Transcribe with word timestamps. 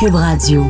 Cube 0.00 0.14
Radio. 0.14 0.64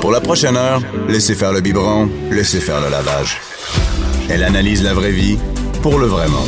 Pour 0.00 0.12
la 0.12 0.20
prochaine 0.20 0.56
heure, 0.56 0.80
laissez 1.08 1.34
faire 1.34 1.52
le 1.52 1.60
biberon, 1.60 2.08
laissez 2.30 2.60
faire 2.60 2.80
le 2.80 2.88
lavage. 2.88 3.40
Elle 4.28 4.44
analyse 4.44 4.82
la 4.82 4.94
vraie 4.94 5.12
vie 5.12 5.38
pour 5.82 5.98
le 5.98 6.06
vrai 6.06 6.28
monde. 6.28 6.44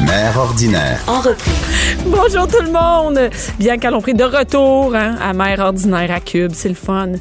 Mère 0.00 0.38
ordinaire. 0.38 1.00
En 1.06 1.20
reprise. 1.20 1.54
Bonjour 2.06 2.46
tout 2.46 2.62
le 2.62 2.70
monde! 2.70 3.30
Bien 3.58 3.76
qu'à 3.78 3.90
l'on 3.90 4.00
pris 4.00 4.14
de 4.14 4.24
retour 4.24 4.94
hein, 4.94 5.16
à 5.20 5.32
Mère 5.32 5.60
Ordinaire 5.60 6.10
à 6.10 6.20
Cube, 6.20 6.52
c'est 6.54 6.68
le 6.68 6.74
fun. 6.74 7.12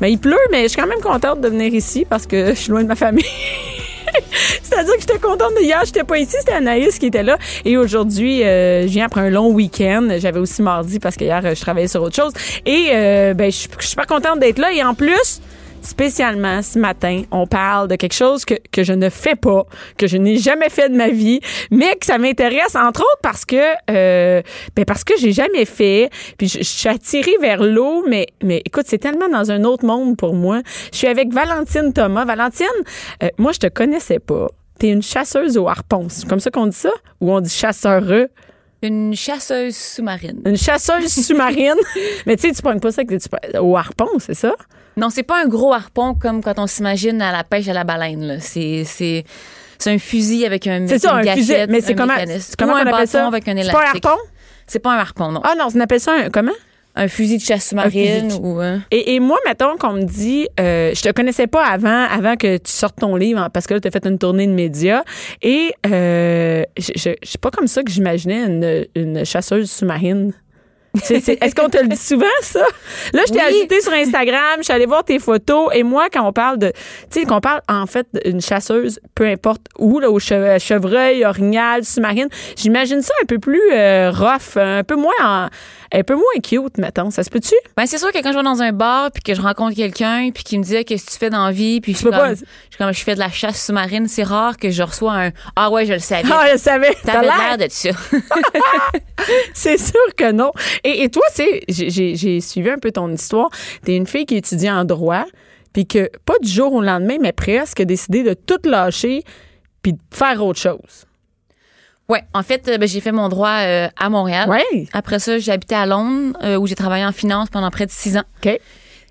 Mais 0.00 0.12
il 0.12 0.18
pleut, 0.18 0.36
mais 0.50 0.64
je 0.64 0.68
suis 0.68 0.80
quand 0.80 0.86
même 0.86 1.00
contente 1.00 1.40
de 1.40 1.48
venir 1.48 1.72
ici 1.74 2.06
parce 2.08 2.26
que 2.26 2.50
je 2.50 2.54
suis 2.54 2.70
loin 2.70 2.82
de 2.82 2.88
ma 2.88 2.94
famille. 2.94 3.24
C'est-à-dire 4.62 4.94
que 4.94 5.00
j'étais 5.00 5.18
contente 5.18 5.54
de 5.56 5.62
hier, 5.62 5.82
j'étais 5.84 6.04
pas 6.04 6.18
ici, 6.18 6.36
c'était 6.38 6.52
Anaïs 6.52 6.98
qui 6.98 7.06
était 7.06 7.22
là. 7.22 7.38
Et 7.64 7.76
aujourd'hui, 7.76 8.42
euh, 8.42 8.82
je 8.82 8.88
viens 8.88 9.06
après 9.06 9.22
un 9.22 9.30
long 9.30 9.50
week-end. 9.50 10.08
J'avais 10.18 10.38
aussi 10.38 10.62
mardi 10.62 10.98
parce 10.98 11.16
que 11.16 11.24
hier, 11.24 11.54
je 11.54 11.60
travaillais 11.60 11.88
sur 11.88 12.02
autre 12.02 12.16
chose. 12.16 12.32
Et 12.64 12.88
euh, 12.92 13.34
ben, 13.34 13.50
je 13.50 13.56
suis 13.56 13.68
super 13.80 14.06
contente 14.06 14.40
d'être 14.40 14.58
là. 14.58 14.72
Et 14.72 14.82
en 14.82 14.94
plus, 14.94 15.40
spécialement 15.82 16.62
ce 16.62 16.78
matin, 16.78 17.22
on 17.30 17.46
parle 17.46 17.88
de 17.88 17.96
quelque 17.96 18.14
chose 18.14 18.44
que, 18.44 18.54
que 18.72 18.82
je 18.82 18.92
ne 18.92 19.08
fais 19.08 19.36
pas, 19.36 19.64
que 19.96 20.06
je 20.06 20.16
n'ai 20.16 20.36
jamais 20.36 20.68
fait 20.68 20.88
de 20.88 20.96
ma 20.96 21.08
vie, 21.08 21.40
mais 21.70 21.96
que 21.96 22.06
ça 22.06 22.18
m'intéresse 22.18 22.76
entre 22.76 23.00
autres 23.00 23.20
parce 23.22 23.44
que 23.44 23.56
euh, 23.90 24.42
ben 24.76 24.84
parce 24.84 25.04
que 25.04 25.14
j'ai 25.18 25.32
jamais 25.32 25.64
fait. 25.64 26.10
Puis 26.36 26.48
je, 26.48 26.62
suis 26.62 26.88
attirée 26.88 27.36
vers 27.40 27.62
l'eau, 27.62 28.04
mais 28.08 28.26
mais 28.42 28.62
écoute, 28.64 28.84
c'est 28.86 28.98
tellement 28.98 29.28
dans 29.28 29.50
un 29.50 29.64
autre 29.64 29.84
monde 29.84 30.16
pour 30.16 30.34
moi. 30.34 30.60
Je 30.92 30.98
suis 30.98 31.06
avec 31.06 31.32
Valentine 31.32 31.92
Thomas. 31.92 32.24
Valentine, 32.24 32.66
euh, 33.22 33.28
moi 33.38 33.52
je 33.52 33.58
te 33.58 33.68
connaissais 33.68 34.18
pas. 34.18 34.48
T'es 34.78 34.90
une 34.90 35.02
chasseuse 35.02 35.58
au 35.58 35.68
harpon. 35.68 36.06
C'est 36.08 36.28
comme 36.28 36.40
ça 36.40 36.50
qu'on 36.50 36.66
dit 36.66 36.76
ça? 36.76 36.92
Ou 37.20 37.32
on 37.32 37.40
dit 37.40 37.50
chasseureux? 37.50 38.28
Une 38.82 39.14
chasseuse 39.14 39.76
sous-marine. 39.76 40.40
Une 40.46 40.56
chasseuse 40.56 41.12
sous-marine? 41.12 41.74
mais 42.26 42.36
tu 42.36 42.48
sais, 42.48 42.54
tu 42.54 42.62
prends 42.62 42.78
pas 42.78 42.92
ça 42.92 43.04
que 43.04 43.14
tu- 43.16 43.58
au 43.58 43.76
harpon, 43.76 44.08
c'est 44.18 44.34
ça? 44.34 44.54
Non, 44.96 45.10
c'est 45.10 45.22
pas 45.24 45.42
un 45.42 45.46
gros 45.46 45.72
harpon 45.72 46.14
comme 46.14 46.42
quand 46.42 46.58
on 46.58 46.66
s'imagine 46.66 47.20
à 47.22 47.32
la 47.32 47.44
pêche 47.44 47.68
à 47.68 47.72
la 47.72 47.84
baleine. 47.84 48.26
là. 48.26 48.40
C'est 48.40 48.84
c'est 48.84 49.24
c'est 49.78 49.92
un 49.92 49.98
fusil 49.98 50.44
avec 50.46 50.66
un 50.66 50.86
C'est 50.86 50.98
ça, 50.98 51.12
une 51.20 51.28
un 51.28 51.34
fusil. 51.34 51.52
gâchette, 51.52 51.70
Mais 51.70 51.80
c'est 51.80 51.92
un 51.92 51.96
comment, 51.96 52.14
comment 52.58 52.76
un 52.76 52.84
on 52.84 52.86
appelle 52.92 53.08
ça? 53.08 53.26
avec 53.26 53.46
un 53.48 53.56
C'est 53.62 53.70
pas 53.72 53.82
un 53.82 53.90
harpon? 53.90 54.22
C'est 54.66 54.78
pas 54.80 54.92
un 54.92 54.98
harpon, 54.98 55.32
non. 55.32 55.40
Ah 55.44 55.54
non, 55.56 55.68
on 55.74 55.80
appelle 55.80 56.00
ça 56.00 56.12
un, 56.14 56.30
comment? 56.30 56.52
Un 57.00 57.08
fusil 57.08 57.38
de 57.38 57.42
chasse 57.42 57.68
sous-marine 57.68 58.32
ou 58.42 58.60
un... 58.60 58.82
Et, 58.90 59.14
et 59.14 59.20
moi, 59.20 59.38
mettons 59.46 59.76
qu'on 59.76 59.92
me 59.92 60.02
dit, 60.02 60.48
euh, 60.58 60.92
je 60.94 61.00
te 61.00 61.10
connaissais 61.12 61.46
pas 61.46 61.64
avant, 61.64 62.04
avant 62.10 62.34
que 62.36 62.56
tu 62.56 62.72
sortes 62.72 62.96
ton 63.00 63.14
livre, 63.16 63.40
hein, 63.40 63.50
parce 63.52 63.66
que 63.66 63.74
là, 63.74 63.80
tu 63.80 63.86
as 63.88 63.90
fait 63.92 64.04
une 64.04 64.18
tournée 64.18 64.46
de 64.46 64.52
médias. 64.52 65.02
Et 65.40 65.72
euh, 65.86 66.64
je 66.76 66.92
sais 66.98 67.38
pas 67.40 67.50
comme 67.50 67.68
ça 67.68 67.82
que 67.84 67.90
j'imaginais 67.90 68.44
une, 68.46 68.86
une 68.96 69.24
chasseuse 69.24 69.70
sous-marine. 69.70 70.32
Est-ce 71.10 71.54
qu'on 71.54 71.68
te 71.68 71.76
le 71.80 71.86
dit 71.86 71.96
souvent, 71.96 72.24
ça? 72.40 72.64
Là, 73.12 73.22
je 73.28 73.32
t'ai 73.32 73.38
Oui. 73.38 73.44
ajouté 73.58 73.80
sur 73.82 73.92
Instagram, 73.92 74.56
je 74.58 74.62
suis 74.64 74.72
allée 74.72 74.86
voir 74.86 75.04
tes 75.04 75.18
photos. 75.20 75.68
Et 75.74 75.82
moi, 75.84 76.08
quand 76.12 76.26
on 76.26 76.32
parle 76.32 76.58
de. 76.58 76.72
Tu 77.10 77.20
sais, 77.20 77.24
qu'on 77.26 77.40
parle 77.40 77.60
en 77.68 77.86
fait 77.86 78.06
d'une 78.24 78.40
chasseuse, 78.40 78.98
peu 79.14 79.26
importe 79.26 79.60
où, 79.78 80.00
là, 80.00 80.10
au 80.10 80.18
che- 80.18 80.58
chevreuil, 80.58 81.24
orignal, 81.24 81.84
sous-marine, 81.84 82.28
j'imagine 82.56 83.02
ça 83.02 83.12
un 83.22 83.26
peu 83.26 83.38
plus 83.38 83.60
euh, 83.72 84.10
rough, 84.10 84.56
un 84.56 84.82
peu 84.82 84.96
moins 84.96 85.12
en- 85.22 85.46
un 85.92 86.02
peu 86.02 86.14
moins 86.14 86.40
cute, 86.42 86.76
mettons. 86.78 87.10
Ça 87.10 87.24
se 87.24 87.30
peut-tu? 87.30 87.54
Ben, 87.76 87.86
c'est 87.86 87.98
sûr 87.98 88.12
que 88.12 88.18
quand 88.22 88.32
je 88.32 88.36
vais 88.36 88.42
dans 88.44 88.60
un 88.62 88.72
bar 88.72 89.10
puis 89.10 89.22
que 89.22 89.34
je 89.34 89.40
rencontre 89.40 89.74
quelqu'un 89.76 90.30
puis 90.34 90.44
qu'il 90.44 90.58
me 90.58 90.64
dit 90.64 90.84
qu'est-ce 90.84 91.06
que 91.06 91.10
tu 91.12 91.18
fais 91.18 91.30
dans 91.30 91.46
la 91.46 91.52
vie 91.52 91.80
puis 91.80 91.94
je 91.94 92.02
peux 92.02 92.10
comme, 92.10 92.18
pas- 92.18 92.34
je 92.34 92.36
suis 92.36 92.76
comme 92.78 92.92
je 92.92 93.02
fais 93.02 93.14
de 93.14 93.20
la 93.20 93.30
chasse 93.30 93.64
sous-marine, 93.66 94.06
c'est 94.08 94.22
rare 94.22 94.56
que 94.56 94.70
je 94.70 94.82
reçois 94.82 95.12
un 95.14 95.30
ah 95.56 95.70
ouais, 95.70 95.86
je 95.86 95.94
le 95.94 95.98
savais. 95.98 96.28
Ah, 96.30 96.46
je 96.52 96.58
savais. 96.58 96.94
T'as 97.04 97.12
T'avais 97.14 97.26
l'air. 97.26 97.56
de 97.58 97.66
ça. 97.70 97.90
C'est 99.54 99.78
sûr 99.78 100.14
que 100.16 100.30
non. 100.32 100.52
Et, 100.84 101.02
et 101.04 101.08
toi, 101.10 101.22
c'est, 101.32 101.62
j'ai- 101.68 101.90
j'ai 101.90 102.14
j'ai 102.16 102.40
suivi 102.40 102.70
un 102.70 102.78
peu 102.78 102.92
ton 102.92 103.12
histoire. 103.12 103.50
T'es 103.84 103.96
une 103.96 104.06
fille 104.06 104.26
qui 104.26 104.36
étudie 104.36 104.70
en 104.70 104.84
droit, 104.84 105.24
puis 105.72 105.86
que 105.86 106.08
pas 106.24 106.38
du 106.40 106.48
jour 106.48 106.72
au 106.72 106.80
lendemain, 106.82 107.16
mais 107.20 107.32
presque, 107.32 107.80
a 107.80 107.84
décidé 107.84 108.22
de 108.22 108.34
tout 108.34 108.58
lâcher 108.64 109.22
puis 109.82 109.92
de 109.94 109.98
faire 110.12 110.42
autre 110.44 110.60
chose. 110.60 111.04
Ouais, 112.08 112.22
en 112.34 112.42
fait, 112.42 112.68
euh, 112.68 112.78
ben, 112.78 112.88
j'ai 112.88 113.00
fait 113.00 113.12
mon 113.12 113.28
droit 113.28 113.58
euh, 113.60 113.88
à 113.96 114.08
Montréal. 114.08 114.48
Ouais. 114.48 114.86
Après 114.92 115.18
ça, 115.18 115.38
j'ai 115.38 115.52
habité 115.52 115.74
à 115.74 115.86
Londres, 115.86 116.36
euh, 116.42 116.56
où 116.56 116.66
j'ai 116.66 116.74
travaillé 116.74 117.04
en 117.04 117.12
finance 117.12 117.48
pendant 117.50 117.70
près 117.70 117.86
de 117.86 117.90
six 117.90 118.16
ans. 118.16 118.24
OK. 118.44 118.58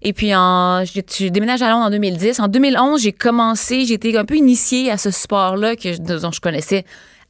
Et 0.04 0.14
puis, 0.14 0.36
en, 0.36 0.84
j'ai, 0.86 1.30
déménagé 1.32 1.66
à 1.66 1.72
Londres 1.72 1.86
en 1.88 1.90
2010. 1.90 2.40
En 2.40 2.48
2011, 2.48 3.02
j'ai 3.02 3.12
commencé, 3.12 3.86
j'ai 3.86 3.96
été 3.96 4.16
un 4.18 4.26
peu 4.26 4.36
initiée 4.36 4.92
à 4.92 4.98
ce 4.98 5.10
sport-là 5.10 5.76
que 5.76 5.98
dont 6.20 6.32
je 6.32 6.40
connaissais 6.40 6.86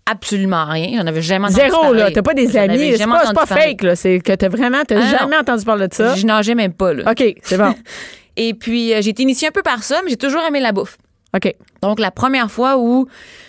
absolument 0.06 0.66
rien. 0.66 1.00
J'en 1.00 1.08
avais 1.08 1.22
jamais 1.22 1.46
entendu 1.46 1.62
Zéro, 1.62 1.82
parler. 1.82 2.00
là. 2.00 2.12
T'as 2.12 2.22
pas 2.22 2.34
des 2.34 2.58
amis. 2.58 2.78
C'est 2.92 2.98
jamais 2.98 3.14
pas, 3.14 3.34
pas 3.34 3.46
parler. 3.46 3.64
fake, 3.64 3.84
là. 3.84 3.96
C'est 3.96 4.20
que 4.20 4.34
t'as 4.34 4.50
vraiment, 4.50 4.84
t'as 4.86 4.98
Ah, 5.00 5.04
non. 5.04 5.18
jamais 5.20 5.38
entendu 5.38 5.64
parler 5.66 5.88
de 5.88 5.94
ça. 5.94 6.16
Je 6.16 6.26
nageais 6.26 6.56
même 6.56 6.74
pas, 6.74 6.94
là. 6.94 7.10
OK, 7.12 7.24
c'est 7.44 7.58
bon. 7.58 7.74
Et 8.38 8.54
puis, 8.54 8.94
euh, 8.94 9.02
j'ai 9.02 9.10
été 9.10 9.24
initiée 9.24 9.48
un 9.48 9.52
peu 9.52 9.64
par 9.64 9.84
ça, 9.84 10.02
mais 10.04 10.12
j'ai 10.12 10.18
toujours 10.18 10.42
aimé 10.44 10.60
la 10.60 10.72
bouffe. 10.72 10.98
OK. 11.36 11.54
Donc, 11.82 12.00
la 12.00 12.12
première 12.12 12.50
fois 12.52 12.78
où 12.78 13.08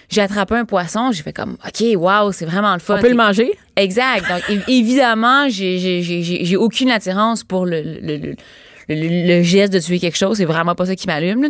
j'ai 0.09 0.21
attrapé 0.21 0.55
un 0.55 0.65
poisson, 0.65 1.13
j'ai 1.13 1.23
fait 1.23 1.33
comme, 1.33 1.57
OK, 1.67 1.85
wow, 1.97 2.33
c'est 2.33 2.47
vraiment 2.47 2.73
le 2.75 2.81
fun. 2.81 2.97
On 2.99 3.01
peut 3.01 3.09
le 3.11 3.15
manger? 3.15 3.51
Exact. 3.77 4.25
Donc, 4.29 4.43
évidemment, 4.69 5.49
j'ai- 5.49 6.57
aucune 6.57 6.91
attirance 6.91 7.45
pour 7.45 7.67
le, 7.67 7.83
le, 7.83 8.35
le- 8.89 9.43
geste 9.43 9.73
de 9.73 9.79
tuer 9.81 9.99
quelque 9.99 10.17
chose. 10.17 10.39
C'est 10.39 10.45
vraiment 10.47 10.75
pas 10.75 10.87
ça 10.87 10.97
qui 10.97 11.07
m'allume. 11.07 11.49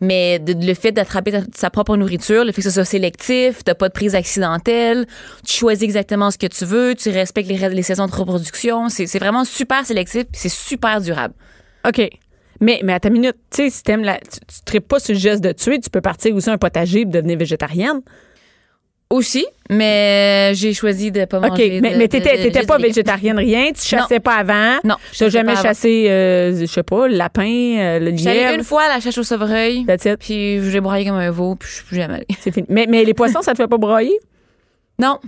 Mais 0.00 0.38
de- 0.38 0.52
le 0.66 0.74
fait 0.74 0.92
d'attraper 0.92 1.32
sa 1.54 1.70
propre 1.70 1.96
nourriture, 1.96 2.44
le 2.44 2.52
fait 2.52 2.60
que 2.62 2.68
ce 2.68 2.74
soit 2.74 2.84
sélectif, 2.84 3.64
t'as 3.64 3.74
pas 3.74 3.88
de 3.88 3.94
prise 3.94 4.14
accidentelle, 4.14 5.06
tu 5.46 5.54
choisis 5.54 5.82
exactement 5.82 6.30
ce 6.30 6.36
que 6.38 6.46
tu 6.46 6.64
veux, 6.66 6.94
tu 6.94 7.08
respectes 7.10 7.48
les, 7.48 7.56
les 7.70 7.82
saisons 7.82 8.06
de 8.06 8.12
reproduction. 8.12 8.88
C'est 8.90 9.18
vraiment 9.18 9.44
super 9.44 9.84
sélectif 9.86 10.24
c'est 10.32 10.50
super 10.50 11.00
durable. 11.00 11.34
OK. 11.86 12.08
Mais, 12.60 12.80
mais 12.84 12.92
à 12.92 13.00
ta 13.00 13.10
minute, 13.10 13.36
tu 13.50 13.64
sais, 13.64 13.70
si 13.70 13.82
t'aimes 13.82 14.04
la, 14.04 14.18
tu, 14.18 14.40
tu 14.40 14.60
tripes 14.64 14.86
pas 14.88 14.98
sur 15.00 15.12
le 15.14 15.18
geste 15.20 15.42
de 15.42 15.52
tuer, 15.52 15.78
tu 15.80 15.90
peux 15.90 16.00
partir 16.00 16.34
aussi 16.34 16.50
un 16.50 16.58
potager 16.58 17.00
et 17.00 17.04
devenir 17.04 17.36
végétarienne. 17.38 18.00
Aussi, 19.10 19.46
mais 19.70 20.52
j'ai 20.54 20.72
choisi 20.72 21.12
de 21.12 21.24
pas 21.26 21.38
OK, 21.38 21.48
manger. 21.50 21.80
mais, 21.80 21.92
de- 21.92 21.98
mais 21.98 22.08
t'étais, 22.08 22.38
de- 22.38 22.42
t'étais 22.42 22.66
pas 22.66 22.78
végétarienne, 22.78 23.38
rien. 23.38 23.70
Tu 23.72 23.82
chassais 23.86 24.18
pas 24.18 24.36
avant. 24.36 24.78
Non, 24.82 24.96
je 25.12 25.18
chassais 25.18 25.30
jamais 25.30 25.54
chassé, 25.56 26.06
euh, 26.08 26.58
je 26.58 26.64
sais 26.66 26.82
pas, 26.82 27.06
le 27.06 27.14
lapin, 27.14 27.44
euh, 27.78 27.98
le 28.00 28.16
J'allais 28.16 28.40
lièvre. 28.40 28.54
une 28.58 28.64
fois 28.64 28.82
à 28.84 28.88
la 28.88 29.00
chasse 29.00 29.16
au 29.18 29.22
sevreuil, 29.22 29.86
puis 30.18 30.68
j'ai 30.70 30.80
broyé 30.80 31.04
comme 31.06 31.16
un 31.16 31.30
veau, 31.30 31.54
puis 31.54 31.68
je 31.68 31.74
suis 31.76 31.84
plus 31.84 31.96
jamais 31.96 32.14
allée. 32.14 32.26
C'est 32.40 32.50
fini. 32.50 32.66
Mais, 32.70 32.86
mais 32.88 33.04
les 33.04 33.14
poissons, 33.14 33.42
ça 33.42 33.52
te 33.52 33.58
fait 33.58 33.68
pas 33.68 33.76
broyer? 33.78 34.18
Non, 34.98 35.18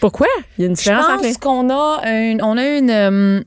Pourquoi? 0.00 0.26
Il 0.58 0.62
y 0.62 0.64
a 0.64 0.68
une 0.68 0.76
Je 0.76 0.80
différence 0.80 1.22
les... 1.22 1.28
pense 1.28 1.38
qu'on 1.38 1.70
a 1.70 2.00
une, 2.10 2.42
on 2.42 2.58
a 2.58 2.66
une, 2.66 2.90
euh, 2.90 3.40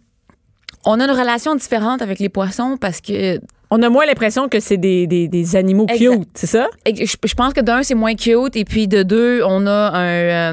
on 0.85 0.99
a 0.99 1.05
une 1.05 1.11
relation 1.11 1.55
différente 1.55 2.01
avec 2.01 2.19
les 2.19 2.29
poissons 2.29 2.77
parce 2.79 2.99
que 3.01 3.39
On 3.71 3.81
a 3.81 3.89
moins 3.89 4.05
l'impression 4.05 4.49
que 4.49 4.59
c'est 4.59 4.77
des, 4.77 5.07
des, 5.07 5.27
des 5.27 5.55
animaux 5.55 5.87
cute, 5.87 6.27
c'est 6.35 6.45
ça? 6.45 6.67
je, 6.85 7.05
je 7.25 7.33
pense 7.33 7.53
que 7.53 7.61
d'un 7.61 7.81
c'est 7.81 7.95
moins 7.95 8.13
cute 8.13 8.55
et 8.55 8.65
puis 8.65 8.87
de 8.87 9.01
deux 9.01 9.41
on 9.43 9.65
a 9.65 9.91
un, 9.97 10.03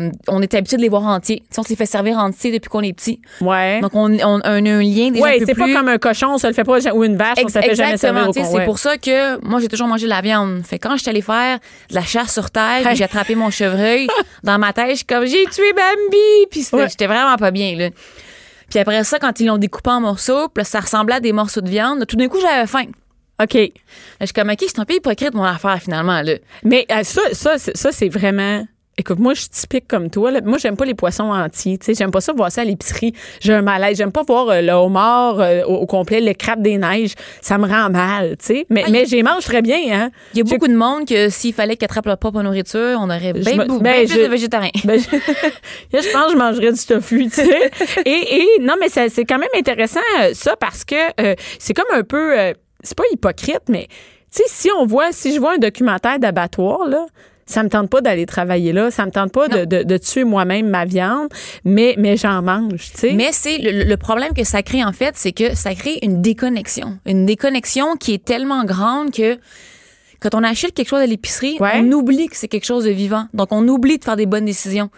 euh, 0.07 0.11
on 0.29 0.41
est 0.41 0.55
habitué 0.55 0.79
de 0.79 0.83
les 0.83 0.89
voir 0.89 1.03
entiers. 1.05 1.41
Tu 1.41 1.47
sais, 1.51 1.59
on 1.61 1.63
se 1.63 1.69
les 1.69 1.77
fait 1.77 1.85
servir 1.85 2.17
entiers 2.17 2.51
depuis 2.53 2.71
qu'on 2.71 2.81
est 2.81 2.95
petit. 2.95 3.21
Ouais. 3.43 3.81
Donc 3.83 3.91
on, 3.95 4.11
on, 4.15 4.21
on 4.23 4.41
a 4.41 4.49
un 4.49 4.61
lien 4.63 5.11
déjà 5.11 5.33
peu 5.39 5.45
c'est 5.47 5.53
plus. 5.55 5.73
pas 5.73 5.79
comme 5.81 5.89
un 5.89 5.99
cochon, 5.99 6.29
on 6.35 6.39
se 6.39 6.47
le 6.47 6.55
fait 6.55 6.65
pas, 6.65 6.79
ou 6.95 7.05
une 7.05 7.17
vache, 7.17 7.37
on 7.45 7.49
se 7.49 7.59
le 7.59 7.63
fait 7.65 7.75
jamais 7.75 7.97
servir 7.99 8.29
Exactement. 8.29 8.31
au 8.31 8.33
con. 8.33 8.51
C'est 8.53 8.59
ouais. 8.61 8.65
pour 8.65 8.79
ça 8.79 8.97
que 8.97 9.45
moi, 9.47 9.61
j'ai 9.61 9.69
toujours 9.69 9.89
mangé 9.89 10.05
de 10.05 10.11
la 10.11 10.23
viande. 10.23 10.63
Fait 10.65 10.79
que 10.79 10.89
quand 10.89 10.97
j'étais 10.97 11.11
allée 11.11 11.21
faire 11.21 11.59
de 11.91 11.95
la 11.95 12.03
chasse 12.03 12.33
sur 12.33 12.51
terre, 12.51 12.89
j'ai 12.95 13.05
attrapé 13.05 13.35
mon 13.35 13.51
chevreuil, 13.51 14.07
dans 14.45 14.59
ma 14.59 14.73
tête, 14.73 14.91
je 14.93 14.95
suis 14.97 15.05
comme, 15.05 15.27
j'ai 15.27 15.45
tué 15.47 15.73
Bambi! 15.75 16.47
Puis 16.51 16.67
Ouais. 16.73 16.89
j'étais 16.89 17.07
vraiment 17.07 17.37
pas 17.37 17.51
bien, 17.51 17.77
là. 17.77 17.89
Puis 18.71 18.79
après 18.79 19.05
ça, 19.05 19.19
quand 19.19 19.39
ils 19.41 19.47
l'ont 19.47 19.59
découpé 19.59 19.91
en 19.91 20.01
morceaux, 20.01 20.49
puis 20.49 20.63
là, 20.63 20.65
ça 20.65 20.81
ressemblait 20.81 21.17
à 21.17 21.21
des 21.21 21.33
morceaux 21.33 21.61
de 21.61 21.69
viande, 21.69 22.07
tout 22.07 22.17
d'un 22.17 22.29
coup, 22.29 22.41
j'avais 22.41 22.67
faim. 22.67 22.87
OK. 23.43 23.55
Là, 23.55 23.69
je 24.21 24.27
suis 24.27 24.35
comme, 24.35 24.51
OK, 24.51 24.59
c'est 24.61 24.79
un 24.79 24.85
peu 24.85 24.95
hypocrite, 24.95 25.35
mon 25.35 25.45
affaire, 25.45 25.79
finalement, 25.83 26.23
là. 26.23 26.35
Mais 26.63 26.87
euh, 26.91 27.03
ça, 27.03 27.23
ça, 27.33 27.59
ça 27.59 27.93
c'est 27.93 28.09
vraiment 28.09 28.65
Écoute, 28.99 29.19
moi, 29.19 29.33
je 29.33 29.41
suis 29.43 29.49
typique 29.49 29.89
comme 29.89 30.11
toi. 30.11 30.31
là. 30.31 30.41
Moi, 30.45 30.59
j'aime 30.59 30.77
pas 30.77 30.85
les 30.85 30.93
poissons 30.95 31.31
entiers. 31.31 31.79
Tu 31.79 31.87
sais, 31.87 31.95
j'aime 31.95 32.11
pas 32.11 32.21
ça 32.21 32.35
voir 32.35 32.53
ça 32.53 32.61
à 32.61 32.65
l'épicerie. 32.65 33.15
J'ai 33.41 33.55
un 33.55 33.63
malaise. 33.63 33.97
J'aime 33.97 34.13
pas 34.13 34.25
voir 34.25 34.51
euh, 34.51 34.61
le 34.61 34.73
homard 34.73 35.41
euh, 35.41 35.63
au, 35.65 35.77
au 35.77 35.87
complet, 35.87 36.21
le 36.21 36.35
crabe 36.35 36.61
des 36.61 36.77
neiges. 36.77 37.15
Ça 37.41 37.57
me 37.57 37.67
rend 37.67 37.89
mal, 37.89 38.37
tu 38.39 38.45
sais. 38.47 38.67
Mais, 38.69 38.83
Ah, 38.87 38.91
mais 38.91 39.07
j'y 39.07 39.23
mange 39.23 39.45
très 39.45 39.63
bien, 39.63 39.79
hein. 39.91 40.11
Il 40.35 40.39
y 40.39 40.41
a 40.43 40.45
beaucoup 40.45 40.69
de 40.69 40.75
monde 40.77 41.07
que 41.09 41.31
s'il 41.31 41.55
fallait 41.55 41.77
qu'ils 41.77 41.87
attrapent 41.87 42.05
leur 42.07 42.19
propre 42.19 42.43
nourriture, 42.43 42.99
on 43.01 43.09
aurait 43.09 43.33
bien, 43.33 43.57
ben, 43.81 44.05
plus 44.05 44.15
je- 44.15 44.21
de 44.21 44.27
végétariens. 44.27 44.71
Ben, 44.85 45.01
je, 45.01 46.13
pense 46.13 46.27
que 46.27 46.33
je 46.33 46.37
mangerais 46.37 46.73
du 46.73 46.85
tofu, 46.85 47.25
tu 47.25 47.31
sais. 47.37 47.71
Et, 48.05 48.37
et 48.37 48.47
non, 48.61 48.75
mais 48.79 48.91
ça- 48.91 49.09
c'est 49.09 49.25
quand 49.25 49.39
même 49.39 49.49
intéressant, 49.57 50.01
euh, 50.21 50.31
ça, 50.35 50.57
parce 50.57 50.85
que 50.85 50.97
euh, 51.21 51.35
c'est 51.59 51.73
comme 51.73 51.87
un 51.95 52.03
peu. 52.03 52.35
c'est 52.83 52.97
pas 52.99 53.05
hypocrite, 53.13 53.63
mais 53.69 53.87
tu 54.31 54.43
sais, 54.43 54.45
si 54.47 54.69
on 54.79 54.85
voit, 54.85 55.13
si 55.13 55.33
je 55.35 55.41
vois 55.41 55.55
un 55.55 55.59
documentaire 55.59 56.19
d'abattoir, 56.19 56.87
là, 56.87 57.07
ça 57.51 57.63
me 57.63 57.69
tente 57.69 57.91
pas 57.91 58.01
d'aller 58.01 58.27
travailler 58.27 58.73
là, 58.73 58.91
ça 58.91 59.05
me 59.07 59.11
tente 59.11 59.33
pas 59.33 59.49
de, 59.49 59.65
de- 59.65 59.83
de 59.83 59.97
tuer 59.99 60.25
moi-même 60.25 60.69
ma 60.69 60.85
viande, 60.85 61.29
mais, 61.65 61.95
mais 61.99 62.17
j'en 62.17 62.41
mange, 62.43 62.91
tu 62.93 62.99
sais. 62.99 63.13
Mais 63.13 63.31
c'est 63.33 63.59
le, 63.59 63.85
le 63.85 63.97
problème 63.97 64.33
que 64.35 64.45
ça 64.45 64.63
crée 64.63 64.83
en 64.85 64.93
fait, 64.93 65.13
c'est 65.17 65.33
que 65.33 65.55
ça 65.55 65.75
crée 65.75 65.99
une 66.03 66.23
déconnexion, 66.23 66.99
une 67.07 67.27
déconnexion 67.27 67.97
qui 67.97 68.15
est 68.15 68.25
tellement 68.25 68.65
grande 68.65 69.11
que 69.11 69.39
quand 70.21 70.35
on 70.35 70.43
achète 70.43 70.75
quelque 70.75 70.89
chose 70.89 71.01
à 71.01 71.07
l'épicerie, 71.07 71.57
Ouais. 71.61 71.73
on 71.77 71.93
oublie 71.93 72.29
que 72.29 72.37
c'est 72.37 72.49
quelque 72.49 72.67
chose 72.67 72.85
de 72.85 72.91
vivant. 72.91 73.27
Donc 73.35 73.49
on 73.53 73.67
oublie 73.69 73.99
de 73.99 74.05
faire 74.05 74.17
des 74.17 74.27
bonnes 74.27 74.45
décisions. 74.45 74.91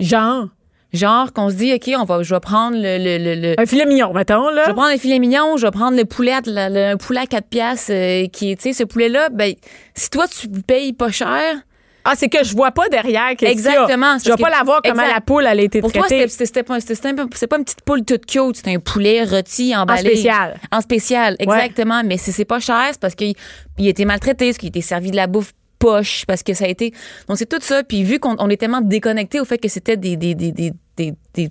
Genre, 0.00 0.48
Genre 0.92 1.32
qu'on 1.32 1.48
se 1.48 1.54
dit 1.54 1.72
ok, 1.72 1.90
on 1.98 2.04
va, 2.04 2.22
je 2.22 2.34
vais 2.34 2.40
prendre 2.40 2.76
le, 2.76 2.98
le, 2.98 3.16
le- 3.16 3.40
le- 3.40 3.54
un 3.58 3.64
filet 3.64 3.86
mignon, 3.86 4.12
mettons, 4.12 4.50
là. 4.50 4.64
je 4.64 4.68
vais 4.68 4.74
prendre 4.74 4.92
le 4.92 4.98
filet 4.98 5.18
mignon, 5.18 5.56
je 5.56 5.64
vais 5.64 5.70
prendre 5.70 5.96
le 5.96 6.04
poulet, 6.04 6.34
le, 6.44 6.68
le- 6.68 6.84
un 6.92 6.96
poulet 6.98 7.20
à 7.20 7.26
4 7.26 7.46
piastres 7.48 7.92
euh, 7.94 8.26
qui 8.26 8.52
est, 8.52 8.56
tu 8.56 8.64
sais, 8.64 8.72
ce 8.74 8.84
poulet-là, 8.84 9.30
ben, 9.30 9.54
si 9.94 10.10
toi 10.10 10.26
tu 10.28 10.48
payes 10.50 10.92
pas 10.92 11.10
cher, 11.10 11.54
Ah, 12.04 12.14
c'est 12.16 12.28
que 12.28 12.42
je 12.44 12.54
vois 12.54 12.70
pas 12.72 12.88
derrière 12.88 13.30
qu'est-ce 13.36 13.52
qu'il 13.52 13.62
y 13.64 13.68
a. 13.68 13.72
Exactement, 13.82 14.16
Je 14.18 14.30
vais 14.30 14.36
pas 14.36 14.50
que- 14.50 14.56
la 14.58 14.62
voir 14.64 14.80
comment 14.82 15.02
Exact. 15.02 15.14
la 15.14 15.20
poule, 15.20 15.46
elle 15.48 15.60
a 15.60 15.62
été 15.62 15.80
Pour 15.80 15.92
toi, 15.92 16.02
traitée. 16.02 16.26
c'était- 16.28 16.46
c'était 16.46 16.62
pas, 16.62 16.78
pas 16.78 17.56
une 17.58 17.64
petite 17.64 17.82
poule 17.82 18.04
toute 18.04 18.26
cute, 18.26 18.56
c'est 18.56 18.74
un 18.74 18.78
poulet 18.80 19.22
rôti, 19.24 19.74
emballé. 19.76 20.00
spécial. 20.10 20.58
En 20.72 20.80
spécial, 20.80 21.36
exactement. 21.38 22.02
Mais 22.04 22.16
c'est 22.18 22.32
c'est 22.32 22.44
pas 22.44 22.60
cher, 22.60 22.88
c'est 22.92 23.00
parce 23.00 23.14
qu'il 23.14 23.34
il 23.78 23.86
a 23.86 23.90
été 23.90 24.04
maltraité, 24.04 24.46
parce 24.46 24.58
qu'il 24.58 24.66
a 24.66 24.70
été 24.70 24.80
servi 24.80 25.10
de 25.10 25.16
la 25.16 25.26
bouffe 25.26 25.52
poche, 25.78 26.24
parce 26.26 26.42
que 26.44 26.54
ça 26.54 26.64
a 26.64 26.68
été... 26.68 26.92
Donc, 27.28 27.38
c'est 27.38 27.48
tout 27.48 27.58
ça. 27.60 27.82
Puis 27.82 28.04
vu 28.04 28.20
qu'on 28.20 28.36
on 28.38 28.48
est 28.50 28.56
tellement 28.56 28.80
déconnecté 28.80 29.40
au 29.40 29.44
fait 29.44 29.58
que 29.58 29.66
c'était 29.68 29.96
des, 29.96 30.16
des, 30.16 30.34
des, 30.36 30.52
des, 30.52 30.72
des, 30.96 31.12
des- 31.34 31.48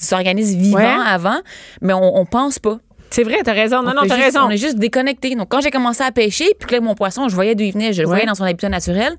des 0.00 0.12
organismes 0.12 0.58
vivants 0.58 0.78
Ouais. 0.78 1.04
avant, 1.06 1.38
mais 1.80 1.92
on, 1.92 2.18
on 2.18 2.24
pense 2.26 2.58
pas. 2.58 2.78
C'est 3.10 3.22
vrai, 3.22 3.36
t'as 3.44 3.52
raison. 3.52 3.82
Non, 3.82 3.92
On 3.92 4.02
non, 4.02 4.08
t'as 4.08 4.16
raison. 4.16 4.40
On 4.42 4.50
est 4.50 4.56
juste 4.56 4.78
déconnecté. 4.78 5.34
Donc, 5.34 5.48
quand 5.48 5.60
j'ai 5.60 5.70
commencé 5.70 6.02
à 6.02 6.10
pêcher, 6.12 6.46
puis 6.58 6.68
que 6.68 6.74
là, 6.74 6.80
mon 6.80 6.94
poisson, 6.94 7.28
je 7.28 7.34
voyais 7.34 7.54
d'où 7.54 7.64
il 7.64 7.72
venait, 7.72 7.92
je 7.92 8.02
le 8.02 8.08
Ouais. 8.08 8.14
voyais 8.14 8.26
dans 8.26 8.34
son 8.34 8.44
habitat 8.44 8.68
naturel. 8.68 9.14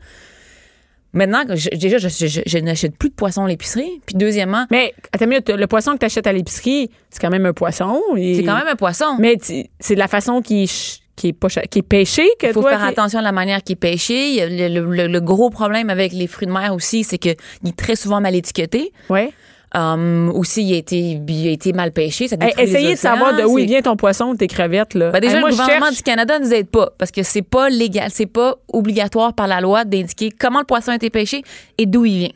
Maintenant, 1.13 1.43
je- 1.55 1.69
déjà, 1.69 1.97
je, 1.97 2.07
je- 2.07 2.41
je 2.45 2.57
n'achète 2.59 2.95
plus 2.97 3.09
de 3.09 3.15
poisson 3.15 3.43
à 3.45 3.47
l'épicerie. 3.47 3.99
Puis, 4.05 4.15
deuxièmement, 4.15 4.65
Mais, 4.69 4.93
attends 5.11 5.25
une 5.25 5.29
minute, 5.31 5.49
le 5.49 5.67
poisson 5.67 5.93
que 5.93 5.99
tu 5.99 6.05
achètes 6.05 6.27
à 6.27 6.33
l'épicerie, 6.33 6.89
c'est 7.09 7.19
quand 7.19 7.31
même 7.31 7.45
un 7.47 7.53
poisson. 7.53 8.01
et- 8.15 8.35
c'est 8.35 8.43
quand 8.43 8.55
même 8.57 8.67
un 8.67 8.75
poisson. 8.75 9.05
Mais 9.19 9.37
c'est 9.79 9.95
de 9.95 9.99
la 9.99 10.07
façon 10.07 10.41
qui, 10.41 10.63
est 10.63 10.99
qui 11.15 11.33
pas 11.33 11.47
qui 11.49 11.79
est 11.79 11.81
pêché 11.81 12.29
Il 12.43 12.49
faut 12.53 12.61
toi, 12.61 12.69
faire 12.71 12.79
qui- 12.81 12.85
attention 12.87 13.19
à 13.19 13.23
la 13.23 13.31
manière 13.31 13.61
qu'il 13.63 13.73
est 13.73 13.75
pêché. 13.75 14.47
Le 14.47 15.19
gros 15.19 15.49
problème 15.49 15.89
avec 15.89 16.13
les 16.13 16.27
fruits 16.27 16.47
de 16.47 16.53
mer 16.53 16.73
aussi, 16.73 17.03
c'est 17.03 17.17
qu'il 17.17 17.31
est 17.65 17.75
très 17.75 17.95
souvent 17.95 18.21
mal 18.21 18.35
étiqueté. 18.35 18.93
Ouais. 19.09 19.31
Um, 19.75 20.31
aussi, 20.33 20.63
il 20.63 20.73
a, 20.73 20.77
été, 20.77 20.97
il 21.27 21.47
a 21.47 21.51
été 21.51 21.73
mal 21.73 21.91
pêché. 21.91 22.27
Ça 22.27 22.35
Hey, 22.39 22.47
détruit 22.47 22.65
les 22.65 22.71
essayez 22.71 22.93
de 22.95 22.99
savoir 22.99 23.35
de 23.35 23.43
où 23.43 23.57
vient 23.57 23.81
ton 23.81 23.95
poisson 23.95 24.25
ou 24.25 24.35
tes 24.35 24.47
crevettes. 24.47 24.95
Là. 24.95 25.11
Ben 25.11 25.19
déjà, 25.19 25.35
Hey, 25.35 25.39
moi, 25.41 25.49
le 25.49 25.55
gouvernement 25.55 25.85
cherche- 25.87 25.97
du 25.97 26.03
Canada 26.03 26.39
ne 26.39 26.45
nous 26.45 26.53
aide 26.53 26.69
pas 26.69 26.89
parce 26.97 27.11
que 27.11 27.21
c'est 27.21 27.43
pas 27.43 27.69
légal, 27.69 28.09
c'est 28.11 28.25
pas 28.25 28.55
obligatoire 28.73 29.33
par 29.33 29.47
la 29.47 29.61
loi 29.61 29.85
d'indiquer 29.85 30.31
comment 30.31 30.59
le 30.59 30.65
poisson 30.65 30.91
a 30.91 30.95
été 30.95 31.09
pêché 31.11 31.43
et 31.77 31.85
d'où 31.85 32.05
il 32.05 32.17
vient. 32.19 32.29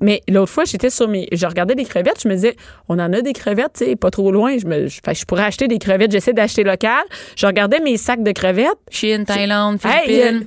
Mais 0.00 0.20
l'autre 0.28 0.52
fois, 0.52 0.64
j'étais 0.64 0.90
sur 0.90 1.08
mes. 1.08 1.26
Je 1.32 1.44
regardais 1.46 1.74
des 1.74 1.84
crevettes, 1.84 2.20
je 2.22 2.28
me 2.28 2.34
disais, 2.34 2.54
on 2.88 2.94
en 3.00 3.12
a 3.12 3.20
des 3.20 3.32
crevettes, 3.32 3.72
tu 3.78 3.84
sais, 3.84 3.96
pas 3.96 4.10
trop 4.10 4.30
loin. 4.30 4.56
Je, 4.56 4.66
me... 4.66 4.86
je, 4.86 5.24
pourrais 5.26 5.42
acheter 5.42 5.66
des 5.66 5.78
crevettes. 5.78 6.12
J'essaie 6.12 6.32
d'acheter 6.32 6.62
local. 6.62 7.02
Je 7.36 7.46
regardais 7.46 7.80
mes 7.80 7.96
sacs 7.96 8.22
de 8.22 8.30
crevettes. 8.30 8.78
Chine, 8.90 9.24
Thaïlande, 9.24 9.78
Hey, 9.84 10.46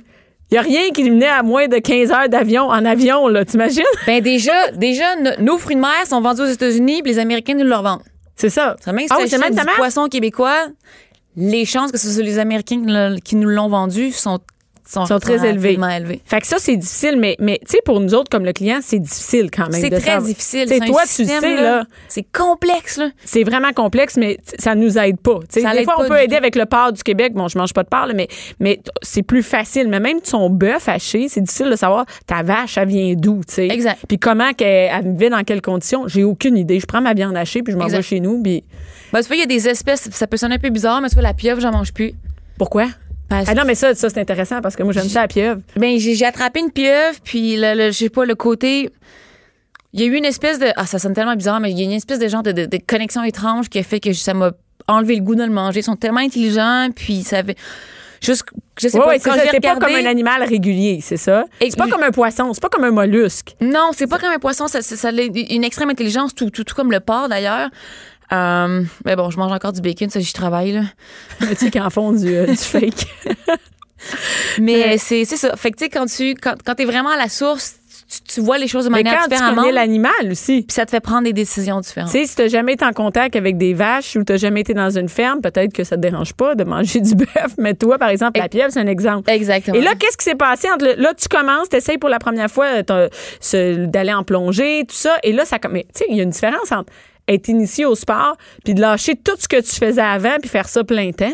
il 0.52 0.54
y 0.54 0.58
a- 0.58 0.62
rien 0.62 0.90
qui 0.94 1.02
venait 1.02 1.26
à 1.26 1.42
moins 1.42 1.66
de 1.66 1.78
15 1.78 2.12
heures 2.12 2.28
d'avion 2.28 2.64
en 2.68 2.84
avion, 2.84 3.26
là, 3.28 3.44
t'imagines? 3.44 3.82
Ben 4.06 4.22
déjà, 4.22 4.70
déjà 4.72 5.16
no- 5.16 5.30
nos 5.40 5.58
fruits 5.58 5.76
de 5.76 5.80
mer 5.80 6.06
sont 6.06 6.20
vendus 6.20 6.42
aux 6.42 6.46
États-Unis, 6.46 7.02
puis 7.02 7.12
les 7.12 7.18
Américains 7.18 7.54
nous 7.54 7.64
le 7.64 7.74
revendent. 7.74 8.02
C'est 8.36 8.50
ça. 8.50 8.76
Même 8.86 8.98
si 9.00 9.06
Ah 9.10 9.16
oui, 9.20 9.28
c'est 9.28 9.38
même 9.38 9.54
ta 9.54 9.64
du 9.64 9.70
poisson 9.76 10.08
québécois, 10.08 10.66
les 11.36 11.64
chances 11.64 11.90
que 11.92 11.98
ce 11.98 12.10
soit 12.10 12.22
les 12.22 12.38
Américains 12.38 12.82
qui 13.24 13.36
nous 13.36 13.48
l'ont 13.48 13.68
vendu 13.68 14.10
sont, 14.12 14.38
sont, 14.92 15.06
Sont 15.06 15.18
très 15.18 15.46
élevées. 15.48 15.78
Fait 16.24 16.40
que 16.40 16.46
ça, 16.46 16.56
c'est 16.58 16.76
difficile, 16.76 17.16
mais, 17.18 17.36
mais 17.38 17.58
tu 17.64 17.72
sais, 17.72 17.78
pour 17.84 18.00
nous 18.00 18.14
autres, 18.14 18.30
comme 18.30 18.44
le 18.44 18.52
client, 18.52 18.80
c'est 18.82 18.98
difficile 18.98 19.50
quand 19.50 19.70
même. 19.70 19.80
C'est 19.80 19.90
très 19.90 20.00
savoir. 20.00 20.22
difficile. 20.22 20.64
C'est 20.68 20.80
toi, 20.80 21.02
tu 21.02 21.08
système, 21.08 21.40
sais, 21.40 21.56
là. 21.56 21.84
C'est 22.08 22.26
complexe, 22.32 22.98
là. 22.98 23.10
c'est 23.24 23.44
vraiment 23.44 23.72
complexe, 23.72 24.16
mais 24.16 24.38
ça 24.58 24.74
nous 24.74 24.98
aide 24.98 25.18
pas. 25.18 25.40
Ça 25.48 25.72
des 25.74 25.84
fois, 25.84 25.94
on 25.98 26.08
peut 26.08 26.18
aider 26.18 26.36
tout. 26.36 26.42
avec 26.42 26.56
le 26.56 26.66
porc 26.66 26.92
du 26.92 27.02
Québec. 27.02 27.32
Bon, 27.34 27.48
je 27.48 27.58
mange 27.58 27.72
pas 27.72 27.82
de 27.82 27.88
porc, 27.88 28.06
là, 28.06 28.14
mais, 28.14 28.28
mais 28.60 28.80
c'est 29.02 29.22
plus 29.22 29.42
facile. 29.42 29.88
Mais 29.88 30.00
même 30.00 30.18
son 30.22 30.50
bœuf 30.50 30.88
haché, 30.88 31.28
c'est 31.28 31.40
difficile 31.40 31.70
de 31.70 31.76
savoir 31.76 32.04
ta 32.26 32.42
vache, 32.42 32.76
elle 32.78 32.88
vient 32.88 33.14
d'où, 33.16 33.40
tu 33.46 33.54
sais? 33.54 33.68
Exact. 33.68 33.98
Puis 34.06 34.18
comment 34.18 34.52
qu'elle 34.52 34.90
elle 34.92 35.16
vit 35.16 35.30
dans 35.30 35.42
quelles 35.44 35.62
conditions? 35.62 36.06
J'ai 36.08 36.24
aucune 36.24 36.56
idée. 36.56 36.80
Je 36.80 36.86
prends 36.86 37.00
ma 37.00 37.14
viande 37.14 37.36
hachée, 37.36 37.62
puis 37.62 37.72
je 37.72 37.78
m'en 37.78 37.86
vais 37.86 38.02
chez 38.02 38.20
nous, 38.20 38.42
puis 38.42 38.62
Ben, 39.12 39.20
tu 39.20 39.26
vois, 39.26 39.36
il 39.36 39.40
y 39.40 39.42
a 39.42 39.46
des 39.46 39.68
espèces, 39.68 40.08
ça 40.10 40.26
peut 40.26 40.36
sonner 40.36 40.56
un 40.56 40.58
peu 40.58 40.70
bizarre, 40.70 41.00
mais 41.00 41.08
tu 41.08 41.14
vois, 41.14 41.22
la 41.22 41.34
pieuvre, 41.34 41.60
j'en 41.60 41.72
mange 41.72 41.92
plus. 41.92 42.12
pourquoi? 42.58 42.86
Parce- 43.32 43.48
Ah 43.48 43.54
non, 43.54 43.62
mais 43.66 43.74
ça, 43.74 43.94
ça 43.94 44.08
c'est 44.10 44.20
intéressant 44.20 44.60
parce 44.60 44.76
que 44.76 44.82
moi, 44.82 44.92
j'aime 44.92 45.08
ça 45.08 45.22
la 45.22 45.28
pieuvre. 45.28 45.60
Ben, 45.76 45.98
j'ai 45.98 46.24
attrapé 46.24 46.60
une 46.60 46.70
pieuvre, 46.70 47.16
puis 47.24 47.56
je 47.56 47.90
sais 47.92 48.08
pas, 48.10 48.24
le 48.24 48.34
côté. 48.34 48.90
Il 49.94 50.00
y 50.00 50.04
a 50.04 50.06
eu 50.06 50.14
une 50.16 50.24
espèce 50.24 50.58
de. 50.58 50.66
Ah, 50.76 50.86
ça 50.86 50.98
sonne 50.98 51.12
tellement 51.14 51.36
bizarre, 51.36 51.60
mais 51.60 51.70
il 51.70 51.78
y 51.78 51.82
a 51.82 51.84
une 51.84 51.92
espèce 51.92 52.18
de 52.18 52.28
genre 52.28 52.42
de, 52.42 52.52
de- 52.52 52.66
de 52.66 52.78
connexion 52.86 53.22
étrange 53.24 53.68
qui 53.68 53.78
a 53.78 53.82
fait 53.82 54.00
que 54.00 54.12
ça 54.12 54.32
m'a 54.34 54.52
enlevé 54.88 55.16
le 55.16 55.22
goût 55.22 55.34
de 55.34 55.42
le 55.44 55.50
manger. 55.50 55.80
Ils 55.80 55.84
sont 55.84 55.96
tellement 55.96 56.20
intelligents, 56.20 56.88
puis 56.94 57.22
ça 57.22 57.38
avait. 57.38 57.56
Juste, 58.22 58.44
je 58.80 58.86
sais 58.88 58.96
pas, 58.98 59.08
ouais, 59.08 59.18
c'est 59.18 59.28
quand 59.30 59.34
ça. 59.36 59.42
C'est 59.50 59.60
pas 59.60 59.74
regardé- 59.74 59.94
comme 59.96 60.06
un 60.06 60.08
animal 60.08 60.44
régulier, 60.44 61.00
c'est 61.02 61.16
ça? 61.16 61.44
Et- 61.60 61.70
C'est 61.70 61.76
pas 61.76 61.88
comme 61.88 62.04
un 62.04 62.12
poisson, 62.12 62.52
c'est 62.54 62.62
pas 62.62 62.68
comme 62.68 62.84
un 62.84 62.92
mollusque. 62.92 63.54
Non, 63.60 63.90
c'est 63.92 64.06
pas 64.06 64.18
comme 64.18 64.30
un 64.30 64.38
poisson, 64.38 64.68
ça, 64.68 64.80
ça, 64.80 64.94
ça 64.96 65.08
a 65.08 65.12
une 65.12 65.64
extrême 65.64 65.90
intelligence, 65.90 66.32
tout, 66.34 66.48
tout, 66.50 66.62
tout 66.62 66.74
comme 66.74 66.92
le 66.92 67.00
porc 67.00 67.28
d'ailleurs. 67.28 67.68
Euh, 68.32 68.82
mais 69.04 69.16
bon, 69.16 69.30
je 69.30 69.38
mange 69.38 69.52
encore 69.52 69.72
du 69.72 69.80
bacon, 69.80 70.08
ça, 70.10 70.20
j'y 70.20 70.32
travaille, 70.32 70.72
là. 70.72 70.82
tu 71.40 71.54
sais, 71.56 71.70
qui 71.70 71.80
en 71.80 71.90
font 71.90 72.12
du, 72.12 72.34
euh, 72.34 72.46
du 72.46 72.56
fake. 72.56 73.06
Mais 74.58 74.98
c'est 74.98 75.24
c'est 75.24 75.36
ça. 75.36 75.54
Fait 75.56 75.70
que, 75.70 75.76
tu 75.76 75.84
sais, 75.84 75.90
quand 75.90 76.06
tu 76.06 76.34
quand, 76.34 76.54
quand 76.64 76.78
es 76.80 76.84
vraiment 76.84 77.10
à 77.10 77.16
la 77.16 77.28
source, 77.28 77.76
tu, 78.10 78.34
tu 78.34 78.40
vois 78.40 78.58
les 78.58 78.66
choses 78.66 78.84
de 78.84 78.90
Mais 78.90 79.02
manière 79.02 79.24
quand 79.28 79.36
tu 79.36 79.54
connais 79.54 79.72
l'animal 79.72 80.12
aussi. 80.30 80.62
Puis 80.62 80.74
ça 80.74 80.84
te 80.84 80.90
fait 80.90 81.00
prendre 81.00 81.22
des 81.22 81.32
décisions 81.32 81.80
différentes. 81.80 82.10
Tu 82.10 82.18
sais, 82.18 82.26
si 82.26 82.34
t'as 82.36 82.48
jamais 82.48 82.72
été 82.72 82.84
en 82.84 82.92
contact 82.92 83.36
avec 83.36 83.56
des 83.58 83.74
vaches 83.74 84.16
ou 84.16 84.24
t'as 84.24 84.36
jamais 84.36 84.60
été 84.60 84.74
dans 84.74 84.90
une 84.90 85.08
ferme, 85.08 85.40
peut-être 85.40 85.72
que 85.72 85.84
ça 85.84 85.96
te 85.96 86.00
dérange 86.00 86.32
pas 86.34 86.54
de 86.54 86.64
manger 86.64 87.00
du 87.00 87.14
bœuf. 87.14 87.54
Mais 87.58 87.74
toi, 87.74 87.96
par 87.98 88.08
exemple, 88.08 88.40
la 88.40 88.48
pieuvre, 88.48 88.72
c'est 88.72 88.80
un 88.80 88.86
exemple. 88.88 89.30
Exactement. 89.30 89.76
Et 89.76 89.80
là, 89.80 89.94
qu'est-ce 89.94 90.16
qui 90.16 90.24
s'est 90.24 90.34
passé 90.34 90.68
entre 90.70 90.84
le- 90.84 91.00
là 91.00 91.14
tu 91.14 91.28
commences, 91.28 91.68
t'essayes 91.68 91.98
pour 91.98 92.10
la 92.10 92.18
première 92.18 92.50
fois 92.50 92.66
euh, 92.90 93.86
d'aller 93.86 94.12
en 94.12 94.24
plongée, 94.24 94.84
tout 94.88 94.96
ça, 94.96 95.16
et 95.22 95.32
là 95.32 95.44
ça 95.44 95.58
mais 95.70 95.86
tu 95.94 96.00
sais, 96.00 96.04
il 96.08 96.16
y 96.16 96.20
a 96.20 96.24
une 96.24 96.30
différence 96.30 96.72
entre 96.72 96.92
être 97.32 97.48
initié 97.48 97.84
au 97.86 97.94
sport 97.94 98.36
puis 98.64 98.74
de 98.74 98.80
lâcher 98.80 99.16
tout 99.16 99.36
ce 99.38 99.48
que 99.48 99.60
tu 99.60 99.72
faisais 99.76 100.00
avant 100.02 100.36
puis 100.40 100.48
faire 100.48 100.68
ça 100.68 100.84
plein 100.84 101.10
temps. 101.12 101.32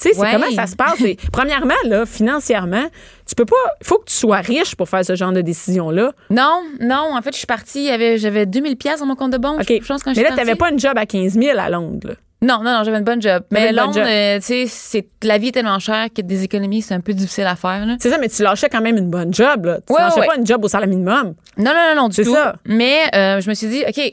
Tu 0.00 0.08
sais, 0.08 0.14
c'est 0.14 0.32
comment 0.32 0.50
ça 0.56 0.66
se 0.66 0.74
passe? 0.74 0.98
Premièrement 1.32 1.74
là, 1.84 2.04
financièrement, 2.04 2.86
tu 3.26 3.34
peux 3.36 3.44
pas, 3.44 3.54
il 3.80 3.86
faut 3.86 3.98
que 3.98 4.06
tu 4.06 4.14
sois 4.16 4.38
riche 4.38 4.74
pour 4.74 4.88
faire 4.88 5.04
ce 5.04 5.14
genre 5.14 5.30
de 5.32 5.40
décision 5.40 5.90
là. 5.90 6.12
Non, 6.30 6.62
non, 6.80 7.10
en 7.16 7.22
fait, 7.22 7.30
je 7.32 7.38
suis 7.38 7.46
partie, 7.46 7.86
j'avais 8.18 8.44
2000 8.46 8.76
pièces 8.76 8.98
dans 9.00 9.06
mon 9.06 9.14
compte 9.14 9.32
de 9.32 9.38
banque. 9.38 9.60
OK. 9.60 9.78
Je 9.80 9.86
pense 9.86 10.02
quand 10.02 10.14
mais 10.16 10.22
là, 10.24 10.30
t'avais 10.30 10.56
partie. 10.56 10.58
pas 10.58 10.70
une 10.70 10.78
job 10.80 10.98
à 10.98 11.06
15 11.06 11.34
000 11.34 11.58
à 11.58 11.70
Londres. 11.70 12.08
là. 12.08 12.14
Non, 12.40 12.62
non, 12.62 12.72
non, 12.78 12.82
j'avais 12.84 12.98
une 12.98 13.04
bonne 13.04 13.20
job. 13.22 13.42
Mais 13.50 13.72
Londres, 13.72 13.98
euh, 14.00 14.38
tu 14.40 14.66
sais, 14.68 15.08
la 15.24 15.38
vie 15.38 15.48
est 15.48 15.52
tellement 15.52 15.78
chère 15.80 16.06
que 16.14 16.22
des 16.22 16.44
économies, 16.44 16.82
c'est 16.82 16.94
un 16.94 17.00
peu 17.00 17.12
difficile 17.12 17.46
à 17.46 17.56
faire. 17.56 17.84
C'est 18.00 18.10
ça, 18.10 18.18
mais 18.18 18.28
tu 18.28 18.42
lâchais 18.44 18.68
quand 18.68 18.80
même 18.80 18.96
une 18.96 19.10
bonne 19.10 19.34
job. 19.34 19.64
Là. 19.64 19.78
Tu 19.84 19.92
Ouais, 19.92 20.00
lâchais 20.00 20.20
ouais. 20.20 20.26
pas 20.26 20.36
une 20.36 20.46
job 20.46 20.64
au 20.64 20.68
salaire 20.68 20.88
minimum. 20.88 21.34
Non, 21.56 21.72
non, 21.72 21.94
non, 21.94 22.02
non, 22.02 22.08
du 22.08 22.14
C'est 22.14 22.22
tout. 22.24 22.34
ça. 22.34 22.54
Mais 22.64 22.96
euh, 23.14 23.40
je 23.40 23.48
me 23.48 23.54
suis 23.54 23.66
dit, 23.66 23.82
OK, 23.88 24.12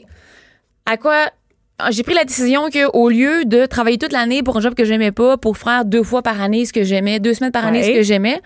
à 0.86 0.96
quoi. 0.96 1.26
ah, 1.78 1.90
J'ai 1.90 2.02
pris 2.02 2.14
la 2.14 2.24
décision 2.24 2.68
qu'au 2.70 3.08
lieu 3.08 3.44
de 3.44 3.66
travailler 3.66 3.98
toute 3.98 4.12
l'année 4.12 4.42
pour 4.42 4.56
un 4.56 4.60
job 4.60 4.74
que 4.74 4.84
j'aimais 4.84 5.12
pas, 5.12 5.36
pour 5.36 5.56
faire 5.58 5.84
deux 5.84 6.02
fois 6.02 6.22
par 6.22 6.40
année 6.40 6.64
ce 6.64 6.72
que 6.72 6.82
j'aimais, 6.84 7.20
deux 7.20 7.34
semaines 7.34 7.52
par 7.52 7.66
année 7.66 7.80
Ouais. 7.80 7.86
ce 7.86 7.92
que 7.92 8.02
j'aimais, 8.02 8.40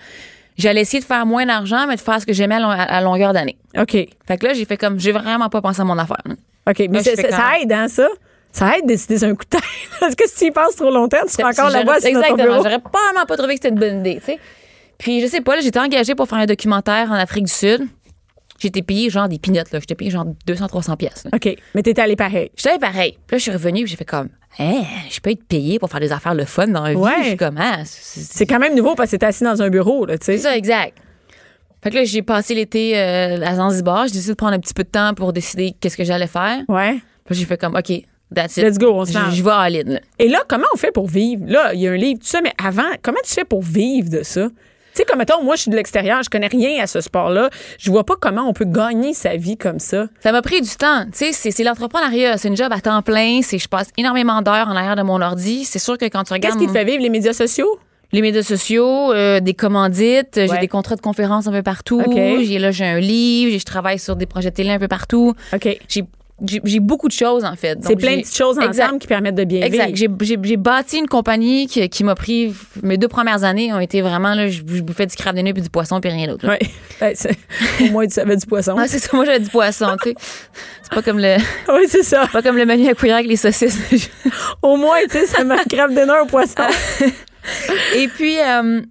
j'allais 0.58 0.80
essayer 0.82 1.00
de 1.00 1.04
faire 1.04 1.26
moins 1.26 1.46
d'argent, 1.46 1.86
mais 1.86 1.96
de 1.96 2.00
faire 2.00 2.20
ce 2.20 2.26
que 2.26 2.32
j'aimais 2.32 2.56
à, 2.56 2.60
long- 2.60 2.70
à 2.70 3.00
longueur 3.00 3.32
d'année. 3.32 3.56
OK. 3.78 3.92
Fait 3.92 4.38
que 4.38 4.46
là, 4.46 4.52
j'ai 4.54 4.64
fait 4.64 4.76
comme, 4.76 4.98
j'ai 4.98 5.12
vraiment 5.12 5.48
pas 5.48 5.60
pensé 5.62 5.80
à 5.80 5.84
mon 5.84 5.98
affaire. 5.98 6.22
OK. 6.68 6.78
Mais 6.90 7.02
Là, 7.02 7.02
ça 7.02 7.58
aide, 7.62 7.72
hein, 7.72 7.88
ça? 7.88 8.08
Ça 8.52 8.76
aide 8.76 8.82
de 8.82 8.88
décider 8.88 9.16
sur 9.18 9.28
un 9.28 9.34
coup 9.36 9.44
de 9.44 9.50
tête. 9.50 9.62
Parce 10.00 10.14
que 10.16 10.28
si 10.28 10.34
tu 10.36 10.44
y 10.46 10.50
passes 10.50 10.74
trop 10.74 10.90
longtemps, 10.90 11.18
tu 11.24 11.32
seras 11.32 11.50
encore 11.50 11.70
là-bas 11.70 11.98
Exactement. 11.98 12.56
J'aurais 12.56 12.80
probablement 12.80 13.24
pas 13.28 13.36
trouvé 13.36 13.54
que 13.54 13.60
c'était 13.62 13.68
une 13.68 13.78
bonne 13.78 14.00
idée, 14.00 14.16
tu 14.18 14.24
sais. 14.32 14.38
Puis, 14.98 15.20
je 15.22 15.26
sais 15.28 15.40
pas, 15.40 15.54
là, 15.54 15.62
j'étais 15.62 15.78
engagée 15.78 16.14
pour 16.14 16.28
faire 16.28 16.38
un 16.38 16.46
documentaire 16.46 17.10
en 17.10 17.14
Afrique 17.14 17.44
du 17.44 17.52
Sud. 17.52 17.86
J'étais 18.60 18.82
payée 18.82 19.08
genre 19.08 19.26
des 19.28 19.38
pinottes, 19.38 19.72
là. 19.72 19.80
J'étais 19.80 19.94
payée 19.94 20.10
genre 20.10 20.26
200-300 20.46 20.96
pièces. 20.96 21.24
OK. 21.32 21.56
Mais 21.74 21.82
t'étais 21.82 22.02
allé 22.02 22.14
pareil. 22.14 22.50
J'étais 22.56 22.78
pareil. 22.78 23.12
Puis 23.26 23.34
là, 23.34 23.38
je 23.38 23.42
suis 23.42 23.50
revenue, 23.50 23.86
j'ai 23.86 23.96
fait 23.96 24.04
comme, 24.04 24.28
hein, 24.58 24.82
je 25.10 25.18
peux 25.20 25.30
être 25.30 25.44
payée 25.44 25.78
pour 25.78 25.88
faire 25.88 26.00
des 26.00 26.12
affaires 26.12 26.34
le 26.34 26.44
fun 26.44 26.68
dans 26.68 26.82
la 26.82 26.90
vie. 26.90 26.96
Ouais. 26.96 27.12
Je 27.22 27.28
suis 27.28 27.36
comme, 27.38 27.56
ah, 27.58 27.78
c'est 27.84 28.20
C'est 28.20 28.46
quand 28.46 28.58
même 28.58 28.76
nouveau 28.76 28.94
parce 28.94 29.10
que 29.10 29.16
t'es 29.16 29.26
assis 29.26 29.44
dans 29.44 29.62
un 29.62 29.70
bureau, 29.70 30.04
là, 30.04 30.18
tu 30.18 30.26
sais. 30.26 30.36
c'est 30.36 30.42
ça, 30.44 30.56
exact. 30.56 30.98
Fait 31.82 31.88
que 31.90 31.94
là, 31.96 32.04
j'ai 32.04 32.20
passé 32.20 32.54
l'été 32.54 32.98
euh, 32.98 33.40
à 33.42 33.54
Zanzibar. 33.54 34.06
J'ai 34.06 34.12
décidé 34.12 34.32
de 34.32 34.36
prendre 34.36 34.52
un 34.52 34.58
petit 34.58 34.74
peu 34.74 34.84
de 34.84 34.90
temps 34.90 35.14
pour 35.14 35.32
décider 35.32 35.74
qu'est-ce 35.80 35.96
que 35.96 36.04
j'allais 36.04 36.26
faire. 36.26 36.60
Ouais. 36.68 36.98
Puis 37.24 37.34
j'ai 37.34 37.46
fait 37.46 37.56
comme, 37.58 37.74
OK, 37.74 37.90
that's 38.34 38.58
it. 38.58 38.64
Let's 38.64 38.76
go, 38.78 38.92
on 38.92 39.06
se 39.06 39.14
lance. 39.14 39.34
Je 39.34 39.42
vais 39.42 39.50
à. 39.50 39.70
Et 40.18 40.28
là, 40.28 40.42
comment 40.46 40.66
on 40.74 40.76
fait 40.76 40.92
pour 40.92 41.06
vivre? 41.06 41.44
Là, 41.46 41.72
il 41.72 41.80
y 41.80 41.88
a 41.88 41.92
un 41.92 41.96
livre, 41.96 42.20
tout 42.20 42.26
ça, 42.26 42.42
mais 42.42 42.52
avant, 42.62 42.90
comment 43.00 43.20
tu 43.24 43.32
fais 43.32 43.46
pour 43.46 43.62
vivre 43.62 44.10
de 44.10 44.22
ça? 44.22 44.48
Tu 44.92 44.98
sais, 44.98 45.04
comme 45.04 45.18
mettons, 45.18 45.42
moi, 45.42 45.56
je 45.56 45.62
suis 45.62 45.70
de 45.70 45.76
l'extérieur, 45.76 46.22
je 46.22 46.30
connais 46.30 46.48
rien 46.48 46.82
à 46.82 46.86
ce 46.86 47.00
sport-là. 47.00 47.50
Je 47.78 47.90
vois 47.90 48.04
pas 48.04 48.14
comment 48.20 48.48
on 48.48 48.52
peut 48.52 48.64
gagner 48.64 49.14
sa 49.14 49.36
vie 49.36 49.56
comme 49.56 49.78
ça. 49.78 50.06
Ça 50.20 50.32
m'a 50.32 50.42
pris 50.42 50.60
du 50.60 50.70
temps. 50.70 51.04
Tu 51.12 51.32
sais, 51.32 51.50
c'est, 51.52 51.62
l'entrepreneuriat. 51.62 52.36
C'est 52.38 52.48
une 52.48 52.56
job 52.56 52.72
à 52.72 52.80
temps 52.80 53.00
plein. 53.02 53.40
C'est, 53.42 53.58
je 53.58 53.68
passe 53.68 53.88
énormément 53.96 54.42
d'heures 54.42 54.68
en 54.68 54.74
arrière 54.76 54.96
de 54.96 55.02
mon 55.02 55.20
ordi. 55.20 55.64
C'est 55.64 55.78
sûr 55.78 55.96
que 55.96 56.06
quand 56.06 56.24
tu 56.24 56.34
Qu'est-ce 56.34 56.54
regardes 56.54 56.58
qui 56.60 56.66
te 56.66 56.72
fait 56.72 56.84
vivre? 56.84 57.02
Les 57.02 57.10
médias 57.10 57.32
sociaux? 57.32 57.68
les 58.12 58.22
médias 58.22 58.42
sociaux, 58.42 59.12
euh, 59.12 59.38
des 59.38 59.54
commandites, 59.54 60.34
j'ai 60.34 60.58
des 60.58 60.66
contrats 60.66 60.96
de 60.96 61.00
conférences 61.00 61.46
un 61.46 61.52
peu 61.52 61.62
partout. 61.62 62.02
J'ai 62.42 62.58
là, 62.58 62.72
j'ai 62.72 62.84
un 62.84 62.98
livre, 62.98 63.52
j'ai- 63.52 63.60
je 63.60 63.64
travaille 63.64 64.00
sur 64.00 64.16
des 64.16 64.26
projets 64.26 64.50
télé 64.50 64.70
un 64.70 64.80
peu 64.80 64.88
partout. 64.88 65.34
J'ai, 65.88 66.02
j'ai, 66.64 66.80
beaucoup 66.80 67.08
de 67.08 67.12
choses, 67.12 67.44
en 67.44 67.54
fait. 67.56 67.78
C'est 67.82 67.96
plein 67.96 68.16
de 68.16 68.20
petites 68.22 68.36
choses 68.36 68.58
Exact. 68.58 68.84
ensemble 68.86 68.98
qui 69.00 69.06
permettent 69.06 69.34
de 69.34 69.44
bien 69.44 69.62
Exact. 69.62 69.94
vivre. 69.94 70.16
J'ai, 70.42 70.56
bâti 70.56 70.98
une 70.98 71.06
compagnie 71.08 71.66
qui, 71.66 71.88
qui 71.88 72.04
m'a 72.04 72.14
pris. 72.14 72.54
Mes 72.82 72.96
deux 72.96 73.08
premières 73.08 73.44
années 73.44 73.72
ont 73.72 73.80
été 73.80 74.00
vraiment 74.02 74.34
là, 74.34 74.48
je, 74.48 74.60
je 74.66 74.82
bouffais 74.82 75.06
du 75.06 75.16
crabe 75.16 75.36
de 75.36 75.40
nez 75.42 75.52
puis 75.52 75.62
du 75.62 75.70
poisson 75.70 76.00
puis 76.00 76.10
rien 76.10 76.26
d'autre. 76.26 76.46
Ouais, 77.00 77.12
c'est- 77.14 77.34
au 77.80 77.92
moins, 77.92 78.06
tu 78.06 78.12
savais 78.12 78.36
du 78.36 78.44
poisson. 78.44 78.74
Ah, 78.78 78.86
c'est 78.86 78.98
ça. 78.98 79.08
Moi, 79.14 79.24
j'avais 79.24 79.40
du 79.40 79.48
poisson, 79.48 79.96
tu 80.02 80.10
sais. 80.10 80.14
C'est 80.82 80.92
pas 80.94 81.00
comme 81.00 81.18
le, 81.18 81.36
oui, 81.74 81.86
c'est 81.88 82.02
ça. 82.02 82.26
pas 82.30 82.42
comme 82.42 82.58
le 82.58 82.66
menu 82.66 82.88
à 82.88 82.94
cuillère 82.94 83.16
avec 83.16 83.28
les 83.28 83.36
saucisses. 83.36 84.10
Au 84.62 84.76
moins, 84.76 84.98
tu 85.04 85.16
sais, 85.18 85.26
ça 85.26 85.42
m'a 85.44 85.64
crève 85.64 85.94
d'honneur 85.94 86.24
au 86.24 86.26
poisson. 86.26 86.62
Et 87.96 88.08
puis, 88.08 88.36
euh, 88.38 88.82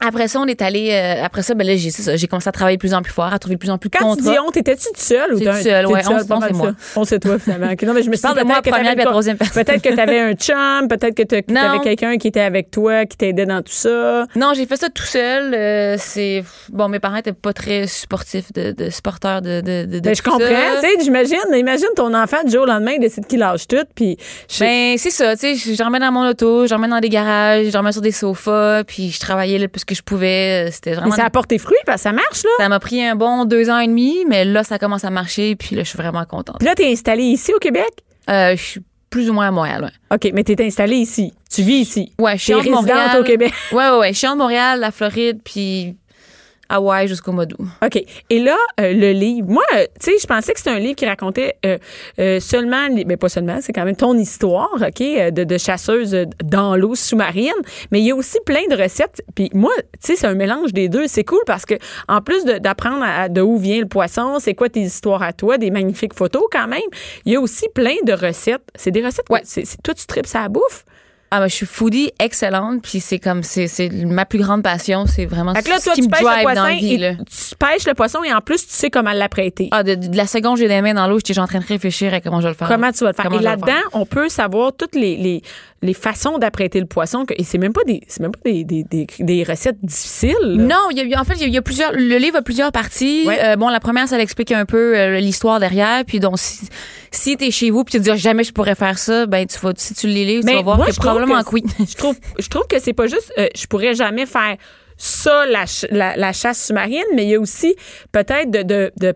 après 0.00 0.28
ça, 0.28 0.40
on 0.40 0.46
est 0.46 0.62
allé. 0.62 0.90
euh, 0.92 1.24
après 1.24 1.42
ça, 1.42 1.54
ben 1.54 1.66
là, 1.66 1.76
j'ai, 1.76 1.90
ça, 1.90 2.16
j'ai 2.16 2.26
commencé 2.26 2.48
à 2.48 2.52
travailler 2.52 2.76
de 2.76 2.80
plus 2.80 2.94
en 2.94 3.02
plus 3.02 3.12
fort, 3.12 3.32
à 3.32 3.38
trouver 3.38 3.56
de 3.56 3.60
plus 3.60 3.70
en 3.70 3.78
plus 3.78 3.88
de 3.90 3.96
Quand 3.98 4.10
tu 4.16 4.22
contrats. 4.22 4.32
dis 4.32 4.38
on, 4.46 4.50
t'étais-tu 4.50 4.86
toute 4.88 4.96
seule 4.98 5.34
ou 5.34 5.38
toute 5.38 5.44
seule, 5.54 5.86
t'es 5.86 5.92
ouais, 5.92 6.02
on 6.06 6.10
pense, 6.24 6.28
mal 6.28 6.42
c'est 6.48 6.52
moi. 6.56 6.72
On 6.96 7.04
c'est 7.04 7.18
toi, 7.20 7.38
finalement. 7.38 7.70
Ok, 7.72 7.82
Non, 7.82 7.92
mais 7.94 8.02
je 8.02 8.08
me 8.10 8.14
suis 8.14 8.22
Parle 8.22 8.34
dit 8.36 8.40
de 8.42 8.46
moi 8.46 8.56
peut-être 8.62 8.74
en 8.74 8.78
que 8.78 8.84
première 8.84 8.96
le- 8.96 9.04
troisième 9.10 9.36
personne. 9.36 9.64
Peut-être 9.64 9.82
que 9.82 9.94
t'avais 9.94 10.20
un 10.20 10.32
chum, 10.34 10.88
peut-être 10.88 11.14
que 11.14 11.22
t'a- 11.22 11.42
t'avais 11.42 11.78
quelqu'un 11.80 12.16
qui 12.18 12.28
était 12.28 12.40
avec 12.40 12.70
toi, 12.70 13.04
qui 13.06 13.16
t'aidait 13.16 13.46
dans 13.46 13.62
tout 13.62 13.72
ça. 13.72 14.24
Non, 14.36 14.52
j'ai 14.54 14.66
fait 14.66 14.76
ça 14.76 14.88
tout 14.88 15.02
seul. 15.04 15.54
euh, 15.54 15.96
c'est 15.98 16.44
bon, 16.70 16.88
mes 16.88 16.98
parents 16.98 17.16
étaient 17.16 17.32
pas 17.32 17.52
très 17.52 17.86
supportifs 17.86 18.52
de, 18.52 18.72
de 18.72 18.90
supporters 18.90 19.42
de, 19.42 19.60
de, 19.60 19.84
de, 19.84 19.98
de 19.98 20.00
Ben, 20.00 20.14
je 20.14 20.22
comprends, 20.22 20.38
tu 20.38 20.80
sais, 20.80 20.94
j'imagine, 21.02 21.38
imagine 21.54 21.88
ton 21.96 22.14
enfant 22.14 22.42
du 22.44 22.50
jour 22.52 22.62
au 22.62 22.66
lendemain, 22.66 22.92
il 22.92 23.00
décide 23.00 23.26
qu'il 23.26 23.40
lâche 23.40 23.68
tout, 23.68 23.76
puis 23.94 24.16
je- 24.48 24.60
Ben, 24.60 24.96
c'est 24.98 25.10
ça, 25.10 25.36
tu 25.36 25.56
sais, 25.56 25.74
je 25.74 25.82
remets 25.84 25.98
dans 26.00 26.12
mon 26.12 26.28
auto, 26.28 26.66
je 26.66 26.74
remets 26.74 26.88
dans 26.88 27.00
des 27.00 27.08
garages, 27.08 27.66
je 27.70 27.76
remets 27.76 27.92
sur 27.92 28.00
des 28.02 28.12
sofas, 28.12 28.84
puis 28.84 29.10
je 29.10 29.20
travaillais 29.20 29.58
le 29.58 29.68
plus 29.68 29.84
que 29.94 29.98
je 29.98 30.02
pouvais. 30.02 30.66
euh, 30.66 30.70
C'était 30.72 30.90
mais 30.90 30.96
vraiment. 30.96 31.14
ça 31.16 31.24
apporte 31.24 31.48
tes 31.48 31.58
fruits, 31.58 31.76
parce 31.86 31.98
que 31.98 32.02
ça 32.02 32.12
marche, 32.12 32.42
là. 32.44 32.50
Ça 32.58 32.68
m'a 32.68 32.80
pris 32.80 33.02
un 33.02 33.14
bon 33.16 33.44
deux 33.44 33.68
ans 33.70 33.78
et 33.78 33.86
demi, 33.86 34.24
mais 34.28 34.44
là, 34.44 34.64
ça 34.64 34.78
commence 34.78 35.04
à 35.04 35.10
marcher, 35.10 35.56
puis 35.56 35.76
là, 35.76 35.82
je 35.84 35.88
suis 35.88 35.98
vraiment 35.98 36.24
contente. 36.24 36.56
Puis 36.58 36.66
là, 36.66 36.74
t'es 36.74 36.90
installé 36.90 37.22
ici 37.24 37.52
au 37.54 37.58
Québec? 37.58 37.88
Euh, 38.28 38.56
je 38.56 38.62
suis 38.62 38.80
plus 39.10 39.28
ou 39.28 39.32
moins 39.32 39.48
à 39.48 39.50
Montréal, 39.50 39.82
ouais. 39.84 40.16
OK, 40.16 40.30
mais 40.34 40.44
t'es 40.44 40.64
installé 40.64 40.96
ici. 40.96 41.32
Tu 41.52 41.62
vis 41.62 41.80
ici. 41.80 42.12
Ouais, 42.18 42.38
je 42.38 42.44
suis 42.44 42.54
résidente 42.54 42.86
Montréal. 42.86 43.20
au 43.20 43.24
Québec. 43.24 43.52
Ouais, 43.72 43.90
ouais, 43.90 43.98
ouais. 43.98 44.12
Je 44.12 44.18
suis 44.18 44.26
entre 44.28 44.36
Montréal, 44.38 44.78
la 44.80 44.90
Floride, 44.92 45.40
puis 45.44 45.96
Hawaï 46.70 47.08
jusqu'au 47.08 47.32
mois 47.32 47.46
d'août. 47.46 47.66
OK. 47.84 48.02
Et 48.30 48.38
là, 48.38 48.56
euh, 48.80 48.92
le 48.92 49.12
livre, 49.12 49.48
moi, 49.50 49.62
euh, 49.74 49.84
tu 50.00 50.12
sais, 50.12 50.18
je 50.22 50.26
pensais 50.26 50.52
que 50.52 50.58
c'était 50.58 50.70
un 50.70 50.78
livre 50.78 50.94
qui 50.96 51.04
racontait 51.06 51.56
euh, 51.66 52.40
seulement, 52.40 52.86
les- 52.88 53.04
ben 53.04 53.16
pas 53.16 53.28
seulement, 53.28 53.58
c'est 53.60 53.72
quand 53.72 53.84
même 53.84 53.96
ton 53.96 54.16
histoire, 54.16 54.70
OK, 54.74 54.98
de, 55.00 55.44
de 55.44 55.58
chasseuse 55.58 56.16
dans 56.44 56.76
l'eau 56.76 56.94
sous-marine, 56.94 57.52
mais 57.90 58.00
il 58.00 58.06
y 58.06 58.10
a 58.12 58.14
aussi 58.14 58.38
plein 58.46 58.62
de 58.70 58.80
recettes. 58.80 59.22
Puis 59.34 59.50
moi, 59.52 59.72
tu 59.76 59.84
sais, 60.00 60.16
c'est 60.16 60.26
un 60.26 60.34
mélange 60.34 60.72
des 60.72 60.88
deux. 60.88 61.06
C'est 61.08 61.24
cool 61.24 61.42
parce 61.46 61.66
que 61.66 61.74
en 62.08 62.20
plus 62.20 62.44
d'apprendre 62.44 63.04
de 63.28 63.40
où 63.40 63.58
vient 63.58 63.80
le 63.80 63.88
poisson, 63.88 64.38
c'est 64.38 64.54
quoi 64.54 64.68
tes 64.68 64.80
histoires 64.80 65.22
à 65.22 65.32
toi, 65.32 65.58
des 65.58 65.70
magnifiques 65.70 66.14
photos 66.14 66.44
quand 66.52 66.68
même, 66.68 66.80
il 67.24 67.32
y 67.32 67.36
a 67.36 67.40
aussi 67.40 67.66
plein 67.74 67.96
de 68.04 68.12
recettes. 68.12 68.62
C'est 68.76 68.90
des 68.90 69.04
recettes. 69.04 69.26
Ouais. 69.30 69.42
c'est 69.44 69.64
toi, 69.82 69.94
tu 69.94 70.06
tripes 70.06 70.26
ça 70.26 70.42
à 70.42 70.48
bouffe? 70.48 70.84
Ah, 71.32 71.38
ben, 71.38 71.46
je 71.48 71.54
suis 71.54 71.66
foodie 71.66 72.10
excellente, 72.18 72.82
puis 72.82 72.98
c'est 72.98 73.20
comme, 73.20 73.44
c'est, 73.44 73.68
c'est 73.68 73.88
ma 73.88 74.24
plus 74.26 74.40
grande 74.40 74.64
passion, 74.64 75.04
c'est 75.06 75.26
vraiment 75.26 75.54
Fait 75.54 75.62
que 75.62 75.68
là, 75.68 75.78
ce 75.78 75.84
toi, 75.84 75.94
qui 75.94 76.00
tu 76.00 76.08
me 76.08 76.12
pêches 76.12 76.20
le 76.22 76.26
drive 76.26 76.38
dans 76.44 76.52
poisson, 76.52 76.62
la 76.64 76.74
vie, 76.74 76.94
et 76.94 76.98
là. 76.98 77.12
tu 77.14 77.56
pêches 77.56 77.86
le 77.86 77.94
poisson 77.94 78.24
et 78.24 78.32
en 78.34 78.40
plus, 78.40 78.66
tu 78.66 78.72
sais 78.72 78.90
comment 78.90 79.12
l'apprêter. 79.12 79.68
Ah, 79.70 79.84
de, 79.84 79.94
de 79.94 80.16
la 80.16 80.26
seconde 80.26 80.56
j'ai 80.58 80.66
les 80.66 80.82
mains 80.82 80.94
dans 80.94 81.06
l'eau, 81.06 81.18
j'étais 81.24 81.38
en 81.38 81.46
train 81.46 81.60
de 81.60 81.64
réfléchir 81.66 82.12
à 82.12 82.20
comment 82.20 82.40
je 82.40 82.46
vais 82.46 82.52
le 82.52 82.56
faire. 82.56 82.66
Comment 82.66 82.90
tu 82.90 83.04
vas 83.04 83.10
le 83.10 83.14
faire. 83.14 83.24
Comment 83.26 83.38
et 83.38 83.42
là-dedans, 83.44 83.72
on 83.92 84.06
peut 84.06 84.28
savoir 84.28 84.72
toutes 84.76 84.96
les, 84.96 85.16
les, 85.16 85.42
les 85.82 85.94
façons 85.94 86.38
d'apprêter 86.38 86.80
le 86.80 86.86
poisson. 86.86 87.24
que- 87.24 87.34
et 87.38 87.44
c'est 87.44 87.58
même 87.58 87.72
pas 87.72 87.84
des, 87.86 88.00
c'est 88.08 88.20
même 88.20 88.32
pas 88.32 88.40
des, 88.50 88.64
des, 88.64 88.82
des, 88.82 89.06
des 89.20 89.44
recettes 89.44 89.78
difficiles. 89.84 90.34
là. 90.42 90.62
Non, 90.64 90.88
il 90.90 90.98
y 91.08 91.14
a, 91.14 91.20
en 91.20 91.24
fait, 91.24 91.34
il 91.34 91.42
y 91.42 91.44
a- 91.44 91.46
il 91.46 91.54
y, 91.54 91.58
a 91.58 91.62
plusieurs. 91.62 91.92
Le 91.92 92.16
livre 92.18 92.38
a 92.38 92.42
plusieurs 92.42 92.72
parties. 92.72 93.22
Ouais. 93.26 93.38
Euh, 93.40 93.54
bon, 93.56 93.68
la 93.68 93.78
première, 93.78 94.08
ça 94.08 94.18
l'explique 94.18 94.50
un 94.50 94.64
peu 94.64 94.98
euh, 94.98 95.20
l'histoire 95.20 95.60
derrière. 95.60 96.04
Puis 96.04 96.18
donc, 96.18 96.40
si, 96.40 96.68
si 97.12 97.36
t'es 97.36 97.50
chez 97.50 97.70
vous, 97.70 97.84
puis 97.84 97.92
tu 97.92 97.98
te 97.98 98.02
dis 98.04 98.10
Ah, 98.10 98.16
jamais 98.16 98.44
je 98.44 98.52
pourrais 98.52 98.74
faire 98.74 98.98
ça, 98.98 99.26
ben 99.26 99.46
tu 99.46 99.58
vas, 99.58 99.72
si 99.76 99.94
tu 99.94 100.06
les 100.06 100.24
lis, 100.24 100.40
tu 100.44 100.52
vas 100.54 100.62
voir 100.62 100.76
moi, 100.76 100.86
que 100.86 100.92
je 100.92 100.98
probablement 101.00 101.42
que 101.42 101.50
oui. 101.54 101.64
Je 101.78 101.94
trouve, 101.96 102.16
je 102.38 102.48
trouve 102.48 102.66
que 102.68 102.78
c'est 102.78 102.92
pas 102.92 103.06
juste, 103.06 103.32
euh, 103.38 103.48
je 103.54 103.66
pourrais 103.66 103.94
jamais 103.94 104.26
faire 104.26 104.56
ça, 104.96 105.46
la, 105.46 105.64
la, 105.90 106.16
la 106.16 106.32
chasse 106.32 106.66
sous-marine, 106.66 107.02
mais 107.14 107.24
il 107.24 107.30
y 107.30 107.34
a 107.34 107.40
aussi 107.40 107.74
peut-être 108.12 108.50
de, 108.50 108.62
de, 108.62 108.92
de 108.98 109.14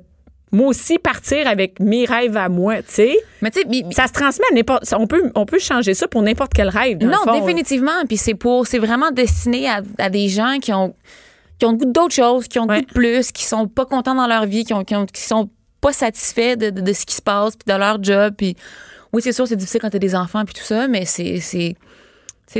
moi 0.51 0.69
aussi 0.69 0.99
partir 0.99 1.47
avec 1.49 1.79
mes 1.81 2.05
rêves 2.05 2.37
à 2.37 2.49
moi, 2.49 2.77
tu 2.79 2.85
sais. 2.95 3.19
Mais 3.43 3.51
tu 3.51 3.61
sais, 3.61 3.67
Ça 3.91 4.07
se 4.07 4.13
transmet 4.13 4.45
à 4.51 4.55
n'importe, 4.55 4.85
on 4.97 5.07
peut, 5.07 5.31
on 5.35 5.45
peut 5.47 5.59
changer 5.59 5.95
ça 5.95 6.07
pour 6.09 6.23
n'importe 6.23 6.53
quel 6.55 6.69
rêve. 6.69 6.99
dans 6.99 7.07
le 7.07 7.13
non, 7.13 7.19
fond, 7.25 7.41
définitivement. 7.41 8.05
Puis 8.09 8.17
c'est 8.17 8.35
pour, 8.35 8.67
c'est 8.67 8.79
vraiment 8.79 9.11
destiné 9.11 9.69
à, 9.69 9.83
à 9.99 10.11
des 10.11 10.29
gens 10.29 10.59
qui 10.63 10.73
ont, 10.73 10.95
qui 11.59 11.67
ont 11.67 11.73
le 11.73 11.77
goût 11.79 11.87
d'autres 11.93 12.15
choses, 12.15 12.47
qui 12.49 12.59
ont 12.61 12.67
le 12.67 12.71
Ouais. 12.71 12.81
goût 12.83 12.87
de 12.87 12.93
plus, 12.93 13.33
qui 13.33 13.45
sont 13.45 13.67
pas 13.67 13.85
contents 13.85 14.15
dans 14.15 14.27
leur 14.29 14.47
vie, 14.47 14.65
qui 14.65 14.73
ont, 14.73 14.85
qui, 14.85 14.95
ont- 14.95 15.07
qui 15.07 15.23
sont 15.23 15.51
pas 15.85 15.93
satisfaits 15.93 16.57
de, 16.57 16.71
de, 16.71 16.81
de 16.81 16.93
ce 16.95 17.05
qui 17.05 17.15
se 17.15 17.21
passe, 17.21 17.57
puis 17.57 17.71
de 17.71 17.79
leur 17.79 18.03
job. 18.03 18.33
Puis 18.39 18.57
oui, 19.13 19.21
c'est 19.21 19.33
sûr, 19.33 19.47
c'est 19.47 19.57
difficile 19.57 19.83
quand 19.83 19.91
t'as 19.91 19.99
des 19.99 20.17
enfants, 20.17 20.43
puis 20.47 20.55
tout 20.55 20.65
ça, 20.65 20.89
mais 20.89 21.05
c'est, 21.05 21.41
c'est, 21.41 21.77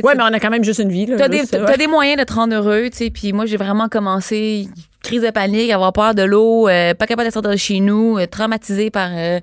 Ouais, 0.03 0.15
mais 0.17 0.23
on 0.25 0.33
a 0.33 0.41
quand 0.41 0.51
même 0.51 0.65
juste 0.65 0.81
une 0.81 0.91
vie. 0.91 1.07
T'as 1.07 1.29
des, 1.29 1.43
ouais. 1.43 1.77
des 1.77 1.87
moyens 1.87 2.19
de 2.19 2.25
te 2.25 2.33
rendre 2.33 2.55
heureux, 2.55 2.89
tu 2.91 2.99
sais. 2.99 3.11
Puis 3.11 3.33
moi, 3.33 3.47
j'ai 3.47 3.57
vraiment 3.57 3.89
commencé 3.89 4.69
crise 5.03 5.23
de 5.23 5.31
panique, 5.31 5.71
avoir 5.71 5.93
peur 5.93 6.15
de 6.15 6.23
l'eau, 6.23 6.69
euh, 6.69 6.95
pas 6.95 7.07
capable 7.07 7.29
de 7.29 7.33
sortir 7.33 7.53
de 7.53 7.57
chez 7.57 7.81
nous, 7.81 8.19
euh, 8.19 8.27
traumatisée 8.27 8.91
par 8.91 9.11
euh, 9.13 9.39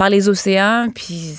par 0.00 0.08
les 0.08 0.30
océans. 0.30 0.86
Puis 0.94 1.34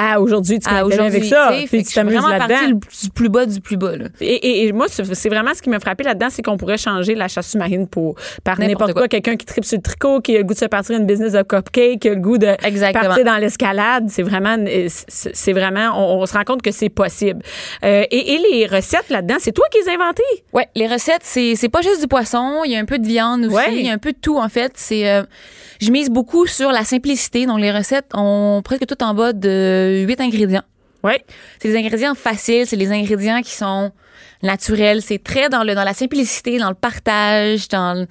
Ah, 0.00 0.20
aujourd'hui, 0.20 0.58
tu 0.58 0.68
à 0.68 0.72
m'as 0.72 0.78
avec 0.80 0.92
aujourd'hui, 0.94 1.28
ça. 1.28 1.52
Puis 1.70 1.84
tu 1.84 1.94
t'amuses 1.94 2.16
vraiment 2.16 2.48
le- 2.66 2.74
du 2.74 3.10
plus 3.14 3.28
bas 3.28 3.46
du 3.46 3.60
plus 3.60 3.76
bas. 3.76 3.94
Là. 3.96 4.06
Et, 4.20 4.34
et- 4.34 4.66
et 4.66 4.72
moi, 4.72 4.86
c'est 4.88 5.28
vraiment 5.28 5.54
ce 5.54 5.62
qui 5.62 5.70
m'a 5.70 5.78
frappé 5.78 6.02
là-dedans, 6.02 6.26
c'est 6.28 6.42
qu'on 6.42 6.56
pourrait 6.56 6.76
changer 6.76 7.14
la 7.14 7.28
chasse 7.28 7.50
sous-marine 7.52 7.86
pour 7.86 8.16
par 8.42 8.58
N'importe 8.58 8.94
quoi. 8.94 9.02
quoi. 9.02 9.08
Quelqu'un 9.08 9.36
qui 9.36 9.46
tripe 9.46 9.64
sur 9.64 9.76
le 9.78 9.82
tricot, 9.82 10.20
qui 10.20 10.34
a 10.34 10.38
le 10.38 10.44
goût 10.44 10.54
de 10.54 10.58
se 10.58 10.64
partir 10.64 10.98
une 10.98 11.06
business 11.06 11.34
de 11.34 11.42
cupcake, 11.42 12.00
qui 12.00 12.08
a 12.08 12.14
le 12.14 12.20
goût 12.20 12.36
de 12.36 12.48
Exactement. 12.64 13.04
partir 13.06 13.24
dans 13.24 13.36
l'escalade. 13.36 14.06
C'est 14.08 14.24
vraiment, 14.24 14.56
euh, 14.58 14.88
c'est 14.88 15.52
vraiment, 15.52 15.92
on, 15.94 16.20
on 16.20 16.26
se 16.26 16.32
rend 16.32 16.42
compte 16.42 16.62
que 16.62 16.72
c'est 16.72 16.88
possible. 16.88 17.40
Euh, 17.84 18.02
et, 18.10 18.34
et 18.34 18.38
les 18.52 18.66
recettes 18.66 19.08
là-dedans, 19.10 19.36
c'est 19.38 19.52
toi 19.52 19.66
qui 19.70 19.78
les 19.84 19.88
as 19.88 19.92
inventées? 19.94 20.22
Ouais, 20.52 20.66
les 20.74 20.88
recettes, 20.88 21.22
c'est 21.22 21.54
c'est 21.54 21.68
pas 21.68 21.80
juste 21.82 22.00
du 22.00 22.08
poisson, 22.08 22.62
il 22.64 22.72
y 22.72 22.76
a 22.76 22.80
un 22.80 22.84
peu 22.86 22.98
de 22.98 23.06
viande 23.06 23.44
aussi, 23.44 23.54
Ouais. 23.54 23.72
il 23.76 23.86
y 23.86 23.88
a 23.88 23.92
un 23.92 23.98
peu 23.98 24.10
de 24.10 24.18
tout 24.20 24.36
en 24.38 24.48
fait. 24.48 24.72
C'est 24.74 25.08
euh, 25.08 25.22
je 25.80 25.90
mise 25.90 26.10
beaucoup 26.10 26.46
sur 26.46 26.70
la 26.72 26.84
simplicité. 26.84 27.46
Donc 27.46 27.60
les 27.60 27.70
recettes 27.72 28.06
ont 28.14 28.60
presque 28.64 28.86
tout 28.86 29.02
en 29.02 29.14
bas 29.14 29.32
de 29.32 30.04
8 30.06 30.20
ingrédients. 30.20 30.62
Oui. 31.02 31.14
C'est 31.58 31.68
des 31.68 31.76
ingrédients 31.78 32.14
faciles, 32.14 32.66
c'est 32.66 32.76
les 32.76 32.90
ingrédients 32.92 33.40
qui 33.42 33.52
sont 33.52 33.90
naturels. 34.42 35.02
C'est 35.02 35.22
très 35.22 35.48
dans 35.48 35.64
le 35.64 35.74
dans 35.74 35.84
la 35.84 35.94
simplicité, 35.94 36.58
dans 36.58 36.68
le 36.68 36.74
partage, 36.74 37.68
dans 37.68 37.94
le- 38.00 38.06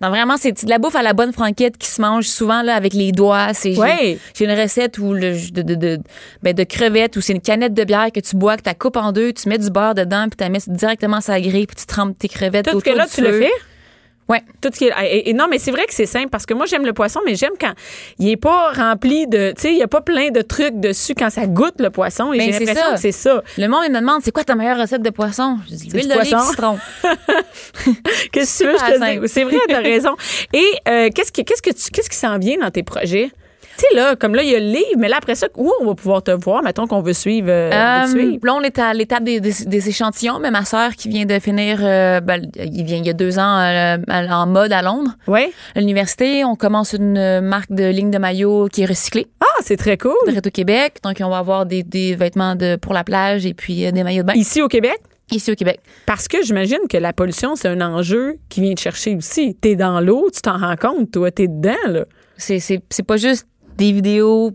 dans 0.00 0.10
vraiment 0.10 0.36
c'est 0.36 0.64
de 0.64 0.68
la 0.68 0.78
bouffe 0.78 0.96
à 0.96 1.02
la 1.02 1.12
bonne 1.12 1.32
franquette 1.32 1.78
qui 1.78 1.86
se 1.88 2.00
mange 2.02 2.26
souvent 2.26 2.62
là 2.62 2.74
avec 2.74 2.92
les 2.94 3.12
doigts. 3.12 3.54
C'est 3.54 3.74
j'ai- 3.74 3.78
Ouais. 3.80 4.18
j'ai 4.36 4.44
une 4.46 4.58
recette 4.60 4.98
où 4.98 5.12
le 5.12 5.34
de 5.52 5.62
de 5.62 5.74
de, 5.76 5.98
ben, 6.42 6.52
de 6.54 6.64
crevettes 6.64 7.16
où 7.16 7.20
c'est 7.20 7.32
une 7.34 7.40
canette 7.40 7.74
de 7.74 7.84
bière 7.84 8.10
que 8.12 8.18
tu 8.18 8.34
bois, 8.36 8.56
que 8.56 8.68
tu 8.68 8.74
coupes 8.74 8.96
en 8.96 9.12
deux, 9.12 9.32
tu 9.32 9.48
mets 9.48 9.58
du 9.58 9.70
beurre 9.70 9.94
dedans 9.94 10.24
puis 10.28 10.36
tu 10.36 10.42
la 10.42 10.50
mets 10.50 10.58
directement 10.66 11.20
la 11.28 11.40
grille 11.40 11.66
puis 11.68 11.76
tu 11.76 11.86
trempes 11.86 12.18
tes 12.18 12.28
crevettes 12.28 12.64
Tout 12.66 12.72
ce 12.72 12.76
autour 12.78 12.92
que 12.92 12.98
là, 12.98 13.06
du 13.06 13.12
tu 13.12 13.20
le 13.20 13.38
fais? 13.38 13.50
Ouais. 14.32 14.42
Tout 14.60 14.70
ce 14.72 14.78
qui 14.78 14.84
est- 14.86 14.92
et, 15.04 15.30
et 15.30 15.32
non, 15.34 15.46
mais 15.50 15.58
c'est 15.58 15.70
vrai 15.70 15.84
que 15.86 15.94
c'est 15.94 16.06
simple 16.06 16.28
parce 16.30 16.46
que 16.46 16.54
moi, 16.54 16.66
j'aime 16.66 16.84
le 16.86 16.92
poisson, 16.92 17.20
mais 17.26 17.34
j'aime 17.36 17.52
quand 17.60 17.72
il 18.18 18.28
est 18.30 18.36
pas 18.36 18.72
rempli 18.72 19.26
de. 19.26 19.52
Tu 19.54 19.62
sais, 19.62 19.72
il 19.72 19.78
y 19.78 19.82
a 19.82 19.88
pas 19.88 20.00
plein 20.00 20.30
de 20.30 20.40
trucs 20.42 20.80
dessus 20.80 21.14
quand 21.16 21.30
ça 21.30 21.46
goûte 21.46 21.74
le 21.80 21.90
poisson. 21.90 22.32
Et 22.32 22.38
Ben, 22.38 22.52
j'ai 22.52 22.58
l'impression 22.64 22.92
que 22.94 23.00
c'est 23.00 23.12
ça. 23.12 23.42
Le 23.58 23.66
monde 23.68 23.82
il 23.86 23.92
me 23.92 24.00
demande 24.00 24.22
c'est 24.24 24.32
quoi 24.32 24.44
ta 24.44 24.54
meilleure 24.54 24.78
recette 24.78 25.02
de 25.02 25.10
poisson? 25.10 25.58
Je 25.70 25.74
dis 25.76 25.88
l'huile 25.90 26.08
d'olive 26.08 26.30
poisson. 26.30 26.50
citron. 26.50 26.78
Qu'est-ce 28.32 28.58
que 28.58 28.64
tu 28.64 28.70
veux, 28.70 28.78
je 28.78 28.84
te 28.94 29.20
dis? 29.20 29.28
C'est 29.28 29.44
vrai, 29.44 29.56
t'as 29.68 29.80
raison. 29.80 30.16
Et 30.52 30.64
euh, 30.88 31.08
qu'est-ce, 31.14 31.32
que, 31.32 31.42
qu'est-ce, 31.42 31.62
que 31.62 31.70
tu, 31.70 31.90
qu'est-ce 31.90 32.10
qui 32.10 32.16
s'en 32.16 32.38
vient 32.38 32.58
dans 32.58 32.70
tes 32.70 32.82
projets? 32.82 33.30
Tu 33.78 33.84
sais, 33.88 33.96
là, 33.96 34.16
comme 34.16 34.34
là, 34.34 34.42
il 34.42 34.50
y 34.50 34.54
a 34.54 34.60
le 34.60 34.66
livre, 34.66 34.98
mais 34.98 35.08
là, 35.08 35.16
après 35.18 35.34
ça, 35.34 35.46
où 35.56 35.72
on 35.80 35.86
va 35.86 35.94
pouvoir 35.94 36.22
te 36.22 36.30
voir? 36.30 36.62
Mettons 36.62 36.86
qu'on 36.86 37.00
veut 37.00 37.12
suivre. 37.12 37.48
euh, 37.50 37.70
on 37.72 38.06
veut 38.06 38.12
te 38.12 38.18
Euh, 38.18 38.20
suivre. 38.20 38.46
là, 38.46 38.54
on 38.54 38.60
est 38.60 38.78
à 38.78 38.92
l'étape 38.92 39.24
des, 39.24 39.40
des- 39.40 39.64
des 39.66 39.88
échantillons, 39.88 40.38
mais 40.40 40.50
ma 40.50 40.64
sœur 40.64 40.92
qui 40.92 41.08
vient 41.08 41.24
de 41.24 41.38
finir, 41.38 41.78
euh, 41.82 42.20
ben, 42.20 42.42
il 42.56 42.84
vient 42.84 42.98
il 42.98 43.06
y 43.06 43.10
a 43.10 43.14
deux 43.14 43.38
ans 43.38 43.58
euh, 43.60 43.96
en 44.08 44.46
mode 44.46 44.72
à 44.72 44.82
Londres, 44.82 45.12
Oui. 45.26 45.52
à 45.74 45.80
l'université. 45.80 46.44
On 46.44 46.54
commence 46.56 46.92
une 46.92 47.40
marque 47.40 47.72
de 47.72 47.84
ligne 47.88 48.10
de 48.10 48.18
maillot 48.18 48.68
qui 48.72 48.82
est 48.82 48.86
recyclée 48.86 49.26
Ah, 49.40 49.46
c'est 49.62 49.76
très 49.76 49.96
cool. 49.96 50.12
de 50.26 50.36
au 50.36 50.50
Québec. 50.50 50.96
Donc, 51.04 51.16
on 51.20 51.28
va 51.28 51.38
avoir 51.38 51.66
des, 51.66 51.82
des 51.82 52.14
vêtements 52.14 52.54
de, 52.56 52.76
pour 52.76 52.92
la 52.94 53.04
plage 53.04 53.46
et 53.46 53.54
puis 53.54 53.90
des 53.90 54.02
maillots 54.04 54.22
de 54.22 54.26
bain. 54.28 54.34
Ici 54.34 54.60
au 54.62 54.68
Québec? 54.68 54.98
ici 55.30 55.50
au 55.50 55.54
Québec. 55.54 55.80
Parce 56.04 56.28
que 56.28 56.42
j'imagine 56.42 56.80
que 56.90 56.98
la 56.98 57.14
pollution, 57.14 57.56
c'est 57.56 57.68
un 57.68 57.80
enjeu 57.80 58.36
qui 58.50 58.60
vient 58.60 58.74
te 58.74 58.80
chercher 58.80 59.16
aussi. 59.16 59.54
T'es 59.58 59.76
dans 59.76 59.98
l'eau, 60.00 60.28
tu 60.30 60.42
t'en 60.42 60.58
rends 60.58 60.76
compte, 60.76 61.10
toi, 61.10 61.30
t'es 61.30 61.48
dedans, 61.48 61.72
là. 61.88 62.04
C'est 62.36 62.82
pas 63.06 63.16
juste 63.16 63.46
des 63.76 63.92
vidéos 63.92 64.52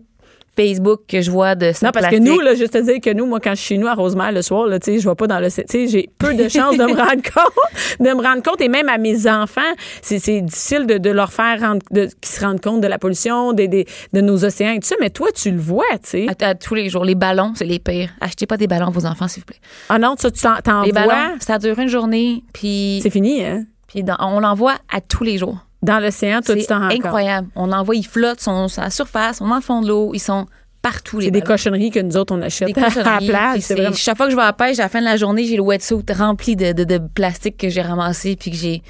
Facebook 0.56 1.02
que 1.06 1.20
je 1.20 1.30
vois 1.30 1.54
de 1.54 1.66
Non, 1.84 1.92
parce 1.92 2.08
que 2.08 2.18
nous, 2.18 2.40
là, 2.40 2.56
juste 2.56 2.72
te 2.72 2.78
dire 2.78 3.00
que 3.00 3.10
nous, 3.14 3.26
moi, 3.26 3.38
quand 3.38 3.50
je 3.50 3.60
suis 3.60 3.76
chez 3.76 3.78
nous 3.78 3.86
à 3.86 3.94
Rosemère 3.94 4.32
le 4.32 4.42
soir, 4.42 4.66
là, 4.66 4.78
je 4.84 5.08
vais 5.08 5.14
pas 5.14 5.28
dans 5.28 5.38
le. 5.38 5.46
Tu 5.48 5.62
sais, 5.68 5.86
j'ai 5.86 6.10
peu 6.18 6.34
de 6.34 6.48
chances 6.48 6.76
de 6.76 6.82
me 6.82 6.96
rendre 6.96 7.22
compte, 7.22 8.00
de 8.00 8.08
me 8.12 8.20
rendre 8.20 8.42
compte. 8.42 8.60
Et 8.60 8.68
même 8.68 8.88
à 8.88 8.98
mes 8.98 9.28
enfants, 9.30 9.60
c'est 10.02 10.16
difficile 10.40 10.86
de, 10.86 10.98
de 10.98 11.10
leur 11.10 11.32
faire 11.32 11.60
rendre, 11.60 11.78
de, 11.92 12.06
qu'ils 12.20 12.28
se 12.32 12.40
rendent 12.44 12.60
compte 12.60 12.80
de 12.80 12.88
la 12.88 12.98
pollution, 12.98 13.52
des, 13.52 13.68
des- 13.68 13.86
de 14.12 14.20
nos 14.20 14.44
océans 14.44 14.72
et 14.72 14.80
tout 14.80 14.88
ça. 14.88 14.96
Mais 15.00 15.10
toi, 15.10 15.28
tu 15.32 15.52
le 15.52 15.60
vois, 15.60 15.84
tu 16.02 16.26
sais. 16.26 16.26
à, 16.42 16.48
à 16.48 16.54
tous 16.56 16.74
les 16.74 16.88
jours. 16.88 17.04
Les 17.04 17.14
ballons, 17.14 17.52
c'est 17.54 17.64
les 17.64 17.78
pires. 17.78 18.10
Achetez 18.20 18.46
pas 18.46 18.56
des 18.56 18.66
ballons 18.66 18.88
à 18.88 18.90
vos 18.90 19.06
enfants, 19.06 19.28
s'il 19.28 19.42
vous 19.42 19.46
plaît. 19.46 19.60
Ah 19.88 20.00
non, 20.00 20.16
ça, 20.18 20.28
tu 20.32 20.40
t'en, 20.64 20.82
Les 20.82 20.90
vois? 20.90 21.06
ballons, 21.06 21.36
ça 21.38 21.58
dure 21.58 21.78
une 21.78 21.86
journée, 21.88 22.42
puis, 22.52 22.98
C'est 23.00 23.10
fini, 23.10 23.44
hein? 23.44 23.62
puis 23.86 24.02
dans- 24.02 24.16
on 24.18 24.40
l'envoie 24.40 24.74
à 24.92 25.00
tous 25.00 25.22
les 25.22 25.38
jours. 25.38 25.58
Dans 25.82 26.00
l'océan, 26.00 26.40
toi, 26.40 26.56
tu 26.56 26.66
t'en 26.66 26.80
rends 26.80 26.88
incroyable. 26.90 27.48
On 27.54 27.66
l'envoie, 27.66 27.94
ils 27.94 28.06
flottent, 28.06 28.40
sont 28.40 28.66
à 28.78 28.82
la 28.84 28.90
surface, 28.90 29.38
dans 29.40 29.54
le 29.54 29.60
fond 29.60 29.80
de 29.80 29.88
l'eau, 29.88 30.10
ils 30.12 30.18
sont 30.20 30.46
partout. 30.82 31.20
C'est 31.20 31.30
des 31.30 31.40
cochonneries 31.42 31.90
que 31.90 32.00
nous 32.00 32.16
autres, 32.16 32.34
on 32.34 32.42
achète 32.42 32.72
Des 32.74 32.80
à 32.82 32.88
la 32.88 33.18
plage. 33.18 33.60
vraiment... 33.70 33.92
Chaque 33.94 34.16
fois 34.16 34.26
que 34.26 34.32
je 34.32 34.36
vais 34.36 34.42
à 34.42 34.46
la 34.46 34.52
pêche, 34.52 34.78
à 34.78 34.82
la 34.84 34.88
fin 34.88 35.00
de 35.00 35.04
la 35.04 35.16
journée, 35.16 35.44
j'ai 35.44 35.56
le 35.56 35.62
wetsuit 35.62 35.98
rempli 36.16 36.56
de, 36.56 36.72
de, 36.72 36.84
de 36.84 36.98
plastique 36.98 37.56
que 37.56 37.68
j'ai 37.68 37.82
ramassé 37.82 38.34
puis 38.36 38.50
que 38.50 38.56
j'ai 38.56 38.82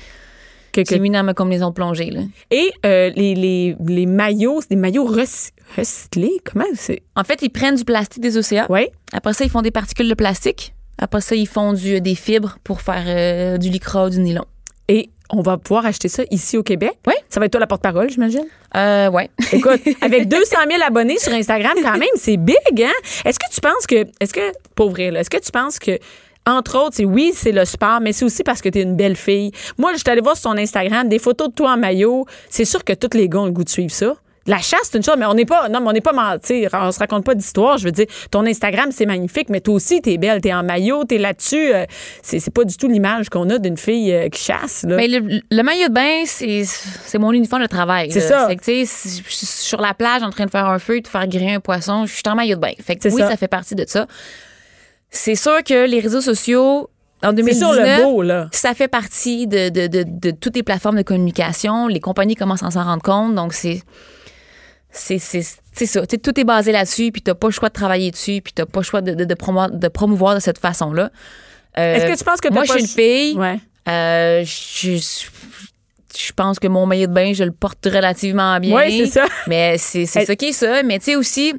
que- 0.73 0.83
que- 0.83 0.95
mis 0.97 1.11
dans 1.11 1.25
ma 1.25 1.35
combinaison 1.35 1.73
plongée. 1.73 2.11
Là. 2.11 2.21
Et 2.51 2.71
euh, 2.87 3.11
les, 3.17 3.35
les, 3.35 3.77
les 3.87 4.07
maillots, 4.07 4.61
c'est 4.61 4.71
des 4.71 4.77
maillots 4.77 5.05
rec- 5.07 5.53
recyclés. 5.77 6.39
Comment 6.45 6.65
c'est? 6.75 7.03
En 7.17 7.25
fait, 7.25 7.41
ils 7.43 7.51
prennent 7.51 7.75
du 7.77 7.85
plastique 7.85 8.23
des 8.23 8.37
océans. 8.37 8.67
Oui. 8.71 8.87
Après 9.13 9.33
ça, 9.35 9.45
ils 9.45 9.51
font 9.51 9.63
des 9.63 9.71
particules 9.71 10.09
de 10.09 10.15
plastique. 10.15 10.75
Après 10.99 11.21
ça, 11.21 11.35
ils 11.35 11.47
font 11.49 11.73
du, 11.75 12.01
des 12.01 12.15
fibres 12.15 12.59
pour 12.65 12.81
faire 12.81 13.05
euh, 13.07 13.57
du 13.59 13.71
lycra 13.71 14.07
ou 14.07 14.11
du 14.11 14.19
nylon. 14.21 14.45
Et 14.89 15.11
on 15.31 15.43
va 15.43 15.57
pouvoir 15.59 15.87
acheter 15.87 16.09
ça 16.09 16.23
ici 16.31 16.57
au 16.57 16.63
Québec. 16.63 16.99
Oui. 17.07 17.15
Ça 17.29 17.41
va 17.41 17.47
être 17.47 17.53
toi 17.53 17.61
la 17.61 17.67
porte-parole, 17.67 18.11
j'imagine? 18.11 18.47
Euh, 18.77 19.11
ouais. 19.11 19.31
Écoute, 19.53 19.81
avec 20.01 20.29
200 20.29 20.57
000 20.71 20.83
abonnés 20.87 21.19
sur 21.19 21.33
Instagram, 21.33 21.75
quand 21.83 21.99
même, 21.99 22.09
c'est 22.17 22.37
big, 22.37 22.57
hein? 22.83 22.93
Est-ce 23.25 23.39
que 23.39 23.53
tu 23.53 23.61
penses 23.61 23.87
que, 23.87 24.07
est-ce 24.21 24.33
que, 24.33 24.53
pour 24.75 24.91
vrai, 24.91 25.07
est-ce 25.15 25.31
que 25.31 25.39
tu 25.39 25.51
penses 25.51 25.79
que, 25.79 25.99
entre 26.47 26.79
autres, 26.79 26.97
c'est 26.97 27.05
oui, 27.05 27.33
c'est 27.35 27.53
le 27.53 27.65
sport, 27.65 28.01
mais 28.01 28.13
c'est 28.13 28.25
aussi 28.25 28.43
parce 28.43 28.63
que 28.63 28.71
tu 28.71 28.79
es 28.79 28.83
une 28.83 28.97
belle 28.97 29.17
fille. 29.17 29.53
Moi, 29.77 29.93
je 29.93 29.99
suis 29.99 30.09
allée 30.09 30.23
voir 30.23 30.37
sur 30.37 30.51
ton 30.51 30.57
Instagram 30.57 31.09
des 31.09 31.19
photos 31.19 31.49
de 31.49 31.55
toi 31.55 31.73
en 31.73 31.77
maillot. 31.77 32.25
C'est 32.49 32.65
sûr 32.65 32.85
que 32.85 32.95
tous 32.95 33.17
les 33.17 33.29
gars 33.29 33.41
ont 33.41 33.47
le 33.47 33.53
goût 33.53 33.65
de 33.65 33.69
suivre 33.69 33.93
ça. 33.93 34.15
La 34.49 34.59
chasse, 34.59 34.81
c'est 34.91 34.97
une 34.97 35.05
chose, 35.05 35.17
mais 35.19 35.27
on 35.27 35.35
n'est 35.35 35.45
pas, 35.45 35.69
non, 35.69 35.81
mais 35.81 35.89
on 35.89 35.93
n'est 35.93 36.01
pas 36.01 36.13
menti. 36.15 36.67
On 36.73 36.91
se 36.91 36.99
raconte 36.99 37.25
pas 37.25 37.35
d'histoire. 37.35 37.77
Je 37.77 37.85
veux 37.85 37.93
dire, 37.93 38.07
ton 38.31 38.47
Instagram, 38.47 38.89
c'est 38.91 39.05
magnifique, 39.05 39.51
mais 39.51 39.61
toi 39.61 39.75
aussi, 39.75 40.01
t'es 40.01 40.17
belle, 40.17 40.41
t'es 40.41 40.55
en 40.55 40.63
maillot, 40.63 41.05
t'es 41.05 41.19
là-dessus. 41.19 41.73
Euh, 41.75 41.85
c'est, 42.23 42.41
c'est 42.41 42.51
pas 42.51 42.65
du 42.65 42.77
tout 42.77 42.89
l'image 42.89 43.29
qu'on 43.29 43.49
a 43.51 43.59
d'une 43.59 43.77
fille 43.77 44.11
euh, 44.13 44.29
qui 44.31 44.43
chasse, 44.43 44.85
là. 44.89 44.97
Mais 44.97 45.07
le, 45.07 45.41
le 45.51 45.63
maillot 45.63 45.89
de 45.89 45.93
bain, 45.93 46.23
c'est 46.25 46.65
c'est 46.65 47.19
mon 47.19 47.33
uniforme 47.33 47.63
de 47.63 47.69
travail. 47.69 48.11
C'est 48.11 48.21
là. 48.21 48.41
ça. 48.41 48.47
Fait 48.49 48.57
que, 48.57 48.65
tu 48.65 48.87
sais, 48.87 49.23
je 49.27 49.31
suis 49.31 49.47
sur 49.47 49.81
la 49.83 49.93
plage 49.93 50.23
en 50.23 50.31
train 50.31 50.47
de 50.47 50.51
faire 50.51 50.67
un 50.67 50.79
feu, 50.79 51.01
de 51.03 51.07
faire 51.07 51.29
griller 51.29 51.53
un 51.55 51.61
poisson, 51.61 52.07
je 52.07 52.15
suis 52.15 52.23
en 52.27 52.35
maillot 52.35 52.57
de 52.57 52.61
bain. 52.63 52.73
Fait 52.83 52.97
que 52.97 53.03
C'est 53.03 53.13
oui, 53.13 53.21
ça. 53.21 53.29
ça. 53.29 53.37
fait 53.37 53.49
partie 53.49 53.75
de 53.75 53.85
ça. 53.87 54.07
C'est 55.11 55.35
sûr 55.35 55.63
que 55.63 55.87
les 55.87 56.01
réseaux 56.01 56.23
sociaux, 56.23 56.89
en 57.23 57.29
c'est 57.29 57.35
2019, 57.35 57.75
sur 57.75 57.83
le 57.83 58.03
beau, 58.03 58.23
là. 58.23 58.49
ça 58.53 58.73
fait 58.73 58.89
partie 58.89 59.47
de, 59.47 59.69
de, 59.69 59.87
de, 59.89 60.05
de 60.07 60.31
toutes 60.31 60.57
les 60.57 60.63
plateformes 60.63 60.97
de 60.97 61.03
communication. 61.03 61.87
Les 61.87 62.01
compagnies 62.01 62.35
commencent 62.35 62.63
à 62.63 62.71
s'en 62.71 62.85
rendre 62.85 63.03
compte. 63.03 63.35
Donc, 63.35 63.53
c'est. 63.53 63.83
C'est 64.91 65.19
ça. 65.19 65.57
Tu 65.77 65.87
sais, 65.87 66.19
tout 66.19 66.39
est 66.41 66.45
basé 66.45 66.73
là-dessus, 66.73 67.13
puis 67.13 67.23
t'as 67.23 67.35
pas 67.35 67.47
le 67.49 67.53
choix 67.53 67.69
de 67.69 67.75
travailler 67.75 68.11
dessus, 68.11 68.41
puis 68.43 68.53
t'as 68.53 68.67
pas 68.67 68.81
le 68.81 68.85
choix 68.85 69.01
de, 69.01 69.15
de, 69.15 69.25
de, 69.25 69.35
promouvoir, 69.35 69.71
de 69.71 69.89
promouvoir 69.89 70.35
de 70.35 70.41
cette 70.41 70.59
façon-là. 70.59 71.11
Euh, 71.79 71.95
Est-ce 71.95 72.07
que 72.13 72.19
tu 72.19 72.25
penses 72.25 72.41
que 72.41 72.53
Moi, 72.53 72.65
je 72.65 72.73
suis 72.73 72.81
une 72.81 72.87
fille. 72.87 73.35
Ouais. 73.39 73.59
Euh, 73.89 74.43
je, 74.45 74.97
je 76.19 76.33
pense 76.35 76.59
que 76.59 76.67
mon 76.67 76.85
maillot 76.87 77.07
de 77.07 77.13
bain, 77.13 77.33
je 77.33 77.45
le 77.45 77.53
porte 77.53 77.85
relativement 77.85 78.59
bien. 78.59 78.77
Oui, 78.77 78.99
c'est 79.05 79.21
ça. 79.21 79.27
Mais 79.47 79.79
c'est 79.79 80.07
ça 80.07 80.35
qui 80.35 80.47
est 80.47 80.53
ça. 80.53 80.83
Mais 80.83 80.99
tu 80.99 81.07
sais 81.07 81.17
aussi. 81.17 81.55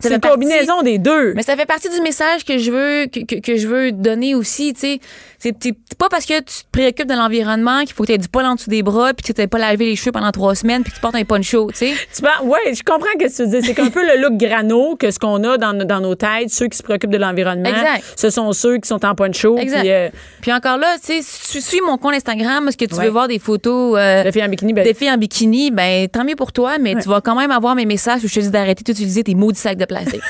C'est 0.00 0.12
une 0.12 0.18
partie- 0.18 0.34
combinaison 0.34 0.82
des 0.82 0.98
deux. 0.98 1.32
Mais 1.34 1.42
ça 1.44 1.54
fait 1.54 1.66
partie 1.66 1.88
du 1.88 2.00
message 2.00 2.44
que 2.44 2.58
je 2.58 2.72
veux 2.72 3.06
que, 3.06 3.20
que, 3.24 3.40
que 3.40 3.56
je 3.56 3.68
veux 3.68 3.92
donner 3.92 4.34
aussi, 4.34 4.72
tu 4.72 4.80
sais. 4.80 5.00
C'est 5.42 5.96
pas 5.98 6.08
parce 6.08 6.24
que 6.24 6.38
tu 6.38 6.44
te 6.64 6.70
préoccupes 6.70 7.08
de 7.08 7.14
l'environnement 7.14 7.80
qu'il 7.80 7.92
faut 7.94 8.04
que 8.04 8.08
tu 8.08 8.12
aies 8.14 8.18
du 8.18 8.28
poil 8.28 8.46
en 8.46 8.54
dessous 8.54 8.70
des 8.70 8.82
bras 8.82 9.12
puis 9.12 9.32
que 9.32 9.40
tu 9.40 9.48
pas 9.48 9.58
lavé 9.58 9.86
les 9.86 9.96
cheveux 9.96 10.12
pendant 10.12 10.30
trois 10.30 10.54
semaines 10.54 10.82
puis 10.82 10.92
que 10.92 10.96
tu 10.96 11.00
portes 11.02 11.16
un 11.16 11.24
poncho, 11.24 11.68
tu 11.72 11.78
sais. 11.78 11.92
Tu 12.14 12.22
ouais, 12.46 12.74
je 12.74 12.82
comprends 12.84 13.08
ce 13.18 13.24
que 13.24 13.42
tu 13.44 13.48
dire. 13.48 13.60
C'est 13.64 13.74
qu'un 13.74 13.90
peu 13.90 14.04
le 14.06 14.20
look 14.22 14.36
grano 14.36 14.94
que 14.96 15.10
ce 15.10 15.18
qu'on 15.18 15.42
a 15.44 15.58
dans, 15.58 15.72
nos- 15.72 15.84
dans 15.84 16.00
nos 16.00 16.14
têtes, 16.14 16.50
ceux 16.50 16.68
qui 16.68 16.78
se 16.78 16.82
préoccupent 16.82 17.10
de 17.10 17.18
l'environnement. 17.18 17.70
Ce 18.16 18.30
sont 18.30 18.52
ceux 18.52 18.78
qui 18.78 18.86
sont 18.88 19.04
en 19.04 19.14
poncho. 19.14 19.58
Exact. 19.58 19.80
Puis, 19.80 19.90
euh, 19.90 20.08
Puis 20.42 20.52
encore 20.52 20.78
là, 20.78 20.96
tu 21.00 21.06
sais, 21.06 21.20
si 21.22 21.52
tu 21.52 21.60
suis 21.60 21.80
mon 21.80 21.98
compte 21.98 22.14
Instagram, 22.14 22.68
est-ce 22.68 22.76
que 22.76 22.84
tu 22.84 22.94
Ouais. 22.94 23.04
veux 23.06 23.10
voir 23.10 23.26
des 23.26 23.38
photos 23.38 23.96
euh, 23.98 24.22
la 24.22 24.30
fille 24.32 24.44
en 24.44 24.48
bikini, 24.48 24.72
ben, 24.72 24.84
des 24.84 24.94
filles 24.94 25.10
en 25.10 25.16
bikini, 25.18 25.70
ben 25.70 26.06
tant 26.08 26.24
mieux 26.24 26.36
pour 26.36 26.52
toi, 26.52 26.78
mais 26.78 26.94
tu 27.02 27.08
vas 27.08 27.20
quand 27.20 27.34
même 27.34 27.50
avoir 27.50 27.74
mes 27.74 27.86
messages 27.86 28.22
où 28.24 28.28
je 28.28 28.34
te 28.34 28.40
dis 28.40 28.50
d'arrêter 28.50 28.84
d'utiliser 28.84 29.24
tes 29.24 29.34
maudits 29.34 29.58
sacs 29.58 29.78
de 29.78 29.84
plastique. 29.86 30.20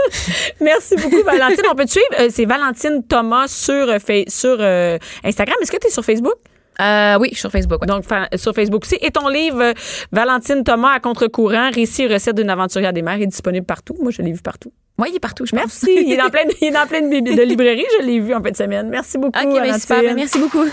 merci 0.60 0.96
beaucoup, 0.96 1.22
Valentine. 1.24 1.64
On 1.70 1.74
peut 1.74 1.84
te 1.84 1.90
suivre. 1.90 2.06
Euh, 2.20 2.28
c'est 2.30 2.44
Valentine 2.44 3.02
Thomas 3.08 3.48
sur, 3.48 3.86
Fa- 4.00 4.24
sur 4.56 4.64
euh, 4.64 4.98
Instagram. 5.24 5.56
Est-ce 5.62 5.70
que 5.72 5.76
tu 5.78 5.86
es 5.88 5.90
sur 5.90 6.04
Facebook? 6.04 6.34
Euh, 6.80 7.16
oui, 7.18 7.34
sur 7.34 7.50
Facebook. 7.50 7.80
ouais. 7.80 7.86
Donc, 7.86 8.04
fa- 8.04 8.28
sur 8.36 8.52
Facebook 8.54 8.84
aussi. 8.84 8.98
Et 9.00 9.10
ton 9.10 9.28
livre, 9.28 9.62
euh, 9.62 9.72
Valentine 10.12 10.62
Thomas 10.62 10.92
à 10.94 11.00
contre-courant, 11.00 11.70
récit 11.72 12.02
et 12.02 12.06
recettes 12.06 12.36
d'une 12.36 12.50
aventurière 12.50 12.92
des 12.92 13.02
mers, 13.02 13.20
est 13.20 13.26
disponible 13.26 13.64
partout. 13.64 13.96
Moi, 14.00 14.10
je 14.12 14.20
l'ai 14.22 14.32
vu 14.32 14.42
partout. 14.42 14.72
Oui, 14.98 15.08
il 15.10 15.16
est 15.16 15.20
partout, 15.20 15.44
je 15.46 15.52
pense. 15.52 15.60
Merci. 15.60 16.04
Il 16.06 16.12
est 16.12 16.16
dans 16.16 16.30
plein 16.30 16.44
de, 16.44 16.52
il 16.60 16.68
est 16.68 16.70
dans 16.70 16.86
plein 16.86 17.00
de, 17.02 17.42
librairies. 17.42 17.84
Je 18.00 18.06
l'ai 18.06 18.20
vu 18.20 18.34
en 18.34 18.42
fin 18.42 18.50
de 18.50 18.56
semaine. 18.56 18.88
Merci 18.88 19.18
beaucoup, 19.18 19.38
OK, 19.38 19.44
ben 19.46 19.52
Valentine. 19.60 19.80
super. 19.80 20.02
Ben, 20.02 20.14
merci 20.14 20.38
beaucoup. 20.38 20.64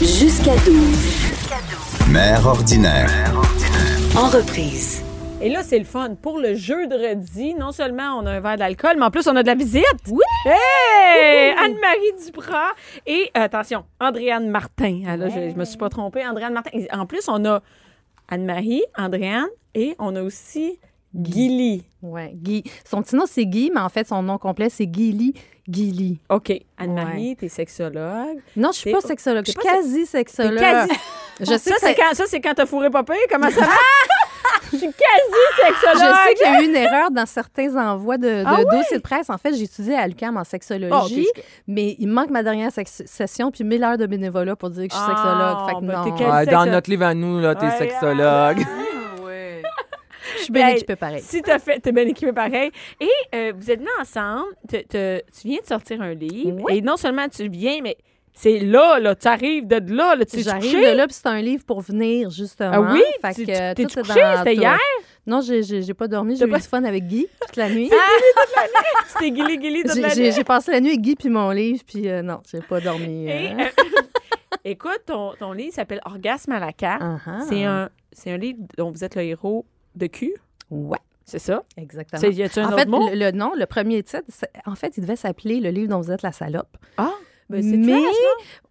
Jusqu'à 0.00 0.54
12. 0.64 2.08
Mère 2.10 2.46
ordinaire. 2.46 3.10
En 4.16 4.28
reprise. 4.28 5.02
Et 5.40 5.50
là, 5.50 5.62
c'est 5.62 5.78
le 5.78 5.84
fun. 5.84 6.16
Pour 6.20 6.38
le 6.40 6.54
jeudi, 6.56 7.54
non 7.54 7.70
seulement 7.70 8.18
on 8.18 8.26
a 8.26 8.32
un 8.32 8.40
verre 8.40 8.56
d'alcool, 8.56 8.94
mais 8.98 9.04
en 9.04 9.10
plus, 9.10 9.26
on 9.28 9.36
a 9.36 9.42
de 9.42 9.46
la 9.46 9.54
visite. 9.54 9.84
Oui! 10.10 10.24
Hey! 10.46 11.52
Anne-Marie 11.52 12.24
Duprat 12.26 12.72
et, 13.06 13.30
euh, 13.36 13.42
attention, 13.42 13.84
Andréane 14.00 14.48
Martin. 14.50 15.02
Ah, 15.06 15.16
là, 15.16 15.28
je, 15.28 15.50
je 15.50 15.54
me 15.54 15.64
suis 15.64 15.78
pas 15.78 15.88
trompée. 15.90 16.26
Andréane 16.26 16.52
Martin. 16.52 16.70
Et 16.72 16.88
En 16.92 17.06
plus, 17.06 17.28
on 17.28 17.44
a 17.44 17.62
Anne-Marie, 18.28 18.82
Andréane 18.96 19.46
et 19.76 19.94
on 20.00 20.16
a 20.16 20.22
aussi 20.22 20.80
Gilly. 21.14 21.84
Ouais, 22.02 22.32
Guy. 22.34 22.64
Son 22.84 23.02
petit 23.02 23.14
nom, 23.14 23.24
c'est 23.26 23.46
Guy, 23.46 23.70
mais 23.72 23.80
en 23.80 23.88
fait, 23.88 24.08
son 24.08 24.22
nom 24.22 24.38
complet, 24.38 24.68
c'est 24.70 24.88
Gilly 24.92 25.34
Gilly. 25.68 26.18
OK. 26.30 26.52
Anne-Marie, 26.78 27.36
t'es 27.36 27.48
sexologue. 27.48 28.38
Non, 28.56 28.70
je 28.72 28.78
suis 28.78 28.92
pas 28.92 29.00
sexologue. 29.00 29.44
Je 29.46 29.52
suis 29.52 29.60
quasi-sexologue. 29.60 30.58
Quasi- 30.58 30.90
Je 31.40 31.44
sais 31.44 31.58
ça, 31.70 31.74
que 31.74 31.80
c'est 31.80 31.94
quand, 31.94 32.14
ça, 32.14 32.24
c'est 32.26 32.40
quand 32.40 32.54
t'as 32.54 32.66
fourré 32.66 32.90
pire? 32.90 33.16
Comment 33.30 33.50
ça 33.50 33.62
Je 34.70 34.76
suis 34.76 34.86
quasi 34.86 34.92
Je 35.56 35.64
sexologue. 35.66 36.14
sais 36.26 36.34
qu'il 36.34 36.46
y 36.46 36.54
a 36.56 36.60
eu 36.62 36.64
une 36.66 36.76
erreur 36.76 37.10
dans 37.10 37.24
certains 37.24 37.74
envois 37.76 38.18
de, 38.18 38.26
de 38.28 38.44
Ah 38.46 38.56
ouais? 38.58 38.64
dossiers 38.70 38.98
de 38.98 39.02
presse. 39.02 39.30
En 39.30 39.38
fait, 39.38 39.54
j'ai 39.54 39.64
étudié 39.64 39.94
à 39.96 40.06
l'UQAM 40.06 40.36
en 40.36 40.44
sexologie, 40.44 40.92
Ah, 40.92 41.06
je- 41.36 41.42
mais 41.66 41.96
il 41.98 42.08
me 42.08 42.12
manque 42.12 42.28
ma 42.30 42.42
dernière 42.42 42.70
sex- 42.70 43.02
session 43.06 43.50
puis 43.50 43.64
1000 43.64 43.82
heures 43.82 43.96
de 43.96 44.04
bénévolat 44.06 44.56
pour 44.56 44.68
dire 44.70 44.88
que 44.88 44.92
je 44.92 44.98
suis 44.98 45.06
Ah, 45.08 45.14
sexologue. 45.14 45.68
Fait 45.68 45.74
que 45.74 46.20
ben, 46.30 46.44
non. 46.44 46.64
dans 46.64 46.70
notre 46.70 46.90
livre 46.90 47.04
à 47.06 47.14
nous, 47.14 47.40
là, 47.40 47.54
t'es 47.54 47.66
Ouais, 47.66 47.78
sexologue. 47.78 48.58
Je 50.36 50.42
suis 50.44 50.52
bien 50.52 50.68
équipée 50.68 50.96
pareil. 50.96 51.22
Si 51.22 51.40
t'as 51.42 51.58
fait, 51.58 51.80
t'es 51.80 51.90
bien 51.90 52.06
équipé 52.06 52.32
pareil. 52.32 52.70
Et 53.00 53.08
euh, 53.34 53.52
vous 53.56 53.70
êtes 53.70 53.78
venus 53.80 53.90
ensemble. 54.00 54.46
te- 54.68 54.82
te- 54.86 55.18
tu 55.20 55.48
viens 55.48 55.60
de 55.60 55.66
sortir 55.66 56.00
un 56.02 56.12
livre. 56.14 56.70
Et 56.70 56.80
non 56.82 56.96
seulement 56.96 57.28
tu 57.28 57.48
viens, 57.48 57.80
mais 57.82 57.96
c'est 58.40 58.58
là, 58.60 58.98
là. 59.00 59.14
Tu 59.14 59.26
arrives 59.28 59.66
de 59.66 59.76
là. 59.94 60.14
là 60.16 60.24
tu 60.24 60.40
J'arrive 60.40 60.72
de 60.78 60.96
là, 60.96 61.06
puis 61.06 61.14
c'est 61.14 61.26
un 61.28 61.40
livre 61.42 61.64
pour 61.64 61.80
venir, 61.80 62.30
justement. 62.30 62.70
Ah 62.72 62.92
oui? 62.92 63.02
Fait 63.20 63.34
Tu- 63.34 63.46
que, 63.46 64.00
couché? 64.00 64.20
C'était 64.38 64.54
hier? 64.54 64.78
Non, 65.26 65.40
j'ai- 65.42 65.62
j'ai 65.62 65.82
j'ai 65.82 65.92
pas 65.94 66.08
dormi. 66.08 66.36
J'ai 66.36 66.46
eu 66.46 66.48
pas- 66.48 66.58
du 66.58 66.62
fun 66.68 66.82
avec 66.84 67.06
Guy 67.06 67.26
toute 67.46 67.56
la 67.56 67.68
nuit. 67.68 67.90
C'était 69.08 69.30
guili 69.30 69.58
guili 69.58 69.82
toute 69.82 69.94
J'ai- 69.94 70.00
la 70.00 70.08
J'ai 70.10 70.22
nuit. 70.24 70.32
j'ai 70.32 70.44
passé 70.44 70.70
la 70.72 70.80
nuit 70.80 70.88
avec 70.90 71.00
Guy 71.02 71.16
puis 71.16 71.28
mon 71.28 71.50
livre, 71.50 71.82
puis 71.86 72.08
euh, 72.08 72.22
non, 72.22 72.40
j'ai 72.50 72.60
pas 72.60 72.80
dormi. 72.80 73.26
Et, 73.28 73.50
euh. 73.52 73.64
écoute, 74.64 75.02
ton, 75.06 75.32
ton 75.38 75.52
livre 75.52 75.74
s'appelle 75.74 76.00
Orgasme 76.04 76.52
à 76.52 76.60
la 76.60 76.72
carte. 76.72 77.02
Ah-ha. 77.02 77.40
C'est 77.48 77.64
un, 77.64 77.88
c'est 78.12 78.30
un 78.32 78.36
livre 78.38 78.60
dont 78.76 78.90
vous 78.90 79.04
êtes 79.04 79.14
le 79.16 79.22
héros 79.22 79.66
de 79.94 80.06
cul. 80.06 80.34
Ouais, 80.70 80.98
C'est 81.24 81.38
ça? 81.38 81.62
exactement. 81.76 82.20
C'est- 82.20 82.32
Y 82.32 82.42
a-tu 82.44 82.60
un 82.60 82.64
en 82.64 82.68
autre 82.68 82.78
fait, 82.78 82.86
mot? 82.86 83.08
le, 83.10 83.16
le- 83.16 83.30
non, 83.32 83.52
le 83.56 83.66
premier 83.66 84.02
titre, 84.02 84.22
en 84.66 84.74
fait, 84.74 84.96
il 84.96 85.02
devait 85.02 85.16
s'appeler 85.16 85.60
Le 85.60 85.70
livre 85.70 85.88
dont 85.90 86.00
vous 86.00 86.10
êtes 86.10 86.22
la 86.22 86.32
salope. 86.32 86.76
Ah, 86.96 87.10
ben 87.48 87.62
c'est 87.62 87.76
Mais- 87.76 87.92
trash? 87.92 88.14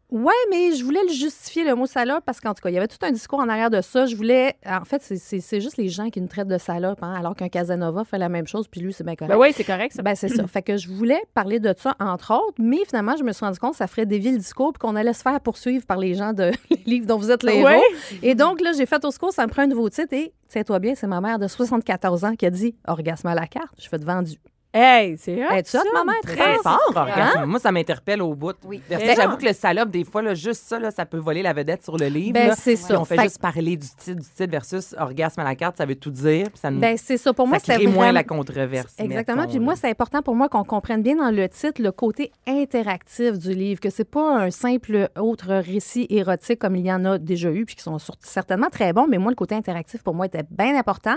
Ouais, 0.09 0.31
mais 0.49 0.71
je 0.73 0.85
voulais 0.85 1.01
le 1.05 1.11
justifier, 1.11 1.65
le 1.65 1.75
mot 1.75 1.85
salope, 1.85 2.23
parce 2.25 2.39
qu'en 2.39 2.53
tout 2.53 2.61
cas, 2.61 2.69
il 2.69 2.75
y 2.75 2.77
avait 2.77 2.87
tout 2.87 2.95
un 3.01 3.11
discours 3.11 3.39
en 3.39 3.49
arrière 3.49 3.69
de 3.69 3.81
ça. 3.81 4.05
Je 4.05 4.15
voulais. 4.15 4.55
En 4.65 4.85
fait, 4.85 5.01
c'est- 5.01 5.17
c'est 5.17 5.41
c'est 5.41 5.59
juste 5.59 5.75
les 5.75 5.89
gens 5.89 6.09
qui 6.09 6.21
nous 6.21 6.29
traitent 6.29 6.47
de 6.47 6.57
salope, 6.57 7.03
hein, 7.03 7.13
alors 7.13 7.35
qu'un 7.35 7.49
Casanova 7.49 8.05
fait 8.05 8.17
la 8.17 8.29
même 8.29 8.47
chose, 8.47 8.69
puis 8.69 8.79
lui, 8.79 8.93
c'est 8.93 9.03
bien 9.03 9.17
correct. 9.17 9.33
Ben 9.33 9.37
oui, 9.37 9.49
c'est 9.53 9.65
correct, 9.65 9.91
ça. 9.93 10.03
Ben, 10.03 10.15
c'est 10.15 10.29
ça. 10.29 10.47
Fait 10.47 10.61
que 10.61 10.77
je 10.77 10.87
voulais 10.87 11.19
parler 11.33 11.59
de 11.59 11.73
ça, 11.77 11.93
entre 11.99 12.33
autres, 12.33 12.55
mais 12.57 12.85
finalement, 12.87 13.17
je 13.17 13.23
me 13.25 13.33
suis 13.33 13.43
rendu 13.43 13.59
compte 13.59 13.71
que 13.71 13.77
ça 13.77 13.87
ferait 13.87 14.05
dévier 14.05 14.31
le 14.31 14.37
discours 14.37 14.71
puis 14.71 14.79
qu'on 14.79 14.95
allait 14.95 15.11
se 15.11 15.23
faire 15.23 15.41
poursuivre 15.41 15.85
par 15.85 15.97
les 15.97 16.13
gens 16.13 16.31
de 16.31 16.51
les 16.69 16.81
livres 16.85 17.05
dont 17.05 17.17
vous 17.17 17.29
êtes 17.29 17.43
les 17.43 17.61
Ouais. 17.61 17.73
héros. 17.73 17.83
Et 18.23 18.33
donc, 18.33 18.61
là, 18.61 18.71
j'ai 18.77 18.85
fait 18.85 19.03
au 19.03 19.11
secours, 19.11 19.33
ça 19.33 19.45
me 19.45 19.51
prend 19.51 19.63
un 19.63 19.67
nouveau 19.67 19.89
titre 19.89 20.13
et, 20.13 20.31
tiens-toi 20.47 20.79
bien, 20.79 20.95
c'est 20.95 21.07
ma 21.07 21.19
mère 21.19 21.37
de 21.37 21.49
74 21.49 22.23
ans 22.23 22.35
qui 22.37 22.45
a 22.45 22.49
dit 22.49 22.75
Orgasme 22.87 23.27
à 23.27 23.35
la 23.35 23.45
carte. 23.45 23.73
Je 23.77 23.89
fais 23.89 23.97
de 23.99 24.05
vendu. 24.05 24.37
Hey, 24.77 25.17
c'est 25.17 25.43
hot, 25.43 25.61
ça. 25.65 25.81
maman? 25.93 26.11
C'est 26.25 26.35
Très 26.35 26.55
fort, 26.57 26.79
Hein? 26.95 27.01
orgasme. 27.01 27.45
Moi, 27.45 27.59
ça 27.59 27.71
m'interpelle 27.71 28.21
au 28.21 28.35
bout. 28.35 28.53
Oui. 28.65 28.81
J'avoue 28.89 29.37
que 29.37 29.45
le 29.45 29.53
salope, 29.53 29.89
des 29.89 30.03
fois, 30.03 30.21
là, 30.21 30.33
juste 30.35 30.63
ça, 30.65 30.77
là, 30.79 30.91
ça 30.91 31.05
peut 31.05 31.17
voler 31.17 31.41
la 31.41 31.53
vedette 31.53 31.83
sur 31.83 31.97
le 31.97 32.07
livre. 32.07 32.33
Ben, 32.33 32.47
là. 32.49 32.55
c'est 32.55 32.75
Puis 32.75 32.83
ça. 32.83 32.99
on 32.99 33.05
fait 33.05 33.15
Fait- 33.15 33.23
juste 33.23 33.39
parler 33.41 33.75
du 33.77 33.87
titre, 33.87 34.21
du 34.21 34.27
titre 34.27 34.51
versus 34.51 34.93
orgasme 34.97 35.39
à 35.41 35.43
la 35.43 35.55
carte, 35.55 35.77
ça 35.77 35.85
veut 35.85 35.95
tout 35.95 36.11
dire. 36.11 36.47
puis 36.49 36.59
ça 36.59 36.69
nous 36.69 36.79
Ben, 36.79 36.95
c'est 36.97 37.17
ça. 37.17 37.33
Pour 37.33 37.47
moi, 37.47 37.59
ça 37.59 37.73
crée 37.75 37.85
moins 37.87 37.95
vraiment- 38.05 38.11
la 38.13 38.23
controverse. 38.23 38.93
Exactement. 38.99 39.37
mettons, 39.37 39.49
Puis 39.51 39.59
moi, 39.59 39.73
là. 39.73 39.79
c'est 39.81 39.89
important 39.89 40.21
pour 40.21 40.35
moi 40.35 40.49
qu'on 40.49 40.63
comprenne 40.63 41.01
bien 41.01 41.15
dans 41.15 41.31
le 41.31 41.49
titre 41.49 41.81
le 41.81 41.91
côté 41.91 42.31
interactif 42.47 43.37
du 43.37 43.53
livre, 43.53 43.79
que 43.79 43.89
c'est 43.89 44.09
pas 44.09 44.37
un 44.43 44.51
simple 44.51 45.09
autre 45.19 45.53
récit 45.55 46.05
érotique 46.09 46.59
comme 46.59 46.75
il 46.75 46.85
y 46.85 46.91
en 46.91 47.05
a 47.05 47.17
déjà 47.17 47.49
eu, 47.51 47.65
puis 47.65 47.75
qui 47.75 47.83
sont 47.83 47.97
sur- 47.99 48.15
certainement 48.19 48.69
très 48.69 48.93
bons, 48.93 49.07
mais 49.07 49.17
moi, 49.17 49.31
le 49.31 49.35
côté 49.35 49.55
interactif 49.55 50.03
pour 50.03 50.13
moi 50.15 50.25
était 50.25 50.43
bien 50.49 50.77
important. 50.77 51.15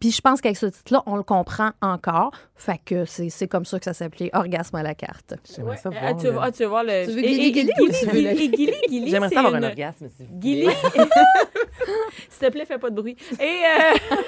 Puis 0.00 0.10
je 0.10 0.20
pense 0.20 0.40
qu'avec 0.40 0.56
ce 0.56 0.66
titre-là, 0.66 1.02
on 1.06 1.16
le 1.16 1.22
comprend 1.22 1.70
encore. 1.82 2.30
Fait 2.54 2.80
que 2.82 2.95
c'est 3.04 3.28
c'est 3.30 3.46
comme 3.48 3.64
ça 3.64 3.78
que 3.78 3.84
ça 3.84 3.92
s'appelait 3.94 4.30
Orgasme 4.32 4.76
à 4.76 4.82
la 4.82 4.94
carte. 4.94 5.34
J'aimerais 5.54 5.76
ça 5.76 5.90
Ah, 5.94 6.12
voir. 6.12 6.16
tu, 6.20 6.26
là. 6.26 6.40
ah, 6.42 6.52
tu 6.52 6.62
veux 6.62 6.68
voir 6.68 6.84
le. 6.84 7.04
Tu 7.06 7.12
veux 7.12 7.20
Guili 7.22 7.58
et- 7.58 7.82
ou 7.82 7.88
tu 7.88 8.06
veux 8.06 8.46
Guili, 8.88 9.10
J'aimerais 9.10 9.28
ça 9.30 9.40
avoir 9.40 9.54
un 9.54 9.62
orgasme. 9.62 10.08
s'il 10.16 10.26
vous 10.26 10.38
Guili. 10.38 10.64
plaît. 10.66 10.74
S'il 12.30 12.48
te 12.48 12.52
plaît, 12.52 12.64
fais 12.64 12.78
pas 12.78 12.90
de 12.90 12.94
bruit. 13.00 13.16
Et 13.40 13.44
euh, 13.44 14.18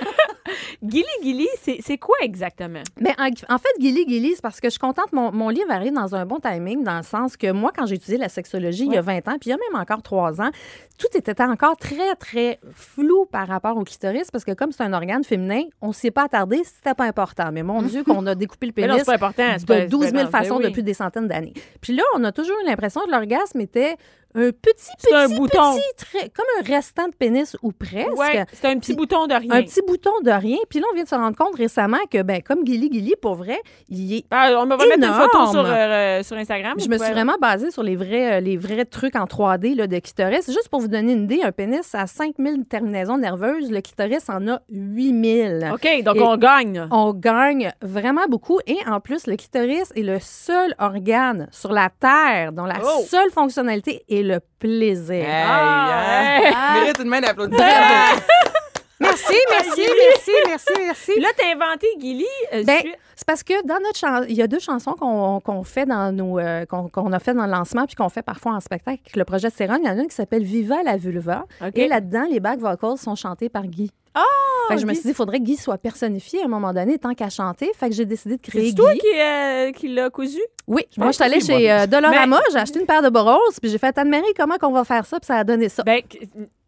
Guili 0.83 1.05
Guili, 1.23 1.49
c'est 1.61 1.79
c'est 1.85 1.99
quoi 1.99 2.17
exactement? 2.23 2.83
Mais 3.01 3.15
en, 3.19 3.27
en 3.55 3.59
fait, 3.59 3.69
Guili 3.81 4.07
Guili, 4.07 4.33
c'est 4.35 4.43
parce 4.43 4.61
que 4.61 4.69
je 4.69 4.73
suis 4.73 4.79
contente. 4.79 5.13
Mon, 5.13 5.33
mon 5.33 5.49
livre 5.49 5.71
arrive 5.71 5.93
dans 5.93 6.15
un 6.15 6.25
bon 6.25 6.39
timing, 6.39 6.85
dans 6.85 6.97
le 6.99 7.03
sens 7.03 7.37
que 7.37 7.51
moi, 7.53 7.73
quand 7.77 7.87
j'ai 7.87 7.97
étudié 7.97 8.17
la 8.19 8.29
sexologie 8.29 8.85
il 8.87 8.93
y 8.93 8.97
a 8.97 9.03
20 9.03 9.29
ans, 9.29 9.37
puis 9.41 9.47
il 9.47 9.51
y 9.51 9.53
a 9.53 9.57
même 9.57 9.81
encore 9.81 10.03
3 10.03 10.41
ans, 10.41 10.51
tout 10.99 11.09
était 11.17 11.41
encore 11.43 11.77
très, 11.77 12.15
très 12.17 12.61
flou 12.73 13.27
par 13.27 13.47
rapport 13.49 13.77
au 13.77 13.85
clitoris, 13.85 14.31
parce 14.31 14.45
que 14.45 14.53
comme 14.53 14.73
c'est 14.73 14.83
un 14.85 14.93
organe 14.93 15.25
féminin, 15.25 15.63
on 15.83 15.89
ne 15.89 15.93
s'y 15.93 16.09
est 16.09 16.13
pas 16.13 16.25
attardé, 16.25 16.63
c'était 16.65 16.95
pas 16.95 17.05
important. 17.05 17.51
Mais 17.53 17.63
mon 17.63 17.83
Dieu, 17.89 18.05
qu'on 18.05 18.27
a 18.27 18.35
découpé 18.49 18.67
le 18.67 18.73
pénis 18.73 18.91
non, 18.91 19.05
pas 19.05 19.15
important. 19.15 19.57
pas- 19.67 19.81
de 19.83 19.87
12 19.87 20.07
c'est 20.07 20.13
pas 20.13 20.19
000 20.19 20.31
grave. 20.31 20.43
façons 20.43 20.57
Ben 20.57 20.65
oui. 20.65 20.71
depuis 20.71 20.83
des 20.83 20.95
centaines 20.95 21.29
d'années. 21.29 21.53
Puis 21.81 21.95
là, 21.95 22.03
on 22.17 22.25
a 22.25 22.33
toujours 22.33 22.57
eu 22.63 22.67
l'impression 22.67 23.01
que 23.03 23.11
l'orgasme 23.11 23.61
était 23.61 23.97
un 24.35 24.51
petit, 24.51 24.87
C'est 24.99 25.15
un 25.15 25.27
petit, 25.27 25.37
bouton. 25.37 25.75
petit, 25.75 26.05
très, 26.07 26.29
comme 26.31 26.45
un 26.61 26.63
restant 26.63 27.09
de 27.09 27.15
pénis 27.15 27.57
ou 27.63 27.73
presque. 27.73 28.17
Ouais, 28.19 28.45
c'est 28.53 28.67
un 28.69 28.79
petit 28.79 28.93
Puis- 28.93 28.97
bouton 28.97 29.27
de 29.27 29.35
rien. 29.35 29.51
Un 29.51 29.63
petit 29.63 29.81
bouton 29.87 30.11
de 30.23 30.31
rien. 30.31 30.59
Puis 30.69 30.81
là, 30.81 30.87
on 30.91 30.95
vient 30.95 31.05
de 31.05 31.09
se 31.09 31.15
rendre 31.15 31.37
compte 31.37 31.57
récemment 31.57 31.99
que, 32.11 32.23
ben, 32.23 32.43
comme 32.43 32.63
Guili 32.65 32.91
Guili, 32.91 33.15
pour 33.21 33.35
vrai, 33.37 33.59
il 33.89 34.15
est 34.15 34.25
Ah, 34.31 34.51
on 34.59 34.67
va 34.67 34.77
mettre 34.77 34.97
une 34.97 35.03
énorme. 35.05 35.23
photo 35.23 35.47
sur, 35.51 35.65
euh, 35.67 36.23
sur 36.23 36.37
Instagram. 36.37 36.75
je 36.79 36.85
me 36.89 36.95
pouvez- 36.97 37.05
suis 37.07 37.15
vraiment 37.15 37.37
basée 37.41 37.71
sur 37.71 37.83
les 37.83 37.97
vrais, 37.97 38.35
euh, 38.37 38.41
les 38.41 38.57
vrais 38.57 38.85
trucs 38.85 39.17
en 39.17 39.27
3D 39.27 39.75
là, 39.75 39.87
de 39.87 39.99
clitoris. 39.99 40.47
Juste 40.47 40.69
pour 40.69 40.81
vous 40.81 40.89
donner 40.89 41.13
une 41.15 41.25
idée, 41.25 41.41
un 41.43 41.53
pénis 41.53 41.95
a 41.95 42.07
5000 42.07 42.65
terminaisons 42.67 43.19
nerveuses. 43.19 43.71
Le 43.71 43.81
clitoris 43.81 44.29
en 44.29 44.47
a 44.49 44.61
8000. 44.69 45.71
OK, 45.73 46.03
donc 46.05 46.17
Et- 46.17 46.21
on 46.23 46.37
gagne. 46.37 46.87
On 46.91 47.13
gagne 47.13 47.73
vraiment 47.83 48.27
beaucoup. 48.29 48.59
Et 48.67 48.77
en 48.87 49.01
plus, 49.01 49.27
le 49.27 49.37
clitoris 49.37 49.93
est 49.97 50.03
le 50.03 50.19
seul 50.21 50.75
organe 50.79 51.49
sur 51.51 51.73
la 51.73 51.89
Terre 51.91 52.53
dont 52.53 52.65
la 52.65 52.77
Oh! 52.85 53.03
seule 53.07 53.31
fonctionnalité 53.31 54.05
est 54.09 54.18
le 54.23 54.41
plaisir. 54.59 55.25
Hey, 55.25 55.45
Ah, 55.47 56.37
hein? 56.37 56.41
ouais. 56.75 56.81
Mérite 56.81 56.99
une 57.01 57.09
main 57.09 57.21
d'applaudissement. 57.21 57.65
Merci, 59.01 59.35
merci, 59.51 59.83
merci, 60.11 60.31
merci, 60.49 60.73
merci. 60.87 61.21
Là, 61.21 61.29
t'as 61.37 61.53
inventé 61.55 61.87
Guili. 61.99 62.27
euh, 62.53 62.65
Ben, 62.65 62.81
c'est 63.15 63.27
parce 63.27 63.45
que 63.45 63.65
dans 63.65 63.79
notre 63.81 63.97
chanson, 63.97 64.27
il 64.29 64.35
y 64.35 64.43
a 64.43 64.49
deux 64.49 64.59
chansons 64.59 64.95
qu'on 64.95 65.39
qu'on 65.41 65.63
fait 65.63 65.87
dans 65.87 66.11
nos 66.13 66.41
euh, 66.41 66.67
qu'on 66.67 66.89
qu'on 66.89 67.13
a 67.13 67.21
fait 67.21 67.33
dans 67.33 67.45
le 67.47 67.51
lancement 67.53 67.87
puis 67.87 67.95
qu'on 67.95 68.09
fait 68.09 68.23
parfois 68.23 68.55
en 68.55 68.61
spectacle 68.61 69.01
le 69.15 69.25
projet 69.25 69.51
Céron. 69.51 69.77
Il 69.81 69.87
y 69.87 69.89
en 69.89 69.97
a 69.97 70.03
une 70.03 70.09
qui 70.09 70.17
s'appelle 70.17 70.43
Viva 70.43 70.83
la 70.83 70.97
vulva 70.97 71.45
OK. 71.65 71.71
et 71.77 71.87
là-dedans 71.87 72.27
les 72.29 72.41
back 72.41 72.59
vocals 72.59 72.99
sont 72.99 73.15
chantés 73.15 73.49
par 73.49 73.63
Guy. 73.69 73.93
Ah! 74.21 74.69
Fait 74.69 74.75
que 74.75 74.81
je 74.81 74.87
me 74.87 74.91
Guy. 74.93 74.97
suis 74.97 75.05
dit, 75.05 75.11
il 75.11 75.15
faudrait 75.15 75.39
que 75.39 75.45
Guy 75.45 75.57
soit 75.57 75.79
personnifié 75.79 76.43
à 76.43 76.45
un 76.45 76.49
moment 76.49 76.73
donné, 76.73 76.99
tant 76.99 77.15
qu'à 77.15 77.31
chanter. 77.31 77.71
Fait 77.79 77.89
que 77.89 77.95
j'ai 77.95 78.05
décidé 78.05 78.37
de 78.37 78.43
créer 78.43 78.67
C'est 78.67 78.69
Guy. 78.71 78.75
toi 78.75 78.93
qui, 78.95 79.21
euh, 79.21 79.73
qui 79.73 79.89
l'a 79.89 80.11
cousu? 80.11 80.41
Oui, 80.67 80.83
Je 80.95 81.01
moi, 81.01 81.11
je 81.11 81.15
suis 81.17 81.25
allée 81.25 81.41
c'est 81.41 81.59
chez 81.59 81.71
euh, 81.73 81.87
Dolorama, 81.87 82.41
j'ai 82.53 82.59
acheté 82.59 82.81
une 82.81 82.87
paire 82.87 83.03
de 83.03 83.09
boros, 83.09 83.39
puis 83.61 83.71
j'ai 83.71 83.79
fait 83.79 83.97
Anne-Marie, 83.97 84.35
comment 84.37 84.57
qu'on 84.59 84.73
va 84.73 84.85
faire 84.85 85.07
ça, 85.07 85.19
puis 85.19 85.27
ça 85.27 85.37
a 85.37 85.45
donné 85.45 85.69
ça. 85.69 85.83
Ben, 85.85 86.03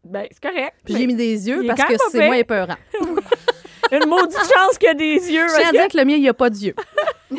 ben, 0.04 0.26
c'est 0.30 0.42
correct. 0.42 0.74
Puis 0.84 0.96
j'ai 0.96 1.06
mis 1.06 1.14
des 1.14 1.48
yeux 1.48 1.64
parce 1.66 1.84
que 1.84 1.94
c'est 2.10 2.26
moins 2.26 2.36
épeurant. 2.36 2.76
Une 3.92 4.08
maudite 4.08 4.38
chance 4.38 4.78
qu'il 4.78 4.86
y 4.86 4.90
a 4.90 4.94
des 4.94 5.14
yeux. 5.32 5.48
Je 5.48 5.56
tiens 5.60 5.68
à 5.70 5.72
dire 5.72 5.88
que 5.88 5.96
le 5.98 6.04
mien, 6.04 6.14
il 6.14 6.22
n'y 6.22 6.28
a 6.28 6.34
pas 6.34 6.48
d'yeux. 6.48 6.74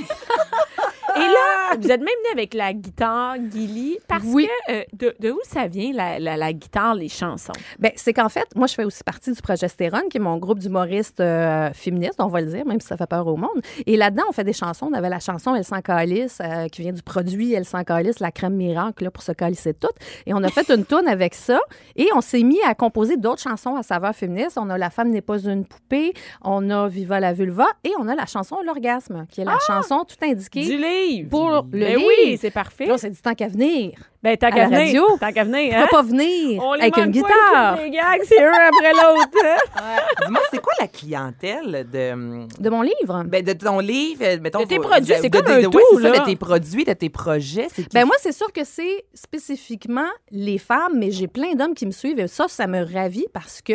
Et 1.15 1.19
là, 1.19 1.75
vous 1.77 1.87
êtes 1.91 1.99
même 1.99 2.07
venu 2.07 2.31
avec 2.33 2.53
la 2.53 2.73
guitare 2.73 3.37
Guili 3.39 3.97
parce 4.07 4.23
Oui. 4.25 4.47
que 4.67 4.73
euh, 4.73 4.83
de, 4.93 5.15
de 5.19 5.31
où 5.31 5.39
ça 5.43 5.67
vient 5.67 5.91
la, 5.93 6.19
la, 6.19 6.37
la 6.37 6.53
guitare, 6.53 6.95
les 6.95 7.09
chansons? 7.09 7.53
Ben, 7.79 7.91
c'est 7.95 8.13
qu'en 8.13 8.29
fait, 8.29 8.47
moi, 8.55 8.67
je 8.67 8.73
fais 8.75 8.83
aussi 8.83 9.03
partie 9.03 9.31
du 9.31 9.41
Progestérone, 9.41 10.03
qui 10.09 10.17
est 10.17 10.21
mon 10.21 10.37
groupe 10.37 10.59
d'humoristes 10.59 11.19
euh, 11.19 11.71
féministes, 11.73 12.19
on 12.19 12.27
va 12.27 12.41
le 12.41 12.47
dire, 12.47 12.65
même 12.65 12.79
si 12.79 12.87
ça 12.87 12.97
fait 12.97 13.07
peur 13.07 13.27
au 13.27 13.35
monde. 13.35 13.61
Et 13.85 13.97
là-dedans, 13.97 14.23
on 14.29 14.31
fait 14.31 14.43
des 14.43 14.53
chansons. 14.53 14.87
On 14.91 14.93
avait 14.93 15.09
la 15.09 15.19
chanson 15.19 15.55
Elle 15.55 15.63
s'en 15.65 15.81
calisse, 15.81 16.39
euh, 16.43 16.67
qui 16.67 16.81
vient 16.81 16.93
du 16.93 17.03
produit 17.03 17.53
Elle 17.53 17.65
s'en 17.65 17.83
calisse, 17.83 18.19
la 18.19 18.31
crème 18.31 18.55
miracle, 18.55 19.03
là, 19.03 19.11
pour 19.11 19.23
se 19.23 19.31
calisser 19.31 19.73
toute. 19.73 19.95
Et 20.25 20.33
on 20.33 20.43
a 20.43 20.49
fait 20.49 20.69
une 20.69 20.85
tourne 20.85 21.07
avec 21.07 21.33
ça. 21.33 21.59
Et 21.95 22.07
on 22.15 22.21
s'est 22.21 22.43
mis 22.43 22.61
à 22.67 22.75
composer 22.75 23.17
d'autres 23.17 23.41
chansons 23.41 23.75
à 23.75 23.83
saveur 23.83 24.13
féministe. 24.15 24.57
On 24.59 24.69
a 24.69 24.77
La 24.77 24.89
femme 24.89 25.09
n'est 25.09 25.21
pas 25.21 25.39
une 25.39 25.65
poupée, 25.65 26.13
on 26.43 26.69
a 26.69 26.87
Viva 26.87 27.19
la 27.19 27.33
vulva, 27.33 27.67
et 27.83 27.91
on 27.99 28.07
a 28.07 28.15
la 28.15 28.25
chanson 28.25 28.57
L'orgasme, 28.65 29.25
qui 29.29 29.41
est 29.41 29.45
la 29.45 29.57
chanson 29.65 30.05
tout 30.07 30.15
indiquée 30.25 30.65
Du 30.65 30.77
livre. 30.91 31.29
pour 31.29 31.49
le 31.49 31.61
Ben 31.79 31.95
livre. 31.97 32.09
oui, 32.25 32.37
c'est 32.39 32.51
parfait. 32.51 32.75
Puis 32.83 32.87
là, 32.87 32.93
on 32.95 32.97
s'est 32.97 33.09
dit 33.09 33.21
tant 33.21 33.33
qu'à 33.33 33.47
venir. 33.47 33.91
Ben, 34.23 34.37
tant 34.37 34.49
qu'à 34.51 34.57
la 34.57 34.65
venir. 34.67 34.79
radio. 35.01 35.17
Tant 35.19 35.31
qu'à 35.31 35.43
venir, 35.43 35.75
hein? 35.75 35.87
pas 35.89 36.03
venir 36.03 36.61
On 36.63 36.73
avec 36.73 36.95
une 36.95 37.07
guitare 37.07 37.77
les 37.77 37.89
gags, 37.89 38.21
c'est 38.23 38.43
un 38.43 38.51
après 38.51 38.91
l'autre. 38.93 39.29
hein? 39.43 39.97
Dis-moi, 40.25 40.41
c'est 40.51 40.61
quoi 40.61 40.73
la 40.79 40.87
clientèle 40.87 41.87
de, 41.91 42.61
de 42.61 42.69
mon 42.69 42.83
livre? 42.83 43.23
ben, 43.25 43.43
de 43.43 43.53
ton 43.53 43.79
livre? 43.79 44.23
Mettons, 44.41 44.59
De 44.59 44.65
tes 44.65 44.77
produits, 44.77 45.15
c'est 45.19 45.29
de- 45.29 45.37
comme 45.37 45.47
de- 45.47 45.51
un 45.51 45.61
de- 45.61 45.65
tout, 45.67 45.77
ouais, 45.77 45.83
c'est 45.95 46.01
ça, 46.03 46.09
là. 46.09 46.19
de 46.19 46.25
tes 46.25 46.35
produits, 46.35 46.83
de 46.83 46.93
tes 46.93 47.09
projets. 47.09 47.67
C'est 47.73 47.91
Ben 47.93 48.05
moi, 48.05 48.15
c'est 48.19 48.31
sûr 48.31 48.51
que 48.53 48.63
c'est 48.63 49.05
spécifiquement 49.15 50.07
les 50.29 50.59
femmes, 50.59 50.93
mais 50.99 51.09
j'ai 51.11 51.27
plein 51.27 51.53
d'hommes 51.55 51.73
qui 51.73 51.85
me 51.87 51.91
suivent 51.91 52.19
et 52.19 52.27
ça, 52.27 52.45
ça 52.47 52.67
me 52.67 52.83
ravit 52.93 53.25
parce 53.33 53.61
que 53.61 53.73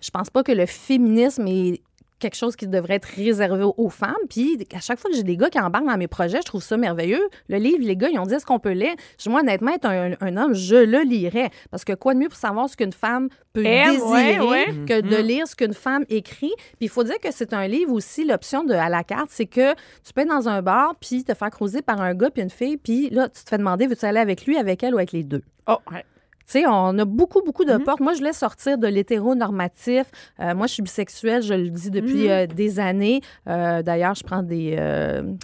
je 0.00 0.10
pense 0.10 0.28
pas 0.28 0.42
que 0.42 0.52
le 0.52 0.66
féminisme 0.66 1.46
est 1.46 1.80
quelque 2.24 2.36
chose 2.36 2.56
qui 2.56 2.66
devrait 2.66 2.94
être 2.94 3.04
réservé 3.16 3.64
aux- 3.64 3.88
femmes. 3.90 4.14
Puis 4.30 4.58
à 4.74 4.80
chaque 4.80 4.98
fois 4.98 5.10
que 5.10 5.16
j'ai 5.16 5.22
des 5.22 5.36
gars 5.36 5.50
qui 5.50 5.60
embarquent 5.60 5.86
dans 5.86 5.96
mes 5.96 6.08
projets, 6.08 6.38
je 6.38 6.46
trouve 6.46 6.62
ça 6.62 6.76
merveilleux. 6.76 7.22
Le 7.48 7.58
livre, 7.58 7.78
les 7.82 7.96
gars, 7.96 8.08
ils 8.10 8.18
ont 8.18 8.24
dit 8.26 8.34
est-ce 8.34 8.46
qu'on 8.46 8.58
peut 8.58 8.72
lire? 8.72 8.94
Moi, 9.26 9.40
honnêtement, 9.40 9.72
être 9.72 9.84
un, 9.86 10.12
un 10.20 10.36
homme, 10.36 10.54
je 10.54 10.76
le 10.76 11.02
lirais. 11.02 11.50
Parce 11.70 11.84
que 11.84 11.92
quoi 11.92 12.14
de 12.14 12.18
mieux 12.20 12.28
pour 12.28 12.38
savoir 12.38 12.68
ce 12.68 12.76
qu'une 12.76 12.92
femme 12.92 13.28
peut 13.52 13.64
Aime, 13.64 13.92
désirer 13.92 14.40
ouais, 14.40 14.48
ouais. 14.48 14.66
que 14.88 15.00
de 15.00 15.16
lire 15.16 15.46
ce 15.46 15.54
qu'une 15.54 15.74
femme 15.74 16.04
écrit? 16.08 16.52
Puis 16.56 16.86
il 16.86 16.88
faut 16.88 17.04
dire 17.04 17.18
que 17.22 17.28
c'est 17.30 17.52
un 17.52 17.66
livre 17.68 17.92
aussi, 17.92 18.24
l'option 18.24 18.64
de 18.64 18.72
à 18.74 18.88
la 18.88 19.04
carte, 19.04 19.28
c'est 19.30 19.46
que 19.46 19.72
tu 19.74 20.12
peux 20.14 20.22
être 20.22 20.28
dans 20.28 20.48
un 20.48 20.62
bar 20.62 20.94
puis 21.00 21.24
te 21.24 21.34
faire 21.34 21.50
croiser 21.50 21.82
par 21.82 22.00
un 22.00 22.14
gars 22.14 22.30
puis 22.30 22.42
une 22.42 22.50
fille, 22.50 22.76
puis 22.78 23.10
là, 23.10 23.28
tu 23.28 23.44
te 23.44 23.48
fais 23.48 23.58
demander, 23.58 23.86
veux-tu 23.86 24.04
aller 24.06 24.18
avec 24.20 24.46
lui, 24.46 24.56
avec 24.56 24.82
elle 24.82 24.94
ou 24.94 24.98
avec 24.98 25.12
les 25.12 25.22
deux? 25.24 25.42
Oh, 25.68 25.76
ouais. 25.92 26.04
Tu 26.46 26.60
sais, 26.60 26.64
on 26.66 26.98
a 26.98 27.04
beaucoup, 27.04 27.40
beaucoup 27.42 27.64
de 27.64 27.72
Mm-hmm. 27.72 27.84
portes. 27.84 28.00
Moi, 28.00 28.12
je 28.12 28.18
voulais 28.18 28.32
sortir 28.34 28.76
de 28.78 28.86
l'hétéronormatif. 28.86 30.04
Euh, 30.40 30.54
moi, 30.54 30.66
je 30.66 30.74
suis 30.74 30.82
bisexuelle, 30.82 31.42
je 31.42 31.54
le 31.54 31.70
dis 31.70 31.90
depuis 31.90 32.26
Mm-hmm. 32.26 32.30
euh, 32.30 32.46
des 32.46 32.80
années. 32.80 33.20
Euh, 33.48 33.82
D'ailleurs, 33.82 34.14
je 34.14 34.22
prends 34.22 34.42
des... 34.42 34.76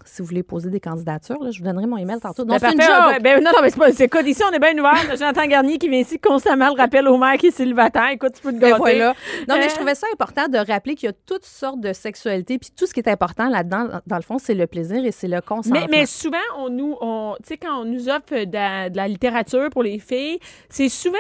si 0.05 0.23
vous 0.23 0.29
voulez 0.29 0.43
poser 0.43 0.71
des 0.71 0.81
candidatures, 0.81 1.43
là, 1.43 1.51
je 1.51 1.59
vous 1.59 1.65
donnerai 1.65 1.87
mon 1.87 1.97
email 1.97 2.19
tantôt. 2.21 2.45
Non, 2.45 2.57
Ben, 2.57 2.59
c'est 2.61 2.75
une 2.75 2.81
joke! 2.83 2.91
ben, 3.15 3.23
ben, 3.23 3.45
non, 3.45 3.51
non, 3.55 3.59
mais 3.63 3.71
c'est 3.93 4.09
pas. 4.09 4.21
Ici, 4.23 4.43
on 4.49 4.53
est 4.53 4.59
bien 4.59 4.73
ouvert. 4.79 5.17
Jonathan 5.17 5.47
Garnier 5.47 5.79
qui 5.79 5.89
vient 5.89 6.01
ici 6.01 6.19
constamment 6.19 6.69
le 6.69 6.77
rappel 6.81 7.09
au 7.09 7.17
maire 7.17 7.37
qui 7.39 7.47
est 7.49 7.51
célibataire. 7.51 8.09
Écoute, 8.13 8.33
tu 8.35 8.43
peux 8.43 8.53
te 8.53 8.59
gâter. 8.59 8.77
voilà. 8.77 9.15
Non, 9.49 9.57
mais 9.57 9.69
je 9.69 9.75
trouvais 9.75 9.95
ça 9.95 10.07
important 10.13 10.47
de 10.49 10.59
rappeler 10.59 10.95
qu'il 10.95 11.07
y 11.09 11.11
a 11.11 11.15
toutes 11.27 11.45
sortes 11.45 11.81
de 11.81 11.93
sexualité, 11.93 12.59
puis 12.59 12.71
tout 12.77 12.87
ce 12.87 12.93
qui 12.95 13.01
est 13.01 13.09
important 13.09 13.49
là-dedans, 13.49 13.89
dans 14.07 14.17
le 14.17 14.23
fond, 14.23 14.39
c'est 14.39 14.55
le 14.55 14.67
plaisir 14.67 15.05
et 15.05 15.11
c'est 15.13 15.29
le 15.29 15.41
consentement. 15.41 15.81
Mais, 15.91 16.01
mais 16.01 16.07
souvent, 16.07 16.37
on 16.59 16.69
nous, 16.69 16.95
on, 17.01 17.35
tu 17.43 17.49
sais, 17.49 17.57
quand 17.57 17.81
on 17.81 17.85
nous 17.87 18.09
offre 18.09 18.45
de 18.45 18.53
la, 18.53 18.91
de 18.91 18.97
la 18.97 19.09
littérature 19.09 19.71
pour 19.71 19.83
les 19.83 19.99
filles, 19.99 20.39
c'est 20.69 20.90
souvent, 20.91 21.19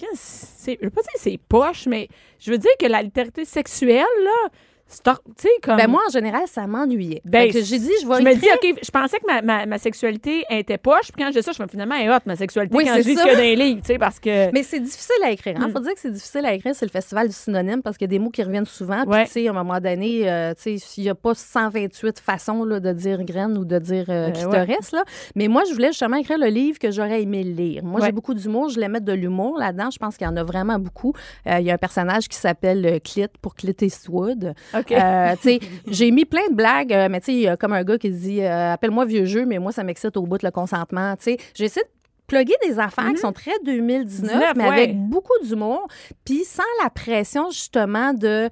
je 0.00 0.72
veux 0.82 0.90
pas 0.90 1.02
dire 1.02 1.12
c'est 1.16 1.38
poche, 1.48 1.86
mais 1.86 2.08
je 2.38 2.50
veux 2.50 2.58
dire 2.58 2.70
que 2.78 2.86
la 2.86 3.02
littérature 3.02 3.46
sexuelle, 3.46 4.04
là, 4.24 4.48
c'est, 4.90 5.02
tu 5.04 5.10
sais, 5.38 5.48
comme. 5.62 5.76
Ben 5.76 5.88
moi, 5.88 6.02
en 6.06 6.10
général, 6.10 6.42
ça 6.46 6.66
m'ennuyait. 6.66 7.22
Ben, 7.24 7.50
que 7.50 7.62
j'ai 7.62 7.78
dit, 7.78 7.90
je 8.02 8.06
vais 8.08 8.16
je 8.18 8.22
me 8.22 8.34
dis, 8.34 8.46
OK, 8.52 8.78
je 8.82 8.90
pensais 8.90 9.18
que 9.18 9.26
ma, 9.26 9.40
ma, 9.40 9.64
ma 9.66 9.78
sexualité 9.78 10.44
était 10.50 10.78
poche, 10.78 11.12
puis 11.14 11.22
quand 11.24 11.30
dis 11.30 11.42
ça, 11.42 11.52
je 11.52 11.62
me 11.62 11.66
dis, 11.66 11.70
finalement, 11.72 11.94
elle 11.94 12.06
est 12.10 12.14
hot, 12.14 12.18
ma 12.26 12.34
sexualité, 12.36 12.76
Oui, 12.76 12.84
quand 12.84 12.96
je 12.96 13.02
dis 13.02 13.14
ça. 13.14 13.20
ce 13.22 13.28
qu'il 13.28 13.32
y 13.32 13.34
a 13.34 13.36
dans 13.36 13.42
les 13.42 13.56
livres, 13.56 13.80
tu 13.82 13.86
sais, 13.86 13.98
parce 13.98 14.18
que. 14.18 14.50
Mais 14.52 14.62
c'est 14.64 14.80
difficile 14.80 15.14
à 15.24 15.30
écrire. 15.30 15.54
Il 15.58 15.66
Mm. 15.66 15.72
faut 15.72 15.78
dire 15.80 15.94
que 15.94 16.00
c'est 16.00 16.10
difficile 16.10 16.44
à 16.44 16.52
écrire. 16.54 16.74
C'est 16.74 16.84
le 16.86 16.90
festival 16.90 17.28
du 17.28 17.34
synonyme 17.34 17.82
parce 17.82 17.96
qu'il 17.96 18.06
y 18.06 18.10
a 18.10 18.14
des 18.16 18.18
mots 18.18 18.30
qui 18.30 18.42
reviennent 18.42 18.66
souvent. 18.66 19.02
Puis, 19.02 19.10
Ouais. 19.12 19.24
tu 19.26 19.30
sais, 19.32 19.46
à 19.46 19.50
un 19.50 19.54
moment 19.54 19.78
donné, 19.80 20.28
euh, 20.28 20.52
tu 20.60 20.78
sais, 20.78 20.92
il 20.96 21.04
n'y 21.04 21.08
a 21.10 21.14
pas 21.14 21.34
128 21.34 22.18
façons 22.18 22.64
là, 22.64 22.80
de 22.80 22.92
dire 22.92 23.22
graine 23.24 23.56
ou 23.56 23.64
de 23.64 23.78
dire 23.78 24.06
euh, 24.08 24.30
clitoris. 24.32 24.92
Là. 24.92 25.04
Mais 25.36 25.48
moi, 25.48 25.62
je 25.68 25.72
voulais 25.72 25.88
justement 25.88 26.16
écrire 26.16 26.38
le 26.38 26.46
livre 26.48 26.78
que 26.78 26.90
j'aurais 26.90 27.22
aimé 27.22 27.44
lire. 27.44 27.84
Moi, 27.84 28.00
Ouais. 28.00 28.06
j'ai 28.06 28.12
beaucoup 28.12 28.34
d'humour. 28.34 28.68
Je 28.70 28.74
voulais 28.74 28.88
mettre 28.88 29.04
de 29.06 29.12
l'humour 29.12 29.58
là-dedans. 29.58 29.90
Je 29.90 29.98
pense 29.98 30.16
qu'il 30.16 30.26
y 30.26 30.30
en 30.30 30.36
a 30.36 30.42
vraiment 30.42 30.78
beaucoup. 30.78 31.12
Euh, 31.46 31.58
Il 31.60 31.66
y 31.66 31.70
a 31.70 31.74
un 31.74 31.78
personnage 31.78 32.28
qui 32.28 32.36
s'appelle 32.38 32.84
euh, 32.86 32.98
Clit 32.98 33.26
pour 33.42 33.54
Clit 33.54 33.76
Eastwood. 33.82 34.54
Euh, 34.90 35.34
j'ai 35.86 36.10
mis 36.10 36.24
plein 36.24 36.48
de 36.48 36.54
blagues, 36.54 36.92
euh, 36.92 37.08
mais 37.10 37.20
tu 37.20 37.26
sais, 37.26 37.32
il 37.32 37.40
y 37.40 37.48
a 37.48 37.56
comme 37.56 37.72
un 37.72 37.84
gars 37.84 37.98
qui 37.98 38.10
dit 38.10 38.42
euh, 38.42 38.72
Appelle-moi 38.72 39.04
vieux 39.04 39.24
jeu, 39.24 39.46
mais 39.46 39.58
moi, 39.58 39.72
ça 39.72 39.84
m'excite 39.84 40.16
au 40.16 40.22
bout 40.22 40.38
de 40.38 40.46
le 40.46 40.50
consentement. 40.50 41.16
Tu 41.16 41.24
sais, 41.24 41.36
j'ai 41.54 41.64
essayé 41.64 41.84
de 41.84 41.90
plugger 42.26 42.54
des 42.62 42.78
affaires 42.78 43.10
qui 43.10 43.18
sont 43.18 43.32
très 43.32 43.52
2019, 43.64 44.30
19, 44.30 44.52
mais 44.56 44.64
ouais. 44.64 44.70
avec 44.70 44.96
beaucoup 44.96 45.32
d'humour, 45.42 45.88
puis 46.24 46.44
sans 46.44 46.62
la 46.82 46.90
pression 46.90 47.50
justement 47.50 48.14
de 48.14 48.48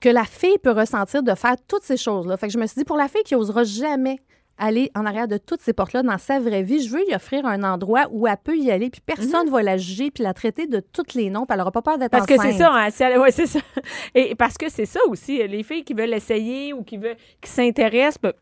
que 0.00 0.08
la 0.08 0.24
fille 0.24 0.58
peut 0.62 0.70
ressentir 0.70 1.22
de 1.22 1.34
faire 1.34 1.56
toutes 1.66 1.82
ces 1.82 1.96
choses-là. 1.96 2.36
Fait 2.36 2.46
que 2.46 2.52
je 2.52 2.58
me 2.58 2.66
suis 2.66 2.78
dit, 2.78 2.84
pour 2.84 2.96
la 2.96 3.08
fille 3.08 3.24
qui 3.24 3.34
osera 3.34 3.64
jamais 3.64 4.20
aller 4.60 4.92
en 4.94 5.04
arrière 5.06 5.26
de 5.26 5.38
toutes 5.38 5.60
ces 5.62 5.72
portes-là 5.72 6.02
dans 6.04 6.18
sa 6.18 6.38
vraie 6.38 6.62
vie, 6.62 6.80
je 6.86 6.90
veux 6.90 7.04
lui 7.04 7.14
offrir 7.14 7.44
un 7.46 7.62
endroit 7.64 8.06
où 8.12 8.26
elle 8.28 8.36
peut 8.36 8.56
y 8.56 8.70
aller, 8.70 8.90
puis 8.90 9.00
personne 9.04 9.46
ne 9.46 9.50
va 9.50 9.62
la 9.62 9.76
juger, 9.76 10.10
puis 10.12 10.22
la 10.22 10.34
traiter 10.34 10.66
de 10.68 10.78
tous 10.80 11.14
les 11.14 11.30
noms, 11.30 11.46
puis 11.46 11.54
elle 11.54 11.58
n'aura 11.58 11.72
pas 11.72 11.82
peur 11.82 11.98
d'être 11.98 12.12
Parce 12.12 12.26
que 12.26 12.40
c'est 12.40 12.52
ça, 12.52 12.70
hein, 12.72 12.88
si 12.90 13.02
elle- 13.02 13.18
ouais, 13.18 13.30
c'est 13.32 13.46
ça. 13.46 13.58
Et 14.14 14.34
parce 14.36 14.56
que 14.56 14.68
c'est 14.70 14.86
ça 14.86 15.00
aussi, 15.08 15.38
les 15.48 15.62
filles 15.62 15.82
qui 15.82 15.94
veulent 15.94 16.14
essayer 16.14 16.72
ou 16.72 16.82
qui 16.84 16.96
veulent, 16.98 17.16
qui 17.40 17.50
s'intéressent, 17.50 18.18
ben, 18.22 18.32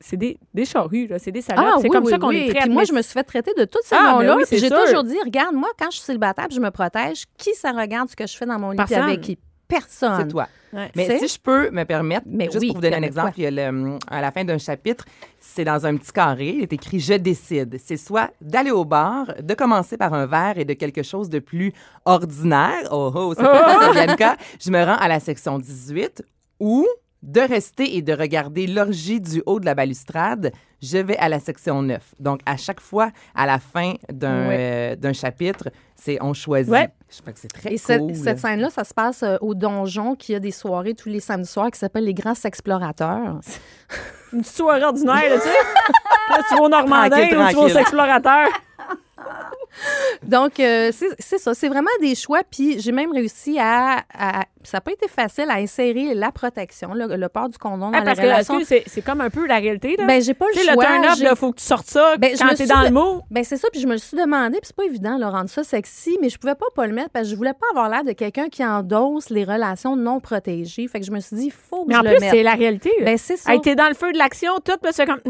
c'est 0.00 0.16
des, 0.16 0.36
des 0.52 0.64
charrues, 0.64 1.06
là, 1.06 1.18
c'est 1.20 1.30
des 1.30 1.40
salopes. 1.42 1.64
Ah, 1.66 1.74
c'est 1.80 1.84
oui, 1.84 1.90
comme 1.90 2.04
oui, 2.04 2.10
ça 2.10 2.18
qu'on 2.18 2.28
oui. 2.28 2.40
les 2.46 2.48
traite. 2.50 2.64
Puis 2.64 2.70
moi, 2.72 2.82
je 2.84 2.92
me 2.92 3.00
suis 3.00 3.12
fait 3.12 3.22
traiter 3.22 3.52
de 3.56 3.64
tous 3.64 3.78
ces 3.84 3.94
Ah, 3.96 4.14
noms-là. 4.14 4.36
ben 4.36 4.44
c'est 4.44 4.58
j'ai 4.58 4.68
toujours 4.68 5.04
dit, 5.04 5.16
regarde, 5.24 5.54
moi, 5.54 5.68
quand 5.78 5.86
je 5.90 5.96
suis 5.98 6.04
célibataire, 6.04 6.48
je 6.50 6.58
me 6.60 6.70
protège, 6.70 7.24
qui 7.38 7.54
ça 7.54 7.70
regarde 7.70 8.08
ce 8.10 8.16
que 8.16 8.26
je 8.26 8.36
fais 8.36 8.46
dans 8.46 8.58
mon 8.58 8.72
lit, 8.72 8.80
avec 8.94 9.20
qui? 9.20 9.38
Personne. 9.72 10.16
C'est 10.20 10.28
toi. 10.28 10.48
Ouais. 10.72 10.90
Mais 10.96 11.06
C'est- 11.06 11.18
si 11.18 11.28
je 11.28 11.38
peux 11.38 11.70
me 11.70 11.84
permettre, 11.84 12.26
Mais 12.26 12.46
juste 12.46 12.60
oui, 12.60 12.68
pour 12.68 12.76
vous 12.76 12.80
donner 12.82 12.96
un 12.96 13.02
exemple, 13.02 13.32
il 13.36 13.42
y 13.44 13.46
a 13.46 13.50
le, 13.50 13.98
à 14.08 14.20
la 14.22 14.30
fin 14.32 14.42
d'un 14.44 14.56
chapitre, 14.58 15.04
c'est 15.38 15.64
dans 15.64 15.84
un 15.84 15.96
petit 15.96 16.12
carré, 16.12 16.48
il 16.56 16.62
est 16.62 16.72
écrit 16.72 16.98
Je 16.98 17.14
décide. 17.14 17.78
C'est 17.84 17.98
soit 17.98 18.30
d'aller 18.40 18.70
au 18.70 18.84
bar, 18.86 19.26
de 19.42 19.54
commencer 19.54 19.96
par 19.98 20.14
un 20.14 20.24
verre 20.26 20.56
et 20.56 20.64
de 20.64 20.72
quelque 20.72 21.02
chose 21.02 21.28
de 21.28 21.40
plus 21.40 21.72
ordinaire. 22.06 22.88
Oh, 22.90 23.10
oh, 23.14 23.34
c'est 23.36 23.42
pas 23.42 23.80
ça, 23.80 23.92
Bianca. 23.92 24.36
Je 24.64 24.70
me 24.70 24.82
rends 24.84 24.96
à 24.96 25.08
la 25.08 25.20
section 25.20 25.58
18 25.58 26.22
ou 26.60 26.86
de 27.22 27.40
rester 27.40 27.96
et 27.96 28.02
de 28.02 28.12
regarder 28.12 28.66
l'orgie 28.66 29.20
du 29.20 29.42
haut 29.46 29.60
de 29.60 29.64
la 29.66 29.74
balustrade. 29.74 30.52
Je 30.82 30.98
vais 30.98 31.16
à 31.18 31.28
la 31.28 31.38
section 31.38 31.80
9. 31.80 32.14
Donc, 32.18 32.40
à 32.44 32.56
chaque 32.56 32.80
fois, 32.80 33.10
à 33.36 33.46
la 33.46 33.58
fin 33.58 33.94
d'un 34.12 34.50
euh, 34.50 34.96
d'un 34.96 35.12
chapitre, 35.12 35.68
c'est 35.94 36.18
on 36.20 36.34
choisit. 36.34 36.72
Ouais. 36.72 36.88
Je 37.08 37.20
crois 37.20 37.32
que 37.32 37.38
c'est 37.38 37.48
très 37.48 37.72
Et 37.72 37.78
cette, 37.78 38.00
cool. 38.00 38.16
cette 38.16 38.38
scène-là, 38.40 38.68
ça 38.70 38.82
se 38.82 38.92
passe 38.92 39.22
euh, 39.22 39.36
au 39.40 39.54
donjon 39.54 40.16
qui 40.16 40.34
a 40.34 40.40
des 40.40 40.50
soirées 40.50 40.94
tous 40.94 41.08
les 41.08 41.20
samedis 41.20 41.48
soirs 41.48 41.70
qui 41.70 41.78
s'appellent 41.78 42.04
les 42.04 42.14
Grands 42.14 42.34
Explorateurs. 42.44 43.40
Une 44.32 44.40
petite 44.40 44.56
soirée 44.56 44.82
ordinaire, 44.82 45.14
là, 45.14 45.36
tu 45.36 45.42
sais. 45.42 45.48
là, 46.30 46.38
tu 46.48 46.54
vas 46.56 46.62
au 46.62 46.68
Normandin 46.68 47.26
ou 47.26 47.28
tu 47.28 47.34
vas 47.36 47.60
aux 47.60 47.68
explorateurs. 47.68 48.48
Donc, 50.22 50.60
euh, 50.60 50.90
c'est 51.18 51.38
ça. 51.38 51.54
C'est 51.54 51.68
vraiment 51.68 51.90
des 52.00 52.14
choix. 52.14 52.42
Puis, 52.48 52.80
j'ai 52.80 52.92
même 52.92 53.12
réussi 53.12 53.58
à. 53.58 54.04
à- 54.16 54.44
ça 54.64 54.76
n'a 54.76 54.80
pas 54.80 54.92
été 54.92 55.08
facile 55.08 55.46
à 55.50 55.54
insérer 55.54 56.14
la 56.14 56.30
protection, 56.30 56.94
le, 56.94 57.16
le 57.16 57.28
port 57.28 57.48
du 57.48 57.58
condom 57.58 57.90
dans 57.90 57.98
Ah, 57.98 57.98
la 57.98 58.04
parce 58.04 58.18
que 58.20 58.24
relation. 58.24 58.60
que 58.60 58.64
c'est 58.86 59.02
comme 59.04 59.20
un 59.20 59.28
peu 59.30 59.44
la 59.46 59.56
réalité, 59.56 59.96
là. 59.98 60.06
Ben, 60.06 60.22
j'ai 60.22 60.34
pas 60.34 60.44
le 60.54 60.60
sais, 60.60 60.66
le 60.66 60.72
choix. 60.74 60.84
turn-up, 60.86 61.10
j'ai- 61.18 61.24
il 61.28 61.36
faut 61.36 61.50
que 61.52 61.58
tu 61.58 61.64
sortes 61.64 61.88
ça 61.88 62.16
Ben, 62.16 62.36
quand 62.38 62.54
t'es 62.54 62.66
dans 62.66 62.80
de- 62.82 62.84
le 62.86 62.90
mot. 62.92 63.22
Ben 63.28 63.42
c'est 63.42 63.56
ça, 63.56 63.66
puis 63.72 63.80
je 63.80 63.88
me 63.88 63.92
le 63.92 63.98
suis 63.98 64.16
demandé, 64.16 64.58
puis 64.58 64.66
c'est 64.68 64.76
pas 64.76 64.84
évident 64.84 65.18
de 65.18 65.24
rendre 65.24 65.48
ça 65.50 65.64
sexy, 65.64 66.16
mais 66.20 66.28
je 66.28 66.38
pouvais 66.38 66.54
pas 66.54 66.66
pas 66.76 66.86
le 66.86 66.92
mettre 66.92 67.10
parce 67.10 67.24
que 67.24 67.30
je 67.32 67.36
voulais 67.36 67.54
pas 67.54 67.66
avoir 67.72 67.88
l'air 67.88 68.04
de 68.04 68.12
quelqu'un 68.12 68.48
qui 68.48 68.64
endosse 68.64 69.30
les 69.30 69.42
relations 69.42 69.96
non 69.96 70.20
protégées. 70.20 70.86
Fait 70.86 71.00
que 71.00 71.06
je 71.06 71.10
me 71.10 71.18
suis 71.18 71.34
dit, 71.34 71.44
il 71.46 71.50
faut 71.52 71.82
que 71.84 71.88
Mais 71.88 71.94
je 71.94 71.98
en 71.98 72.02
le 72.04 72.10
plus, 72.10 72.20
mette. 72.20 72.30
c'est 72.30 72.42
la 72.44 72.54
réalité. 72.54 72.92
Ben 73.00 73.18
c'est 73.18 73.36
ça. 73.36 73.52
Hey, 73.52 73.60
t'es 73.60 73.74
dans 73.74 73.88
le 73.88 73.94
feu 73.94 74.12
de 74.12 74.18
l'action, 74.18 74.52
tout, 74.64 74.76
puis 74.80 74.92
c'est 74.94 75.06
comme. 75.06 75.20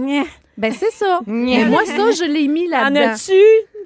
Ben 0.59 0.72
c'est 0.78 0.90
ça. 0.92 1.20
mais 1.26 1.64
moi 1.64 1.81
ça, 1.87 2.11
je 2.11 2.24
l'ai 2.31 2.46
mis 2.48 2.66
En 2.66 2.90
là-dedans. 2.90 3.12
as-tu? 3.12 3.33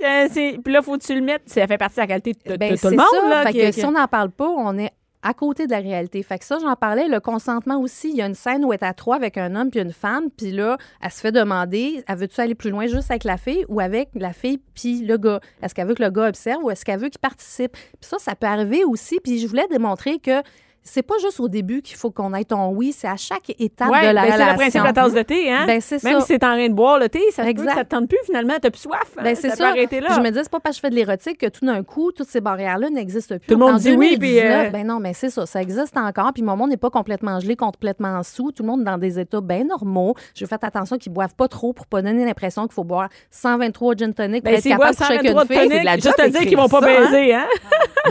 Euh, 0.03 0.29
c'est- 0.31 0.59
Puis 0.63 0.73
là, 0.73 0.83
faut 0.83 0.97
que 0.99 1.05
tu 1.05 1.15
le 1.15 1.21
mettes. 1.23 1.43
Ça 1.47 1.67
fait 1.67 1.79
partie 1.79 1.97
de 1.97 2.01
la 2.03 2.07
qualité 2.07 2.33
de, 2.45 2.53
de 2.53 2.57
Ben, 2.57 2.77
tout 2.79 2.89
le 2.89 2.97
monde. 2.97 3.07
ça. 3.11 3.29
Là, 3.29 3.43
fait 3.47 3.53
que 3.53 3.73
si 3.73 3.85
on 3.85 3.93
n'en 3.93 4.07
parle 4.09 4.31
pas, 4.31 4.49
on 4.49 4.77
est 4.79 4.91
à 5.23 5.35
côté 5.35 5.67
de 5.67 5.73
la 5.73 5.79
réalité. 5.79 6.23
Fait 6.23 6.39
que 6.39 6.45
ça, 6.45 6.59
j'en 6.61 6.77
parlais. 6.77 7.09
Le 7.09 7.19
consentement 7.19 7.81
aussi. 7.81 8.11
Il 8.11 8.17
y 8.17 8.23
a 8.23 8.27
une 8.27 8.35
scène 8.35 8.65
où 8.65 8.73
elle 8.73 8.79
est 8.81 8.85
à 8.85 8.93
trois 8.95 9.17
avec 9.17 9.37
un 9.39 9.57
homme 9.57 9.71
puis 9.71 9.81
une 9.81 9.93
femme. 9.93 10.31
Puis 10.31 10.53
là, 10.53 10.77
elle 11.03 11.11
se 11.11 11.21
fait 11.21 11.33
demander, 11.33 12.05
elle 12.07 12.17
veut-tu 12.17 12.41
aller 12.41 12.55
plus 12.55 12.71
loin 12.71 12.87
juste 12.87 13.11
avec 13.11 13.25
la 13.25 13.37
fille 13.37 13.65
ou 13.69 13.81
avec 13.81 14.11
la 14.15 14.33
fille 14.33 14.61
puis 14.75 15.01
le 15.05 15.17
gars? 15.17 15.41
Est-ce 15.63 15.75
qu'elle 15.75 15.89
veut 15.89 15.95
que 15.95 16.03
le 16.05 16.11
gars 16.11 16.29
observe 16.29 16.63
ou 16.63 16.71
est-ce 16.71 16.85
qu'elle 16.85 17.01
veut 17.01 17.09
qu'il 17.09 17.19
participe? 17.21 17.73
Puis 17.73 17.83
ça, 18.03 18.19
ça 18.21 18.37
peut 18.37 18.47
arriver 18.47 18.85
aussi. 18.85 19.19
Puis 19.23 19.39
je 19.41 19.49
voulais 19.49 19.67
démontrer 19.69 20.19
que 20.21 20.43
c'est 20.89 21.03
pas 21.03 21.15
juste 21.21 21.41
au 21.41 21.49
début 21.49 21.83
qu'il 21.83 21.97
faut 21.97 22.11
qu'on 22.11 22.33
ait 22.35 22.45
ton 22.45 22.69
oui, 22.71 22.95
c'est 22.97 23.09
à 23.09 23.17
chaque 23.17 23.51
étape 23.59 23.91
Ouais, 23.91 24.09
de 24.09 24.15
la 24.15 24.23
ben, 24.23 24.29
c'est 24.29 24.33
relation. 24.35 24.53
le 24.53 24.57
principe 24.59 24.81
de 24.81 24.87
la 24.87 24.93
tasse 24.93 25.13
de 25.15 25.23
thé, 25.23 25.53
hein? 25.53 25.65
Ben, 25.67 25.81
c'est 25.81 26.03
Même 26.05 26.21
ça. 26.21 26.27
si 26.27 26.39
t'es 26.39 26.47
en 26.47 26.53
train 26.55 26.69
de 26.69 26.75
boire 26.75 26.99
le 26.99 27.09
thé, 27.09 27.21
ça 27.33 27.43
peut 27.43 27.49
Exact. 27.49 27.69
que 27.71 27.75
ça 27.75 27.85
te 27.85 27.91
tente 27.91 28.09
plus 28.09 28.19
finalement, 28.25 28.55
t'as 28.63 28.71
plus 28.71 28.81
soif. 28.81 28.99
hein? 29.19 29.23
Ben, 29.23 29.35
c'est 29.35 29.51
ça. 29.51 29.73
peut 29.75 30.01
là. 30.01 30.09
Je 30.15 30.21
me 30.21 30.31
dis, 30.31 30.39
c'est 30.43 30.51
pas 30.51 30.61
parce 30.61 30.77
que 30.77 30.79
je 30.79 30.81
fais 30.83 30.91
de 30.91 30.95
l'érotique 30.95 31.39
que 31.39 31.47
tout 31.47 31.67
d'un 31.67 31.83
coup, 31.83 32.13
toutes 32.13 32.29
ces 32.29 32.41
barrières-là 32.41 32.89
n'existent 32.91 33.37
plus. 33.39 33.47
Tout 33.49 33.55
le 33.55 33.61
monde 33.61 33.75
En 33.75 33.79
dit 33.79 33.91
oui, 33.95 34.17
2019, 34.17 34.19
puis, 34.21 34.41
euh, 34.41 34.71
Ben 34.71 34.87
non, 34.87 35.01
mais 35.01 35.13
c'est 35.13 35.31
ça, 35.31 35.45
ça 35.47 35.61
existe 35.61 35.97
encore. 35.97 36.33
Puis 36.33 36.43
mon 36.43 36.57
monde 36.57 36.71
n'est 36.71 36.77
pas 36.77 36.91
complètement 36.91 37.41
gelé, 37.41 37.57
complètement 37.57 38.23
sous. 38.23 38.53
Tout 38.53 38.63
le 38.63 38.69
monde 38.69 38.83
est 38.83 38.85
dans 38.85 38.99
des 38.99 39.19
états 39.19 39.41
bien 39.41 39.65
normaux. 39.65 40.15
Je 40.35 40.47
fais 40.47 40.57
attention 40.63 40.97
qu'ils 40.99 41.13
boivent 41.13 41.35
pas 41.35 41.49
trop 41.49 41.73
pour 41.73 41.87
pas 41.87 42.01
donner 42.03 42.25
l'impression 42.25 42.63
qu'il 42.67 42.75
faut 42.75 42.85
boire 42.85 43.09
123 43.31 43.95
gin 43.97 44.13
tonic 44.15 44.43
pour 44.45 44.53
Ben, 44.53 44.59
être 44.59 44.65
capable 44.69 44.91
de 44.93 44.97
123 44.97 45.43
une 45.43 45.49
fille. 45.49 45.69
c'est 45.85 46.03
juste 46.03 46.17
te 46.17 46.29
dire 46.29 46.41
qu'ils 46.43 46.57
vont 46.57 46.69
pas 46.69 46.81
baiser, 46.81 47.35
hein? 47.35 47.47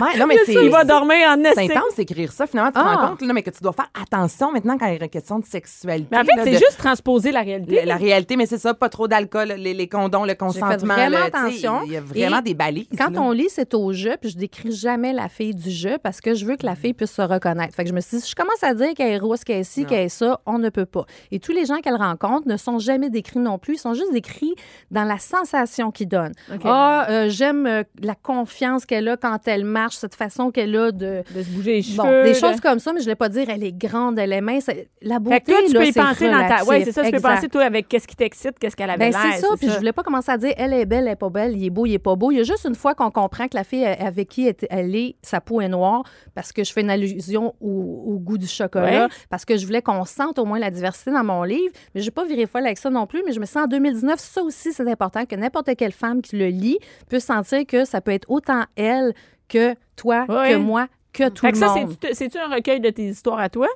Ouais, 0.01 0.17
non, 0.19 0.27
mais 0.27 0.37
c'est. 0.45 0.53
Il 0.53 0.69
va 0.69 0.83
dormir 0.83 1.15
en 1.29 1.37
C'est 1.53 1.71
intense 1.71 1.95
d'écrire 1.95 2.31
ça. 2.31 2.45
Finalement, 2.47 2.64
tu 2.67 2.73
te 2.73 2.79
Ah. 2.79 2.95
rends 2.95 3.07
compte 3.09 3.21
là, 3.21 3.33
mais 3.33 3.43
que 3.43 3.49
tu 3.49 3.61
dois 3.61 3.73
faire 3.73 3.89
attention 4.01 4.51
maintenant 4.51 4.77
quand 4.77 4.85
il 4.87 4.95
y 4.97 4.99
a 4.99 5.03
une 5.03 5.09
question 5.09 5.39
de 5.39 5.45
sexualité. 5.45 6.07
Mais 6.11 6.17
en 6.19 6.23
fait, 6.23 6.31
c'est 6.43 6.51
de- 6.51 6.57
juste 6.57 6.77
transposer 6.77 7.31
la 7.31 7.41
réalité. 7.41 7.75
La, 7.75 7.85
la 7.85 7.95
réalité, 7.97 8.35
mais 8.35 8.45
c'est 8.45 8.57
ça, 8.57 8.73
pas 8.73 8.89
trop 8.89 9.07
d'alcool, 9.07 9.53
les, 9.57 9.73
les 9.73 9.87
condoms, 9.87 10.25
le 10.25 10.35
consentement. 10.35 10.93
vraiment 10.93 11.17
tu 11.17 11.21
sais, 11.23 11.27
attention. 11.37 11.81
Il 11.85 11.91
y 11.93 11.97
a 11.97 12.01
vraiment 12.01 12.39
Et 12.39 12.43
des 12.43 12.53
balises. 12.53 12.87
Quand 12.97 13.09
là. 13.11 13.21
on 13.21 13.31
lit, 13.31 13.47
c'est 13.49 13.73
au 13.73 13.93
jeu, 13.93 14.15
puis 14.19 14.29
je 14.31 14.37
décris 14.37 14.71
jamais 14.71 15.13
la 15.13 15.29
fille 15.29 15.55
du 15.55 15.69
jeu 15.71 15.97
parce 16.01 16.21
que 16.21 16.33
je 16.35 16.45
veux 16.45 16.55
que 16.55 16.65
la 16.65 16.75
fille 16.75 16.93
puisse 16.93 17.11
se 17.11 17.21
reconnaître. 17.21 17.75
Fait 17.75 17.83
que 17.83 17.89
je 17.89 17.93
me 17.95 18.01
suis 18.01 18.17
dit, 18.17 18.23
si 18.23 18.31
je 18.31 18.35
commence 18.35 18.63
à 18.63 18.73
dire 18.73 18.93
qu'elle 18.93 19.11
est 19.13 19.17
rousse, 19.17 19.43
qu'elle 19.43 19.59
est 19.59 19.63
ci, 19.63 19.85
qu'elle 19.85 20.05
est 20.05 20.09
ça, 20.09 20.39
on 20.45 20.59
ne 20.59 20.69
peut 20.69 20.85
pas. 20.85 21.05
Et 21.31 21.39
tous 21.39 21.51
les 21.51 21.65
gens 21.65 21.79
qu'elle 21.81 21.95
rencontre 21.95 22.47
ne 22.47 22.57
sont 22.57 22.79
jamais 22.79 23.09
décrits 23.09 23.39
non 23.39 23.57
plus, 23.57 23.75
ils 23.75 23.79
sont 23.79 23.93
juste 23.93 24.11
décrits 24.13 24.53
dans 24.91 25.03
la 25.03 25.17
sensation 25.17 25.91
qu'ils 25.91 26.07
donnent. 26.07 26.33
Ah, 26.63 27.05
euh, 27.09 27.29
j'aime 27.29 27.65
euh, 27.67 27.83
la 28.01 28.15
confiance 28.15 28.85
qu'elle 28.85 29.07
a 29.07 29.17
quand 29.17 29.39
elle 29.47 29.65
marche, 29.65 29.95
cette 29.95 30.15
façon 30.15 30.51
qu'elle 30.51 30.75
a 30.75 30.91
de... 30.91 31.23
De 31.33 31.43
se 31.43 31.49
bouger 31.49 31.71
les 31.73 31.81
cheveux. 31.81 31.97
Bon, 31.97 32.23
des 32.23 32.29
de- 32.31 32.33
comme 32.61 32.79
ça, 32.79 32.93
mais 32.93 32.99
je 32.99 33.05
ne 33.05 33.11
vais 33.11 33.15
pas 33.15 33.29
dire 33.29 33.49
elle 33.49 33.63
est 33.63 33.71
grande, 33.71 34.17
elle 34.19 34.33
est 34.33 34.41
mince. 34.41 34.69
La 35.01 35.19
beauté, 35.19 35.35
Fait 35.35 35.41
que 35.41 35.51
toi, 35.51 35.59
tu 35.67 35.73
là, 35.73 35.79
peux 35.79 35.87
y 35.87 35.91
penser 35.91 36.29
dans 36.31 36.47
ta. 36.47 36.63
Ouais, 36.65 36.83
c'est 36.83 36.91
ça, 36.91 37.03
tu 37.03 37.11
peux 37.11 37.19
penser, 37.19 37.47
toi, 37.49 37.63
avec 37.63 37.87
qu'est-ce 37.87 38.07
qui 38.07 38.15
t'excite, 38.15 38.57
qu'est-ce 38.59 38.75
qu'elle 38.75 38.89
avait 38.89 39.11
Ben, 39.11 39.21
l'air. 39.21 39.33
c'est 39.35 39.41
ça. 39.41 39.47
Puis 39.57 39.69
je 39.69 39.77
voulais 39.77 39.93
pas 39.93 40.03
commencer 40.03 40.31
à 40.31 40.37
dire 40.37 40.53
elle 40.57 40.73
est 40.73 40.85
belle, 40.85 41.05
elle 41.07 41.13
est 41.13 41.15
pas 41.15 41.29
belle, 41.29 41.55
il 41.57 41.65
est 41.65 41.69
beau, 41.69 41.85
il 41.85 41.93
est 41.93 41.99
pas 41.99 42.15
beau. 42.15 42.31
Il 42.31 42.37
y 42.37 42.39
a 42.39 42.43
juste 42.43 42.65
une 42.65 42.75
fois 42.75 42.95
qu'on 42.95 43.11
comprend 43.11 43.47
que 43.47 43.55
la 43.55 43.63
fille 43.63 43.85
avec 43.85 44.27
qui 44.29 44.47
elle- 44.69 44.95
est, 44.95 45.15
sa 45.21 45.41
peau 45.41 45.61
est 45.61 45.67
noire, 45.69 46.03
parce 46.33 46.51
que 46.51 46.63
je 46.63 46.71
fais 46.73 46.81
une 46.81 46.89
allusion 46.89 47.53
au, 47.61 48.03
au 48.07 48.19
goût 48.19 48.37
du 48.37 48.47
chocolat, 48.47 49.05
Ouais. 49.05 49.11
parce 49.29 49.45
que 49.45 49.57
je 49.57 49.65
voulais 49.65 49.81
qu'on 49.81 50.05
sente 50.05 50.39
au 50.39 50.45
moins 50.45 50.59
la 50.59 50.71
diversité 50.71 51.11
dans 51.11 51.23
mon 51.23 51.43
livre. 51.43 51.71
Mais 51.93 52.01
je 52.01 52.05
vais 52.05 52.11
pas 52.11 52.25
virer 52.25 52.45
folle 52.45 52.65
avec 52.65 52.77
ça 52.77 52.89
non 52.89 53.07
plus. 53.07 53.23
Mais 53.25 53.31
je 53.33 53.39
me 53.39 53.45
sens 53.45 53.63
en 53.63 53.67
2019, 53.67 54.19
ça 54.19 54.41
aussi, 54.43 54.73
c'est 54.73 54.89
important 54.89 55.25
que 55.25 55.35
n'importe 55.35 55.75
quelle 55.75 55.91
femme 55.91 56.21
qui 56.21 56.35
le 56.37 56.47
lit 56.47 56.77
puisse 57.09 57.25
sentir 57.25 57.65
que 57.65 57.85
ça 57.85 58.01
peut 58.01 58.11
être 58.11 58.29
autant 58.29 58.63
elle 58.75 59.13
que 59.47 59.75
toi, 59.95 60.25
que 60.27 60.55
moi, 60.55 60.87
que 61.15 61.29
tout 61.29 61.41
Fait 61.41 61.51
que 61.51 61.57
le 61.57 61.61
ça, 61.61 61.73
monde. 61.73 61.95
c'est-tu 62.01 62.13
c'est-tu 62.15 62.37
un 62.37 62.47
recueil 62.53 62.79
de 62.79 62.89
tes 62.89 63.03
histoires 63.03 63.39
à 63.39 63.49
toi? 63.49 63.67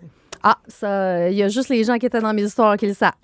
Ah, 0.43 0.58
ça, 0.67 1.30
il 1.30 1.36
y 1.36 1.43
a 1.43 1.47
juste 1.47 1.69
les 1.69 1.84
gens 1.84 1.97
qui 1.97 2.06
étaient 2.06 2.21
dans 2.21 2.34
mes 2.34 2.43
histoires 2.43 2.78
qui 2.78 2.88
le 2.88 2.93
savent. 2.93 3.12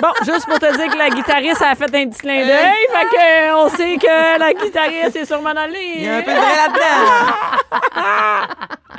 Bon, 0.00 0.08
juste 0.24 0.46
pour 0.46 0.58
te 0.58 0.76
dire 0.76 0.90
que 0.92 0.98
la 0.98 1.10
guitariste 1.10 1.62
a 1.62 1.76
fait 1.76 1.84
un 1.84 2.08
petit 2.08 2.18
clin 2.18 2.44
d'œil, 2.44 2.72
fait 2.90 3.06
que 3.06 3.20
euh, 3.22 3.56
on 3.56 3.68
sait 3.68 3.96
que 3.98 4.36
la 4.40 4.52
guitariste 4.52 5.14
est 5.14 5.24
sûrement 5.24 5.54
dans 5.54 5.66
le 5.70 5.76
Il 5.76 6.02
y 6.02 6.08
a 6.08 6.16
un 6.16 6.22
peu 6.22 6.32
de 6.32 6.36
vrai 6.38 6.56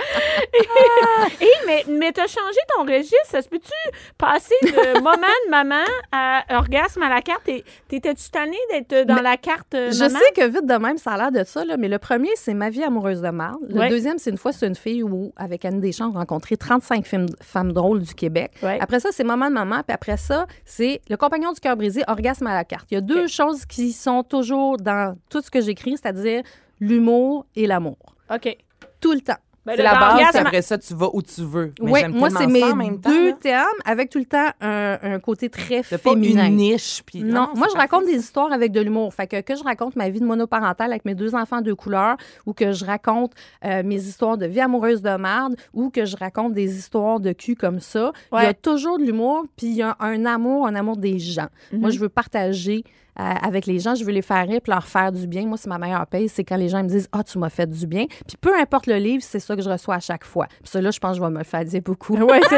là-dedans. 0.54 1.36
Hé, 1.42 1.48
mais, 1.66 1.84
mais 1.88 2.12
t'as 2.12 2.28
changé 2.28 2.60
ton 2.76 2.84
registre. 2.84 3.16
Ça 3.26 3.42
se 3.42 3.50
peut-tu 3.50 3.72
passer 4.18 4.56
de 4.64 5.00
moment 5.02 5.16
de 5.46 5.50
maman 5.50 5.84
à 6.12 6.44
orgasme 6.58 7.02
à 7.04 7.10
la 7.10 7.22
carte? 7.22 7.50
T'étais-tu 7.88 8.30
tannée 8.30 8.58
d'être 8.72 9.06
dans 9.08 9.16
Mais 9.16 9.22
la 9.22 9.38
carte 9.38 9.74
euh, 9.74 9.88
Je 9.92 10.08
sais 10.10 10.32
que 10.36 10.48
vite 10.48 10.66
de 10.66 10.74
même, 10.76 10.98
ça 10.98 11.12
a 11.12 11.18
l'air 11.18 11.32
de 11.32 11.44
ça, 11.48 11.66
là, 11.66 11.78
mais 11.78 11.88
le 11.88 12.00
premier, 12.00 12.30
c'est 12.36 12.54
Ma 12.54 12.70
vie 12.70 12.84
amoureuse 12.84 13.22
de 13.22 13.30
marde. 13.30 13.60
Le 13.68 13.80
Ouais. 13.80 13.90
deuxième, 13.90 14.18
c'est 14.18 14.30
une 14.30 14.38
fois, 14.38 14.52
c'est 14.52 14.68
une 14.68 14.76
fille 14.76 15.04
où, 15.04 15.34
avec 15.36 15.66
Anne 15.66 15.80
Deschamps, 15.82 16.12
on 16.14 16.16
a 16.16 16.20
rencontré 16.20 16.56
35 16.58 17.06
films- 17.06 17.26
femmes 17.42 17.74
drôles 17.74 18.02
du 18.02 18.14
Québec. 18.14 18.52
Ouais. 18.62 18.78
Après 18.80 19.00
ça, 19.00 19.10
c'est 19.12 19.24
Maman 19.24 19.50
de 19.50 19.54
maman. 19.54 19.82
Puis 19.86 19.94
après 19.94 20.18
ça, 20.18 20.46
c'est 20.66 21.02
Le 21.10 21.18
compagnon 21.18 21.52
du 21.52 21.60
cœur 21.60 21.76
brisé, 21.76 22.04
Orgasme 22.08 22.48
à 22.48 22.54
la 22.54 22.64
carte. 22.64 22.88
Il 22.92 22.96
y 22.96 22.98
a 22.98 23.02
deux 23.02 23.28
choses 23.28 23.66
qui 23.66 23.92
sont 23.92 24.24
toujours 24.24 24.78
dans 24.78 25.16
tout 25.30 25.42
ce 25.42 25.50
que 25.52 25.62
j'écris, 25.62 25.98
c'est-à-dire 25.98 26.44
l'humour 26.80 27.46
et 27.56 27.68
l'amour. 27.68 27.98
OK. 28.34 28.56
Tout 29.02 29.12
le 29.14 29.22
temps. 29.22 29.38
Ben, 29.66 29.74
C'est 29.78 29.84
la 29.84 29.94
base, 29.98 30.30
puis 30.32 30.40
après 30.40 30.62
ça, 30.62 30.78
tu 30.78 30.94
vas 30.94 31.08
où 31.14 31.22
tu 31.22 31.42
veux. 31.42 31.74
Mais 31.82 31.92
Oui, 31.92 32.00
j'aime 32.02 32.12
moi, 32.18 32.30
c'est 32.30 32.48
mes 32.48 32.64
en 32.64 32.76
même 32.76 33.00
temps, 33.00 33.10
deux 33.10 33.34
termes 33.38 33.68
avec 33.86 34.10
tout 34.10 34.20
le 34.20 34.26
temps 34.26 34.50
un, 34.60 34.98
un 35.02 35.20
côté 35.20 35.50
très 35.50 35.84
T'as 35.84 35.98
pas 35.98 36.10
féminin. 36.12 36.48
une 36.48 36.58
niche. 36.58 37.02
Puis, 37.06 37.24
Non, 37.24 37.48
moi, 37.56 37.68
je 37.72 37.78
raconte 37.78 38.06
des 38.06 38.16
histoires 38.18 38.52
avec 38.52 38.74
de 38.74 38.82
l'humour. 38.82 39.14
Fait 39.14 39.26
que, 39.26 39.40
que 39.40 39.56
je 39.56 39.64
raconte 39.64 39.96
ma 39.96 40.10
vie 40.10 40.20
de 40.20 40.26
monoparentale 40.26 40.92
avec 40.92 41.06
mes 41.06 41.16
deux 41.16 41.34
enfants 41.34 41.62
de 41.62 41.72
couleur 41.72 42.18
ou 42.46 42.52
que 42.54 42.74
je 42.74 42.84
raconte 42.84 43.32
euh, 43.64 43.84
mes 43.84 44.02
histoires 44.04 44.38
de 44.38 44.46
vie 44.48 44.60
amoureuse 44.60 45.02
de 45.02 45.16
merde 45.16 45.56
ou 45.74 45.90
que 45.90 46.04
je 46.04 46.18
raconte 46.18 46.54
des 46.54 46.78
histoires 46.78 47.22
de 47.22 47.32
cul 47.32 47.56
comme 47.56 47.80
ça, 47.80 48.12
il 48.34 48.44
y 48.44 48.46
a 48.46 48.54
toujours 48.54 49.00
de 49.00 49.04
l'humour 49.06 49.46
puis 49.56 49.68
il 49.68 49.76
y 49.76 49.82
a 49.82 49.96
un 50.02 50.26
amour, 50.26 50.68
un 50.68 50.76
amour 50.76 50.98
des 50.98 51.20
gens. 51.20 51.48
Moi, 51.72 51.90
je 51.90 52.00
veux 52.00 52.10
partager 52.10 52.84
avec 53.16 53.66
les 53.66 53.80
gens, 53.80 53.96
je 53.96 54.04
veux 54.04 54.12
les 54.12 54.22
faire 54.22 54.48
rire 54.48 54.60
puis 54.64 54.72
leur 54.72 54.86
faire 54.88 55.12
du 55.12 55.28
bien. 55.28 55.46
Moi, 55.46 55.58
c'est 55.58 55.70
ma 55.70 55.78
meilleure 55.78 56.08
paye, 56.08 56.28
c'est 56.30 56.44
quand 56.44 56.58
les 56.58 56.70
gens 56.70 56.84
me 56.84 56.90
disent 56.90 57.08
«Ah, 57.12 57.24
tu 57.24 57.38
m'as 57.38 57.50
fait 57.50 57.70
du 57.70 57.86
bien». 57.88 58.06
Puis 58.28 58.38
peu 58.40 58.58
importe 58.60 58.88
le 58.88 58.96
livre, 58.98 59.24
c'est 59.26 59.40
ça 59.40 59.56
que 59.56 59.62
je 59.62 59.70
reçois 59.70 59.96
à 59.96 60.00
chaque 60.00 60.24
fois. 60.26 60.48
Puis 60.48 60.70
ça, 60.72 60.82
là, 60.82 60.92
je 60.92 61.00
pense 61.00 61.12
que 61.12 61.18
je 61.18 61.22
vais 61.24 61.30
me 61.32 61.38
le 61.38 61.44
faire 61.44 61.64
dire 61.66 61.82
beaucoup. 61.82 62.16
Ouais, 62.18 62.42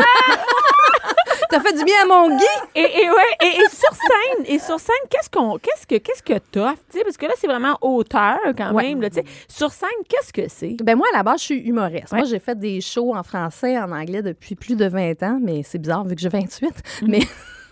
T'as 1.49 1.59
fait 1.59 1.73
du 1.77 1.83
bien 1.83 1.95
à 2.03 2.05
mon 2.07 2.35
Guy? 2.35 2.43
Et, 2.73 2.81
et, 2.81 3.09
ouais, 3.09 3.35
et, 3.43 3.45
et 3.45 3.69
sur 3.69 3.93
scène, 3.93 4.45
et 4.47 4.57
sur 4.59 4.79
scène, 4.79 4.95
qu'est-ce 5.09 5.29
qu'on, 5.29 5.57
qu'est-ce 5.59 5.85
que, 5.85 5.95
qu'est-ce 5.97 6.23
que 6.23 6.39
t'offres, 6.51 6.81
parce 7.03 7.17
que 7.17 7.25
là, 7.27 7.33
c'est 7.37 7.47
vraiment 7.47 7.77
auteur 7.81 8.39
quand 8.57 8.73
Ouais. 8.73 8.83
même, 8.89 9.01
là, 9.01 9.09
tu 9.09 9.17
sais. 9.17 9.25
Sur 9.47 9.71
scène, 9.71 9.89
qu'est-ce 10.09 10.33
que 10.33 10.49
c'est? 10.49 10.75
Ben 10.83 10.95
moi, 10.95 11.05
à 11.13 11.17
la 11.17 11.23
base, 11.23 11.39
je 11.41 11.45
suis 11.45 11.59
humoriste. 11.59 12.11
Ouais. 12.11 12.19
Moi, 12.19 12.27
j'ai 12.27 12.39
fait 12.39 12.57
des 12.57 12.81
shows 12.81 13.13
en 13.15 13.21
français, 13.23 13.77
en 13.77 13.91
anglais 13.91 14.23
depuis 14.23 14.55
plus 14.55 14.75
de 14.75 14.87
20 14.87 15.21
ans, 15.23 15.39
mais 15.41 15.61
c'est 15.63 15.77
bizarre 15.77 16.03
vu 16.03 16.15
que 16.15 16.21
j'ai 16.21 16.29
28. 16.29 16.71
Mhm. 17.03 17.07
Mais 17.09 17.19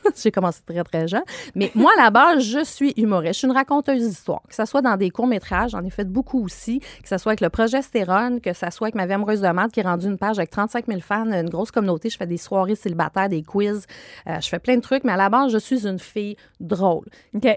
j'ai 0.15 0.31
commencé 0.31 0.61
très, 0.65 0.83
très 0.83 1.07
jeune. 1.07 1.23
Mais 1.55 1.71
moi, 1.75 1.91
à 1.97 2.03
la 2.03 2.09
base, 2.11 2.43
je 2.43 2.63
suis 2.63 2.93
humoriste. 2.97 3.33
Je 3.33 3.39
suis 3.39 3.47
une 3.47 3.53
raconteuse 3.53 4.07
d'histoire. 4.07 4.41
Que 4.47 4.55
ce 4.55 4.65
soit 4.65 4.81
dans 4.81 4.97
des 4.97 5.09
courts-métrages, 5.09 5.71
j'en 5.71 5.83
ai 5.83 5.89
fait 5.89 6.07
beaucoup 6.07 6.43
aussi. 6.43 6.79
Que 6.79 7.07
ce 7.07 7.17
soit 7.17 7.31
avec 7.31 7.41
le 7.41 7.49
projet 7.49 7.81
Stérone, 7.81 8.41
que 8.41 8.53
ce 8.53 8.69
soit 8.71 8.87
avec 8.87 8.95
ma 8.95 9.05
vie 9.05 9.13
amoureuse 9.13 9.41
de 9.41 9.47
maths 9.49 9.71
qui 9.71 9.79
est 9.79 9.83
rendue 9.83 10.07
une 10.07 10.17
page 10.17 10.39
avec 10.39 10.49
35 10.49 10.85
000 10.87 10.99
fans, 11.01 11.31
une 11.31 11.49
grosse 11.49 11.71
communauté. 11.71 12.09
Je 12.09 12.17
fais 12.17 12.27
des 12.27 12.37
soirées 12.37 12.75
célibataires, 12.75 13.29
des 13.29 13.43
quiz. 13.43 13.85
Euh, 14.27 14.39
je 14.39 14.47
fais 14.49 14.59
plein 14.59 14.75
de 14.75 14.81
trucs. 14.81 15.03
Mais 15.03 15.11
à 15.11 15.17
la 15.17 15.29
base, 15.29 15.51
je 15.51 15.57
suis 15.57 15.87
une 15.87 15.99
fille 15.99 16.35
drôle. 16.59 17.05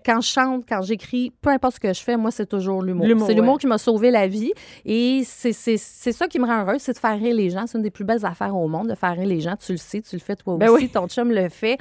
Quand 0.05 0.21
je 0.21 0.29
chante, 0.29 0.65
quand 0.69 0.83
j'écris, 0.83 1.33
peu 1.41 1.51
importe 1.51 1.75
ce 1.75 1.81
que 1.81 1.93
je 1.93 2.01
fais, 2.01 2.17
moi, 2.17 2.31
c'est 2.31 2.47
toujours 2.47 2.83
l'humour. 2.83 3.07
C'est 3.27 3.35
l'humour 3.35 3.55
ouais. 3.55 3.61
qui 3.61 3.67
m'a 3.67 3.79
sauvé 3.79 4.11
la 4.11 4.27
vie. 4.27 4.53
Et 4.85 5.23
c'est 5.25 5.53
ça 5.53 6.29
qui 6.29 6.39
me 6.39 6.47
rend 6.47 6.63
heureuse, 6.63 6.81
c'est 6.81 6.93
de 6.93 6.99
faire 6.99 7.19
rire 7.19 7.35
les 7.35 7.51
gens. 7.51 7.67
C'est 7.67 7.79
une 7.79 7.85
des 7.85 7.91
plus 7.91 8.05
belles 8.05 8.25
affaires 8.25 8.57
au 8.57 8.69
monde, 8.69 8.89
de 8.89 8.95
faire 8.95 9.17
rire 9.17 9.27
les 9.27 9.41
gens. 9.41 9.57
Tu 9.57 9.73
le 9.73 9.79
sais, 9.79 10.01
tu 10.01 10.17
le 10.17 10.21
fais 10.21 10.37
toi 10.37 10.57
Ben 10.57 10.71
aussi, 10.71 10.85
oui. 10.85 10.91
ton 10.91 11.07
chum 11.09 11.31
le 11.31 11.49
fait. 11.49 11.79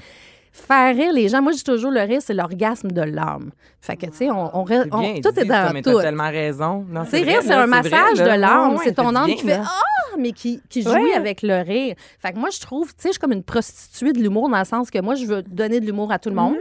Faire 0.57 0.95
rire 0.95 1.11
les 1.11 1.27
gens, 1.27 1.41
moi, 1.41 1.51
je 1.51 1.57
dis 1.57 1.63
toujours, 1.65 1.91
le 1.91 1.99
rire, 1.99 2.21
c'est 2.21 2.33
l'orgasme 2.33 2.89
de 2.89 3.01
l'âme. 3.01 3.51
Fait 3.81 3.97
que, 3.97 4.05
tu 4.05 4.13
sais, 4.15 4.29
on, 4.31 4.63
bien 4.63 4.85
tout 4.85 4.99
dit, 5.31 5.41
est 5.41 5.45
ça, 5.45 5.67
dans 5.67 5.73
mais 5.73 5.81
tout. 5.81 5.93
t'as 5.97 6.01
tellement 6.03 6.29
raison. 6.29 6.85
Tu 7.09 7.15
rire, 7.17 7.39
c'est 7.41 7.51
un 7.53 7.67
massage 7.67 8.17
de 8.19 8.39
l'âme. 8.39 8.71
Ouais, 8.75 8.77
c'est 8.85 8.93
ton 8.95 9.13
âme 9.15 9.27
qui 9.35 9.45
fait. 9.45 9.59
Ah, 9.61 10.15
mais 10.17 10.31
qui, 10.31 10.61
qui 10.69 10.81
jouit 10.81 10.91
Ouais. 10.93 11.13
avec 11.13 11.41
le 11.41 11.55
rire. 11.61 11.95
Fait 12.19 12.31
que 12.31 12.39
moi, 12.39 12.49
je 12.51 12.61
trouve, 12.61 12.87
tu 12.95 13.01
sais, 13.01 13.09
je 13.09 13.13
suis 13.13 13.19
comme 13.19 13.33
une 13.33 13.43
prostituée 13.43 14.13
de 14.13 14.19
l'humour 14.19 14.47
dans 14.49 14.57
le 14.57 14.63
sens 14.63 14.89
que 14.89 14.99
moi, 15.01 15.15
je 15.15 15.25
veux 15.25 15.43
donner 15.43 15.81
de 15.81 15.85
l'humour 15.85 16.09
à 16.13 16.19
tout 16.19 16.29
le 16.29 16.35
monde. 16.35 16.55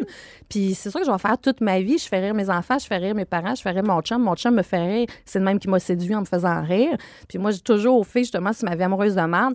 Puis 0.48 0.74
c'est 0.74 0.90
ça 0.90 0.98
que 0.98 1.07
je 1.07 1.11
vais 1.12 1.18
faire 1.18 1.38
toute 1.38 1.61
ma 1.61 1.78
vie. 1.80 1.96
Je 1.96 2.09
fais 2.09 2.18
rire 2.18 2.35
mes 2.35 2.50
enfants, 2.50 2.78
je 2.80 2.87
fais 2.87 2.96
rire 2.96 3.14
mes 3.14 3.24
parents, 3.24 3.54
je 3.54 3.62
fais 3.62 3.70
rire 3.70 3.85
mon 3.85 4.00
chum. 4.02 4.20
Mon 4.20 4.35
chum 4.35 4.57
me 4.57 4.62
fait 4.62 4.85
rire. 4.85 5.07
C'est 5.24 5.38
le 5.38 5.44
même 5.44 5.61
qui 5.61 5.68
m'a 5.68 5.78
séduit 5.78 6.16
en 6.16 6.20
me 6.22 6.26
faisant 6.26 6.62
rire. 6.64 6.96
Puis 7.28 7.38
moi, 7.38 7.52
j'ai 7.52 7.61
toujours 7.61 7.96
au 8.00 8.02
fait, 8.02 8.20
justement, 8.20 8.52
si 8.52 8.64
ma 8.64 8.74
vie 8.74 8.83
amoureuse 8.83 9.14
de 9.14 9.20
merde, 9.22 9.54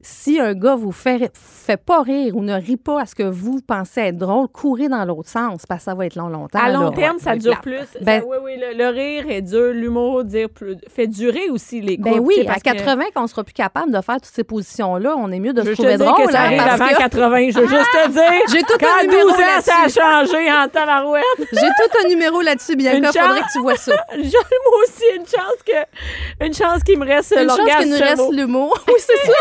si 0.00 0.38
un 0.38 0.54
gars 0.54 0.76
vous 0.76 0.92
fait, 0.92 1.30
fait 1.34 1.76
pas 1.76 2.02
rire 2.02 2.36
ou 2.36 2.42
ne 2.42 2.54
rit 2.54 2.76
pas 2.76 3.00
à 3.02 3.06
ce 3.06 3.14
que 3.16 3.24
vous 3.24 3.60
pensez 3.66 4.00
être 4.00 4.16
drôle, 4.16 4.46
courez 4.48 4.88
dans 4.88 5.04
l'autre 5.04 5.28
sens 5.28 5.66
parce 5.66 5.80
que 5.80 5.84
ça 5.86 5.94
va 5.94 6.06
être 6.06 6.14
long, 6.14 6.28
longtemps. 6.28 6.58
À 6.62 6.70
long 6.70 6.90
là. 6.90 6.92
terme, 6.92 7.18
ça 7.18 7.34
dure 7.36 7.60
plus. 7.60 7.80
Ben- 8.00 8.20
Ça- 8.20 8.26
oui, 8.26 8.36
oui, 8.44 8.52
le, 8.58 8.76
le 8.78 8.88
rire 8.88 9.24
est 9.28 9.42
dur, 9.42 9.72
l'humour 9.72 10.22
dire 10.24 10.48
plus, 10.50 10.76
fait 10.88 11.08
durer 11.08 11.50
aussi 11.50 11.80
les 11.80 11.96
couples. 11.96 12.10
Ben 12.10 12.20
oui, 12.20 12.40
à 12.42 12.44
parce 12.44 12.62
que- 12.62 12.70
80, 12.70 13.04
qu'on 13.14 13.26
sera 13.26 13.42
plus 13.42 13.52
capable 13.54 13.90
de 13.92 14.00
faire 14.00 14.16
toutes 14.16 14.26
ces 14.32 14.44
positions-là, 14.44 15.14
on 15.16 15.32
est 15.32 15.40
mieux 15.40 15.52
de 15.52 15.62
Je 15.62 15.66
se 15.66 15.70
te 15.72 15.76
trouver 15.76 15.96
dire 15.96 16.06
drôle. 16.06 16.26
que 16.26 16.32
ça 16.32 16.40
hein, 16.40 16.44
arrive 16.44 16.58
parce 16.58 16.80
avant 16.80 16.90
que 16.90 16.98
80. 16.98 17.50
Je 17.50 17.58
veux 17.60 17.68
juste 17.68 17.90
te 17.92 18.10
dire. 18.10 18.22
J'ai 18.52 18.62
tout 18.62 18.76
Quand 18.78 18.86
un 18.86 19.00
à 19.00 19.02
numéro 19.02 19.28
12 19.30 19.32
ans, 19.40 19.60
ça 19.62 19.74
a 19.84 19.88
changé 19.88 20.52
en 20.52 20.68
tabarouette. 20.68 21.24
J'ai 21.52 21.58
tout 21.60 21.98
un 22.04 22.08
numéro 22.08 22.40
là-dessus, 22.40 22.72
Une 22.72 22.78
Bianca. 22.78 23.10
chance. 23.12 23.26
Faudrait 23.26 23.40
que 23.40 23.52
tu 23.52 23.60
vois 23.60 23.76
ça. 23.76 23.92
J'ai 24.14 24.22
moi 24.22 24.78
aussi 24.84 25.04
une 25.16 25.26
chance 25.26 25.62
que 25.66 26.46
une 26.46 26.54
chance 26.54 26.82
qu'il 26.84 26.98
me 27.00 27.04
reste 27.06 27.32
Une 27.36 27.48
chance 27.48 27.58
l'orgasme 27.58 27.80
qu'il 27.82 27.90
nous 27.92 27.98
reste 27.98 28.32
l'humour. 28.32 28.78
Oui, 28.88 28.94
c'est 28.98 29.26
ça. 29.26 29.32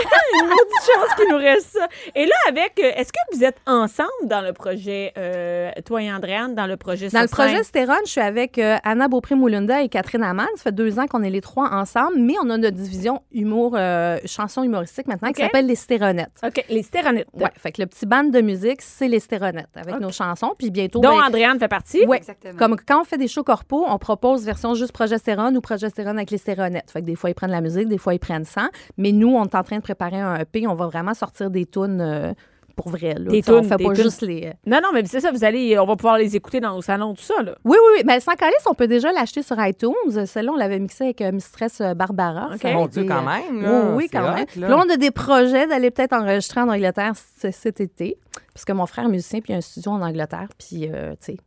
Maudite 0.47 0.85
chance 0.85 1.15
qu'il 1.15 1.29
nous 1.29 1.37
reste 1.37 1.69
ça. 1.73 1.87
Et 2.15 2.25
là, 2.25 2.35
avec, 2.47 2.79
euh, 2.79 2.91
est-ce 2.95 3.11
que 3.11 3.35
vous 3.35 3.43
êtes 3.43 3.57
ensemble 3.65 4.09
dans 4.25 4.41
le 4.41 4.53
projet, 4.53 5.13
euh, 5.17 5.71
toi 5.85 6.01
et 6.01 6.11
Andréane, 6.11 6.55
dans 6.55 6.67
le 6.67 6.77
projet 6.77 7.09
Dans 7.09 7.21
le 7.21 7.27
projet 7.27 7.63
Stérone, 7.63 7.97
je 8.05 8.11
suis 8.11 8.21
avec 8.21 8.57
euh, 8.57 8.77
Anna 8.83 9.07
Beaupré-Moulunda 9.07 9.81
et 9.81 9.89
Catherine 9.89 10.23
Amman. 10.23 10.47
Ça 10.55 10.63
fait 10.63 10.71
deux 10.71 10.99
ans 10.99 11.07
qu'on 11.07 11.23
est 11.23 11.29
les 11.29 11.41
trois 11.41 11.69
ensemble, 11.71 12.17
mais 12.17 12.35
on 12.43 12.49
a 12.49 12.57
notre 12.57 12.77
division 12.77 13.21
humour, 13.31 13.75
euh, 13.75 14.17
chanson 14.25 14.63
humoristique 14.63 15.07
maintenant 15.07 15.31
qui 15.31 15.41
s'appelle 15.41 15.67
Les 15.67 15.75
Stéronettes. 15.75 16.39
OK, 16.43 16.63
les 16.69 16.83
stéronites. 16.83 17.27
Ouais, 17.33 17.51
fait 17.57 17.71
que 17.71 17.81
le 17.81 17.87
petit 17.87 18.05
band 18.05 18.25
de 18.25 18.41
musique, 18.41 18.81
c'est 18.81 19.07
Les 19.07 19.19
Stéronettes 19.19 19.75
avec 19.75 19.99
nos 19.99 20.11
chansons. 20.11 20.53
Puis 20.57 20.71
bientôt, 20.71 20.99
Dont 20.99 21.17
ben, 21.17 21.27
Andréane 21.27 21.59
fait 21.59 21.67
partie. 21.67 22.05
Ouais. 22.05 22.17
Exactement. 22.17 22.57
Comme 22.57 22.75
quand 22.77 23.01
on 23.01 23.03
fait 23.03 23.17
des 23.17 23.27
shows 23.27 23.43
corpo, 23.43 23.85
on 23.87 23.97
propose 23.97 24.45
version 24.45 24.73
juste 24.73 24.91
progestérone 24.91 25.57
ou 25.57 25.61
progestérone 25.61 26.17
avec 26.17 26.31
les 26.31 26.37
stéronettes. 26.37 26.91
Fait 26.91 27.01
que 27.01 27.05
des 27.05 27.15
fois, 27.15 27.29
ils 27.29 27.35
prennent 27.35 27.51
la 27.51 27.61
musique, 27.61 27.87
des 27.87 27.97
fois, 27.97 28.13
ils 28.13 28.19
prennent 28.19 28.45
sans. 28.45 28.67
Mais 28.97 29.11
nous, 29.11 29.29
on 29.29 29.43
est 29.45 29.55
en 29.55 29.63
train 29.63 29.77
de 29.77 29.81
préparer 29.81 30.19
un 30.19 30.36
EP. 30.39 30.67
On 30.67 30.73
va 30.75 30.87
vraiment 30.87 31.13
sortir 31.13 31.49
des 31.49 31.65
tunes 31.65 31.99
euh, 32.01 32.33
pour 32.75 32.89
vrai. 32.89 33.15
Là. 33.17 33.31
Des 33.31 33.43
on 33.49 33.59
tunes, 33.61 33.63
fait 33.69 33.77
des 33.77 33.83
pas 33.85 33.93
tunes. 33.93 34.03
juste 34.03 34.21
les... 34.21 34.45
euh, 34.47 34.51
Non, 34.67 34.79
non, 34.83 34.89
mais 34.93 35.03
c'est 35.05 35.19
ça, 35.19 35.31
vous 35.31 35.43
allez, 35.43 35.77
on 35.79 35.85
va 35.85 35.95
pouvoir 35.95 36.17
les 36.17 36.35
écouter 36.35 36.59
dans 36.59 36.75
nos 36.75 36.81
salons, 36.81 37.13
tout 37.15 37.23
ça, 37.23 37.41
là. 37.41 37.55
Oui, 37.65 37.75
oui, 37.77 37.97
oui. 37.97 38.03
Mais 38.05 38.19
sans 38.19 38.33
calice, 38.35 38.63
on 38.69 38.73
peut 38.75 38.87
déjà 38.87 39.11
l'acheter 39.11 39.41
sur 39.41 39.55
iTunes. 39.65 40.25
Celle-là, 40.25 40.51
on 40.51 40.57
l'avait 40.57 40.77
mixée 40.79 41.05
avec 41.05 41.21
euh, 41.21 41.31
Mistress 41.31 41.81
Barbara. 41.95 42.49
OK. 42.53 42.61
Ça 42.61 42.69
a 42.69 42.73
Mon 42.73 42.85
Dieu, 42.87 43.03
quand 43.05 43.23
même. 43.23 43.61
Là, 43.63 43.81
oui, 43.89 43.93
oui, 43.95 44.09
quand 44.11 44.21
même. 44.21 44.35
là. 44.37 44.45
Puis 44.45 44.59
là, 44.61 44.77
on 44.77 44.89
a 44.89 44.97
des 44.97 45.11
projets 45.11 45.65
d'aller 45.67 45.89
peut-être 45.91 46.13
enregistrer 46.13 46.61
en 46.61 46.69
Angleterre 46.69 47.13
cet 47.15 47.81
été. 47.81 48.17
Parce 48.53 48.65
que 48.65 48.73
mon 48.73 48.85
frère 48.85 49.05
est 49.05 49.09
musicien, 49.09 49.39
puis 49.41 49.53
il 49.53 49.55
a 49.55 49.57
un 49.57 49.61
studio 49.61 49.91
en 49.91 50.01
Angleterre. 50.01 50.47
Puis, 50.59 50.89
euh, 50.91 51.11
tu 51.23 51.33
sais, 51.33 51.37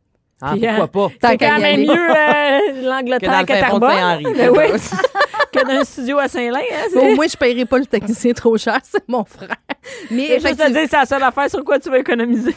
Ah, 0.41 0.53
pourquoi 0.59 0.87
pas? 1.09 1.15
Tant 1.21 1.29
C'est 1.29 1.37
quand 1.37 1.57
y 1.57 1.61
même 1.61 1.81
mieux 1.81 1.91
euh, 1.91 2.81
Que 2.81 2.85
l'Angleterre 2.87 3.45
Terrebonne. 3.45 3.89
Saint-Henri. 3.91 4.25
Ben 4.35 4.49
oui, 4.49 4.79
que 5.51 5.65
d'un 5.67 5.83
studio 5.83 6.17
à 6.19 6.27
Saint-Lin. 6.27 6.59
Hein, 6.59 6.85
c'est- 6.91 6.97
au 6.97 7.15
moins, 7.15 7.27
je 7.27 7.35
ne 7.35 7.39
paierai 7.39 7.65
pas 7.65 7.77
le 7.79 7.85
technicien 7.85 8.33
trop 8.33 8.57
cher. 8.57 8.79
C'est 8.83 9.07
mon 9.07 9.23
frère. 9.23 9.55
Mais 10.09 10.23
Et 10.23 10.27
juste 10.27 10.41
te 10.41 10.47
effectivement- 10.47 10.69
dire, 10.79 10.87
c'est 10.89 10.97
la 10.97 11.05
seule 11.05 11.23
affaire 11.23 11.49
sur 11.49 11.63
quoi 11.63 11.79
tu 11.79 11.89
vas 11.89 11.99
économiser. 11.99 12.55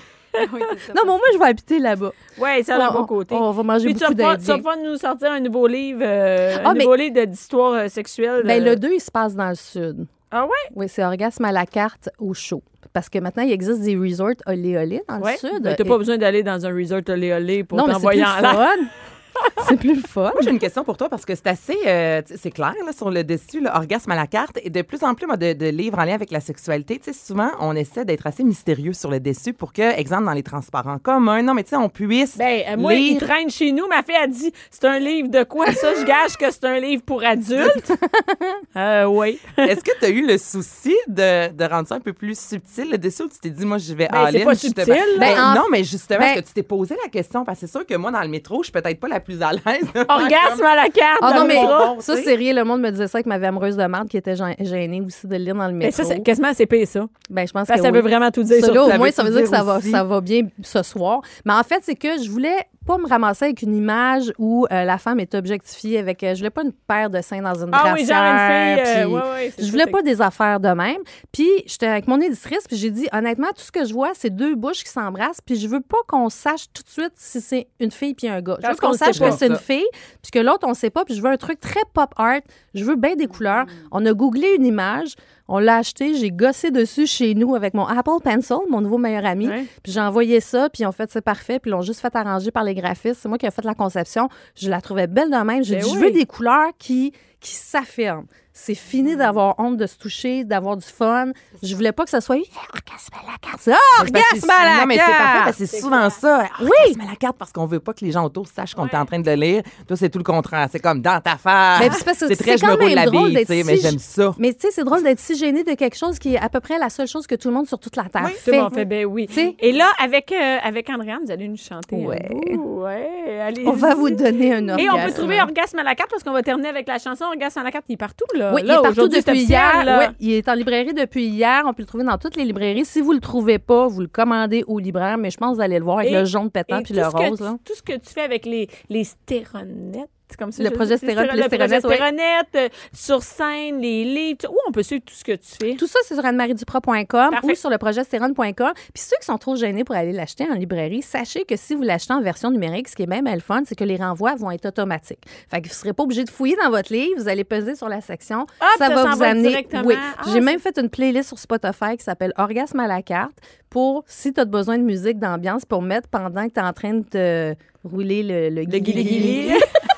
Oui, 0.53 0.61
c'est 0.73 0.87
ça. 0.89 0.93
Non, 0.95 1.03
mais 1.05 1.11
au 1.11 1.17
moins, 1.17 1.29
je 1.33 1.39
vais 1.39 1.45
habiter 1.45 1.79
là-bas. 1.79 2.11
Oui, 2.39 2.49
un 2.69 2.89
On- 2.89 2.93
bon 2.93 3.07
côté. 3.07 3.35
On 3.37 3.53
va 3.53 3.63
manger 3.63 3.85
Puis 3.85 3.95
tu 3.95 4.01
beaucoup 4.01 4.17
pas, 4.17 4.37
tu 4.37 4.43
vas 4.43 4.57
d'Indiens. 4.57 4.63
pas 4.65 4.77
nous 4.77 4.97
sortir 4.97 5.31
un 5.31 5.39
nouveau 5.39 5.67
livre, 5.69 6.01
euh, 6.03 6.57
Ah, 6.65 6.71
un 6.71 6.73
mais- 6.75 6.81
nouveau 6.81 6.97
livre 6.97 7.23
d'histoire 7.25 7.73
euh, 7.75 7.89
sexuelle. 7.89 8.43
Ben, 8.45 8.61
euh. 8.61 8.71
le 8.71 8.77
2, 8.77 8.95
il 8.95 9.01
se 9.01 9.13
passe 9.13 9.37
dans 9.37 9.49
le 9.49 9.55
sud. 9.55 10.07
Ah 10.33 10.45
ouais? 10.45 10.51
Oui, 10.75 10.87
c'est 10.89 11.05
orgasme 11.05 11.45
à 11.45 11.53
la 11.53 11.67
carte 11.67 12.11
au 12.19 12.35
chaud. 12.35 12.65
Parce 12.93 13.09
que 13.09 13.19
maintenant, 13.21 13.45
il 13.45 13.53
existe 13.53 13.81
des 13.83 13.97
resorts 13.97 14.31
olé 14.47 14.77
olé 14.77 15.03
dans 15.09 15.21
Ouais. 15.21 15.33
le 15.41 15.49
sud. 15.49 15.63
Ben, 15.63 15.77
t'as 15.77 15.85
Et- 15.85 15.89
pas 15.89 15.99
besoin 15.99 16.19
d'aller 16.19 16.43
dans 16.43 16.67
un 16.67 16.75
resort 16.75 17.01
olé 17.09 17.33
olé 17.33 17.63
pour 17.63 17.79
non, 17.79 17.87
mais 17.87 17.95
c'est 17.95 17.99
plus 18.01 18.21
t'envoyer 18.21 18.25
en 18.25 18.41
l'air. 18.41 18.69
c'est 19.69 19.77
plus 19.77 20.01
fun. 20.01 20.31
Moi, 20.33 20.43
j'ai 20.43 20.51
une 20.51 20.59
question 20.59 20.85
pour 20.85 20.97
toi 20.97 21.09
parce 21.09 21.25
que 21.25 21.35
c'est 21.35 21.47
assez, 21.47 21.77
euh, 21.87 22.23
c'est 22.37 22.51
clair 22.51 22.75
là, 22.85 22.93
sur 22.93 23.11
le 23.11 23.25
dessus, 23.25 23.61
là, 23.61 23.77
orgasme 23.77 24.11
à 24.11 24.17
la 24.17 24.27
carte. 24.27 24.59
Et 24.63 24.71
de 24.71 24.83
plus 24.83 25.03
en 25.03 25.15
plus, 25.15 25.27
moi, 25.27 25.37
de, 25.37 25.53
de 25.53 25.67
livres 25.67 25.99
en 25.99 26.05
lien 26.05 26.15
avec 26.15 26.31
la 26.31 26.41
sexualité, 26.41 26.99
tu 26.99 27.13
sais, 27.13 27.19
souvent, 27.27 27.51
on 27.61 27.75
essaie 27.75 28.05
d'être 28.05 28.27
assez 28.27 28.45
mystérieux 28.45 28.93
sur 28.93 29.11
le 29.11 29.21
dessus 29.21 29.53
pour 29.53 29.73
que, 29.73 29.99
exemple, 29.99 30.25
dans 30.25 30.33
les 30.33 30.43
transports 30.43 30.87
en 30.87 30.99
commun, 30.99 31.43
non, 31.43 31.55
mais 31.55 31.65
tu 31.65 31.71
sais, 31.71 31.77
on 31.77 31.89
puisse. 31.89 32.37
Ben, 32.37 32.63
euh, 32.69 32.77
moi, 32.77 32.95
il 32.95 33.19
traîne 33.19 33.51
chez 33.51 33.73
nous. 33.73 33.87
Ma 33.89 34.03
fille 34.03 34.17
a 34.17 34.27
dit 34.27 34.53
c'est 34.71 34.85
un 34.85 34.99
livre 34.99 35.29
de 35.29 35.43
quoi 35.45 35.73
ça 35.73 35.95
Je 35.99 36.05
gage 36.05 36.37
que 36.37 36.51
c'est 36.51 36.65
un 36.65 36.79
livre 36.81 37.03
pour 37.03 37.25
adultes. 37.25 37.93
euh, 38.77 39.05
oui. 39.07 39.39
Est-ce 39.57 39.83
que 39.83 39.99
tu 39.99 40.05
as 40.05 40.11
eu 40.11 40.27
le 40.27 40.39
souci 40.39 40.95
de, 41.09 41.51
de 41.53 41.65
rendre 41.65 41.89
ça 41.89 41.97
un 41.97 42.01
peu 42.01 42.13
plus 42.13 42.39
subtil 42.39 42.91
le 42.91 42.99
dessus 42.99 43.23
ou 43.23 43.29
tu 43.29 43.39
t'es 43.39 43.51
dit, 43.51 43.65
moi, 43.65 43.79
je 43.79 43.93
vais 43.95 44.09
Ben, 44.11 44.27
c'est 44.31 44.37
all-in, 44.37 44.45
pas 44.45 44.53
justement? 44.55 44.75
subtil, 44.85 44.95
là. 44.95 45.19
Ben, 45.19 45.35
Ben, 45.35 45.43
en- 45.43 45.55
non, 45.55 45.65
mais 45.71 45.85
justement, 45.85 46.21
Ben- 46.21 46.33
est-ce 46.35 46.41
que 46.43 46.47
tu 46.49 46.53
t'es 46.55 46.63
posé 46.63 46.97
la 47.03 47.09
question? 47.11 47.45
Parce 47.45 47.61
que 47.61 47.67
c'est 47.67 47.73
sûr 47.73 47.87
que 47.87 47.95
moi, 47.95 48.11
dans 48.11 48.21
le 48.23 48.29
métro, 48.29 48.59
je 48.63 48.65
suis 48.65 48.73
peut-être 48.73 49.01
pas 49.01 49.09
la 49.09 49.21
plus 49.25 49.43
à 49.43 49.53
l'aise. 49.53 49.63
Orgasme 50.09 50.57
comme- 50.59 50.67
à 50.67 50.77
la 50.77 50.89
carte. 50.89 51.19
Ah 51.23 51.33
non, 51.37 51.45
mais 51.47 51.61
ça, 52.01 52.17
c'est 52.17 52.35
rien. 52.35 52.53
Le 52.55 52.65
monde 52.65 52.81
me 52.81 52.91
disait 52.91 53.07
ça 53.09 53.19
avec 53.19 53.27
ma 53.27 53.39
vie 53.39 53.47
amoureuse 53.47 53.77
de 53.77 53.85
merde 53.85 54.09
qui 54.09 54.17
était 54.17 54.35
gê- 54.35 54.55
gênée 54.65 55.01
aussi 55.01 55.27
de 55.27 55.37
lire 55.37 55.55
dans 55.55 55.67
le 55.67 55.73
Mais 55.73 55.87
métro. 55.87 56.03
ça, 56.03 56.09
c'est 56.09 56.21
quasiment 56.23 56.53
c'est 56.55 56.67
pire, 56.67 56.87
ça. 56.87 57.07
ben, 57.31 57.47
je 57.47 57.53
pense 57.53 57.67
que 57.69 57.75
que 57.75 57.81
ça 57.81 57.89
oui. 57.89 57.95
veut 57.95 58.03
vraiment 58.03 58.31
tout 58.31 58.43
dire 58.43 58.65
Ça, 58.65 58.73
là, 58.73 58.85
au 58.85 58.89
moins, 58.89 59.07
veut 59.07 59.11
ça 59.13 59.23
veut 59.23 59.31
tout 59.31 59.35
dire 59.37 59.45
que 59.45 59.49
dire 59.49 59.59
ça 59.59 59.65
va, 59.65 59.81
ça 59.81 60.05
va 60.05 60.21
bien 60.21 60.43
ce 60.63 60.83
soir. 60.83 61.21
Mais 61.45 61.53
en 61.55 61.63
fait, 61.63 61.81
c'est 61.83 61.97
que 61.97 62.23
je 62.23 62.31
voulais 62.31 62.57
pas 62.87 62.99
me 62.99 63.07
ramasser 63.09 63.47
avec 63.47 63.63
une 63.63 63.75
image 63.75 64.33
où 64.39 64.67
euh, 64.71 64.85
la 64.85 64.99
femme 64.99 65.21
est 65.21 65.35
objectifiée 65.35 65.99
avec. 65.99 66.23
euh, 66.23 66.35
je 66.35 66.39
voulais 66.39 66.51
pas 66.51 66.63
une 66.63 66.73
paire 66.73 67.11
de 67.11 67.21
seins 67.21 67.41
dans 67.43 67.55
une 67.55 67.71
Ah 67.73 67.93
oui, 67.95 68.05
genre 68.05 68.25
une 68.25 68.39
fille. 68.39 68.85
euh, 68.87 69.05
puis- 69.05 69.13
ouais, 69.15 69.21
ouais, 69.21 69.53
c'est 69.57 69.65
Je 69.65 69.71
voulais 69.71 69.87
pas 69.87 70.03
des 70.03 70.21
affaires 70.21 70.61
de 70.61 70.69
même. 70.69 70.99
Puis 71.33 71.49
j'étais 71.67 71.87
avec 71.87 72.07
mon 72.09 72.21
éditrice, 72.21 72.67
puis 72.69 72.77
j'ai 72.77 72.91
dit 72.91 73.09
honnêtement, 73.13 73.49
tout 73.57 73.63
ce 73.63 73.73
que 73.73 73.85
je 73.85 73.93
vois, 73.95 74.11
c'est 74.15 74.31
deux 74.31 74.55
bouches 74.55 74.85
qui 74.85 74.91
s'embrassent, 74.91 75.41
puis 75.45 75.57
je 75.57 75.67
veux 75.69 75.81
pas 75.81 75.97
qu'on 76.07 76.29
sache 76.29 76.67
tout 76.73 76.83
de 76.83 76.89
suite 76.89 77.13
si 77.17 77.41
c'est 77.41 77.69
une 77.81 77.91
fille 77.91 78.15
puis 78.15 78.29
un 78.29 78.41
gars. 78.41 78.59
Je 78.63 78.69
veux 78.69 78.75
qu'on 78.77 78.93
sache 78.93 79.19
que 79.19 79.31
c'est 79.33 79.47
une 79.47 79.57
fille, 79.57 79.87
puis 80.23 80.31
que 80.31 80.39
l'autre 80.39 80.67
on 80.69 80.75
sait 80.75 80.91
pas, 80.91 81.05
puis 81.05 81.15
je 81.15 81.23
veux 81.23 81.31
un 81.31 81.37
truc 81.37 81.61
très 81.61 81.83
pop 81.93 82.11
art. 82.17 82.41
Je 82.75 82.85
veux 82.85 82.97
bien 82.97 83.15
des 83.17 83.27
couleurs. 83.27 83.67
On 83.93 84.05
a 84.07 84.13
googlé 84.13 84.55
une 84.59 84.67
image, 84.67 85.15
on 85.47 85.59
l'a 85.59 85.77
acheté, 85.77 86.15
j'ai 86.15 86.31
gossé 86.31 86.71
dessus 86.71 87.07
chez 87.07 87.35
nous 87.35 87.55
avec 87.55 87.75
mon 87.75 87.87
Apple 87.87 88.23
Pencil, 88.23 88.57
mon 88.71 88.81
nouveau 88.81 88.99
meilleur 88.99 89.27
ami. 89.27 89.49
Ouais. 89.49 89.67
Puis 89.83 89.93
j'ai 89.93 90.01
envoyé 90.01 90.41
ça, 90.41 90.71
puis 90.71 90.87
ont 90.87 90.93
fait 90.93 91.11
c'est 91.11 91.21
parfait, 91.21 91.59
puis 91.59 91.71
ils 91.71 91.73
l'ont 91.73 91.83
juste 91.83 92.01
fait 92.01 92.15
arranger 92.17 92.51
par 92.51 92.65
les 92.65 92.75
graphistes. 92.75 93.21
C'est 93.21 93.29
moi 93.29 93.37
qui 93.37 93.47
ai 93.47 93.51
fait 93.51 93.65
la 93.65 93.75
conception. 93.75 94.29
Je 94.55 94.71
la 94.71 94.81
trouvais 94.81 95.07
belle 95.07 95.31
de 95.31 95.37
même. 95.37 95.63
J'ai 95.63 95.77
Ben 95.77 95.85
dit, 95.85 95.91
je 95.91 95.99
veux 95.99 96.11
des 96.11 96.27
couleurs 96.27 96.71
qui, 96.79 97.13
qui 97.45 97.53
s'affirment. 97.55 98.27
C'est 98.57 98.77
fini 98.77 99.17
d'avoir 99.17 99.57
honte 99.59 99.77
de 99.79 99.85
se 99.87 99.99
toucher, 99.99 100.45
d'avoir 100.45 100.77
du 100.77 100.87
fun. 100.87 101.33
Je 101.61 101.75
voulais 101.75 101.91
pas 101.91 102.05
que 102.05 102.11
ça 102.11 102.21
soit 102.21 102.37
orgasme 102.37 103.13
à 103.13 103.33
la 103.33 103.39
carte. 103.41 103.69
Orgasme 103.99 104.49
à 104.49 104.65
la 104.65 104.81
Non, 104.83 104.87
mais 104.87 104.95
c'est 104.95 105.01
parfait 105.01 105.17
carte! 105.19 105.45
parce 105.47 105.57
que 105.59 105.67
c'est 105.67 105.81
souvent 105.81 106.09
ça. 106.09 106.45
Oui. 106.61 106.69
Orgasme 106.69 107.01
à 107.01 107.11
la 107.11 107.17
carte 107.17 107.37
parce 107.37 107.51
qu'on 107.53 107.67
veut 107.67 107.81
pas 107.81 107.93
que 107.95 108.05
les 108.05 108.13
gens 108.13 108.25
autour 108.25 108.47
sachent 108.47 108.75
qu'on 108.77 108.87
est 108.87 108.95
en 108.97 109.05
train 109.07 109.19
de 109.19 109.29
le 109.29 109.35
lire. 109.35 109.63
Toi, 109.89 109.97
c'est 109.97 110.09
tout 110.09 110.19
le 110.19 110.25
contraire. 110.25 110.69
C'est 110.71 110.79
comme 110.79 111.03
dans 111.03 111.21
ta 111.21 111.37
face. 111.37 111.81
Mais 111.81 111.91
c'est 111.91 112.05
parce 112.05 112.19
que 112.21 112.29
c'est 112.29 112.37
très, 112.37 112.57
c'est 112.57 112.59
je 112.59 112.67
me 112.67 112.75
roule 112.81 112.91
la 112.93 113.07
drôle 113.07 113.25
bille, 113.27 113.35
d'être 113.35 113.49
tu 113.49 113.55
sais, 113.55 113.65
mais 113.65 113.77
j'aime 113.77 113.99
ça. 113.99 114.33
Mais 114.39 114.53
tu 114.55 114.61
sais, 114.61 114.69
c'est 114.71 114.85
drôle 114.85 115.03
d'être 115.03 115.19
si 115.19 115.35
gêné 115.37 115.65
de 115.65 115.75
quelque 115.75 115.97
chose 115.97 116.21
qui 116.21 116.37
est 116.37 116.39
à 116.41 116.49
peu 116.49 116.61
près 116.61 116.79
la 116.79 116.91
seule 116.91 117.09
chose 117.09 117.27
que 117.27 117.35
tout 117.35 117.49
le 117.49 117.55
monde 117.55 117.67
sur 117.67 117.81
toute 117.81 117.97
la 117.97 118.05
Terre 118.05 118.23
Tout 118.29 118.37
fait. 118.37 118.53
le 118.53 118.63
monde 118.63 118.75
fait, 118.75 118.85
ben 118.85 119.05
oui. 119.05 119.27
Tu 119.27 119.35
sais? 119.35 119.57
Et 119.59 119.73
là, 119.73 119.89
avec, 120.01 120.31
euh, 120.31 120.59
avec 120.63 120.89
Andréane, 120.91 121.23
vous 121.27 121.33
allez 121.33 121.49
nous 121.49 121.57
chanter 121.57 121.97
Ouais. 121.97 122.25
un 122.31 122.55
bout. 122.57 122.83
Ouais, 122.85 123.41
allez 123.41 123.67
On 123.67 123.73
va 123.73 123.97
vous 123.97 124.11
donner 124.11 124.55
un 124.55 124.69
orgasme. 124.69 124.79
Et 124.87 124.91
on 124.91 125.05
peut 125.05 125.13
trouver 125.13 125.41
orgasme 125.43 125.81
à 125.81 125.83
la 125.83 125.97
carte 125.97 126.11
parce 126.11 126.23
qu'on 126.23 126.33
va 126.33 126.43
terminer 126.45 126.69
avec 126.69 126.87
la 126.87 126.99
chanson 127.01 127.25
La 127.65 127.71
carte, 127.71 127.85
il 127.89 127.93
est 127.95 127.97
partout, 127.97 128.25
là. 128.35 128.53
Oui, 128.55 128.63
il 128.65 128.71
est 128.71 128.75
partout 128.83 129.09
depuis 129.09 129.43
hier. 129.43 129.85
là. 129.85 129.99
Oui, 130.11 130.17
il 130.21 130.33
est 130.35 130.49
en 130.49 130.55
librairie 130.55 130.95
depuis 130.95 131.27
hier. 131.27 131.63
On 131.67 131.73
peut 131.73 131.83
le 131.83 131.87
trouver 131.87 132.05
dans 132.05 132.19
toutes 132.19 132.37
les 132.37 132.45
librairies. 132.45 132.85
Si 132.85 133.01
vous 133.01 133.13
le 133.13 133.21
trouvez 133.21 133.59
pas, 133.59 133.87
vous 133.89 134.01
le 134.01 134.07
commandez 134.09 134.65
au 134.67 134.79
libraire, 134.79 135.19
mais 135.19 135.31
je 135.31 135.37
pense 135.37 135.51
que 135.53 135.55
vous 135.57 135.61
allez 135.63 135.79
le 135.79 135.85
voir 135.85 135.99
avec 135.99 136.11
Et- 136.11 136.15
le 136.15 136.25
jaune 136.25 136.51
pétant 136.51 136.79
Et 136.79 136.83
puis 136.83 136.95
le 136.95 137.03
que 137.03 137.07
rose. 137.29 137.39
tu- 137.39 137.45
là. 137.45 137.57
tout 137.65 137.75
ce 137.75 137.83
que 137.83 137.93
tu 137.93 138.13
fais 138.13 138.23
avec 138.23 138.45
les, 138.47 138.69
les 138.89 139.05
stéronettes, 139.05 140.09
c'est 140.29 140.39
comme 140.39 140.53
ça. 140.53 140.63
Le 140.63 140.71
puis 140.71 140.79
les 140.79 140.95
le 141.43 141.49
progestérone, 141.49 142.19
euh, 142.57 142.69
sur 142.93 143.23
scène, 143.23 143.79
les 143.81 144.05
livres, 144.05 144.49
où 144.51 144.57
on 144.69 144.73
peut 144.73 144.83
suivre 144.83 145.03
tout 145.05 145.15
ce 145.15 145.25
que 145.25 145.33
tu 145.33 145.49
fais? 145.61 145.75
Tout 145.77 145.87
ça, 145.87 145.99
c'est 146.05 146.15
sur 146.15 146.25
annemarieduprat.com 146.25 147.07
Parfait. 147.07 147.47
ou 147.47 147.55
sur 147.55 147.71
le 147.71 147.79
progestérone.com. 147.79 148.73
Puis 148.75 149.03
ceux 149.03 149.17
qui 149.21 149.27
sont 149.27 149.39
trop 149.39 149.57
gênés 149.57 149.85
pour 149.85 149.95
aller 149.95 150.13
l'acheter 150.13 150.45
en 150.51 150.55
librairie, 150.55 151.03
sachez 151.03 151.45
que 151.45 151.57
si 151.57 151.75
vous 151.75 151.83
l'achetez 151.83 152.13
en 152.15 152.21
version 152.21 152.51
numérique, 152.51 152.89
ce 152.89 152.97
qui 152.97 153.03
est 153.03 153.07
même 153.07 153.29
le 153.33 153.41
fun, 153.41 153.63
c'est 153.67 153.75
que 153.75 153.85
les 153.85 153.97
renvois 153.97 154.35
vont 154.35 154.51
être 154.51 154.67
automatiques. 154.67 155.25
Fait 155.51 155.61
que 155.61 155.67
vous 155.69 155.73
ne 155.73 155.75
serez 155.75 155.93
pas 155.93 156.03
obligé 156.05 156.25
de 156.25 156.31
fouiller 156.31 156.57
dans 156.63 156.71
votre 156.71 156.93
livre, 156.93 157.15
vous 157.19 157.29
allez 157.29 157.45
peser 157.45 157.75
sur 157.75 157.89
la 157.89 158.01
section. 158.01 158.47
Ça 158.79 158.89
va 158.89 159.11
vous 159.11 159.19
va 159.19 159.29
amener. 159.31 159.49
directement. 159.49 159.83
Oui. 159.85 159.95
Ah, 159.97 160.23
J'ai 160.33 160.41
même 160.41 160.59
fait 160.59 160.79
une 160.79 160.89
playlist 160.89 161.29
sur 161.29 161.39
Spotify 161.39 161.97
qui 161.97 162.05
s'appelle 162.05 162.33
Orgasme 162.37 162.81
à 162.81 162.87
la 162.87 163.03
carte 163.03 163.35
pour 163.71 164.05
si 164.07 164.33
tu 164.33 164.41
as 164.41 164.45
besoin 164.45 164.79
de 164.79 164.85
musique 164.85 165.19
d'ambiance 165.19 165.65
pour 165.65 165.83
mettre 165.83 166.09
pendant 166.09 166.47
que 166.49 166.53
tu 166.55 166.61
es 166.61 166.63
en 166.63 166.73
train 166.73 166.95
de 166.95 167.03
te 167.05 167.55
rouler 167.85 168.23
le, 168.23 168.49
le, 168.49 168.63
Le. 168.65 169.59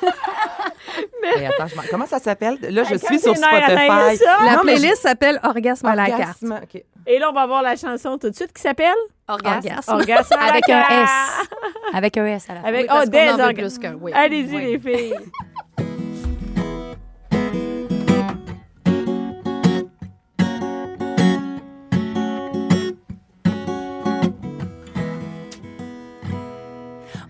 Hey, 1.35 1.47
attends, 1.47 1.66
je 1.66 1.74
m'en- 1.77 1.83
comment 1.91 2.07
ça 2.07 2.18
s'appelle? 2.18 2.59
Là, 2.61 2.83
je 2.85 2.95
suis 2.97 3.18
sur 3.18 3.37
Spotify. 3.37 4.18
La 4.45 4.59
playlist 4.62 5.03
s'appelle 5.03 5.41
Orgasme 5.43 5.87
à 5.87 5.95
la 5.95 6.07
carte. 6.07 6.43
OK. 6.43 6.83
Et 7.09 7.18
là, 7.18 7.31
on 7.31 7.33
va 7.33 7.47
voir 7.47 7.62
la 7.62 7.77
chanson 7.77 8.18
tout 8.18 8.31
de 8.31 8.35
suite 8.35 8.53
qui 8.53 8.62
s'appelle? 8.62 8.95
Orgasme. 9.29 9.68
Orgasme 9.89 10.35
à 10.35 10.47
la 10.47 10.53
Avec 10.53 10.68
un. 10.68 10.81
S. 11.03 11.11
Avec 11.95 12.16
un 12.16 12.27
S 12.27 12.47
à 12.51 12.55
la 12.55 12.61
fin. 12.61 12.68
Avec 12.68 12.81
Oui, 12.83 12.87
parce 12.89 13.07
oh, 13.07 13.11
des 13.11 13.31
en 13.31 13.37
orga- 13.39 13.55
plus 13.55 13.79
oui. 14.01 14.12
Allez-y, 14.14 14.57
Oui. 14.57 14.64
les 14.64 14.79
filles. 14.79 15.14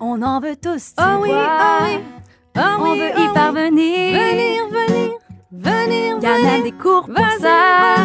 On 0.01 0.23
en 0.23 0.41
veut 0.41 0.57
tous, 0.57 0.89
tu 0.89 0.95
Ah 0.99 1.19
oui, 1.21 1.31
ah 1.33 1.79
oui. 1.85 1.99
Ah 2.59 2.77
On 2.81 2.93
oui, 2.93 3.01
veut 3.01 3.11
ah 3.15 3.21
y 3.21 3.29
parvenir. 3.35 4.13
Venir, 4.19 4.67
venir, 4.69 5.11
venir, 5.53 6.19
y 6.23 6.27
a 6.27 6.39
même 6.43 6.63
des 6.63 6.73
cours 6.73 7.07
pour 7.07 7.27
ça. 7.41 7.97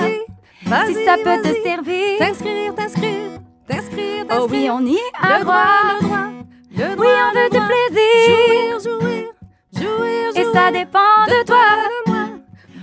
Si 0.88 0.93
ça 1.06 1.16
peut 1.24 1.41
te 1.41 1.54
servir. 1.64 2.18
T'inscrire, 2.20 2.76
t'inscrire, 2.76 3.39
t'inscrire, 3.68 4.26
Oh 4.34 4.47
oui, 4.49 4.70
on 4.72 4.86
y 4.86 4.97
a 5.22 5.39
Le 5.39 5.43
droit. 5.43 5.54
droit, 5.54 5.68
le 5.99 6.08
droit, 6.08 6.28
le 6.72 6.95
droit. 6.95 7.06
Oui, 7.06 7.12
on 7.28 7.39
veut 7.39 7.49
droit. 7.49 7.68
plaisir. 7.68 8.80
Jouir, 8.80 8.99
jouir, 8.99 9.26
jouir, 9.74 10.30
Et 10.36 10.43
jouir. 10.43 10.54
ça 10.54 10.72
dépend 10.72 11.26
de 11.28 11.45
toi. 11.45 11.66
de 12.06 12.12
moi, 12.12 12.24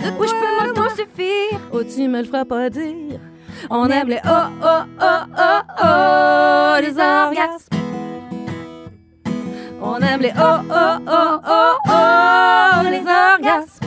de 0.01 0.27
je 0.27 0.33
peux 0.33 0.67
m'auto-suffire. 0.67 1.61
Oh, 1.73 1.83
tu 1.83 2.09
me 2.09 2.19
le 2.21 2.25
feras 2.25 2.45
pas 2.45 2.69
dire. 2.71 3.21
On 3.71 3.87
aime 3.89 4.09
les 4.09 4.21
oh, 4.25 4.47
oh, 4.63 4.83
oh, 5.01 5.05
oh, 5.39 5.61
oh, 5.83 6.81
les 6.81 6.91
orgasmes. 6.99 7.78
On 9.81 9.97
aime 10.01 10.21
les 10.23 10.33
oh, 10.37 10.59
oh, 10.71 10.99
oh, 11.07 11.39
oh, 11.49 11.75
oh, 11.89 12.83
les 12.91 12.99
orgasmes. 13.01 13.87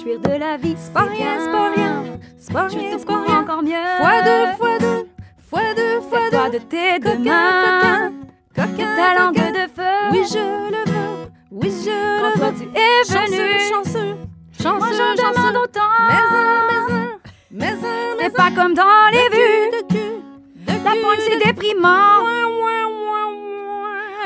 Jouir 0.00 0.20
de 0.20 0.38
la 0.38 0.56
vie, 0.56 0.74
c'est 0.78 0.92
Pas 0.92 1.02
rien, 1.02 1.38
c'est 1.38 1.50
pas 1.52 1.70
rien. 1.74 2.02
C'est 2.38 2.52
pas 2.52 2.68
Je 2.68 2.78
rien, 2.78 2.98
c'est 2.98 3.06
pas 3.06 3.22
rien. 3.26 3.40
encore 3.42 3.62
mieux. 3.62 3.72
Fois 3.98 4.22
deux, 4.22 4.56
fois 4.56 4.78
deux, 4.78 5.08
fois 5.48 5.74
deux, 5.76 6.00
fois 6.00 6.18
Toi 6.30 6.48
deux. 6.50 6.58
de 6.58 6.64
tes 6.64 6.98
deux 6.98 7.18
mains. 7.18 8.10
coquin, 8.54 8.66
coquin, 8.66 8.96
Ta 8.96 9.18
langue 9.18 9.34
de 9.34 9.68
feu. 9.76 10.10
Oui, 10.12 10.22
je 10.32 10.38
le 10.38 10.90
veux. 10.90 11.30
Oui, 11.50 11.70
je 11.84 11.90
le 11.90 12.38
toi 12.38 12.50
veux. 12.50 12.54
tu 12.56 12.64
es 12.78 13.04
Chanceux, 13.04 13.26
venu. 13.36 13.58
chanceux, 13.68 14.16
chanceux, 14.60 14.78
Moi 14.78 14.88
chanceux. 14.88 15.36
demande 15.36 15.56
autant. 15.56 15.80
Mais 16.08 16.14
un, 16.14 16.66
mais 16.68 16.94
un, 16.94 17.08
mais 17.52 17.66
un, 17.66 18.16
C'est 18.20 18.34
pas 18.36 18.50
comme 18.50 18.74
dans 18.74 19.10
les 19.12 19.28
vues. 19.28 19.70
de 19.70 19.86
cul, 19.94 20.22
de 20.66 20.72
La 20.84 20.90
pointe 20.90 21.20
c'est 21.20 21.44
déprimant. 21.44 22.20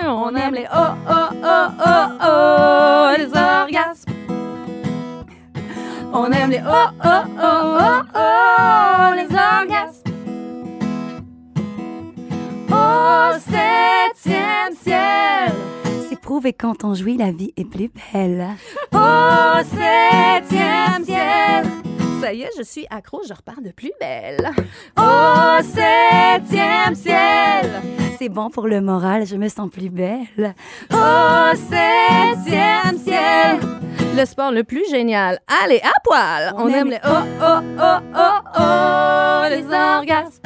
On 0.08 0.34
aime 0.36 0.54
les 0.54 0.66
oh, 0.72 0.78
oh, 1.08 1.28
oh, 1.44 1.68
oh, 1.84 2.06
oh, 2.22 3.14
les 3.18 3.26
orgasmes. 3.26 4.12
On 6.12 6.30
aime 6.32 6.50
les 6.50 6.60
oh, 6.66 6.88
oh, 7.04 7.08
oh, 7.42 7.78
oh, 7.78 8.02
oh, 8.14 9.14
les 9.16 9.24
orgasmes. 9.34 10.02
Au 12.70 13.38
septième 13.38 14.74
ciel, 14.80 15.52
C'est 16.08 16.20
prouvé 16.20 16.52
quand 16.52 16.84
on 16.84 16.94
jouit, 16.94 17.16
la 17.16 17.32
vie 17.32 17.52
est 17.56 17.64
plus 17.64 17.90
belle. 18.12 18.46
au 18.94 19.58
septième 19.64 21.04
ciel. 21.04 21.64
Ça 22.20 22.32
y 22.32 22.42
est, 22.42 22.50
je 22.56 22.62
suis 22.62 22.86
accro, 22.90 23.20
je 23.28 23.32
repars 23.34 23.60
de 23.62 23.70
plus 23.70 23.92
belle. 24.00 24.50
Au 24.98 25.62
septième 25.62 26.94
ciel. 26.94 27.70
C'est 28.18 28.28
bon 28.30 28.48
pour 28.50 28.66
le 28.66 28.80
moral, 28.80 29.26
je 29.26 29.36
me 29.36 29.48
sens 29.48 29.70
plus 29.70 29.90
belle. 29.90 30.54
Au 30.90 31.54
septième 31.54 32.96
ciel. 32.98 33.60
Le 34.16 34.24
sport 34.24 34.50
le 34.50 34.64
plus 34.64 34.88
génial. 34.90 35.38
Allez, 35.62 35.80
à 35.84 35.92
poil. 36.02 36.52
On, 36.56 36.62
On 36.64 36.68
aime 36.68 36.74
aime 36.74 36.90
les 36.90 37.00
oh, 37.04 37.22
oh, 37.42 37.60
oh, 37.78 37.98
oh, 38.16 38.40
oh, 38.58 39.42
les 39.50 39.64
orgasmes. 39.66 40.42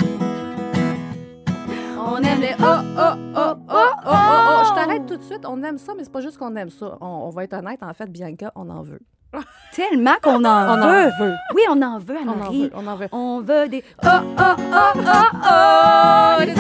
On 1.99 2.17
aime 2.23 2.41
les 2.41 2.55
oh, 2.59 2.65
oh, 2.65 2.99
oh, 2.99 3.15
oh, 3.37 3.55
oh, 3.69 3.71
oh, 3.71 3.93
oh. 4.07 4.63
Je 4.69 4.75
t'arrête 4.75 5.07
tout 5.07 5.17
de 5.17 5.23
suite. 5.23 5.47
On 5.47 5.63
aime 5.63 5.79
ça, 5.79 5.93
mais 5.97 6.03
c'est 6.03 6.13
pas 6.13 6.21
juste 6.21 6.37
qu'on 6.39 6.57
aime 6.57 6.71
ça. 6.71 6.99
On, 7.01 7.07
on 7.07 7.31
va 7.31 7.45
être 7.45 7.55
honnête, 7.55 7.83
en 7.83 7.95
fait, 7.95 8.11
Bianca, 8.11 8.51
on 8.57 8.69
en 8.71 8.83
veut. 8.83 9.01
Tellement 9.75 10.17
qu'on 10.21 10.45
en 10.45 10.79
On 10.79 10.83
en 10.83 10.89
veut. 10.89 11.11
veut. 11.21 11.35
Oui, 11.55 11.63
on 11.71 11.81
en 11.81 11.99
veut, 11.99 12.17
On 12.25 12.29
en 12.29 12.33
Anne-Marie. 12.33 12.63
veut, 12.65 12.71
on 12.75 12.87
en 12.87 12.97
veut. 12.97 13.09
On 13.13 13.41
veut 13.41 13.69
des... 13.69 13.85
Oh, 14.05 14.09
oh, 14.09 14.43
oh, 14.59 14.93
oh, 14.97 15.01
oh, 15.45 16.41
les 16.45 16.55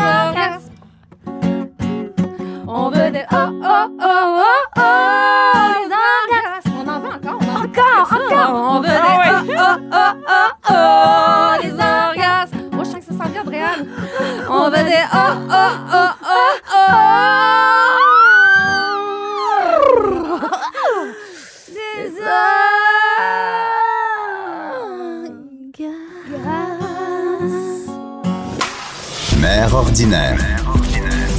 ordinaire. 29.90 30.38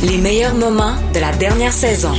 Les 0.04 0.18
meilleurs 0.18 0.56
moments 0.56 0.95
de 1.14 1.20
la 1.22 1.32
dernière 1.32 1.72
saison. 1.72 2.12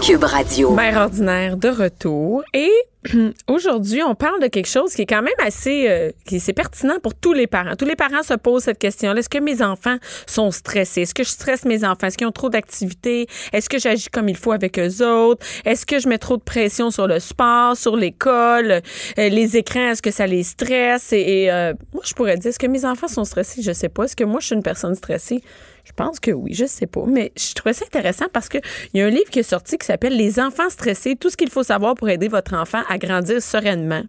Cube 0.00 0.24
Radio. 0.24 0.70
Mère 0.70 0.96
ordinaire 0.96 1.58
de 1.58 1.68
retour. 1.68 2.42
Et 2.54 2.72
aujourd'hui, 3.46 4.02
on 4.02 4.14
parle 4.14 4.40
de 4.40 4.46
quelque 4.48 4.68
chose 4.68 4.94
qui 4.94 5.02
est 5.02 5.06
quand 5.06 5.22
même 5.22 5.34
assez, 5.44 5.88
euh, 5.88 6.10
qui 6.26 6.40
c'est 6.40 6.52
pertinent 6.52 6.98
pour 7.02 7.14
tous 7.14 7.32
les 7.32 7.46
parents. 7.46 7.76
Tous 7.76 7.84
les 7.84 7.96
parents 7.96 8.22
se 8.22 8.34
posent 8.34 8.64
cette 8.64 8.78
question-là. 8.78 9.18
Est-ce 9.18 9.28
que 9.28 9.38
mes 9.38 9.62
enfants 9.62 9.96
sont 10.26 10.50
stressés? 10.50 11.02
Est-ce 11.02 11.14
que 11.14 11.24
je 11.24 11.30
stresse 11.30 11.64
mes 11.64 11.84
enfants? 11.84 12.06
Est-ce 12.06 12.18
qu'ils 12.18 12.26
ont 12.26 12.32
trop 12.32 12.48
d'activités? 12.48 13.26
Est-ce 13.52 13.68
que 13.68 13.78
j'agis 13.78 14.08
comme 14.08 14.28
il 14.28 14.36
faut 14.36 14.52
avec 14.52 14.78
eux 14.78 15.04
autres? 15.04 15.44
Est-ce 15.64 15.86
que 15.86 15.98
je 15.98 16.08
mets 16.08 16.18
trop 16.18 16.36
de 16.36 16.42
pression 16.42 16.90
sur 16.90 17.06
le 17.06 17.20
sport, 17.20 17.76
sur 17.76 17.96
l'école? 17.96 18.82
Euh, 19.18 19.28
les 19.28 19.56
écrans, 19.56 19.90
est-ce 19.90 20.02
que 20.02 20.10
ça 20.10 20.26
les 20.26 20.42
stresse? 20.42 21.12
Et, 21.12 21.44
et, 21.44 21.52
euh, 21.52 21.74
moi, 21.92 22.02
je 22.06 22.14
pourrais 22.14 22.36
dire, 22.36 22.50
est-ce 22.50 22.58
que 22.58 22.66
mes 22.66 22.84
enfants 22.84 23.08
sont 23.08 23.24
stressés? 23.24 23.62
Je 23.62 23.72
sais 23.72 23.88
pas. 23.88 24.04
Est-ce 24.04 24.16
que 24.16 24.24
moi, 24.24 24.40
je 24.40 24.46
suis 24.46 24.56
une 24.56 24.62
personne 24.62 24.94
stressée? 24.94 25.42
Je 25.86 25.92
pense 25.92 26.18
que 26.18 26.32
oui, 26.32 26.52
je 26.52 26.66
sais 26.66 26.86
pas. 26.86 27.04
Mais 27.06 27.32
je 27.36 27.54
trouvais 27.54 27.72
ça 27.72 27.84
intéressant 27.84 28.26
parce 28.32 28.48
qu'il 28.48 28.60
y 28.94 29.00
a 29.00 29.06
un 29.06 29.10
livre 29.10 29.30
qui 29.30 29.38
est 29.38 29.44
sorti 29.44 29.78
qui 29.78 29.86
s'appelle 29.86 30.16
Les 30.16 30.40
enfants 30.40 30.68
stressés, 30.68 31.14
tout 31.14 31.30
ce 31.30 31.36
qu'il 31.36 31.48
faut 31.48 31.62
savoir 31.62 31.94
pour 31.94 32.08
aider 32.08 32.26
votre 32.26 32.54
enfant 32.54 32.82
à 32.88 32.98
grandir 32.98 33.40
sereinement. 33.40 34.02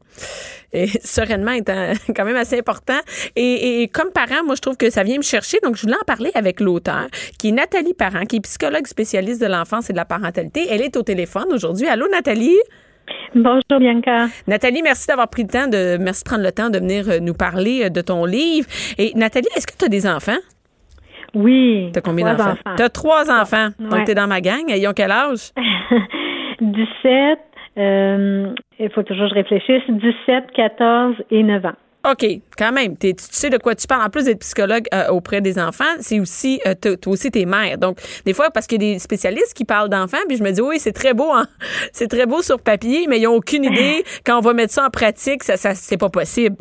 Et 0.74 0.88
sereinement 1.04 1.52
étant 1.52 1.94
quand 2.16 2.26
même 2.26 2.36
assez 2.36 2.58
important. 2.58 3.00
Et, 3.36 3.84
et 3.84 3.88
comme 3.90 4.12
parent, 4.12 4.44
moi, 4.44 4.56
je 4.56 4.62
trouve 4.62 4.76
que 4.76 4.90
ça 4.90 5.04
vient 5.04 5.18
me 5.18 5.24
chercher. 5.24 5.60
Donc, 5.64 5.76
je 5.76 5.84
voulais 5.84 5.96
en 6.02 6.06
parler 6.06 6.32
avec 6.34 6.60
l'auteur, 6.60 7.08
qui 7.38 7.50
est 7.50 7.52
Nathalie 7.52 7.94
Parent, 7.94 8.26
qui 8.26 8.38
est 8.38 8.42
psychologue 8.42 8.88
spécialiste 8.88 9.40
de 9.40 9.48
l'enfance 9.48 9.92
et 9.92 9.94
de 9.94 9.98
la 9.98 10.06
parentalité. 10.06 10.66
Elle 10.70 10.82
est 10.82 10.98
au 10.98 11.04
téléphone 11.04 11.48
aujourd'hui. 11.54 11.88
Allô, 11.88 12.08
Nathalie? 12.10 12.58
Bonjour 13.36 13.80
Bianca. 13.80 14.28
Nathalie, 14.48 14.82
merci 14.82 15.08
d'avoir 15.08 15.30
pris 15.30 15.44
le 15.44 15.50
temps 15.50 15.68
de, 15.68 15.98
merci 15.98 16.24
de 16.24 16.30
prendre 16.30 16.44
le 16.44 16.52
temps 16.52 16.70
de 16.70 16.80
venir 16.80 17.08
euh, 17.10 17.20
nous 17.20 17.34
parler 17.34 17.84
euh, 17.86 17.90
de 17.90 18.02
ton 18.02 18.26
livre. 18.26 18.68
Et 18.98 19.14
Nathalie, 19.16 19.48
est-ce 19.56 19.68
que 19.68 19.78
tu 19.78 19.86
as 19.86 19.90
des 19.90 20.08
enfants? 20.08 20.38
Oui. 21.34 21.90
T'as 21.94 22.02
combien 22.02 22.34
trois 22.34 22.46
d'enfants? 22.48 22.76
T'as 22.78 22.90
trois 22.90 23.32
enfants. 23.32 23.70
Donc, 23.80 23.92
Ouais. 23.94 24.04
t'es 24.06 24.16
dans 24.16 24.28
ma 24.28 24.42
gang. 24.42 24.64
Ils 24.70 24.88
ont 24.88 24.94
quel 24.94 25.12
âge? 25.12 25.52
17, 26.62 27.40
euh, 27.78 28.54
il 28.80 28.90
faut 28.92 29.04
toujours 29.04 29.26
que 29.30 29.30
je 29.30 29.36
réfléchisse, 29.36 29.84
17, 29.90 30.52
14 30.56 31.16
et 31.32 31.44
9 31.44 31.66
ans. 31.66 31.74
OK, 32.10 32.26
quand 32.58 32.72
même, 32.72 32.96
t'es- 32.96 33.14
tu 33.14 33.26
sais 33.32 33.50
de 33.50 33.58
quoi 33.58 33.76
tu 33.76 33.86
parles. 33.86 34.04
En 34.06 34.10
plus 34.10 34.26
d'être 34.26 34.40
psychologue 34.40 34.86
euh, 34.94 35.10
auprès 35.10 35.42
des 35.42 35.60
enfants, 35.60 35.84
c'est 36.00 36.20
aussi, 36.22 36.62
euh, 36.66 36.74
toi 36.74 36.96
aussi, 37.14 37.30
t'es 37.32 37.44
mère. 37.46 37.78
Donc, 37.78 37.98
des 38.26 38.34
fois, 38.34 38.50
parce 38.50 38.66
qu'il 38.66 38.82
y 38.82 38.90
a 38.92 38.94
des 38.94 39.00
spécialistes 39.00 39.54
qui 39.54 39.66
parlent 39.66 39.90
d'enfants, 39.90 40.18
puis 40.28 40.38
je 40.38 40.44
me 40.44 40.52
dis, 40.52 40.62
oui, 40.62 40.78
c'est 40.80 40.94
très 40.94 41.14
beau, 41.14 41.32
hein? 41.34 41.48
c'est 41.92 42.08
très 42.08 42.26
beau 42.26 42.42
sur 42.42 42.62
papier, 42.62 43.08
mais 43.10 43.20
ils 43.20 43.24
n'ont 43.24 43.34
aucune 43.36 43.64
idée. 43.66 44.04
Quand 44.26 44.38
on 44.38 44.42
va 44.42 44.54
mettre 44.54 44.72
ça 44.74 44.86
en 44.86 44.90
pratique, 44.90 45.44
ça, 45.44 45.58
ça 45.58 45.76
c'est 45.76 45.98
pas 45.98 46.10
possible. 46.10 46.56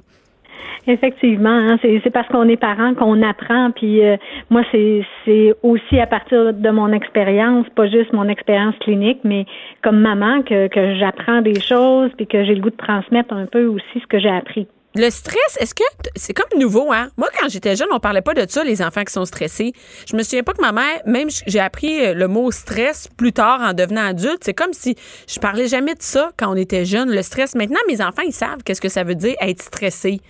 Effectivement, 0.89 1.49
hein, 1.49 1.79
c'est 1.83 2.11
parce 2.11 2.29
qu'on 2.29 2.49
est 2.49 2.57
parent 2.57 2.95
qu'on 2.95 3.21
apprend. 3.23 3.73
Puis 3.73 4.05
euh, 4.05 4.17
moi, 4.51 4.63
c'est 4.71 5.55
aussi 5.63 5.99
à 5.99 6.07
partir 6.07 6.55
de 6.55 6.71
mon 6.71 6.93
expérience, 6.93 7.67
pas 7.75 7.89
juste 7.89 8.13
mon 8.13 8.29
expérience 8.29 8.75
clinique, 8.81 9.19
mais 9.25 9.47
comme 9.83 9.99
maman 9.99 10.43
que, 10.43 10.69
j'apprends 10.99 11.43
des 11.43 11.61
choses 11.61 12.11
puis 12.17 12.27
que 12.27 12.45
j'ai 12.45 12.55
le 12.55 12.61
goût 12.61 12.71
de 12.71 12.77
transmettre 12.77 13.35
un 13.35 13.47
peu 13.47 13.67
aussi 13.67 14.01
ce 14.01 14.07
que 14.07 14.19
j'ai 14.19 14.31
appris. 14.31 14.69
Le 14.95 15.11
stress, 15.11 15.59
est-ce 15.61 15.75
que 15.75 15.85
c'est 16.15 16.33
comme 16.33 16.59
nouveau, 16.59 16.91
hein? 16.91 17.09
Moi, 17.19 17.29
quand 17.39 17.51
j'étais 17.51 17.77
jeune, 17.77 17.89
on 17.93 18.01
parlait 18.01 18.23
pas 18.23 18.33
de 18.33 18.47
ça, 18.49 18.65
les 18.65 18.81
enfants 18.81 19.05
qui 19.05 19.13
sont 19.13 19.27
stressés. 19.27 19.73
Je 20.09 20.17
me 20.17 20.23
souviens 20.23 20.43
pas 20.43 20.55
que 20.55 20.63
ma 20.63 20.73
mère, 20.73 21.03
même 21.05 21.29
j'ai 21.47 21.61
appris 21.61 22.03
euh, 22.03 22.15
le 22.15 22.29
mot 22.29 22.51
stress 22.51 23.09
plus 23.19 23.33
tard 23.33 23.61
en 23.61 23.75
devenant 23.75 24.07
adulte. 24.07 24.39
C'est 24.41 24.55
comme 24.55 24.73
si 24.73 24.97
je 25.29 25.39
parlais 25.39 25.69
jamais 25.69 25.95
de 25.95 26.03
ça 26.03 26.31
quand 26.39 26.51
on 26.51 26.57
était 26.57 26.87
jeune, 26.87 27.11
le 27.11 27.21
stress. 27.21 27.55
Maintenant, 27.55 27.81
mes 27.89 28.01
enfants, 28.01 28.23
ils 28.25 28.33
savent 28.33 28.63
qu'est-ce 28.65 28.81
que 28.81 28.89
ça 28.89 29.05
veut 29.05 29.17
dire 29.17 29.35
être 29.43 29.61
stressé. 29.61 30.21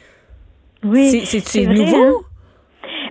Oui, 0.86 1.06
C'est- 1.24 1.66
nouveau? 1.66 1.96
hein? 1.96 2.12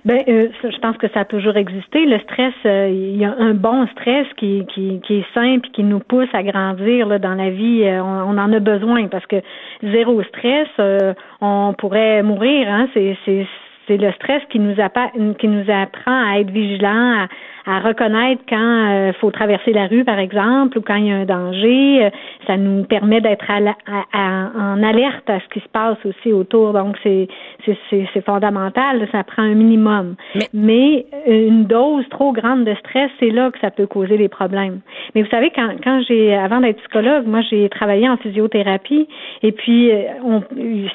Ben, 0.04 0.22
euh, 0.28 0.48
je 0.62 0.78
pense 0.78 0.96
que 0.98 1.08
ça 1.08 1.20
a 1.20 1.24
toujours 1.24 1.56
existé. 1.56 2.06
Le 2.06 2.20
stress, 2.20 2.54
euh, 2.64 2.88
il 2.92 3.16
y 3.16 3.24
a 3.24 3.34
un 3.40 3.54
bon 3.54 3.88
stress 3.88 4.26
qui, 4.36 4.64
qui, 4.72 5.00
qui 5.04 5.14
est 5.18 5.26
simple, 5.34 5.68
qui 5.72 5.82
nous 5.82 5.98
pousse 5.98 6.28
à 6.32 6.44
grandir 6.44 7.08
là, 7.08 7.18
dans 7.18 7.34
la 7.34 7.50
vie. 7.50 7.82
Euh, 7.82 8.00
on, 8.04 8.36
on 8.36 8.38
en 8.38 8.52
a 8.52 8.60
besoin 8.60 9.08
parce 9.08 9.26
que 9.26 9.36
zéro 9.82 10.22
stress, 10.22 10.68
euh, 10.78 11.12
on 11.40 11.74
pourrait 11.76 12.22
mourir. 12.22 12.68
Hein? 12.70 12.86
C'est, 12.94 13.16
c'est, 13.24 13.46
c'est 13.88 13.96
le 13.96 14.12
stress 14.12 14.42
qui 14.48 14.60
nous, 14.60 14.74
appa- 14.74 15.10
qui 15.38 15.48
nous 15.48 15.64
apprend 15.68 16.32
à 16.32 16.38
être 16.38 16.50
vigilant, 16.50 17.22
à, 17.24 17.26
à 17.66 17.80
reconnaître 17.80 18.42
quand 18.48 19.06
il 19.08 19.12
faut 19.20 19.30
traverser 19.30 19.72
la 19.72 19.86
rue, 19.86 20.04
par 20.04 20.18
exemple, 20.18 20.78
ou 20.78 20.82
quand 20.82 20.94
il 20.96 21.06
y 21.06 21.10
a 21.12 21.16
un 21.16 21.24
danger. 21.24 22.04
Euh, 22.06 22.10
Ça 22.46 22.56
nous 22.56 22.84
permet 22.84 23.20
d'être 23.20 23.50
à 23.50 23.56
à- 23.56 24.04
à- 24.12 24.50
en 24.74 24.82
alerte 24.84 25.28
à 25.28 25.40
ce 25.40 25.48
qui 25.52 25.58
se 25.58 25.68
passe 25.68 25.96
aussi 26.04 26.32
autour. 26.32 26.72
Donc, 26.72 26.96
c'est, 27.02 27.26
c'est, 27.64 28.24
fondamental. 28.24 29.06
Ça 29.10 29.24
prend 29.24 29.42
un 29.42 29.54
minimum. 29.54 30.14
Mais- 30.34 30.46
Mais 30.54 31.06
une 31.26 31.64
dose 31.64 32.08
trop 32.10 32.32
grande 32.32 32.64
de 32.64 32.74
stress, 32.76 33.10
c'est 33.18 33.30
là 33.30 33.50
que 33.50 33.58
ça 33.60 33.70
peut 33.72 33.86
causer 33.86 34.16
des 34.16 34.28
problèmes. 34.28 34.80
Mais 35.14 35.22
vous 35.22 35.28
savez, 35.30 35.50
quand, 35.50 35.70
quand 35.82 36.00
j'ai, 36.06 36.34
avant 36.36 36.60
d'être 36.60 36.78
psychologue, 36.78 37.26
moi, 37.26 37.40
j'ai 37.50 37.68
travaillé 37.68 38.08
en 38.08 38.16
physiothérapie. 38.18 39.08
Et 39.42 39.52
puis, 39.52 39.90
euh, 39.90 40.02
on, 40.24 40.42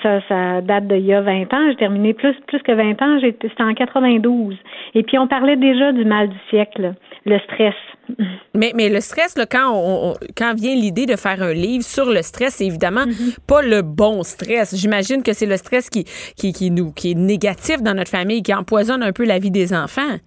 ça, 0.02 0.22
ça 0.30 0.62
date 0.62 0.88
d'il 0.88 1.06
y 1.06 1.14
a 1.14 1.22
20 1.22 1.54
ans. 1.54 1.70
J'ai 1.70 1.76
terminé 1.76 2.14
plus, 2.14 2.36
plus 2.48 2.62
que 2.62 2.72
20 2.72 3.02
ans. 3.02 3.18
C'était 3.22 3.50
en 3.62 3.74
92. 3.74 4.56
Et 4.96 5.04
puis, 5.04 5.18
on 5.18 5.28
parlait 5.28 5.58
déjà 5.58 5.92
du 5.92 6.06
mal 6.06 6.30
du 6.30 6.38
siècle, 6.66 6.94
le 7.26 7.40
stress. 7.40 7.74
Mais, 8.54 8.72
mais 8.76 8.90
le 8.90 9.00
stress, 9.00 9.38
là, 9.38 9.46
quand, 9.46 9.72
on, 9.74 10.12
on- 10.12 10.14
quand 10.38 10.54
vient 10.56 10.76
l'idée 10.76 11.06
de 11.06 11.16
faire 11.16 11.42
un 11.42 11.54
livre 11.54 11.84
sur 11.84 12.06
le 12.06 12.22
stress, 12.22 12.56
c'est 12.56 12.66
évidemment 12.66 13.06
pas 13.48 13.62
le 13.62 13.82
bon 13.82 14.24
stress. 14.24 14.76
J'imagine 14.76 15.24
que 15.24 15.34
c'est 15.34 15.46
le 15.46 15.58
stress 15.58 15.90
qui, 15.90 16.04
qui, 16.38 16.52
qui, 16.54 16.72
nous, 16.72 16.92
qui 16.92 17.12
est 17.12 17.16
négatif 17.16 17.82
dans 17.82 17.94
notre 17.94 18.12
famille, 18.12 18.42
qui 18.44 18.54
empoisonne 18.54 19.04
un 19.04 19.12
peu 19.14 19.26
la 19.26 19.40
vie 19.40 19.52
des 19.52 19.74
enfants. 19.74 20.18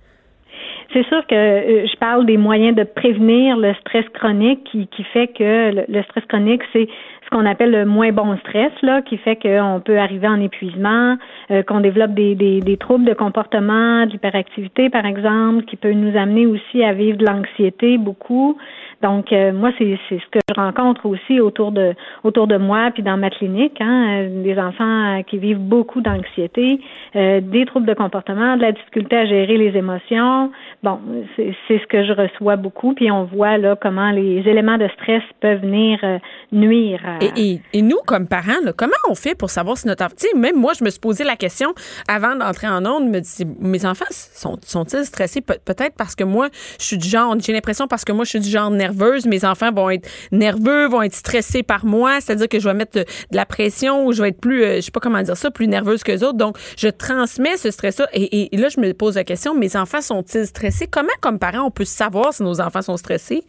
C'est 0.93 1.05
sûr 1.09 1.26
que 1.26 1.35
euh, 1.35 1.87
je 1.87 1.97
parle 1.99 2.24
des 2.24 2.37
moyens 2.37 2.76
de 2.76 2.85
prévenir 2.85 3.57
le 3.57 3.74
stress 3.80 4.05
chronique 4.14 4.62
qui, 4.70 4.87
qui 4.87 5.03
fait 5.12 5.26
que 5.26 5.72
le, 5.74 5.85
le 5.89 6.03
stress 6.05 6.24
chronique, 6.26 6.62
c'est 6.72 6.87
ce 7.24 7.30
qu'on 7.30 7.46
appelle 7.46 7.70
le 7.70 7.84
moins 7.84 8.12
bon 8.12 8.36
stress, 8.38 8.72
là, 8.82 9.02
qui 9.02 9.16
fait 9.16 9.36
qu'on 9.36 9.80
peut 9.84 9.98
arriver 9.98 10.28
en 10.28 10.40
épuisement, 10.40 11.16
euh, 11.50 11.62
qu'on 11.62 11.80
développe 11.80 12.12
des, 12.12 12.34
des, 12.34 12.60
des 12.60 12.76
troubles 12.76 13.04
de 13.04 13.14
comportement, 13.14 14.06
de 14.06 14.12
l'hyperactivité, 14.12 14.90
par 14.90 15.06
exemple, 15.06 15.64
qui 15.64 15.76
peut 15.76 15.92
nous 15.92 16.16
amener 16.16 16.46
aussi 16.46 16.82
à 16.84 16.92
vivre 16.92 17.18
de 17.18 17.24
l'anxiété 17.24 17.98
beaucoup. 17.98 18.58
Donc, 19.05 19.34
euh, 19.34 19.52
moi, 19.52 19.70
c'est 19.76 19.98
ce 20.09 20.26
que 20.30 20.38
je 20.48 20.55
rencontre 20.55 21.05
aussi 21.05 21.38
autour 21.38 21.72
de 21.72 21.92
autour 22.22 22.46
de 22.46 22.57
moi, 22.57 22.90
puis 22.94 23.02
dans 23.02 23.18
ma 23.18 23.28
clinique, 23.28 23.78
hein, 23.80 24.22
euh, 24.22 24.42
des 24.42 24.59
enfants 24.59 25.18
euh, 25.18 25.22
qui 25.22 25.36
vivent 25.36 25.59
beaucoup 25.59 26.00
d'anxiété, 26.00 26.80
des 27.14 27.64
troubles 27.66 27.86
de 27.86 27.94
comportement, 27.94 28.57
de 28.57 28.62
la 28.62 28.72
difficulté 28.72 29.14
à 29.16 29.26
gérer 29.26 29.59
les 29.59 29.76
émotions. 29.76 30.50
Bon, 30.82 30.98
c'est 31.36 31.78
ce 31.82 31.86
que 31.86 32.05
je 32.05 32.12
reçois 32.12 32.57
beaucoup, 32.57 32.94
puis 32.94 33.11
on 33.11 33.24
voit 33.24 33.59
là 33.59 33.76
comment 33.80 34.11
les 34.11 34.42
éléments 34.52 34.78
de 34.78 34.88
stress 34.96 35.22
peuvent 35.40 35.61
venir 35.61 35.98
nuire. 36.50 37.00
Et, 37.20 37.61
et, 37.72 37.82
nous, 37.82 37.98
comme 38.07 38.26
parents, 38.26 38.61
comment 38.76 38.92
on 39.09 39.14
fait 39.14 39.36
pour 39.38 39.50
savoir 39.50 39.76
si 39.76 39.86
notre 39.86 40.05
enfant. 40.05 40.14
Même 40.34 40.57
moi, 40.57 40.72
je 40.78 40.82
me 40.82 40.90
suis 40.90 41.00
posé 41.00 41.24
la 41.24 41.36
question 41.36 41.74
avant 42.09 42.34
d'entrer 42.36 42.68
en 42.68 42.84
onde, 42.86 43.09
me 43.11 43.20
dis, 43.20 43.46
mes 43.61 43.84
enfants 43.86 44.05
sont, 44.11 44.57
sont-ils 44.62 45.05
stressés? 45.05 45.40
Pe- 45.40 45.61
peut-être 45.64 45.94
parce 45.96 46.14
que 46.16 46.24
moi, 46.24 46.48
je 46.80 46.84
suis 46.84 46.98
du 46.98 47.09
genre, 47.09 47.36
j'ai 47.38 47.52
l'impression 47.52 47.86
parce 47.86 48.05
que 48.05 48.12
moi, 48.12 48.24
je 48.24 48.30
suis 48.30 48.40
du 48.40 48.48
genre 48.48 48.70
mes 49.26 49.45
enfants 49.45 49.72
vont 49.72 49.90
être 49.90 50.09
nerveux, 50.32 50.86
vont 50.86 51.03
être 51.03 51.14
stressés 51.14 51.62
par 51.62 51.84
moi, 51.84 52.20
c'est-à-dire 52.20 52.49
que 52.49 52.59
je 52.59 52.68
vais 52.68 52.74
mettre 52.74 53.01
de, 53.01 53.05
la 53.30 53.47
pression 53.47 54.07
ou 54.07 54.12
je 54.12 54.22
vais 54.22 54.28
être 54.30 54.40
plus, 54.40 54.64
euh, 54.64 54.76
je 54.76 54.80
sais 54.82 54.90
pas 54.90 55.01
comment 55.01 55.22
dire 55.22 55.36
ça, 55.36 55.51
plus 55.51 55.68
nerveuse 55.68 56.03
que 56.03 56.12
les 56.12 56.22
autres. 56.22 56.38
Donc, 56.38 56.57
je 56.76 56.88
transmets 56.88 57.57
ce 57.57 57.70
stress-là. 57.70 58.09
Et- 58.12 58.55
et 58.55 58.57
là, 58.57 58.68
je 58.68 58.80
me 58.80 58.92
pose 58.92 59.16
la 59.16 59.24
question, 59.24 59.55
mes 59.55 59.76
enfants 59.76 60.01
sont-ils 60.01 60.47
stressés? 60.47 60.86
Comment, 60.86 61.12
comme 61.20 61.38
parents, 61.38 61.66
on 61.66 61.70
peut 61.70 61.84
savoir 61.84 62.32
si 62.32 62.42
nos 62.42 62.61
enfants 62.61 62.82
sont 62.82 62.97
stressés? 62.97 63.45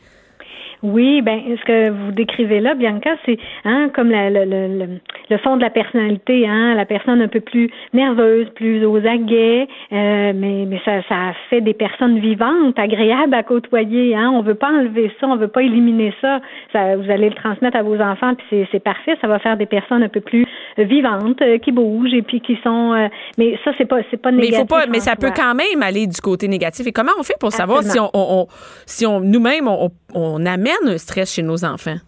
Oui, 0.87 1.21
ben 1.23 1.39
ce 1.59 1.65
que 1.65 1.89
vous 1.89 2.11
décrivez 2.11 2.59
là, 2.59 2.75
Bianca, 2.75 3.11
c'est 3.25 3.37
hein, 3.63 3.89
comme 3.95 4.11
la- 4.11 4.29
le, 4.29 4.45
le, 4.45 4.67
le, 4.67 4.85
le 5.29 5.37
fond 5.39 5.57
de 5.57 5.61
la 5.61 5.71
personnalité, 5.71 6.47
hein, 6.47 6.75
la 6.75 6.85
personne 6.85 7.21
un 7.21 7.27
peu 7.27 7.39
plus 7.39 7.71
nerveuse, 7.93 8.47
plus 8.55 8.85
aux 8.85 8.97
aguets, 8.97 9.67
euh, 9.91 10.31
mais 10.35 10.65
mais 10.67 10.79
ça, 10.85 11.01
ça 11.09 11.33
fait 11.49 11.61
des 11.61 11.73
personnes 11.73 12.19
vivantes, 12.19 12.77
agréables 12.77 13.33
à 13.33 13.41
côtoyer. 13.43 14.15
Hein, 14.15 14.29
on 14.33 14.41
veut 14.41 14.53
pas 14.55 14.69
enlever 14.69 15.11
ça, 15.19 15.27
on 15.27 15.37
veut 15.37 15.47
pas 15.47 15.63
éliminer 15.63 16.13
ça. 16.21 16.39
ça 16.71 16.95
vous 16.97 17.09
allez 17.09 17.29
le 17.29 17.35
transmettre 17.35 17.77
à 17.77 17.83
vos 17.83 17.99
enfants, 17.99 18.33
puis 18.35 18.67
c'est 18.71 18.79
parfait. 18.83 19.15
Ça 19.21 19.27
va 19.27 19.39
faire 19.39 19.57
des 19.57 19.65
personnes 19.65 20.03
un 20.03 20.09
peu 20.09 20.21
plus 20.21 20.45
vivantes, 20.77 21.41
euh, 21.41 21.57
qui 21.57 21.71
bougent 21.71 22.13
et 22.13 22.21
puis 22.21 22.41
qui 22.41 22.57
sont. 22.63 22.93
euh, 22.93 23.07
mais 23.37 23.57
ça 23.65 23.71
c'est 23.77 23.85
pas 23.85 23.97
c'est 24.11 24.17
pas 24.21 24.31
Mais 24.31 24.37
négatif. 24.43 24.57
il 24.57 24.61
faut 24.61 24.65
pas, 24.75 24.85
mais 24.87 24.99
ça 24.99 25.15
peut 25.15 25.31
quand 25.35 25.55
même 25.55 25.81
aller 25.81 26.05
du 26.05 26.21
côté 26.21 26.47
négatif. 26.47 26.85
Et 26.85 26.91
comment 26.91 27.11
on 27.19 27.23
fait 27.23 27.37
pour 27.39 27.51
savoir 27.51 27.81
si 27.81 27.99
on, 27.99 28.05
Absolument. 28.05 28.31
on- 28.39 28.41
on- 28.43 28.47
si 28.85 29.05
on 29.05 29.19
nous-mêmes 29.19 29.67
on, 29.67 29.89
on 30.13 30.45
amène 30.45 30.74
un 30.83 30.97
stress 30.97 31.31
chez 31.31 31.43
nos 31.43 31.63
enfants? 31.63 31.99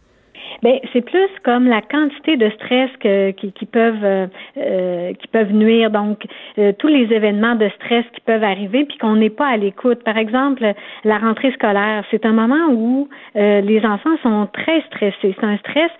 Ben, 0.64 0.80
c'est 0.93 1.01
plus 1.01 1.30
comme 1.43 1.68
la 1.68 1.82
quantité 1.82 2.38
de 2.38 2.49
stress 2.51 2.89
que, 2.99 3.32
qui, 3.32 3.51
qui 3.51 3.66
peuvent 3.66 4.03
euh, 4.03 4.28
euh, 4.58 5.14
qui 5.14 5.28
peuvent 5.28 5.53
nuire. 5.53 5.91
Donc, 5.91 6.26
euh, 6.58 6.72
tous 6.78 6.88
les 6.88 7.14
événements 7.14 7.55
de 7.55 7.70
stress 7.76 8.05
qui 8.14 8.22
peuvent 8.22 8.43
arriver, 8.43 8.86
puis 8.86 8.97
qu'on 8.97 9.16
n'est 9.16 9.30
pas 9.30 9.47
à 9.47 9.58
l'écoute. 9.58 10.03
Par 10.03 10.18
exemple, 10.18 10.66
la 11.03 11.18
rentrée 11.18 11.51
scolaire, 11.51 12.03
c'est 12.12 12.26
un 12.26 12.34
moment 12.34 12.70
où 12.72 13.08
euh, 13.36 13.62
les 13.62 13.86
enfants 13.86 14.18
sont 14.24 14.47
très 14.53 14.82
stressés. 14.88 15.36
C'est 15.39 15.43
un 15.43 15.58
stress, 15.58 15.91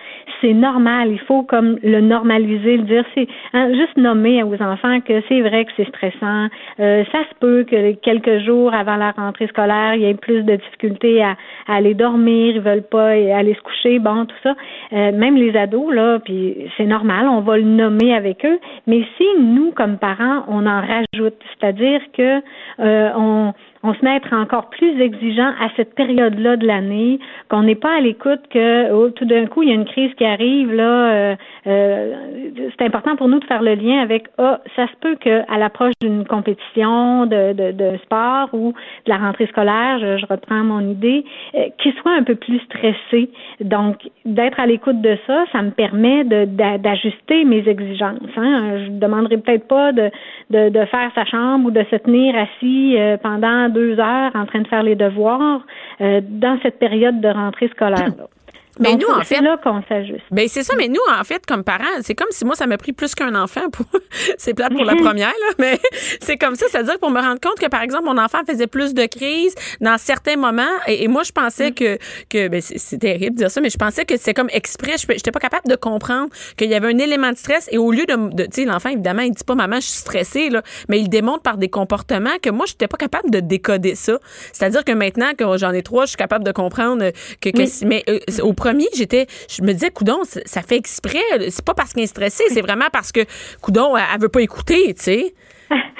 c'est 0.42 0.54
normal. 0.54 1.10
Il 1.12 1.20
faut 1.20 1.44
comme 1.44 1.78
le 1.84 2.02
normaliser, 2.02 2.78
le 2.78 2.84
dire. 2.84 3.06
C'est 3.14 3.28
hein, 3.54 3.72
juste 3.74 3.98
nommer 3.98 4.44
aux 4.44 4.62
enfants 4.62 5.02
que 5.02 5.22
c'est 5.28 5.42
vrai 5.42 5.66
que 5.66 5.72
c'est 5.78 5.88
stressant. 5.88 6.48
Euh, 6.80 7.04
ça 7.12 7.20
se 7.30 7.36
peut 7.40 7.64
que 7.64 7.94
quelques 7.94 8.40
jours 8.40 8.74
avant 8.74 8.96
la 8.96 9.12
rentrée 9.12 9.48
scolaire, 9.48 9.96
il 9.96 10.02
y 10.02 10.06
ait 10.06 10.14
plus 10.14 10.44
de 10.44 10.56
difficultés 10.56 11.22
à, 11.22 11.36
à 11.68 11.76
aller 11.76 11.94
dormir, 11.94 12.56
ils 12.56 12.62
veulent 12.62 12.88
pas 12.90 13.10
aller 13.10 13.54
se 13.54 13.62
coucher, 13.62 14.00
bon, 14.00 14.26
tout 14.26 14.36
ça. 14.44 14.47
Euh, 14.94 15.12
même 15.12 15.36
les 15.36 15.56
ados, 15.56 15.94
là, 15.94 16.20
puis 16.20 16.70
c'est 16.78 16.86
normal, 16.86 17.28
on 17.28 17.42
va 17.42 17.58
le 17.58 17.64
nommer 17.64 18.14
avec 18.14 18.46
eux. 18.46 18.60
Mais 18.86 19.04
si 19.18 19.26
nous, 19.40 19.72
comme 19.72 19.98
parents, 19.98 20.44
on 20.48 20.66
en 20.66 20.82
rajoute, 20.82 21.36
c'est-à-dire 21.60 22.02
que 22.14 22.42
euh, 22.80 23.10
on 23.16 23.54
on 23.84 23.94
se 23.94 24.04
met 24.04 24.12
à 24.12 24.16
être 24.16 24.34
encore 24.34 24.70
plus 24.70 25.00
exigeant 25.00 25.52
à 25.60 25.70
cette 25.76 25.96
période-là 25.96 26.58
de 26.58 26.66
l'année, 26.66 27.20
qu'on 27.50 27.64
n'est 27.64 27.76
pas 27.76 27.98
à 27.98 28.02
l'écoute 28.02 28.42
que 28.50 28.92
oh, 28.92 29.10
tout 29.12 29.26
d'un 29.26 29.46
coup 29.46 29.64
il 29.64 29.70
y 29.70 29.72
a 29.72 29.76
une 29.76 29.86
crise 29.86 30.14
qui 30.16 30.26
arrive 30.26 30.74
là. 30.74 31.12
euh, 31.12 31.36
euh, 31.68 32.14
c'est 32.78 32.86
important 32.86 33.16
pour 33.16 33.28
nous 33.28 33.40
de 33.40 33.46
faire 33.46 33.62
le 33.62 33.76
lien 33.76 34.00
avec 34.02 34.28
ah 34.38 34.60
ça 34.76 34.88
se 34.88 34.96
peut 35.02 35.16
que 35.16 35.42
à 35.52 35.58
l'approche 35.58 35.94
d'une 36.02 36.26
compétition 36.26 37.26
de, 37.26 37.54
de, 37.54 37.98
sport 38.04 38.50
ou 38.54 38.74
de 39.06 39.10
la 39.10 39.18
rentrée 39.18 39.48
scolaire, 39.48 40.00
je, 40.00 40.18
je 40.18 40.26
reprends 40.26 40.64
mon 40.64 40.80
idée, 40.80 41.26
euh, 41.56 41.68
qu'il 41.78 41.94
soit 41.94 42.14
un 42.14 42.24
peu 42.24 42.36
plus 42.36 42.60
stressé. 42.60 43.30
Donc 43.62 43.98
d'être 44.26 44.60
à 44.60 44.66
l'écoute 44.66 45.02
de 45.02 45.18
ça, 45.28 45.46
ça 45.52 45.62
me 45.62 45.72
permet 45.72 46.24
d'ajuster 46.24 47.44
mes 47.46 47.68
exigences. 47.68 48.18
Hein. 48.38 48.80
Je 48.86 48.92
ne 48.92 49.00
demanderai 49.00 49.38
peut-être 49.38 49.68
pas 49.68 49.92
de, 49.92 50.10
de, 50.50 50.70
de 50.70 50.86
faire 50.86 51.12
sa 51.16 51.26
chambre 51.26 51.68
ou 51.68 51.72
de 51.72 51.84
se 51.90 51.96
tenir 51.98 52.36
assis 52.36 52.96
euh, 52.98 53.18
deux 53.70 54.00
heures 54.00 54.32
en 54.36 54.46
train 54.46 54.62
de 54.62 54.68
faire 54.68 54.84
les 54.84 54.96
devoirs 54.96 55.62
euh, 56.02 56.22
dans 56.24 56.60
cette 56.62 56.80
période 56.80 57.22
de 57.22 57.28
rentrée 57.28 57.68
scolaire. 57.70 58.14
Mais 58.80 58.92
Donc, 58.96 59.02
nous, 59.02 59.08
en 59.14 59.20
c'est 59.24 59.36
fait- 59.36 59.42
là 59.42 59.58
qu'on 59.64 59.82
s'ajuste. 59.88 60.22
Ben 60.32 60.48
c'est 60.48 60.64
ça, 60.64 60.74
mais 60.78 60.88
nous, 60.88 61.00
en 61.20 61.24
fait, 61.24 61.46
comme 61.46 61.64
parents, 61.64 61.84
c'est 62.02 62.16
comme 62.16 62.28
si 62.32 62.46
moi, 62.46 62.56
ça 62.56 62.68
m'a 62.68 62.78
pris 62.78 62.94
plus 62.94 63.16
qu'un 63.16 63.36
enfant 63.36 63.70
pour. 63.70 63.86
c'est 64.38 64.54
plate 64.54 64.74
pour 64.74 64.86
la 64.86 64.96
première, 65.04 65.28
là, 65.30 65.54
mais 65.60 65.80
c'est 66.22 66.38
comme 66.38 66.56
ça. 66.56 66.66
C'est-à-dire 66.70 67.00
pour 67.00 67.10
me 67.12 67.20
rendre 67.20 67.40
compte 67.40 67.60
que, 67.60 67.68
par 67.68 67.82
exemple, 67.82 68.06
mon 68.06 68.18
enfant 68.18 68.40
faisait 68.48 68.68
plus 68.68 68.94
de 68.94 69.06
crises 69.06 69.56
dans 69.82 69.98
certains 69.98 70.36
moments. 70.38 70.64
Et, 70.88 71.04
et 71.04 71.08
moi, 71.08 71.24
je 71.24 71.32
pensais 71.32 71.72
que. 71.72 71.98
que 72.30 72.48
ben, 72.48 72.62
c'est 72.62 72.78
c'est 72.78 72.98
terrible 73.00 73.32
de 73.32 73.38
dire 73.38 73.52
ça, 73.52 73.60
mais 73.62 73.70
je 73.70 73.78
pensais 73.78 74.06
que 74.06 74.16
c'était 74.18 74.34
comme 74.34 74.50
exprès. 74.52 74.98
Je 74.98 75.08
n'étais 75.12 75.32
pas 75.32 75.40
capable 75.40 75.68
de 75.70 75.76
comprendre 75.76 76.30
qu'il 76.58 76.70
y 76.70 76.76
avait 76.76 76.88
un 76.88 76.98
élément 76.98 77.32
de 77.32 77.38
stress. 77.38 77.68
Et 77.72 77.78
au 77.78 77.92
lieu 77.92 78.06
de. 78.06 78.34
de 78.36 78.44
tu 78.46 78.62
sais, 78.62 78.66
l'enfant, 78.66 78.90
évidemment, 78.90 79.22
il 79.24 79.32
dit 79.32 79.44
pas, 79.44 79.56
maman, 79.56 79.78
je 79.78 79.88
suis 79.88 79.98
stressée, 80.00 80.50
là, 80.50 80.62
mais 80.90 81.00
il 81.00 81.10
démontre 81.10 81.42
par 81.42 81.58
des 81.58 81.70
comportements 81.70 82.38
que 82.42 82.50
moi, 82.50 82.66
je 82.66 82.74
n'étais 82.74 82.88
pas 82.88 82.98
capable 82.98 83.30
de 83.32 83.40
décoder 83.40 83.96
ça. 83.96 84.20
C'est-à-dire 84.54 84.84
que 84.86 84.92
maintenant 84.92 85.32
que 85.38 85.58
j'en 85.58 85.72
ai 85.74 85.84
trois, 85.84 86.06
je 86.06 86.10
suis 86.10 86.18
capable 86.18 86.44
de 86.46 86.52
comprendre 86.52 87.12
que. 87.42 87.50
que 87.50 87.58
Oui. 87.58 87.72
mais 87.86 88.04
euh, 88.10 88.20
au 88.42 88.54
premier, 88.68 88.88
j'étais, 88.94 89.28
je 89.50 89.62
me 89.62 89.72
disais, 89.72 89.92
coudon, 89.92 90.22
ça 90.46 90.62
fait 90.62 90.76
exprès. 90.76 91.24
C'est 91.50 91.64
pas 91.64 91.74
parce 91.74 91.94
qu'il 91.94 92.04
est 92.04 92.08
stressé, 92.08 92.44
c'est 92.50 92.62
vraiment 92.62 92.88
parce 92.92 93.12
que 93.14 93.22
coudon, 93.62 93.96
elle, 93.96 94.04
elle 94.14 94.22
veut 94.22 94.30
pas 94.30 94.42
écouter, 94.42 94.94
tu 94.94 95.04
sais. 95.04 95.34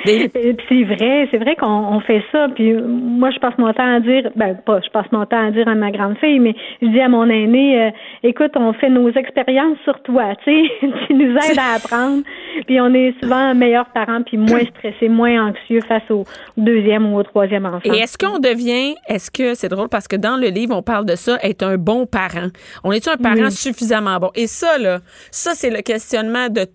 Des- 0.06 0.32
C'est 0.70 0.84
vrai, 0.84 1.28
c'est 1.32 1.38
vrai 1.38 1.56
qu'on 1.56 1.68
on 1.68 2.00
fait 2.02 2.24
ça. 2.32 2.48
Puis 2.56 2.74
moi, 2.74 3.32
je 3.32 3.40
passe 3.40 3.58
mon 3.58 3.72
temps 3.74 3.96
à 3.96 4.00
dire, 4.00 4.30
ben 4.36 4.56
pas, 4.66 4.80
je 4.82 4.90
passe 4.90 5.06
mon 5.12 5.26
temps 5.26 5.48
à 5.48 5.52
dire 5.52 5.68
à 5.68 5.76
ma 5.76 5.92
grande 5.92 6.18
fille, 6.18 6.40
mais 6.40 6.56
je 6.82 6.88
dis 6.88 7.00
à 7.00 7.10
mon 7.10 7.30
aîné, 7.30 7.82
euh, 7.82 7.90
écoute, 8.24 8.52
on 8.56 8.74
fait 8.74 8.90
nos 8.90 9.10
expériences 9.12 9.78
sur 9.84 10.02
toi, 10.04 10.36
tu 10.44 10.52
sais, 10.52 10.70
tu 11.08 11.14
nous 11.14 11.36
aides 11.36 11.60
à 11.60 11.76
apprendre. 11.76 12.24
Puis 12.66 12.80
on 12.82 12.94
est 12.94 13.14
souvent 13.22 13.54
meilleurs 13.56 13.88
parents, 13.88 14.22
puis 14.24 14.38
moins 14.38 14.64
stressés, 14.78 15.10
moins 15.10 15.50
anxieux 15.50 15.82
face 15.88 16.10
au 16.10 16.26
deuxième 16.56 17.12
ou 17.12 17.18
au 17.18 17.24
troisième 17.24 17.66
enfant. 17.66 17.80
Et 17.84 17.98
est-ce 17.98 18.18
qu'on 18.18 18.40
devient, 18.40 18.96
est-ce 19.08 19.32
que 19.32 19.56
c'est 19.56 19.70
drôle 19.70 19.90
parce 19.90 20.08
que 20.08 20.16
dans 20.16 20.38
le 20.38 20.48
livre 20.48 20.76
on 20.76 20.82
parle 20.82 21.06
de 21.06 21.16
ça, 21.16 21.38
être 21.44 21.64
un 21.64 21.78
bon 21.78 22.06
parent. 22.06 22.48
On 22.84 22.92
est 22.92 23.08
un 23.08 23.18
parent 23.18 23.50
suffisamment 23.50 24.18
bon? 24.20 24.32
Et 24.36 24.48
ça 24.48 24.78
là, 24.78 25.00
ça 25.32 25.52
c'est 25.54 25.70
le 25.70 25.82
questionnement 25.82 26.50
de 26.50 26.66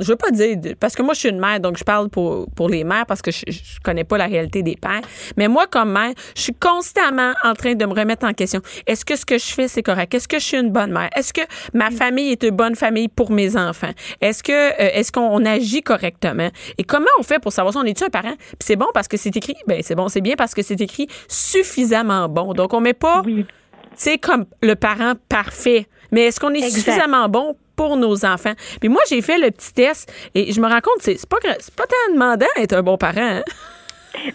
je 0.00 0.06
veux 0.06 0.16
pas 0.16 0.30
dire 0.30 0.56
parce 0.80 0.94
que 0.94 1.02
moi 1.02 1.14
je 1.14 1.20
suis 1.20 1.28
une 1.28 1.40
mère 1.40 1.60
donc 1.60 1.78
je 1.78 1.84
parle 1.84 2.08
pour 2.08 2.39
pour 2.54 2.68
les 2.68 2.84
mères 2.84 3.06
parce 3.06 3.22
que 3.22 3.30
je, 3.30 3.42
je 3.48 3.80
connais 3.82 4.04
pas 4.04 4.18
la 4.18 4.26
réalité 4.26 4.62
des 4.62 4.76
pères. 4.76 5.00
Mais 5.36 5.48
moi 5.48 5.66
comme 5.66 5.92
mère, 5.92 6.12
je 6.36 6.42
suis 6.42 6.54
constamment 6.54 7.32
en 7.44 7.54
train 7.54 7.74
de 7.74 7.84
me 7.84 7.92
remettre 7.92 8.26
en 8.26 8.32
question. 8.32 8.60
Est-ce 8.86 9.04
que 9.04 9.16
ce 9.16 9.24
que 9.26 9.38
je 9.38 9.46
fais 9.46 9.68
c'est 9.68 9.82
correct? 9.82 10.14
Est-ce 10.14 10.28
que 10.28 10.38
je 10.38 10.44
suis 10.44 10.56
une 10.58 10.70
bonne 10.70 10.92
mère? 10.92 11.10
Est-ce 11.16 11.32
que 11.32 11.42
ma 11.74 11.90
famille 11.90 12.30
est 12.32 12.42
une 12.42 12.50
bonne 12.56 12.74
famille 12.76 13.08
pour 13.08 13.30
mes 13.30 13.56
enfants? 13.56 13.90
Est-ce 14.20 14.42
que 14.42 14.52
euh, 14.52 14.90
est-ce 14.94 15.12
qu'on 15.12 15.20
on 15.28 15.44
agit 15.44 15.82
correctement? 15.82 16.48
Et 16.78 16.84
comment 16.84 17.06
on 17.18 17.22
fait 17.22 17.38
pour 17.38 17.52
savoir 17.52 17.72
si 17.72 17.78
on 17.78 17.84
est 17.84 18.02
un 18.02 18.08
parent? 18.08 18.34
Puis 18.38 18.56
c'est 18.60 18.76
bon 18.76 18.86
parce 18.94 19.08
que 19.08 19.16
c'est 19.16 19.36
écrit, 19.36 19.56
ben 19.66 19.80
c'est 19.82 19.94
bon, 19.94 20.08
c'est 20.08 20.20
bien 20.20 20.34
parce 20.36 20.54
que 20.54 20.62
c'est 20.62 20.80
écrit 20.80 21.06
suffisamment 21.28 22.28
bon. 22.28 22.52
Donc 22.54 22.72
on 22.74 22.80
met 22.80 22.94
pas 22.94 23.22
Oui. 23.24 23.44
tu 23.44 23.50
sais, 23.96 24.18
comme 24.18 24.46
le 24.62 24.74
parent 24.74 25.14
parfait. 25.28 25.86
Mais 26.12 26.22
est-ce 26.26 26.40
qu'on 26.40 26.52
est 26.54 26.58
Exact. 26.58 26.70
suffisamment 26.80 27.28
bon 27.28 27.56
pour 27.80 27.96
nos 27.96 28.26
enfants? 28.26 28.52
Puis 28.78 28.90
moi, 28.90 29.00
j'ai 29.08 29.22
fait 29.22 29.38
le 29.38 29.50
petit 29.50 29.72
test 29.72 30.12
et 30.34 30.52
je 30.52 30.60
me 30.60 30.66
rends 30.66 30.80
compte, 30.82 31.00
c'est 31.00 31.16
pas, 31.28 31.38
pas 31.40 31.84
tant 31.86 32.12
demandant 32.12 32.46
d'être 32.56 32.74
un 32.74 32.82
bon 32.82 32.98
parent. 32.98 33.14
hein. 33.38 33.42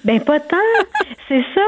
Ben 0.05 0.21
pas 0.21 0.39
tant, 0.39 0.55
c'est 1.27 1.43
ça. 1.53 1.61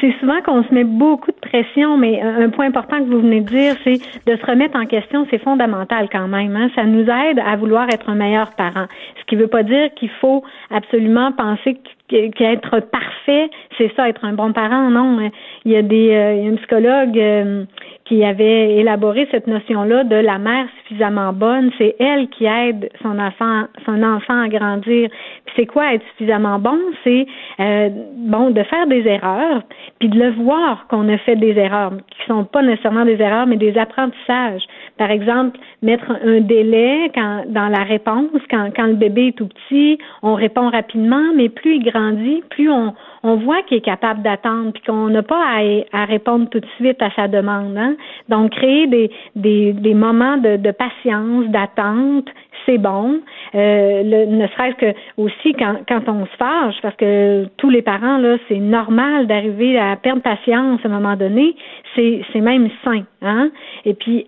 C'est 0.00 0.14
souvent 0.20 0.40
qu'on 0.42 0.62
se 0.62 0.72
met 0.72 0.84
beaucoup 0.84 1.32
de 1.32 1.48
pression, 1.50 1.96
mais 1.98 2.22
un 2.22 2.48
point 2.48 2.66
important 2.66 2.98
que 3.00 3.10
vous 3.10 3.20
venez 3.20 3.40
de 3.40 3.48
dire, 3.48 3.74
c'est 3.82 3.98
de 4.26 4.36
se 4.36 4.46
remettre 4.46 4.78
en 4.78 4.86
question, 4.86 5.26
c'est 5.30 5.42
fondamental 5.42 6.08
quand 6.12 6.28
même. 6.28 6.54
Hein? 6.54 6.70
Ça 6.76 6.84
nous 6.84 7.02
aide 7.02 7.40
à 7.44 7.56
vouloir 7.56 7.88
être 7.90 8.08
un 8.08 8.14
meilleur 8.14 8.52
parent. 8.52 8.86
Ce 9.18 9.24
qui 9.26 9.34
veut 9.34 9.48
pas 9.48 9.64
dire 9.64 9.90
qu'il 9.96 10.10
faut 10.20 10.44
absolument 10.70 11.32
penser 11.32 11.74
qu'- 11.74 11.93
qu'être 12.08 12.80
parfait, 12.80 13.50
c'est 13.78 13.90
ça, 13.96 14.08
être 14.08 14.24
un 14.24 14.34
bon 14.34 14.52
parent. 14.52 14.90
Non, 14.90 15.30
il 15.64 15.72
y 15.72 15.76
a 15.76 15.82
des, 15.82 16.10
euh, 16.10 16.34
il 16.34 16.42
y 16.42 16.46
a 16.46 16.50
une 16.50 16.58
psychologue 16.58 17.18
euh, 17.18 17.64
qui 18.04 18.22
avait 18.24 18.76
élaboré 18.76 19.26
cette 19.30 19.46
notion-là 19.46 20.04
de 20.04 20.16
la 20.16 20.38
mère 20.38 20.66
suffisamment 20.82 21.32
bonne. 21.32 21.70
C'est 21.78 21.96
elle 21.98 22.28
qui 22.28 22.44
aide 22.44 22.90
son 23.02 23.18
enfant, 23.18 23.64
son 23.86 24.02
enfant 24.02 24.42
à 24.42 24.48
grandir. 24.48 25.08
Puis 25.46 25.54
c'est 25.56 25.66
quoi 25.66 25.94
être 25.94 26.04
suffisamment 26.10 26.58
bon? 26.58 26.78
C'est 27.02 27.26
euh, 27.60 27.88
bon 28.16 28.50
de 28.50 28.62
faire 28.64 28.86
des 28.86 29.06
erreurs, 29.06 29.62
puis 29.98 30.08
de 30.08 30.18
le 30.18 30.30
voir 30.30 30.86
qu'on 30.88 31.08
a 31.08 31.16
fait 31.18 31.36
des 31.36 31.56
erreurs, 31.56 31.92
qui 32.24 32.32
sont 32.32 32.44
pas 32.44 32.62
nécessairement 32.62 33.04
des 33.04 33.20
erreurs, 33.20 33.46
mais 33.46 33.56
des 33.56 33.76
apprentissages. 33.76 34.62
Par 34.96 35.10
exemple, 35.10 35.58
mettre 35.82 36.10
un 36.24 36.40
délai 36.40 37.10
quand 37.14 37.44
dans 37.48 37.68
la 37.68 37.84
réponse, 37.84 38.40
quand, 38.50 38.70
quand 38.74 38.86
le 38.86 38.94
bébé 38.94 39.28
est 39.28 39.36
tout 39.36 39.48
petit, 39.48 39.98
on 40.22 40.34
répond 40.34 40.70
rapidement, 40.70 41.32
mais 41.36 41.48
plus 41.48 41.76
il 41.76 41.84
grandit, 41.84 42.42
plus 42.50 42.70
on, 42.70 42.94
on 43.22 43.36
voit 43.36 43.62
qu'il 43.62 43.78
est 43.78 43.80
capable 43.80 44.22
d'attendre, 44.22 44.72
puis 44.72 44.82
qu'on 44.86 45.08
n'a 45.08 45.22
pas 45.22 45.42
à, 45.42 46.02
à 46.02 46.04
répondre 46.04 46.48
tout 46.48 46.60
de 46.60 46.66
suite 46.76 47.00
à 47.02 47.10
sa 47.16 47.28
demande. 47.28 47.76
Hein? 47.76 47.96
Donc, 48.28 48.52
créer 48.52 48.86
des, 48.86 49.10
des, 49.34 49.72
des 49.72 49.94
moments 49.94 50.36
de, 50.36 50.56
de 50.56 50.70
patience, 50.70 51.46
d'attente, 51.48 52.28
c'est 52.66 52.78
bon. 52.78 53.20
Euh, 53.54 54.02
le- 54.02 54.26
ne 54.26 54.46
serait-ce 54.48 54.76
que 54.76 54.94
aussi 55.16 55.52
quand, 55.54 55.76
quand 55.88 56.08
on 56.08 56.26
se 56.26 56.36
fâche, 56.36 56.76
parce 56.82 56.96
que 56.96 57.46
tous 57.56 57.70
les 57.70 57.82
parents, 57.82 58.18
là, 58.18 58.36
c'est 58.48 58.58
normal 58.58 59.26
d'arriver 59.26 59.78
à 59.78 59.96
perdre 59.96 60.22
patience 60.22 60.80
à 60.84 60.88
un 60.88 60.90
moment 60.90 61.16
donné. 61.16 61.56
C'est, 61.94 62.22
c'est 62.32 62.40
même 62.40 62.68
sain. 62.84 63.02
Hein? 63.22 63.50
Et 63.84 63.94
puis, 63.94 64.26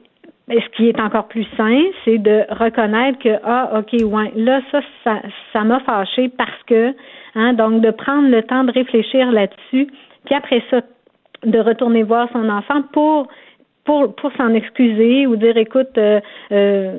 ce 0.48 0.68
qui 0.76 0.88
est 0.88 1.00
encore 1.00 1.26
plus 1.26 1.46
sain, 1.56 1.82
c'est 2.04 2.18
de 2.18 2.44
reconnaître 2.50 3.18
que 3.18 3.36
ah 3.42 3.80
ok 3.80 4.00
ouais 4.04 4.32
là 4.36 4.60
ça 4.70 4.80
ça 5.02 5.20
ça 5.52 5.64
m'a 5.64 5.80
fâché 5.80 6.28
parce 6.28 6.62
que 6.68 6.94
hein 7.34 7.52
donc 7.54 7.80
de 7.80 7.90
prendre 7.90 8.28
le 8.28 8.42
temps 8.42 8.62
de 8.62 8.70
réfléchir 8.70 9.32
là-dessus 9.32 9.88
puis 10.24 10.34
après 10.36 10.62
ça 10.70 10.82
de 11.44 11.58
retourner 11.58 12.04
voir 12.04 12.28
son 12.32 12.48
enfant 12.48 12.82
pour 12.92 13.26
pour 13.86 14.14
pour 14.16 14.32
s'en 14.32 14.52
excuser 14.52 15.26
ou 15.26 15.36
dire 15.36 15.56
écoute 15.56 15.96
euh, 15.96 16.20
euh, 16.52 16.92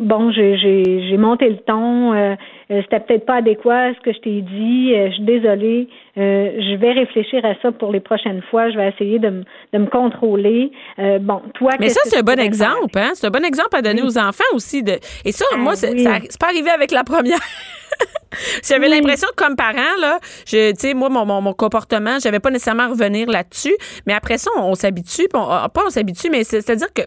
bon 0.00 0.32
j'ai 0.32 0.56
j'ai 0.56 1.08
j'ai 1.08 1.16
monté 1.16 1.48
le 1.48 1.58
ton 1.58 2.12
euh, 2.14 2.34
euh, 2.70 2.82
c'était 2.82 3.00
peut-être 3.00 3.26
pas 3.26 3.36
adéquat 3.36 3.94
ce 3.94 4.00
que 4.00 4.12
je 4.12 4.18
t'ai 4.18 4.40
dit 4.40 4.94
euh, 4.94 5.08
je 5.10 5.14
suis 5.14 5.22
désolée 5.24 5.88
euh, 6.18 6.50
je 6.58 6.76
vais 6.76 6.92
réfléchir 6.92 7.44
à 7.44 7.54
ça 7.62 7.72
pour 7.72 7.90
les 7.90 8.00
prochaines 8.00 8.42
fois 8.50 8.70
je 8.70 8.76
vais 8.76 8.88
essayer 8.90 9.18
de 9.18 9.30
me 9.30 9.44
de 9.72 9.78
me 9.78 9.86
contrôler 9.86 10.70
Euh, 10.98 11.18
bon 11.18 11.40
toi 11.54 11.72
Mais 11.80 11.88
ça, 11.88 12.00
c'est 12.04 12.18
un 12.18 12.22
bon 12.22 12.38
exemple, 12.38 12.96
hein? 12.98 13.12
C'est 13.14 13.26
un 13.26 13.30
bon 13.30 13.44
exemple 13.44 13.74
à 13.74 13.82
donner 13.82 14.02
aux 14.02 14.18
enfants 14.18 14.44
aussi. 14.54 14.82
De... 14.82 14.92
Et 15.24 15.32
ça, 15.32 15.44
Ah 15.52 15.56
moi, 15.56 15.74
c'est 15.74 15.92
oui. 15.92 16.04
pas 16.38 16.46
arrivé 16.48 16.70
avec 16.70 16.90
la 16.90 17.02
première. 17.04 17.38
J'avais 18.66 18.88
Oui. 18.88 18.94
l'impression 18.94 19.28
que 19.36 19.42
comme 19.44 19.56
parent, 19.56 19.96
là, 20.00 20.18
je, 20.46 20.70
tu 20.72 20.80
sais, 20.80 20.94
moi, 20.94 21.08
mon, 21.08 21.24
mon, 21.26 21.40
mon 21.40 21.52
comportement, 21.52 22.18
j'avais 22.22 22.40
pas 22.40 22.50
nécessairement 22.50 22.84
à 22.84 22.88
revenir 22.88 23.28
là-dessus. 23.28 23.74
Mais 24.06 24.14
après 24.14 24.38
ça, 24.38 24.50
on, 24.58 24.62
on 24.70 24.74
s'habitue, 24.74 25.28
on- 25.34 25.46
ah, 25.50 25.68
pas 25.72 25.82
on 25.86 25.90
s'habitue, 25.90 26.28
mais 26.30 26.42
c'est- 26.44 26.60
c'est-à-dire 26.62 26.92
que 26.94 27.02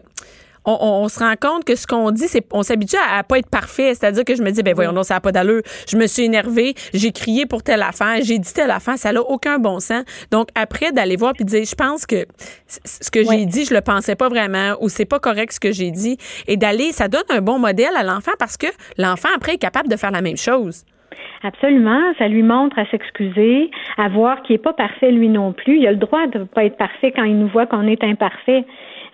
on, 0.66 0.72
on- 0.80 1.04
on 1.04 1.08
se 1.08 1.18
rend 1.20 1.34
compte 1.40 1.64
que 1.64 1.74
ce 1.76 1.86
qu'on 1.86 2.10
dit, 2.10 2.26
c'est 2.28 2.44
on 2.52 2.62
s'habitue 2.62 2.96
à, 2.96 3.18
à 3.18 3.22
pas 3.24 3.38
être 3.38 3.48
parfait. 3.48 3.94
C'est-à-dire 3.94 4.24
que 4.24 4.34
je 4.34 4.42
me 4.42 4.50
dis, 4.50 4.62
ben 4.62 4.74
voyons, 4.74 4.92
non, 4.92 5.02
ça 5.02 5.14
n'a 5.14 5.20
pas 5.20 5.32
d'allure. 5.32 5.62
Je 5.88 5.96
me 5.96 6.06
suis 6.06 6.24
énervée, 6.24 6.74
j'ai 6.92 7.12
crié 7.12 7.46
pour 7.46 7.62
telle 7.62 7.82
affaire, 7.82 8.18
j'ai 8.22 8.38
dit 8.38 8.52
telle 8.52 8.70
affaire, 8.70 8.98
ça 8.98 9.12
n'a 9.12 9.20
aucun 9.22 9.58
bon 9.58 9.80
sens. 9.80 10.04
Donc 10.30 10.48
après, 10.54 10.92
d'aller 10.92 11.16
voir 11.16 11.32
puis 11.32 11.44
de 11.44 11.50
dire, 11.50 11.64
je 11.64 11.74
pense 11.74 12.04
que 12.06 12.26
ce 12.84 13.10
que 13.10 13.22
j'ai 13.24 13.46
dit, 13.46 13.64
je 13.64 13.74
le 13.74 13.80
pensais 13.80 14.16
pas 14.16 14.28
vraiment, 14.28 14.76
ou 14.80 14.88
c'est 14.88 15.04
pas 15.04 15.18
correct 15.20 15.52
ce 15.52 15.60
que 15.60 15.72
j'ai 15.72 15.90
dit, 15.90 16.18
et 16.46 16.56
d'aller, 16.56 16.92
ça 16.92 17.08
donne 17.08 17.22
un 17.30 17.40
bon 17.40 17.58
modèle 17.58 17.94
à 17.96 18.02
l'enfant 18.02 18.32
parce 18.38 18.56
que 18.56 18.66
l'enfant 18.98 19.28
après 19.36 19.54
est 19.54 19.58
capable 19.58 19.88
de 19.88 19.96
faire 19.96 20.10
la 20.10 20.20
même 20.22 20.36
chose. 20.36 20.82
Absolument, 21.42 22.00
ça 22.18 22.28
lui 22.28 22.42
montre 22.42 22.78
à 22.78 22.86
s'excuser, 22.86 23.70
à 23.98 24.08
voir 24.08 24.42
qu'il 24.42 24.54
n'est 24.54 24.62
pas 24.62 24.72
parfait 24.72 25.12
lui 25.12 25.28
non 25.28 25.52
plus. 25.52 25.78
Il 25.78 25.86
a 25.86 25.92
le 25.92 25.98
droit 25.98 26.26
de 26.26 26.40
ne 26.40 26.44
pas 26.44 26.64
être 26.64 26.76
parfait 26.76 27.12
quand 27.12 27.24
il 27.24 27.38
nous 27.38 27.48
voit 27.48 27.66
qu'on 27.66 27.86
est 27.86 28.02
imparfait. 28.02 28.64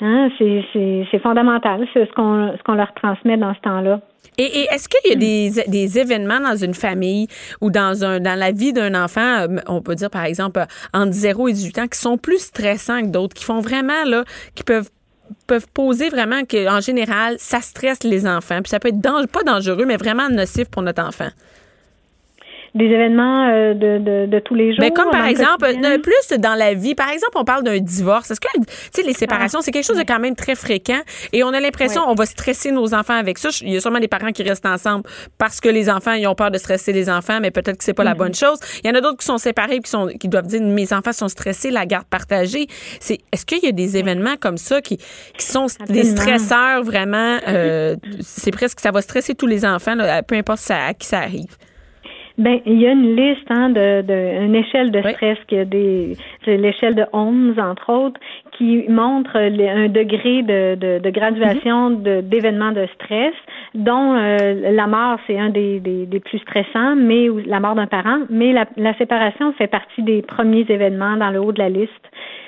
Hein, 0.01 0.31
c'est, 0.39 1.19
fondamental, 1.23 1.87
c'est 1.95 2.07
ce 2.07 2.13
qu'on, 2.13 2.75
leur 2.75 2.93
transmet 2.95 3.37
dans 3.37 3.55
ce 3.55 3.61
temps-là. 3.61 4.01
Et, 4.37 4.67
est-ce 4.73 4.89
qu'il 4.89 5.11
y 5.11 5.15
a 5.15 5.17
des, 5.17 5.71
des 5.71 5.99
événements 5.99 6.41
dans 6.41 6.57
une 6.57 6.75
famille 6.75 7.29
ou 7.61 7.71
dans 7.71 8.03
un 8.05 8.19
dans 8.19 8.37
la 8.37 8.51
vie 8.51 8.73
d'un 8.73 8.95
enfant, 9.01 9.21
euh, 9.43 9.59
on 9.69 9.81
peut 9.81 9.95
dire 9.95 10.11
par 10.11 10.25
exemple 10.25 10.59
euh, 10.59 10.65
entre 10.95 11.13
0 11.13 11.49
et 11.49 11.53
18 11.53 11.79
ans, 11.79 11.87
qui 11.87 11.99
sont 11.99 12.19
plus 12.19 12.39
stressants 12.39 13.03
que 13.03 13.09
d'autres, 13.09 13.35
qui 13.35 13.45
font 13.45 13.61
vraiment 13.61 14.05
là, 14.07 14.25
qui 14.55 14.65
peuvent 14.65 14.91
poser 15.73 16.09
vraiment 16.09 16.45
que 16.45 16.69
en 16.69 16.81
général 16.81 17.37
ça 17.39 17.61
stresse 17.61 18.03
les 18.05 18.27
enfants 18.27 18.61
puis 18.63 18.71
ça 18.71 18.79
peut 18.79 18.89
être 18.89 19.01
pas 19.01 19.43
dangereux 19.45 19.85
mais 19.87 19.97
vraiment 19.97 20.29
nocif 20.29 20.69
pour 20.69 20.83
notre 20.83 21.03
enfant? 21.03 21.29
Des 22.75 22.87
événements 22.87 23.49
euh, 23.51 23.75
de, 23.75 23.99
de, 23.99 24.27
de 24.27 24.39
tous 24.39 24.55
les 24.55 24.71
jours. 24.71 24.79
Mais 24.81 24.91
comme 24.93 25.11
par 25.11 25.27
exemple, 25.27 25.67
euh, 25.67 25.99
plus 25.99 26.39
dans 26.39 26.55
la 26.55 26.73
vie, 26.73 26.95
par 26.95 27.11
exemple, 27.11 27.33
on 27.37 27.45
parle 27.45 27.65
d'un 27.65 27.79
divorce. 27.79 28.31
Est-ce 28.31 28.41
que, 28.41 28.49
tu 28.57 28.65
sais, 28.95 29.03
les 29.03 29.13
séparations, 29.13 29.59
Ah. 29.59 29.63
c'est 29.63 29.73
quelque 29.73 29.85
chose 29.87 29.99
de 29.99 30.05
quand 30.05 30.19
même 30.19 30.35
très 30.35 30.55
fréquent 30.55 31.01
et 31.35 31.45
on 31.45 31.49
a 31.51 31.61
l'impression 31.61 32.01
Ouais. 32.01 32.09
on 32.11 32.15
va 32.15 32.25
stresser 32.25 32.71
nos 32.73 32.95
enfants 32.95 33.13
avec 33.19 33.37
ça. 33.37 33.51
Il 33.61 33.75
y 33.75 33.77
a 33.77 33.81
sûrement 33.81 34.01
des 34.01 34.09
parents 34.09 34.33
qui 34.33 34.43
restent 34.43 34.65
ensemble 34.65 35.05
parce 35.37 35.61
que 35.61 35.69
les 35.69 35.91
enfants, 35.91 36.13
ils 36.15 36.27
ont 36.27 36.35
peur 36.35 36.51
de 36.51 36.57
stresser 36.57 36.93
les 36.95 37.11
enfants, 37.11 37.41
mais 37.43 37.51
peut-être 37.51 37.77
que 37.77 37.85
c'est 37.85 37.93
pas 37.93 38.05
la 38.05 38.15
Mm-hmm. 38.15 38.17
bonne 38.17 38.35
chose. 38.35 38.59
Il 38.83 38.89
y 38.89 38.91
en 38.91 38.95
a 38.95 39.01
d'autres 39.03 39.19
qui 39.19 39.27
sont 39.27 39.37
séparés 39.39 39.81
qui 39.81 39.91
sont, 39.91 40.07
qui 40.19 40.29
doivent 40.29 40.47
dire, 40.47 40.63
mes 40.63 40.93
enfants 40.95 41.13
sont 41.13 41.29
stressés, 41.29 41.71
la 41.71 41.85
garde 41.85 42.07
partagée. 42.07 42.67
C'est, 43.01 43.19
est-ce 43.33 43.45
qu'il 43.45 43.63
y 43.63 43.69
a 43.69 43.73
des 43.73 43.99
événements 43.99 44.37
comme 44.41 44.57
ça 44.57 44.81
qui, 44.81 44.97
qui 44.97 45.45
sont 45.47 45.67
des 45.91 46.05
stresseurs 46.05 46.83
vraiment, 46.85 47.39
euh, 47.49 47.97
c'est 48.23 48.51
presque, 48.51 48.81
ça 48.81 48.91
va 48.93 49.03
stresser 49.03 49.35
tous 49.35 49.47
les 49.47 49.65
enfants, 49.67 49.95
là, 49.95 50.23
peu 50.23 50.37
importe 50.37 50.61
ça- 50.61 50.87
à 50.87 50.95
qui 50.95 51.07
ça 51.07 51.19
arrive? 51.19 51.55
Ben, 52.39 52.61
il 52.67 52.81
y 52.81 52.87
a 52.87 52.93
une 52.93 53.17
liste, 53.17 53.51
hein, 53.51 53.71
de, 53.71 54.03
de 54.03 54.45
une 54.45 54.55
échelle 54.55 54.91
de 54.91 55.01
Oui. 55.05 55.13
stress 55.13 55.39
qui 55.49 55.59
a 55.59 55.65
des, 55.65 56.17
c'est 56.45 56.57
l'échelle 56.57 56.95
de 56.95 57.05
11, 57.13 57.59
entre 57.59 57.91
autres, 57.93 58.21
qui 58.53 58.85
montrent 58.89 59.37
un 59.37 59.89
degré 59.89 60.43
de, 60.43 60.75
de, 60.75 60.99
de 60.99 61.11
graduation 61.11 61.91
mm-hmm. 61.91 62.29
d'événements 62.29 62.73
de, 62.73 62.87
stress, 62.95 63.35
dont 63.75 64.15
euh, 64.15 64.73
la 64.73 64.87
mort, 64.87 65.19
c'est 65.27 65.39
un 65.39 65.51
des, 65.51 65.81
des, 65.81 66.07
des, 66.07 66.21
plus 66.21 66.39
stressants, 66.39 66.97
mais 66.97 67.29
la 67.47 67.61
mort 67.61 67.75
d'un 67.75 67.87
parent, 67.87 68.21
mais 68.31 68.53
la, 68.53 68.67
la 68.77 68.95
séparation 68.95 69.53
fait 69.55 69.67
partie 69.67 70.03
des 70.03 70.23
premiers 70.23 70.67
événements 70.69 71.17
dans 71.17 71.31
le 71.31 71.41
haut 71.41 71.53
de 71.53 71.59
la 71.59 71.69
liste. 71.69 71.91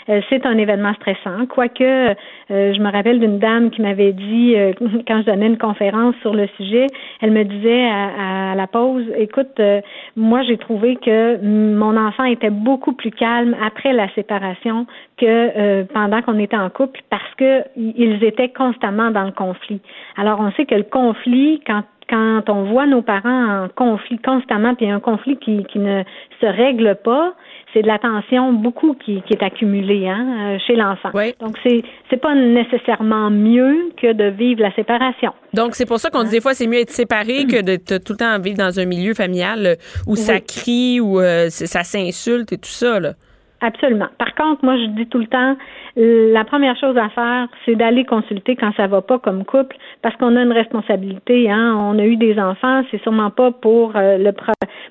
Euh, 0.08 0.20
c'est 0.28 0.44
un 0.46 0.58
événement 0.58 0.92
stressant. 0.94 1.46
Quoique, 1.46 1.82
euh, 1.82 2.14
je 2.48 2.80
me 2.80 2.90
rappelle 2.90 3.20
d'une 3.20 3.38
dame 3.38 3.70
qui 3.70 3.80
m'avait 3.80 4.12
dit, 4.12 4.54
euh, 4.56 4.72
quand 5.08 5.20
je 5.20 5.26
donnais 5.26 5.46
une 5.46 5.58
conférence 5.58 6.14
sur 6.20 6.34
le 6.34 6.46
sujet, 6.56 6.86
elle 7.20 7.30
me 7.30 7.44
disait 7.44 7.88
à, 7.88 8.54
la 8.54 8.66
pause, 8.66 9.04
écoute, 9.16 9.60
moi 10.16 10.42
j'ai 10.42 10.58
trouvé 10.58 10.96
que 10.96 11.38
mon 11.42 11.96
enfant 11.96 12.24
était 12.24 12.50
beaucoup 12.50 12.92
plus 12.92 13.10
calme 13.10 13.56
après 13.64 13.92
la 13.92 14.08
séparation 14.14 14.86
que 15.16 15.82
pendant 15.92 16.22
qu'on 16.22 16.38
était 16.38 16.56
en 16.56 16.70
couple 16.70 17.00
parce 17.10 17.34
que 17.36 17.62
ils 17.76 18.22
étaient 18.22 18.50
constamment 18.50 19.10
dans 19.10 19.24
le 19.24 19.32
conflit. 19.32 19.80
Alors 20.16 20.40
on 20.40 20.52
sait 20.52 20.66
que 20.66 20.74
le 20.74 20.84
conflit, 20.84 21.60
quand 21.66 21.82
quand 22.08 22.48
on 22.48 22.64
voit 22.64 22.86
nos 22.86 23.02
parents 23.02 23.64
en 23.64 23.68
conflit 23.68 24.18
constamment, 24.18 24.74
puis 24.74 24.90
un 24.90 25.00
conflit 25.00 25.36
qui, 25.38 25.64
qui 25.64 25.78
ne 25.78 26.02
se 26.40 26.46
règle 26.46 26.96
pas, 27.02 27.34
c'est 27.74 27.82
de 27.82 27.88
l'attention 27.88 28.52
beaucoup 28.52 28.94
qui, 28.94 29.20
qui, 29.22 29.34
est 29.34 29.42
accumulée 29.42 30.08
hein, 30.08 30.54
euh, 30.54 30.58
chez 30.66 30.76
l'enfant. 30.76 31.10
Donc 31.40 31.56
c'est 31.62 31.82
c'est 32.08 32.20
pas 32.20 32.34
nécessairement 32.34 33.30
mieux 33.30 33.90
que 34.00 34.12
de 34.12 34.30
vivre 34.30 34.62
la 34.62 34.72
séparation. 34.74 35.32
Donc 35.52 35.74
c'est 35.74 35.86
pour 35.86 35.98
ça 35.98 36.08
qu'on 36.10 36.22
dit 36.22 36.30
des 36.30 36.40
fois 36.40 36.54
c'est 36.54 36.66
mieux 36.66 36.80
être 36.80 36.90
séparé 36.90 37.44
que 37.46 37.60
de 37.60 37.76
tout 37.98 38.12
le 38.12 38.18
temps 38.18 38.38
vivre 38.38 38.56
dans 38.56 38.78
un 38.78 38.84
milieu 38.84 39.12
familial 39.14 39.66
euh, 39.66 39.74
où 40.06 40.16
ça 40.16 40.40
crie 40.40 41.00
où 41.00 41.20
euh, 41.20 41.50
ça 41.50 41.82
s'insulte 41.82 42.52
et 42.52 42.58
tout 42.58 42.70
ça 42.70 43.00
là. 43.00 43.14
Absolument. 43.60 44.08
Par 44.18 44.34
contre, 44.34 44.64
moi, 44.64 44.76
je 44.76 44.86
dis 44.90 45.06
tout 45.06 45.18
le 45.18 45.26
temps, 45.26 45.56
la 45.96 46.44
première 46.44 46.76
chose 46.76 46.96
à 46.98 47.08
faire, 47.08 47.48
c'est 47.64 47.76
d'aller 47.76 48.04
consulter 48.04 48.56
quand 48.56 48.72
ça 48.76 48.86
va 48.86 49.00
pas 49.00 49.18
comme 49.18 49.44
couple, 49.44 49.76
parce 50.02 50.14
qu'on 50.16 50.36
a 50.36 50.42
une 50.42 50.52
responsabilité. 50.52 51.50
Hein. 51.50 51.74
On 51.78 51.98
a 51.98 52.04
eu 52.04 52.16
des 52.16 52.38
enfants, 52.38 52.82
c'est 52.90 53.00
sûrement 53.02 53.30
pas 53.30 53.52
pour 53.52 53.92
euh, 53.96 54.32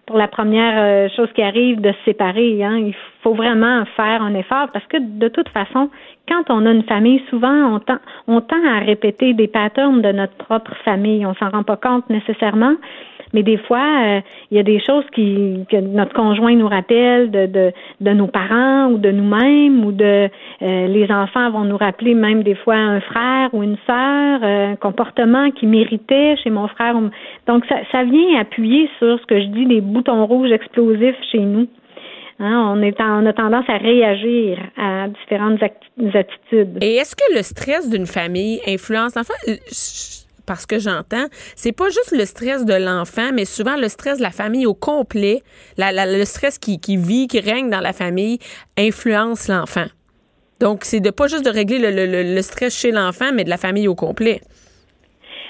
pour 0.05 0.17
la 0.17 0.27
première 0.27 0.73
euh, 0.77 1.09
chose 1.15 1.29
qui 1.35 1.43
arrive 1.43 1.81
de 1.81 1.91
se 1.91 2.03
séparer. 2.05 2.63
Hein. 2.63 2.77
Il 2.77 2.95
faut 3.21 3.33
vraiment 3.33 3.83
faire 3.95 4.21
un 4.21 4.33
effort, 4.33 4.69
parce 4.71 4.85
que 4.87 4.97
de 4.97 5.27
toute 5.27 5.49
façon, 5.49 5.89
quand 6.27 6.43
on 6.49 6.65
a 6.65 6.71
une 6.71 6.83
famille, 6.83 7.21
souvent 7.29 7.75
on 7.75 7.79
tend, 7.79 7.99
on 8.27 8.41
tend 8.41 8.65
à 8.65 8.79
répéter 8.79 9.33
des 9.33 9.47
patterns 9.47 10.01
de 10.01 10.11
notre 10.11 10.35
propre 10.35 10.73
famille. 10.85 11.25
On 11.25 11.35
s'en 11.35 11.49
rend 11.49 11.63
pas 11.63 11.77
compte 11.77 12.09
nécessairement. 12.09 12.75
Mais 13.33 13.43
des 13.43 13.57
fois, 13.57 13.79
euh, 13.79 14.21
il 14.51 14.57
y 14.57 14.59
a 14.59 14.63
des 14.63 14.79
choses 14.79 15.05
qui 15.13 15.65
que 15.69 15.77
notre 15.77 16.13
conjoint 16.13 16.55
nous 16.55 16.67
rappelle 16.67 17.31
de, 17.31 17.47
de, 17.47 17.71
de 17.99 18.11
nos 18.11 18.27
parents 18.27 18.87
ou 18.91 18.97
de 18.97 19.11
nous-mêmes 19.11 19.83
ou 19.85 19.91
de 19.91 20.29
euh, 20.61 20.87
les 20.87 21.11
enfants 21.11 21.49
vont 21.51 21.63
nous 21.63 21.77
rappeler 21.77 22.13
même 22.13 22.43
des 22.43 22.55
fois 22.55 22.75
un 22.75 23.01
frère 23.01 23.49
ou 23.53 23.63
une 23.63 23.77
sœur, 23.87 24.39
euh, 24.43 24.71
un 24.71 24.75
comportement 24.75 25.49
qui 25.51 25.65
méritait 25.65 26.35
chez 26.43 26.51
mon 26.51 26.67
frère. 26.67 26.95
Donc 27.47 27.65
ça, 27.65 27.75
ça 27.91 28.03
vient 28.03 28.39
appuyer 28.39 28.89
sur 28.99 29.19
ce 29.19 29.25
que 29.25 29.39
je 29.39 29.47
dis 29.47 29.65
des 29.65 29.81
boutons 29.81 30.25
rouges 30.25 30.51
explosifs 30.51 31.17
chez 31.31 31.39
nous. 31.39 31.67
Hein, 32.39 32.73
on, 32.75 32.81
est 32.81 32.99
on 32.99 33.25
a 33.25 33.33
tendance 33.33 33.65
à 33.67 33.77
réagir 33.77 34.57
à 34.77 35.07
différentes 35.07 35.61
attitudes. 35.61 36.77
Et 36.81 36.95
est-ce 36.95 37.15
que 37.15 37.35
le 37.35 37.43
stress 37.43 37.89
d'une 37.89 38.07
famille 38.07 38.59
influence? 38.67 39.15
L'enfant? 39.15 39.33
Parce 40.45 40.65
que 40.65 40.79
j'entends, 40.79 41.25
c'est 41.55 41.75
pas 41.75 41.85
juste 41.85 42.13
le 42.17 42.25
stress 42.25 42.65
de 42.65 42.73
l'enfant, 42.73 43.31
mais 43.33 43.45
souvent 43.45 43.75
le 43.77 43.87
stress 43.87 44.17
de 44.17 44.23
la 44.23 44.31
famille 44.31 44.65
au 44.65 44.73
complet, 44.73 45.41
le 45.77 46.23
stress 46.25 46.57
qui, 46.57 46.79
vit, 46.97 47.27
qui 47.27 47.39
règne 47.39 47.69
dans 47.69 47.81
la 47.81 47.93
famille, 47.93 48.39
influence 48.77 49.47
l'enfant. 49.47 49.85
Donc, 50.59 50.83
c'est 50.83 50.99
de 50.99 51.09
pas 51.09 51.27
juste 51.27 51.45
de 51.45 51.49
régler 51.49 51.79
le, 51.81 52.41
stress 52.41 52.77
chez 52.77 52.91
l'enfant, 52.91 53.31
mais 53.33 53.43
de 53.43 53.49
la 53.49 53.57
famille 53.57 53.87
au 53.87 53.95
complet. 53.95 54.39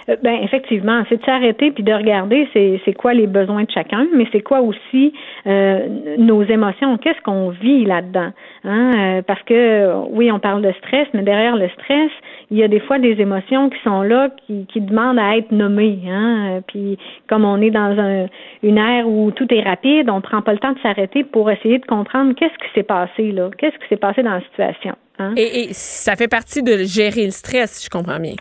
Euh, 0.10 0.16
ben 0.22 0.39
effectivement, 0.41 1.04
c'est 1.08 1.18
de 1.18 1.24
s'arrêter 1.24 1.72
puis 1.72 1.84
de 1.84 1.94
regarder 1.94 2.48
c'est 2.54 2.94
quoi 2.94 3.14
les 3.14 3.28
besoins 3.28 3.64
de 3.64 3.72
chacun, 3.72 4.08
mais 4.16 4.26
c'est 4.32 4.41
quoi 4.41 4.62
aussi 4.62 5.14
euh, 5.48 6.16
nos 6.18 6.44
émotions, 6.44 6.98
qu'est-ce 6.98 7.22
qu'on 7.22 7.50
vit 7.50 7.86
là-dedans, 7.86 8.32
hein? 8.66 8.91
Euh, 8.96 9.22
parce 9.22 9.41
que 9.44 9.94
oui, 10.10 10.32
on 10.32 10.39
parle 10.39 10.62
de 10.62 10.72
stress, 10.80 11.08
mais 11.14 11.24
derrière 11.24 11.56
le 11.56 11.70
stress, 11.70 12.12
il 12.52 12.58
y 12.58 12.64
a 12.64 12.68
des 12.68 12.80
fois 12.80 13.00
des 13.00 13.20
émotions 13.20 13.70
qui 13.70 13.78
sont 13.84 14.02
là, 14.02 14.30
qui, 14.46 14.66
qui 14.72 14.82
demandent 14.82 15.20
à 15.20 15.38
être 15.38 15.52
nommées. 15.52 16.00
Hein? 16.08 16.62
Puis 16.68 16.98
comme 17.28 17.46
on 17.46 17.62
est 17.62 17.72
dans 17.72 17.98
un, 18.00 18.28
une 18.62 18.78
ère 18.78 19.08
où 19.08 19.32
tout 19.32 19.48
est 19.54 19.62
rapide, 19.62 20.10
on 20.10 20.22
prend 20.22 20.41
pas 20.41 20.54
le 20.54 20.60
temps 20.60 20.74
de 20.74 20.80
s'arrêter 20.80 21.24
pour 21.24 21.50
essayer 21.50 21.80
de 21.80 21.86
comprendre 21.86 22.34
qu'est-ce 22.36 22.54
qui 22.54 22.74
s'est 22.74 22.84
passé 22.84 23.32
là, 23.32 23.50
qu'est-ce 23.58 23.78
qui 23.78 23.88
s'est 23.89 23.98
passé 23.98 24.24
dans 24.24 24.34
la 24.34 24.41
situation. 24.41 24.96
Hein? 25.20 25.34
Et, 25.38 25.64
et, 25.64 25.74
ça 25.74 26.16
fait 26.16 26.28
partie 26.28 26.64
de 26.64 26.84
gérer 26.84 27.26
le 27.26 27.32
stress, 27.32 27.74
si 27.74 27.86
je 27.86 27.89
comprends 27.89 28.20
bien. 28.20 28.36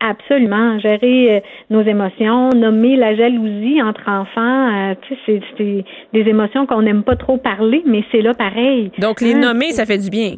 Absolument, 0.00 0.78
gérer 0.78 1.36
euh, 1.36 1.40
nos 1.68 1.82
émotions, 1.82 2.48
nommer 2.50 2.96
la 2.96 3.14
jalousie 3.14 3.82
entre 3.82 4.08
enfants, 4.08 4.90
euh, 4.90 4.94
tu 5.02 5.14
sais, 5.26 5.42
c'est 5.58 5.84
des 6.14 6.28
émotions 6.28 6.66
qu'on 6.66 6.80
n'aime 6.80 7.02
pas 7.02 7.16
trop 7.16 7.36
parler, 7.36 7.82
mais 7.86 8.02
c'est 8.10 8.22
là 8.22 8.32
pareil. 8.32 8.90
Donc 8.98 9.20
les 9.20 9.34
hein? 9.34 9.40
nommer, 9.40 9.72
ça 9.72 9.84
fait 9.84 9.98
du 9.98 10.08
bien. 10.08 10.36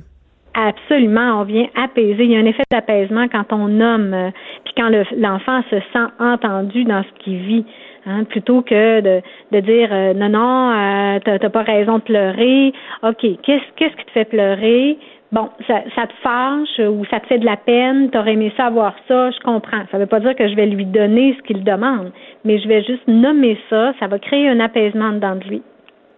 Absolument, 0.55 1.40
on 1.40 1.44
vient 1.44 1.66
apaiser. 1.74 2.24
Il 2.24 2.30
y 2.30 2.36
a 2.36 2.40
un 2.40 2.44
effet 2.44 2.64
d'apaisement 2.70 3.26
quand 3.28 3.53
on 3.53 3.68
nomme, 3.68 4.12
euh, 4.12 4.30
puis 4.64 4.74
quand 4.76 4.90
l'enfant 5.16 5.62
se 5.70 5.76
sent 5.92 6.12
entendu 6.18 6.84
dans 6.84 7.03
ce 7.03 7.24
qu'il 7.24 7.38
vit. 7.38 7.64
Hein, 8.05 8.24
plutôt 8.24 8.62
que 8.62 9.00
de, 9.00 9.22
de 9.53 9.61
dire 9.61 9.88
euh, 9.92 10.12
non 10.12 10.28
non 10.28 10.72
euh, 10.72 11.20
t'as 11.24 11.48
pas 11.48 11.62
raison 11.62 11.98
de 11.98 12.03
pleurer. 12.03 12.72
Ok 13.05 13.20
qu'est-ce 13.20 13.62
qu'est-ce 13.76 13.94
qui 13.94 14.05
te 14.07 14.11
fait 14.11 14.24
pleurer 14.24 14.98
bon 15.30 15.48
ça, 15.68 15.84
ça 15.94 16.09
te 16.09 16.12
fâche 16.20 16.80
ou 16.80 17.05
ça 17.05 17.20
te 17.20 17.28
fait 17.28 17.38
de 17.38 17.44
la 17.44 17.57
peine. 17.57 18.11
T'aurais 18.11 18.32
aimé 18.32 18.53
savoir 18.57 18.96
ça 19.07 19.30
je 19.30 19.38
comprends. 19.44 19.84
Ça 19.92 19.98
veut 19.98 20.07
pas 20.07 20.18
dire 20.18 20.34
que 20.34 20.48
je 20.48 20.57
vais 20.57 20.66
lui 20.66 20.84
donner 20.84 21.36
ce 21.38 21.42
qu'il 21.46 21.62
demande 21.62 22.11
mais 22.44 22.59
je 22.59 22.66
vais 22.66 22.82
juste 22.82 23.07
nommer 23.07 23.57
ça. 23.70 23.92
Ça 24.00 24.09
va 24.09 24.18
créer 24.18 24.48
un 24.48 24.59
apaisement 24.59 25.12
dedans 25.12 25.36
de 25.36 25.44
lui 25.44 25.62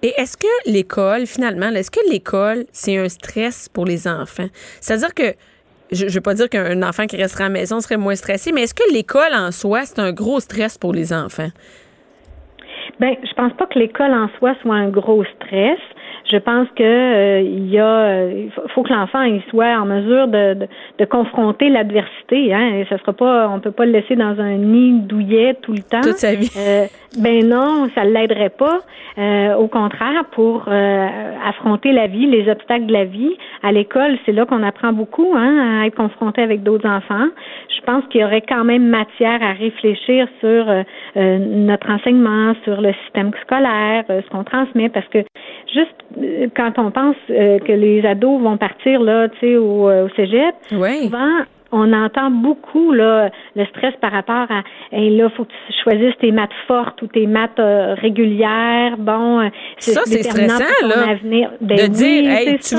et 0.05 0.13
est-ce 0.19 0.37
que 0.37 0.71
l'école, 0.71 1.27
finalement, 1.27 1.71
est-ce 1.71 1.91
que 1.91 2.11
l'école, 2.11 2.67
c'est 2.73 2.99
un 2.99 3.09
stress 3.09 3.71
pour 3.71 3.87
les 3.87 4.07
enfants? 4.07 4.49
C'est-à-dire 4.83 5.15
que, 5.15 5.35
je 5.93 6.05
ne 6.05 6.11
veux 6.11 6.21
pas 6.21 6.35
dire 6.35 6.51
qu'un 6.51 6.83
enfant 6.83 7.07
qui 7.07 7.17
resterait 7.17 7.45
à 7.45 7.49
la 7.49 7.55
maison 7.55 7.81
serait 7.81 7.97
moins 7.97 8.15
stressé, 8.15 8.53
mais 8.53 8.65
est-ce 8.65 8.75
que 8.75 8.93
l'école 8.93 9.33
en 9.33 9.51
soi, 9.51 9.87
c'est 9.87 9.99
un 10.01 10.13
gros 10.13 10.41
stress 10.41 10.77
pour 10.77 10.93
les 10.93 11.11
enfants? 11.15 11.49
Ben, 13.01 13.15
je 13.23 13.33
pense 13.33 13.55
pas 13.55 13.65
que 13.65 13.79
l'école 13.79 14.13
en 14.13 14.29
soi 14.39 14.55
soit 14.61 14.75
un 14.75 14.91
gros 14.91 15.25
stress 15.25 15.79
je 16.31 16.39
pense 16.39 16.67
que 16.77 16.83
euh, 16.83 17.41
il 17.41 17.69
y 17.69 17.79
a, 17.79 18.27
il 18.29 18.51
faut 18.69 18.83
que 18.83 18.93
l'enfant 18.93 19.23
il 19.23 19.43
soit 19.51 19.79
en 19.79 19.85
mesure 19.85 20.27
de, 20.29 20.55
de, 20.55 20.69
de 20.99 21.05
confronter 21.05 21.69
l'adversité. 21.69 22.55
Hein, 22.55 22.77
et 22.77 22.87
ça 22.89 22.99
sera 22.99 23.13
pas, 23.13 23.49
on 23.49 23.61
peut 23.61 23.71
pas 23.71 23.85
le 23.85 23.93
laisser 23.93 24.17
dans 24.17 24.41
un 24.41 24.57
nid 24.57 25.01
douillet 25.01 25.55
tout 25.61 25.73
le 25.73 25.83
temps. 25.83 26.01
Toute 26.01 26.17
sa 26.17 26.35
vie. 26.35 26.51
Euh, 26.57 26.87
ben 27.21 27.47
non, 27.47 27.89
ça 27.95 28.05
l'aiderait 28.05 28.51
pas. 28.51 28.81
Euh, 29.17 29.55
au 29.55 29.69
contraire, 29.69 30.25
pour 30.33 30.67
affronter 30.69 31.93
la 31.93 32.09
vie, 32.09 32.27
les 32.27 32.51
obstacles 32.51 32.87
de 32.87 32.93
la 32.93 33.05
vie, 33.05 33.37
à 33.63 33.71
l'école, 33.71 34.19
c'est 34.27 34.33
là 34.33 34.45
qu'on 34.47 34.63
apprend 34.65 34.93
beaucoup, 34.93 35.35
hein, 35.37 35.83
à 35.83 35.87
être 35.87 35.95
confronté 35.95 36.43
avec 36.43 36.63
d'autres 36.65 36.89
enfants. 36.89 37.29
Je 37.69 37.81
pense 37.87 38.05
qu'il 38.09 38.23
y 38.23 38.25
aurait 38.25 38.43
quand 38.49 38.65
même 38.65 38.89
matière 38.89 39.41
à 39.43 39.53
réfléchir 39.53 40.27
sur 40.41 40.67
notre 41.15 41.91
enseignement, 41.91 42.55
sur 42.65 42.81
le 42.81 42.93
système 43.05 43.31
scolaire, 43.43 44.05
ce 44.09 44.29
qu'on 44.31 44.43
transmet, 44.43 44.89
parce 44.89 45.07
que 45.09 45.19
juste 45.73 45.95
quand 46.57 46.73
on 46.79 46.91
pense 46.91 47.17
euh, 47.31 47.59
que 47.59 47.73
les 47.73 48.05
ados 48.05 48.41
vont 48.41 48.57
partir 48.57 49.01
là, 49.01 49.29
tu 49.29 49.39
sais, 49.41 49.57
au, 49.57 49.89
euh, 49.89 50.07
au 50.07 50.09
cégep, 50.11 50.55
souvent 50.69 51.45
on 51.77 51.93
entend 51.93 52.31
beaucoup 52.31 52.93
là 52.93 53.31
le 53.57 53.67
stress 53.67 53.95
par 54.01 54.13
rapport 54.13 54.47
à 54.49 54.63
hey, 54.93 55.17
là 55.17 55.29
faut 55.31 55.45
que 55.45 55.51
tu 55.51 55.83
choisisses 55.83 56.17
tes 56.21 56.31
maths 56.31 56.51
fortes 56.69 57.03
ou 57.03 57.09
tes 57.09 57.27
maths 57.27 57.59
euh, 57.59 57.95
régulières. 57.95 58.97
Bon 58.97 59.51
ça 59.79 60.03
c'est 60.05 60.23
stressant 60.23 60.87
là 60.87 61.11
avenir. 61.11 61.51
Ben 61.61 61.77
de 61.77 61.87
dire 61.89 62.31
hey, 62.31 62.59
tu, 62.59 62.77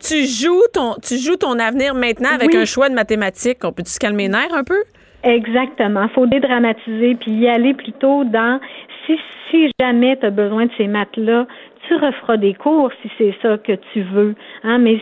tu 0.00 0.24
joues 0.24 0.66
ton 0.72 0.94
tu 1.02 1.18
joues 1.18 1.36
ton 1.36 1.58
avenir 1.58 1.94
maintenant 1.94 2.30
avec 2.34 2.54
un 2.54 2.64
choix 2.64 2.88
de 2.88 2.94
mathématiques. 2.94 3.58
On 3.64 3.72
peut 3.72 3.82
tu 3.82 3.90
se 3.90 3.98
calmer 3.98 4.24
les 4.24 4.28
nerfs 4.30 4.54
un 4.54 4.64
peu? 4.64 4.82
Exactement. 5.24 6.08
Faut 6.14 6.26
dédramatiser 6.26 7.16
puis 7.16 7.32
y 7.32 7.48
aller 7.48 7.74
plutôt 7.74 8.24
dans 8.24 8.60
si 9.06 9.18
si 9.50 9.70
jamais 9.80 10.16
tu 10.16 10.26
as 10.26 10.30
besoin 10.30 10.66
de 10.66 10.70
ces 10.76 10.86
maths-là, 10.86 11.46
tu 11.88 11.94
referas 11.94 12.36
des 12.36 12.54
cours 12.54 12.90
si 13.02 13.10
c'est 13.18 13.34
ça 13.42 13.58
que 13.58 13.72
tu 13.92 14.02
veux. 14.02 14.34
Hein, 14.62 14.78
mais 14.78 15.00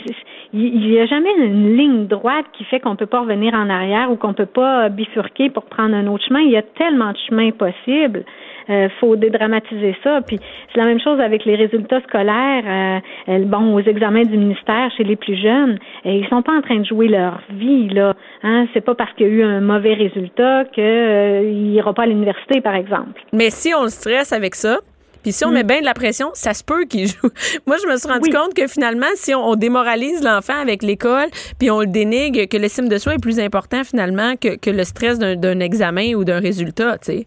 il 0.53 0.89
n'y 0.89 0.99
a 0.99 1.07
jamais 1.07 1.35
une 1.39 1.77
ligne 1.77 2.07
droite 2.07 2.47
qui 2.53 2.65
fait 2.65 2.81
qu'on 2.81 2.97
peut 2.97 3.07
pas 3.07 3.21
revenir 3.21 3.55
en 3.55 3.69
arrière 3.69 4.11
ou 4.11 4.17
qu'on 4.17 4.33
peut 4.33 4.47
pas 4.47 4.89
bifurquer 4.89 5.51
pour 5.51 5.65
prendre 5.65 5.95
un 5.95 6.07
autre 6.07 6.25
chemin. 6.25 6.41
Il 6.41 6.51
y 6.51 6.57
a 6.57 6.63
tellement 6.63 7.13
de 7.13 7.19
chemins 7.29 7.51
possibles. 7.51 8.25
Euh, 8.69 8.89
faut 8.99 9.15
dédramatiser 9.15 9.95
ça. 10.03 10.21
Puis 10.27 10.41
c'est 10.73 10.81
la 10.81 10.87
même 10.87 11.01
chose 11.01 11.21
avec 11.21 11.45
les 11.45 11.55
résultats 11.55 12.01
scolaires. 12.01 12.65
Euh, 12.67 13.33
euh, 13.33 13.45
bon, 13.45 13.75
aux 13.75 13.81
examens 13.81 14.23
du 14.23 14.37
ministère 14.37 14.91
chez 14.97 15.05
les 15.05 15.17
plus 15.17 15.37
jeunes, 15.41 15.79
et 16.05 16.19
ils 16.19 16.29
sont 16.29 16.43
pas 16.43 16.53
en 16.53 16.63
train 16.63 16.79
de 16.81 16.85
jouer 16.85 17.09
leur 17.09 17.41
vie 17.51 17.89
là. 17.89 18.15
Hein, 18.43 18.67
c'est 18.75 18.81
pas 18.81 18.95
parce 18.95 19.13
qu'il 19.15 19.27
y 19.27 19.31
a 19.31 19.33
eu 19.33 19.43
un 19.43 19.61
mauvais 19.61 19.95
résultat 19.95 20.65
qu'il 20.67 20.83
euh, 20.83 21.43
ira 21.45 21.93
pas 21.95 22.05
à 22.05 22.07
l'université, 22.07 22.61
par 22.61 22.75
exemple. 22.75 23.23
Mais 23.33 23.51
si 23.51 23.73
on 23.75 23.85
le 23.85 23.89
stresse 23.89 24.33
avec 24.33 24.55
ça, 24.55 24.79
Puis 25.27 25.33
si 25.33 25.45
on 25.45 25.51
met 25.51 25.65
bien 25.65 25.81
de 25.81 25.85
la 25.85 25.93
pression, 25.93 26.29
ça 26.35 26.55
se 26.55 26.63
peut 26.63 26.85
qu'il 26.85 27.09
joue. 27.09 27.29
Moi, 27.67 27.75
je 27.83 27.89
me 27.91 27.97
suis 27.97 28.07
rendu 28.09 28.31
compte 28.31 28.55
que 28.55 28.69
finalement, 28.69 29.09
si 29.17 29.35
on, 29.35 29.45
on 29.45 29.57
démoralise 29.57 30.23
l'enfant 30.23 30.55
avec 30.63 30.85
l'école, 30.85 31.27
puis 31.59 31.69
on 31.69 31.81
le 31.81 31.89
dénigre, 31.89 32.45
que 32.49 32.57
l'estime 32.57 32.89
de 32.89 32.97
soi 32.97 33.15
est 33.15 33.21
plus 33.21 33.41
important 33.41 33.83
finalement 33.83 34.35
que, 34.41 34.57
que 34.57 34.71
le 34.71 34.85
stress 34.85 35.19
d'un 35.19 35.35
d'un 35.35 35.59
examen 35.59 36.15
ou 36.15 36.23
d'un 36.23 36.39
résultat, 36.39 36.99
tu 36.99 37.07
sais. 37.13 37.27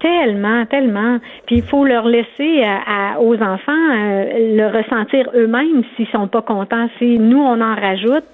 Tellement, 0.00 0.64
tellement. 0.66 1.18
Puis 1.46 1.56
il 1.56 1.62
faut 1.62 1.84
leur 1.84 2.06
laisser 2.08 2.62
à, 2.62 3.14
à- 3.16 3.20
aux 3.20 3.34
enfants 3.36 3.72
euh, 3.92 4.24
le 4.56 4.66
ressentir 4.68 5.28
eux-mêmes 5.34 5.82
s'ils 5.96 6.08
sont 6.08 6.28
pas 6.28 6.40
contents. 6.40 6.88
Si 6.98 7.18
nous 7.18 7.38
on 7.42 7.60
en 7.60 7.74
rajoute, 7.74 8.24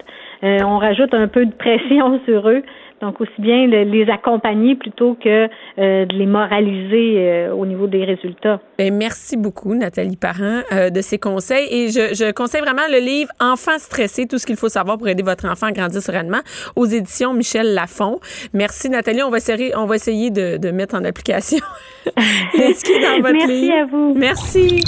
euh, 0.43 0.59
on 0.65 0.77
rajoute 0.77 1.13
un 1.13 1.27
peu 1.27 1.45
de 1.45 1.51
pression 1.53 2.21
sur 2.25 2.47
eux. 2.49 2.63
Donc 3.01 3.19
aussi 3.19 3.31
bien 3.39 3.65
le- 3.67 3.83
les 3.83 4.09
accompagner 4.11 4.75
plutôt 4.75 5.15
que 5.15 5.47
euh, 5.79 6.05
de 6.05 6.15
les 6.15 6.25
moraliser 6.25 7.15
euh, 7.17 7.53
au 7.53 7.65
niveau 7.65 7.87
des 7.87 8.05
résultats. 8.05 8.59
Ben, 8.77 8.93
merci 8.95 9.37
beaucoup, 9.37 9.73
Nathalie 9.73 10.17
Parent, 10.17 10.61
euh, 10.71 10.89
de 10.89 11.01
ces 11.01 11.17
conseils. 11.17 11.67
Et 11.71 11.87
je, 11.89 12.13
je 12.13 12.31
conseille 12.31 12.61
vraiment 12.61 12.87
le 12.89 12.99
livre 12.99 13.31
Enfants 13.39 13.77
stressés, 13.79 14.27
tout 14.27 14.37
ce 14.37 14.45
qu'il 14.45 14.55
faut 14.55 14.69
savoir 14.69 14.97
pour 14.97 15.07
aider 15.07 15.23
votre 15.23 15.47
enfant 15.47 15.67
à 15.67 15.71
grandir 15.71 16.01
sereinement, 16.01 16.41
aux 16.75 16.85
éditions 16.85 17.33
Michel 17.33 17.73
Lafon. 17.73 18.19
Merci, 18.53 18.89
Nathalie. 18.89 19.23
On 19.23 19.29
va 19.29 19.37
essayer, 19.37 19.75
on 19.75 19.85
va 19.85 19.95
essayer 19.95 20.29
de, 20.29 20.57
de 20.57 20.71
mettre 20.71 20.95
en 20.95 21.03
application 21.03 21.57
ce 22.05 22.83
qui 22.83 22.91
est 22.91 23.01
dans 23.01 23.21
votre 23.21 23.33
Merci 23.33 23.61
livre. 23.61 23.73
à 23.81 23.85
vous. 23.85 24.13
Merci. 24.15 24.83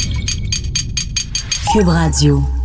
Cube 1.73 1.87
Radio. 1.87 2.62